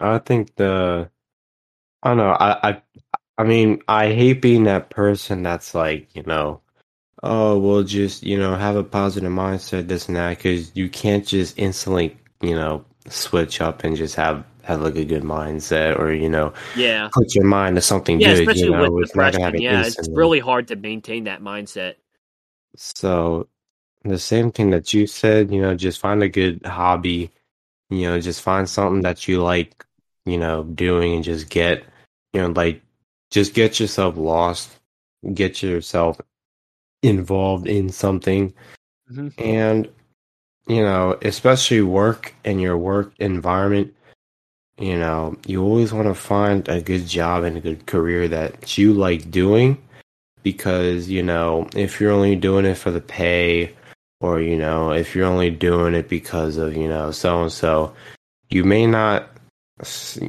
I 0.00 0.18
think 0.18 0.56
the 0.56 1.10
I 2.02 2.08
don't 2.08 2.16
know. 2.18 2.30
I 2.30 2.70
I 2.70 2.82
I 3.38 3.44
mean, 3.44 3.82
I 3.88 4.06
hate 4.12 4.40
being 4.40 4.64
that 4.64 4.88
person 4.88 5.42
that's 5.42 5.74
like, 5.74 6.08
you 6.16 6.22
know, 6.22 6.60
oh, 7.22 7.58
well, 7.58 7.82
just 7.82 8.22
you 8.22 8.38
know, 8.38 8.56
have 8.56 8.76
a 8.76 8.84
positive 8.84 9.30
mindset, 9.30 9.88
this 9.88 10.08
and 10.08 10.16
that, 10.16 10.38
because 10.38 10.72
you 10.74 10.88
can't 10.88 11.26
just 11.26 11.58
instantly, 11.58 12.16
you 12.40 12.54
know, 12.54 12.84
switch 13.08 13.60
up 13.60 13.84
and 13.84 13.96
just 13.96 14.14
have 14.14 14.44
have 14.62 14.80
like 14.80 14.96
a 14.96 15.04
good 15.04 15.22
mindset, 15.22 15.98
or 15.98 16.12
you 16.12 16.30
know, 16.30 16.52
yeah 16.76 17.08
put 17.12 17.34
your 17.34 17.44
mind 17.44 17.76
to 17.76 17.82
something 17.82 18.20
yeah 18.20 18.34
good. 18.34 18.40
especially 18.40 18.64
you 18.64 18.70
know, 18.70 18.90
with 18.90 19.08
depression 19.08 19.60
yeah 19.60 19.84
it's 19.86 20.08
really 20.08 20.40
hard 20.40 20.68
to 20.68 20.76
maintain 20.76 21.24
that 21.24 21.42
mindset 21.42 21.96
So 22.76 23.48
the 24.08 24.18
same 24.18 24.50
thing 24.52 24.70
that 24.70 24.92
you 24.94 25.06
said, 25.06 25.50
you 25.50 25.60
know, 25.60 25.74
just 25.74 26.00
find 26.00 26.22
a 26.22 26.28
good 26.28 26.64
hobby, 26.64 27.30
you 27.90 28.08
know, 28.08 28.20
just 28.20 28.42
find 28.42 28.68
something 28.68 29.02
that 29.02 29.28
you 29.28 29.42
like, 29.42 29.84
you 30.24 30.38
know, 30.38 30.64
doing 30.64 31.14
and 31.14 31.24
just 31.24 31.50
get, 31.50 31.84
you 32.32 32.40
know, 32.40 32.48
like 32.48 32.82
just 33.30 33.54
get 33.54 33.80
yourself 33.80 34.16
lost, 34.16 34.78
get 35.34 35.62
yourself 35.62 36.20
involved 37.02 37.66
in 37.66 37.88
something 37.90 38.52
Mhm. 39.10 39.32
and 39.38 39.88
you 40.68 40.82
know, 40.82 41.18
especially 41.22 41.80
work 41.82 42.34
and 42.44 42.60
your 42.60 42.76
work 42.76 43.12
environment, 43.18 43.94
you 44.78 44.96
know, 44.96 45.36
you 45.46 45.62
always 45.62 45.92
want 45.92 46.08
to 46.08 46.14
find 46.14 46.68
a 46.68 46.80
good 46.80 47.06
job 47.06 47.44
and 47.44 47.56
a 47.56 47.60
good 47.60 47.86
career 47.86 48.28
that 48.28 48.76
you 48.78 48.92
like 48.92 49.30
doing 49.30 49.78
because, 50.42 51.08
you 51.08 51.22
know, 51.22 51.68
if 51.74 52.00
you're 52.00 52.12
only 52.12 52.36
doing 52.36 52.64
it 52.66 52.76
for 52.76 52.90
the 52.90 53.00
pay 53.00 53.74
or, 54.20 54.40
you 54.40 54.56
know, 54.56 54.92
if 54.92 55.14
you're 55.14 55.26
only 55.26 55.50
doing 55.50 55.94
it 55.94 56.08
because 56.08 56.56
of, 56.56 56.76
you 56.76 56.88
know, 56.88 57.10
so 57.10 57.42
and 57.42 57.52
so, 57.52 57.94
you 58.50 58.64
may 58.64 58.86
not 58.86 59.30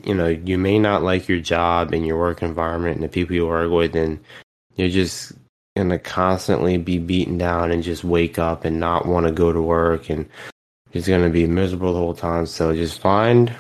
you 0.04 0.14
know, 0.14 0.28
you 0.28 0.58
may 0.58 0.78
not 0.78 1.04
like 1.04 1.30
your 1.30 1.40
job 1.40 1.94
and 1.94 2.06
your 2.06 2.18
work 2.18 2.42
environment 2.42 2.96
and 2.96 3.04
the 3.04 3.08
people 3.08 3.34
you 3.34 3.48
work 3.48 3.72
with 3.72 3.96
and 3.96 4.20
you're 4.76 4.90
just 4.90 5.32
gonna 5.78 6.00
constantly 6.00 6.78
be 6.78 6.98
beaten 6.98 7.38
down 7.38 7.72
and 7.72 7.84
just 7.84 8.04
wake 8.04 8.38
up 8.38 8.66
and 8.66 8.80
not 8.80 9.06
want 9.06 9.26
to 9.26 9.32
go 9.32 9.54
to 9.54 9.62
work 9.62 10.10
and 10.10 10.28
just 10.92 11.08
gonna 11.08 11.30
be 11.30 11.48
miserable 11.48 11.94
the 11.94 12.00
whole 12.00 12.14
time. 12.14 12.46
So 12.46 12.76
just 12.76 13.00
find 13.00 13.56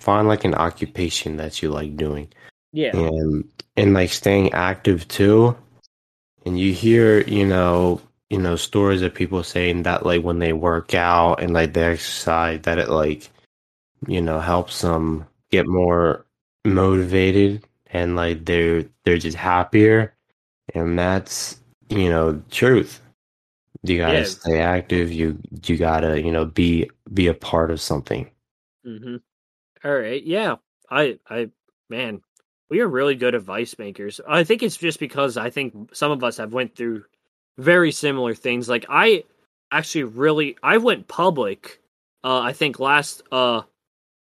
find 0.00 0.28
like 0.28 0.44
an 0.44 0.54
occupation 0.54 1.36
that 1.36 1.62
you 1.62 1.70
like 1.70 1.96
doing 1.96 2.28
yeah 2.72 2.94
and 2.94 3.48
and 3.76 3.94
like 3.94 4.10
staying 4.10 4.52
active 4.52 5.08
too. 5.08 5.56
And 6.44 6.58
you 6.60 6.74
hear, 6.74 7.22
you 7.22 7.46
know, 7.46 8.02
you 8.34 8.40
know, 8.40 8.56
stories 8.56 9.00
of 9.00 9.14
people 9.14 9.44
saying 9.44 9.84
that 9.84 10.04
like 10.04 10.24
when 10.24 10.40
they 10.40 10.52
work 10.52 10.92
out 10.92 11.40
and 11.40 11.54
like 11.54 11.72
they 11.72 11.84
exercise 11.84 12.60
that 12.62 12.80
it 12.80 12.88
like, 12.88 13.30
you 14.08 14.20
know, 14.20 14.40
helps 14.40 14.80
them 14.80 15.24
get 15.52 15.68
more 15.68 16.26
motivated 16.64 17.64
and 17.86 18.16
like 18.16 18.44
they're 18.44 18.84
they're 19.04 19.18
just 19.18 19.36
happier. 19.36 20.12
And 20.74 20.98
that's, 20.98 21.60
you 21.90 22.08
know, 22.08 22.42
truth. 22.50 23.00
You 23.84 23.98
gotta 23.98 24.18
Yeah. 24.18 24.24
stay 24.24 24.58
active. 24.58 25.12
You 25.12 25.38
you 25.64 25.76
gotta, 25.76 26.20
you 26.20 26.32
know, 26.32 26.44
be 26.44 26.90
be 27.12 27.28
a 27.28 27.34
part 27.34 27.70
of 27.70 27.80
something. 27.80 28.28
Mm-hmm. 28.84 29.16
All 29.84 29.94
right. 29.96 30.24
Yeah. 30.24 30.56
I, 30.90 31.20
I, 31.30 31.50
man, 31.88 32.20
we 32.68 32.80
are 32.80 32.88
really 32.88 33.14
good 33.14 33.36
advice 33.36 33.78
makers. 33.78 34.20
I 34.26 34.42
think 34.42 34.64
it's 34.64 34.76
just 34.76 34.98
because 34.98 35.36
I 35.36 35.50
think 35.50 35.94
some 35.94 36.10
of 36.10 36.24
us 36.24 36.38
have 36.38 36.52
went 36.52 36.74
through 36.74 37.04
very 37.58 37.92
similar 37.92 38.34
things. 38.34 38.68
Like 38.68 38.86
I 38.88 39.24
actually 39.72 40.04
really, 40.04 40.56
I 40.62 40.78
went 40.78 41.08
public. 41.08 41.80
Uh, 42.22 42.40
I 42.40 42.52
think 42.52 42.78
last, 42.80 43.22
uh, 43.32 43.62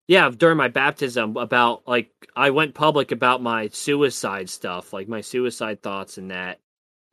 yeah, 0.08 0.30
during 0.30 0.58
my 0.58 0.68
baptism 0.70 1.38
about 1.38 1.88
like 1.88 2.10
I 2.36 2.50
went 2.52 2.74
public 2.74 3.12
about 3.12 3.42
my 3.42 3.68
suicide 3.70 4.50
stuff, 4.50 4.94
like 4.94 5.08
my 5.08 5.22
suicide 5.22 5.82
thoughts 5.82 6.18
and 6.18 6.32
that. 6.32 6.60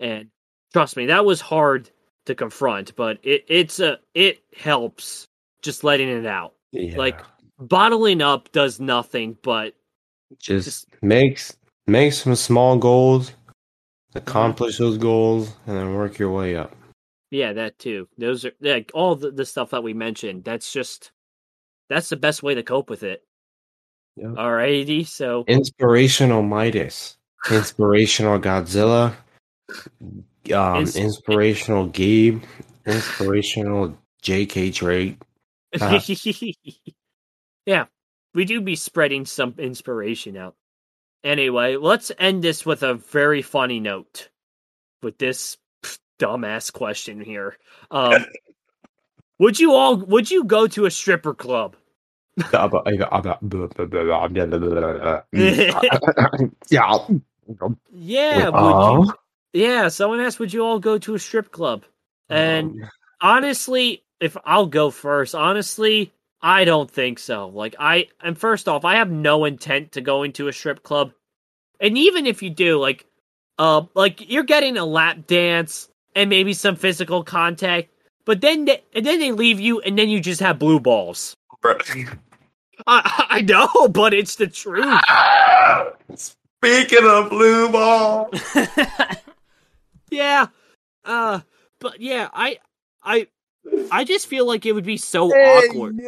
And 0.00 0.28
trust 0.72 0.96
me, 0.96 1.06
that 1.06 1.24
was 1.24 1.40
hard 1.40 1.90
to 2.26 2.34
confront, 2.34 2.96
but 2.96 3.18
it 3.22 3.44
it's 3.48 3.80
a 3.80 3.98
it 4.14 4.40
helps 4.56 5.26
just 5.62 5.84
letting 5.84 6.08
it 6.08 6.26
out 6.26 6.54
Yeah. 6.72 6.96
like 6.96 7.20
bottling 7.58 8.20
up 8.22 8.52
does 8.52 8.78
nothing 8.78 9.36
but 9.42 9.74
just, 10.38 10.64
just- 10.66 10.86
makes 11.02 11.56
make 11.86 12.12
some 12.12 12.34
small 12.34 12.76
goals 12.76 13.32
accomplish 14.16 14.78
those 14.78 14.98
goals 14.98 15.52
and 15.66 15.76
then 15.76 15.94
work 15.94 16.18
your 16.18 16.30
way 16.30 16.56
up. 16.56 16.74
Yeah 17.30 17.52
that 17.54 17.78
too. 17.78 18.08
Those 18.18 18.44
are 18.44 18.52
like 18.60 18.90
all 18.94 19.16
the, 19.16 19.30
the 19.30 19.44
stuff 19.44 19.70
that 19.70 19.82
we 19.82 19.94
mentioned 19.94 20.44
that's 20.44 20.72
just 20.72 21.12
that's 21.88 22.08
the 22.08 22.16
best 22.16 22.42
way 22.42 22.54
to 22.54 22.62
cope 22.62 22.90
with 22.90 23.02
it. 23.02 23.22
Yep. 24.16 24.30
alrighty 24.30 25.06
so 25.06 25.44
inspirational 25.46 26.42
midas. 26.42 27.16
Inspirational 27.50 28.38
godzilla. 28.40 29.14
Um 30.52 30.76
Ins- 30.76 30.96
inspirational 30.96 31.86
gabe. 31.88 32.42
Inspirational 32.86 33.98
jk 34.22 34.74
drake. 34.74 35.18
Uh. 35.78 36.00
yeah 37.66 37.84
we 38.32 38.46
do 38.46 38.62
be 38.62 38.76
spreading 38.76 39.26
some 39.26 39.54
inspiration 39.58 40.36
out 40.36 40.54
anyway 41.24 41.76
let's 41.76 42.12
end 42.18 42.42
this 42.42 42.64
with 42.64 42.82
a 42.82 42.94
very 42.94 43.42
funny 43.42 43.80
note 43.80 44.28
with 45.02 45.18
this 45.18 45.56
dumbass 46.18 46.72
question 46.72 47.20
here. 47.20 47.56
Um 47.90 48.24
would 49.38 49.58
you 49.58 49.72
all 49.72 49.96
would 49.96 50.30
you 50.30 50.44
go 50.44 50.66
to 50.66 50.86
a 50.86 50.90
stripper 50.90 51.34
club? 51.34 51.76
Yeah 56.70 56.98
yeah 57.92 58.48
would 58.48 58.56
uh, 58.56 59.00
you 59.02 59.14
Yeah, 59.52 59.88
someone 59.88 60.20
asked, 60.20 60.38
would 60.38 60.52
you 60.52 60.62
all 60.64 60.78
go 60.78 60.98
to 60.98 61.14
a 61.14 61.18
strip 61.18 61.50
club? 61.50 61.84
And 62.28 62.82
um, 62.82 62.90
honestly, 63.20 64.04
if 64.20 64.36
I'll 64.44 64.66
go 64.66 64.90
first, 64.90 65.34
honestly, 65.34 66.12
I 66.46 66.64
don't 66.64 66.88
think 66.88 67.18
so. 67.18 67.48
Like, 67.48 67.74
I, 67.76 68.06
and 68.22 68.38
first 68.38 68.68
off, 68.68 68.84
I 68.84 68.98
have 68.98 69.10
no 69.10 69.44
intent 69.46 69.90
to 69.92 70.00
go 70.00 70.22
into 70.22 70.46
a 70.46 70.52
strip 70.52 70.84
club. 70.84 71.10
And 71.80 71.98
even 71.98 72.24
if 72.24 72.40
you 72.40 72.50
do, 72.50 72.78
like, 72.78 73.04
uh, 73.58 73.82
like 73.94 74.30
you're 74.30 74.44
getting 74.44 74.76
a 74.76 74.84
lap 74.84 75.26
dance 75.26 75.88
and 76.14 76.30
maybe 76.30 76.52
some 76.52 76.76
physical 76.76 77.24
contact, 77.24 77.88
but 78.24 78.42
then 78.42 78.66
they, 78.66 78.80
and 78.94 79.04
then 79.04 79.18
they 79.18 79.32
leave 79.32 79.58
you 79.58 79.80
and 79.80 79.98
then 79.98 80.08
you 80.08 80.20
just 80.20 80.40
have 80.40 80.60
blue 80.60 80.78
balls. 80.78 81.34
I, 82.86 83.26
I 83.28 83.40
know, 83.40 83.88
but 83.90 84.14
it's 84.14 84.36
the 84.36 84.46
truth. 84.46 85.00
Speaking 86.14 87.08
of 87.08 87.28
blue 87.28 87.72
ball, 87.72 88.30
yeah. 90.10 90.46
Uh 91.04 91.40
but 91.80 92.00
yeah, 92.00 92.28
I 92.32 92.58
I 93.02 93.26
I 93.90 94.04
just 94.04 94.28
feel 94.28 94.46
like 94.46 94.64
it 94.64 94.72
would 94.72 94.84
be 94.84 94.96
so 94.96 95.28
awkward. 95.28 96.00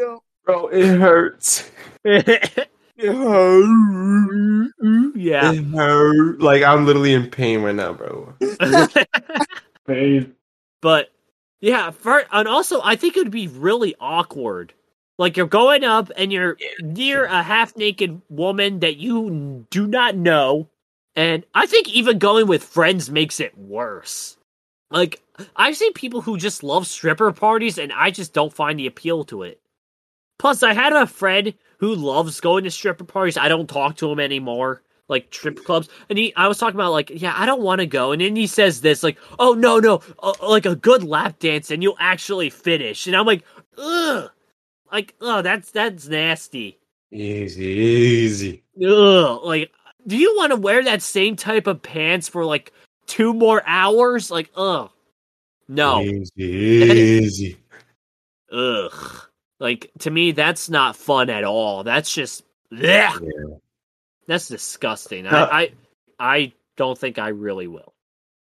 Bro, 0.48 0.68
it 0.68 0.98
hurts. 0.98 1.70
It 3.00 3.14
hurt. 3.14 4.72
yeah. 5.14 5.52
It 5.52 5.64
hurt. 5.66 6.40
Like 6.40 6.64
I'm 6.64 6.84
literally 6.84 7.14
in 7.14 7.30
pain 7.30 7.62
right 7.62 7.72
now, 7.72 7.92
bro. 7.92 8.34
Pain. 9.86 10.34
but 10.82 11.12
yeah, 11.60 11.92
for, 11.92 12.24
and 12.32 12.48
also 12.48 12.80
I 12.82 12.96
think 12.96 13.16
it 13.16 13.20
would 13.20 13.30
be 13.30 13.46
really 13.46 13.94
awkward. 14.00 14.72
Like 15.16 15.36
you're 15.36 15.46
going 15.46 15.84
up 15.84 16.10
and 16.16 16.32
you're 16.32 16.56
near 16.80 17.26
a 17.26 17.40
half 17.40 17.76
naked 17.76 18.20
woman 18.28 18.80
that 18.80 18.96
you 18.96 19.64
do 19.70 19.86
not 19.86 20.16
know, 20.16 20.68
and 21.14 21.44
I 21.54 21.66
think 21.66 21.88
even 21.88 22.18
going 22.18 22.48
with 22.48 22.64
friends 22.64 23.10
makes 23.10 23.38
it 23.38 23.56
worse. 23.56 24.36
Like 24.90 25.22
I've 25.54 25.76
seen 25.76 25.92
people 25.92 26.20
who 26.20 26.36
just 26.36 26.64
love 26.64 26.88
stripper 26.88 27.30
parties, 27.30 27.78
and 27.78 27.92
I 27.92 28.10
just 28.10 28.32
don't 28.32 28.52
find 28.52 28.76
the 28.76 28.88
appeal 28.88 29.22
to 29.26 29.44
it. 29.44 29.60
Plus, 30.38 30.62
I 30.62 30.72
had 30.72 30.92
a 30.92 31.06
friend 31.06 31.52
who 31.78 31.94
loves 31.94 32.40
going 32.40 32.64
to 32.64 32.70
stripper 32.70 33.04
parties. 33.04 33.36
I 33.36 33.48
don't 33.48 33.68
talk 33.68 33.96
to 33.96 34.10
him 34.10 34.20
anymore, 34.20 34.82
like 35.08 35.32
strip 35.32 35.64
clubs. 35.64 35.88
And 36.08 36.18
he, 36.18 36.34
I 36.36 36.48
was 36.48 36.58
talking 36.58 36.76
about 36.76 36.92
like, 36.92 37.10
yeah, 37.14 37.34
I 37.36 37.46
don't 37.46 37.62
want 37.62 37.80
to 37.80 37.86
go. 37.86 38.12
And 38.12 38.20
then 38.20 38.36
he 38.36 38.46
says 38.46 38.80
this, 38.80 39.02
like, 39.02 39.18
oh 39.38 39.54
no, 39.54 39.78
no, 39.78 40.00
uh, 40.22 40.32
like 40.42 40.66
a 40.66 40.76
good 40.76 41.02
lap 41.02 41.38
dance, 41.38 41.70
and 41.70 41.82
you'll 41.82 41.96
actually 41.98 42.50
finish. 42.50 43.06
And 43.06 43.16
I'm 43.16 43.26
like, 43.26 43.44
ugh, 43.76 44.30
like, 44.92 45.14
oh, 45.20 45.42
that's 45.42 45.70
that's 45.70 46.06
nasty. 46.08 46.78
Easy, 47.10 47.64
easy. 47.64 48.62
Ugh, 48.84 49.40
like, 49.42 49.72
do 50.06 50.16
you 50.16 50.34
want 50.36 50.52
to 50.52 50.56
wear 50.56 50.84
that 50.84 51.02
same 51.02 51.36
type 51.36 51.66
of 51.66 51.82
pants 51.82 52.28
for 52.28 52.44
like 52.44 52.72
two 53.06 53.32
more 53.32 53.62
hours? 53.66 54.30
Like, 54.30 54.50
ugh, 54.56 54.90
no. 55.68 56.02
Easy, 56.02 56.42
easy. 56.42 57.56
Ugh. 58.52 59.27
Like 59.60 59.90
to 60.00 60.10
me, 60.10 60.32
that's 60.32 60.68
not 60.68 60.96
fun 60.96 61.30
at 61.30 61.44
all. 61.44 61.84
That's 61.84 62.12
just. 62.12 62.44
Yeah. 62.70 63.16
That's 64.26 64.48
disgusting. 64.48 65.24
Huh. 65.24 65.48
I, 65.50 65.62
I 65.62 65.72
I 66.18 66.52
don't 66.76 66.98
think 66.98 67.18
I 67.18 67.28
really 67.28 67.66
will. 67.66 67.94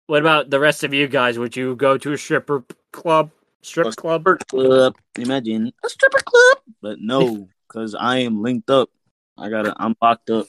What 0.07 0.22
about 0.22 0.49
the 0.49 0.60
rest 0.60 0.84
of 0.84 0.94
you 0.94 1.07
guys? 1.07 1.39
Would 1.39 1.56
you 1.56 1.76
go 1.76 1.98
to 1.98 2.14
a 2.14 2.18
stripper 2.18 2.64
club? 2.91 3.31
Strip 3.61 3.88
A 3.88 3.91
club? 3.91 4.22
stripper 4.22 4.39
club. 4.49 4.95
Imagine 5.18 5.72
a 5.84 5.89
stripper 5.89 6.22
club, 6.23 6.57
but 6.81 6.98
no, 6.99 7.48
because 7.68 7.95
I 7.95 8.19
am 8.19 8.41
linked 8.41 8.69
up. 8.69 8.89
I 9.38 9.49
gotta. 9.49 9.73
I'm 9.77 9.95
locked 10.02 10.30
up. 10.30 10.48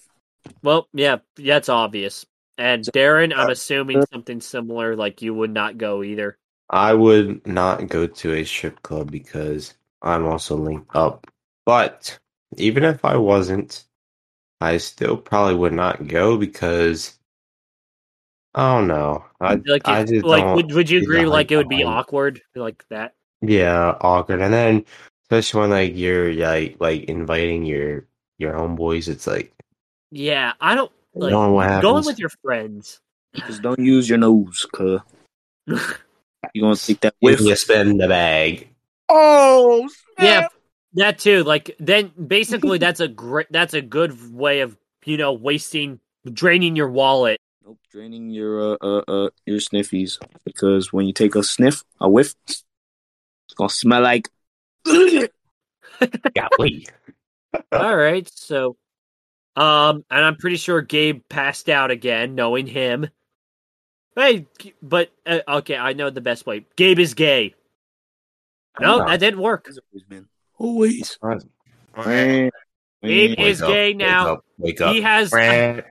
Well, 0.62 0.88
yeah, 0.92 1.18
that's 1.36 1.68
obvious. 1.68 2.26
And 2.56 2.84
Darren, 2.84 3.32
I'm 3.34 3.48
uh, 3.48 3.52
assuming 3.52 3.98
uh, 3.98 4.06
something 4.12 4.40
similar. 4.40 4.96
Like 4.96 5.22
you 5.22 5.34
would 5.34 5.52
not 5.52 5.78
go 5.78 6.02
either. 6.02 6.38
I 6.70 6.94
would 6.94 7.46
not 7.46 7.88
go 7.88 8.06
to 8.06 8.34
a 8.34 8.44
strip 8.44 8.82
club 8.82 9.10
because 9.10 9.74
I'm 10.02 10.26
also 10.26 10.56
linked 10.56 10.94
up. 10.94 11.26
But 11.66 12.18
even 12.56 12.84
if 12.84 13.04
I 13.04 13.16
wasn't, 13.16 13.84
I 14.60 14.78
still 14.78 15.16
probably 15.16 15.54
would 15.54 15.72
not 15.72 16.06
go 16.08 16.36
because 16.36 17.18
I 18.54 18.74
don't 18.74 18.88
know. 18.88 19.24
I 19.40 19.60
Like, 19.66 19.86
I 19.88 20.04
just 20.04 20.24
like 20.24 20.42
don't 20.44 20.54
would 20.54 20.72
would 20.72 20.90
you 20.90 21.00
agree? 21.00 21.24
the 21.24 21.30
Like 21.30 21.50
it 21.50 21.56
would 21.56 21.68
be 21.68 21.84
awkward, 21.84 22.40
like 22.54 22.84
that. 22.88 23.14
Yeah, 23.40 23.96
awkward. 24.00 24.40
And 24.40 24.52
then 24.52 24.84
especially 25.24 25.60
when 25.60 25.70
like 25.70 25.96
you're 25.96 26.32
like 26.34 26.76
like 26.80 27.04
inviting 27.04 27.64
your 27.64 28.06
your 28.38 28.54
homeboys, 28.54 29.08
it's 29.08 29.26
like 29.26 29.52
Yeah, 30.10 30.54
I 30.60 30.74
don't 30.74 30.92
like 31.14 31.30
don't 31.30 31.48
know 31.48 31.52
what 31.52 31.68
happens. 31.68 31.82
going 31.92 32.04
with 32.06 32.18
your 32.18 32.30
friends. 32.42 33.00
Just 33.46 33.62
don't 33.62 33.78
use 33.78 34.08
your 34.08 34.18
nose, 34.18 34.66
cuz 34.72 35.00
You're 36.54 36.62
gonna 36.62 36.76
take 36.76 37.00
that 37.00 37.14
When 37.20 37.34
whiff. 37.34 37.40
you 37.40 37.54
spend 37.56 38.00
the 38.00 38.08
bag. 38.08 38.74
Oh, 39.08 39.88
Yeah, 40.18 40.48
that 40.94 41.18
too. 41.18 41.44
Like 41.44 41.74
then, 41.78 42.12
basically, 42.26 42.78
that's 42.84 43.00
a 43.00 43.08
great. 43.08 43.46
That's 43.50 43.74
a 43.74 43.82
good 43.82 44.32
way 44.32 44.60
of 44.60 44.76
you 45.04 45.16
know 45.16 45.32
wasting, 45.32 46.00
draining 46.30 46.76
your 46.76 46.90
wallet. 46.90 47.40
Nope, 47.64 47.78
draining 47.90 48.30
your 48.30 48.74
uh, 48.74 48.76
uh 48.80 49.02
uh 49.08 49.30
your 49.46 49.58
sniffies 49.58 50.18
because 50.44 50.92
when 50.92 51.06
you 51.06 51.12
take 51.12 51.34
a 51.34 51.42
sniff, 51.42 51.84
a 52.00 52.08
whiff, 52.08 52.34
it's 52.46 52.64
gonna 53.56 53.70
smell 53.70 54.02
like. 54.02 54.28
Golly. 56.34 56.86
All 57.72 57.96
right, 57.96 58.30
so, 58.34 58.76
um, 59.56 60.04
and 60.10 60.24
I'm 60.24 60.36
pretty 60.36 60.56
sure 60.56 60.82
Gabe 60.82 61.22
passed 61.28 61.68
out 61.68 61.90
again, 61.90 62.34
knowing 62.34 62.66
him. 62.66 63.08
Hey, 64.14 64.46
but 64.82 65.10
uh, 65.26 65.40
okay, 65.48 65.76
I 65.76 65.94
know 65.94 66.10
the 66.10 66.20
best 66.20 66.46
way. 66.46 66.66
Gabe 66.76 66.98
is 66.98 67.14
gay. 67.14 67.54
No, 68.80 69.04
that 69.06 69.20
didn't 69.20 69.40
work. 69.40 69.68
Always. 70.58 71.18
Gabe 71.96 72.50
Wake 73.02 73.38
is 73.38 73.62
up, 73.62 73.68
gay 73.68 73.88
wake 73.90 73.96
now. 73.96 74.32
up, 74.34 74.44
Wake 74.58 74.80
up. 74.80 74.94
He 74.94 75.00
has. 75.02 75.30
Brad. 75.30 75.84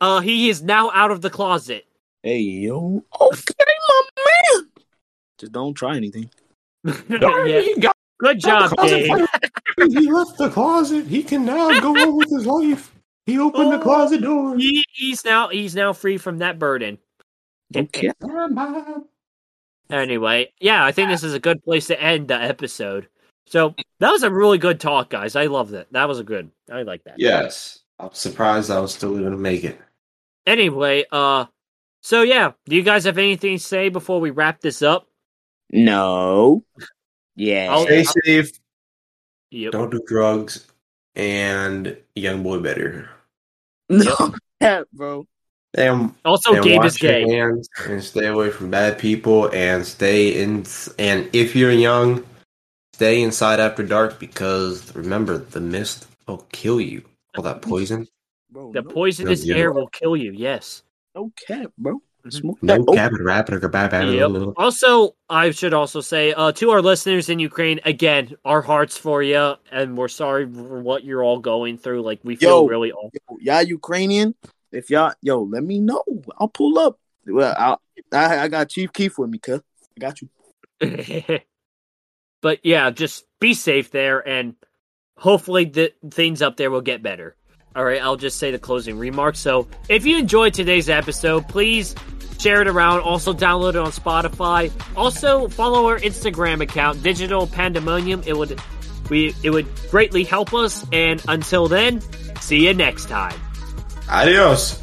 Uh, 0.00 0.20
he 0.20 0.48
is 0.48 0.62
now 0.62 0.90
out 0.92 1.10
of 1.10 1.20
the 1.20 1.30
closet. 1.30 1.84
Hey 2.22 2.38
yo, 2.40 3.04
okay, 3.20 3.54
my 3.88 4.02
man. 4.16 4.68
Just 5.38 5.52
don't 5.52 5.74
try 5.74 5.96
anything. 5.96 6.30
yeah. 6.84 7.62
Got 7.80 7.96
Good 8.20 8.40
job, 8.40 8.70
the 8.70 9.28
he 9.90 10.10
left 10.10 10.38
the 10.38 10.50
closet. 10.50 11.06
He 11.06 11.22
can 11.22 11.44
now 11.44 11.80
go 11.80 11.90
on 11.96 12.16
with 12.16 12.28
his 12.30 12.46
life. 12.46 12.92
He 13.26 13.38
opened 13.38 13.72
the 13.72 13.78
Oh. 13.78 13.82
closet 13.82 14.22
door. 14.22 14.56
He, 14.56 14.82
he's 14.92 15.24
now 15.24 15.48
he's 15.48 15.74
now 15.76 15.92
free 15.92 16.18
from 16.18 16.38
that 16.38 16.58
burden. 16.58 16.98
Okay. 17.76 18.10
Anyway, 19.90 20.52
yeah, 20.60 20.84
I 20.84 20.92
think 20.92 21.08
this 21.10 21.22
is 21.22 21.34
a 21.34 21.40
good 21.40 21.62
place 21.64 21.86
to 21.86 22.00
end 22.00 22.28
the 22.28 22.34
episode. 22.40 23.08
So 23.46 23.74
that 24.00 24.10
was 24.10 24.22
a 24.22 24.30
really 24.30 24.58
good 24.58 24.80
talk, 24.80 25.08
guys. 25.10 25.34
I 25.34 25.46
love 25.46 25.70
that. 25.70 25.90
That 25.92 26.08
was 26.08 26.18
a 26.18 26.24
good. 26.24 26.50
I 26.70 26.82
like 26.82 27.04
that. 27.04 27.14
Yes. 27.16 27.80
I'm 27.98 28.12
surprised 28.12 28.70
I 28.70 28.78
was 28.80 28.94
still 28.94 29.18
able 29.18 29.30
to 29.30 29.36
make 29.36 29.64
it. 29.64 29.80
Anyway, 30.46 31.04
uh, 31.10 31.46
so 32.02 32.22
yeah, 32.22 32.52
do 32.66 32.76
you 32.76 32.82
guys 32.82 33.04
have 33.04 33.18
anything 33.18 33.56
to 33.56 33.62
say 33.64 33.88
before 33.88 34.20
we 34.20 34.30
wrap 34.30 34.60
this 34.60 34.82
up? 34.82 35.06
No. 35.70 36.64
Yeah. 37.40 37.68
I'll- 37.70 37.84
Stay 37.84 38.02
safe. 38.02 38.50
Yep. 39.52 39.70
Don't 39.70 39.90
do 39.90 40.00
drugs. 40.08 40.66
And 41.14 41.96
young 42.16 42.42
boy 42.42 42.58
better. 42.58 43.08
no. 43.88 44.34
Bro. 44.92 45.28
And, 45.74 46.14
Also, 46.24 46.54
and 46.54 46.64
Gabe 46.64 46.78
wash 46.78 46.86
is 46.96 47.02
your 47.02 47.12
gay. 47.12 47.30
hands 47.30 47.68
and 47.86 48.02
stay 48.02 48.26
away 48.26 48.50
from 48.50 48.70
bad 48.70 48.98
people 48.98 49.50
and 49.52 49.86
stay 49.86 50.42
in. 50.42 50.64
And 50.98 51.28
if 51.32 51.54
you're 51.54 51.70
young, 51.72 52.24
stay 52.94 53.22
inside 53.22 53.60
after 53.60 53.82
dark 53.82 54.18
because 54.18 54.94
remember 54.96 55.38
the 55.38 55.60
mist 55.60 56.06
will 56.26 56.46
kill 56.52 56.80
you. 56.80 57.02
All 57.36 57.42
that 57.44 57.60
poison. 57.62 58.08
Bro, 58.50 58.72
The 58.72 58.82
no, 58.82 58.88
poisonous 58.90 59.44
Yeah. 59.44 59.56
air 59.56 59.72
will 59.72 59.88
kill 59.88 60.16
you. 60.16 60.32
Yes. 60.32 60.82
Okay, 61.14 61.62
cap, 61.62 61.72
bro. 61.76 62.00
Smoke 62.30 62.58
No 62.62 62.76
that. 62.78 62.94
Cabin 62.94 63.22
rabbit 63.24 63.62
or 63.64 63.68
bad 63.68 63.92
Yep. 63.92 64.54
Also, 64.56 65.14
I 65.30 65.50
should 65.50 65.72
also 65.72 66.00
say 66.00 66.32
uh, 66.32 66.52
to 66.52 66.70
our 66.70 66.82
listeners 66.82 67.28
in 67.28 67.38
Ukraine, 67.38 67.80
again, 67.84 68.36
our 68.44 68.60
hearts 68.60 68.98
for 68.98 69.22
you, 69.22 69.54
and 69.70 69.96
we're 69.96 70.08
sorry 70.08 70.44
for 70.46 70.80
what 70.82 71.04
you're 71.04 71.22
all 71.22 71.38
going 71.38 71.78
through. 71.78 72.02
Like 72.02 72.20
we 72.24 72.36
feel 72.36 72.50
Yo. 72.62 72.66
really 72.66 72.92
awful. 72.92 73.12
yo, 73.40 73.54
y'all 73.54 73.62
Ukrainian. 73.62 74.34
If 74.72 74.90
y'all, 74.90 75.12
yo, 75.22 75.42
let 75.42 75.62
me 75.62 75.80
know. 75.80 76.02
I'll 76.38 76.48
pull 76.48 76.78
up. 76.78 76.98
Well, 77.26 77.54
I'll, 77.58 77.80
I 78.12 78.38
I 78.40 78.48
got 78.48 78.68
Chief 78.68 78.92
Keef 78.92 79.18
with 79.18 79.30
me, 79.30 79.38
cuz. 79.38 79.60
I 79.96 80.00
got 80.00 80.20
you. 80.20 80.28
but 82.42 82.64
yeah, 82.64 82.90
just 82.90 83.24
be 83.40 83.54
safe 83.54 83.90
there, 83.90 84.26
and 84.26 84.54
hopefully 85.16 85.64
the 85.64 85.92
things 86.10 86.42
up 86.42 86.56
there 86.56 86.70
will 86.70 86.80
get 86.80 87.02
better. 87.02 87.36
All 87.74 87.84
right, 87.84 88.02
I'll 88.02 88.16
just 88.16 88.38
say 88.38 88.50
the 88.50 88.58
closing 88.58 88.98
remarks. 88.98 89.38
So, 89.38 89.68
if 89.88 90.06
you 90.06 90.18
enjoyed 90.18 90.54
today's 90.54 90.88
episode, 90.88 91.48
please 91.48 91.94
share 92.38 92.62
it 92.62 92.68
around. 92.68 93.00
Also, 93.00 93.34
download 93.34 93.70
it 93.70 93.76
on 93.76 93.90
Spotify. 93.90 94.72
Also, 94.96 95.48
follow 95.48 95.86
our 95.86 95.98
Instagram 95.98 96.60
account, 96.60 97.02
Digital 97.02 97.46
Pandemonium. 97.46 98.22
It 98.26 98.36
would 98.36 98.60
we 99.10 99.34
it 99.42 99.50
would 99.50 99.66
greatly 99.90 100.24
help 100.24 100.54
us. 100.54 100.84
And 100.92 101.22
until 101.28 101.68
then, 101.68 102.00
see 102.40 102.66
you 102.66 102.74
next 102.74 103.08
time. 103.08 103.47
Adios. 104.08 104.78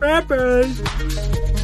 Bye 0.00 0.20
bye. 0.22 1.56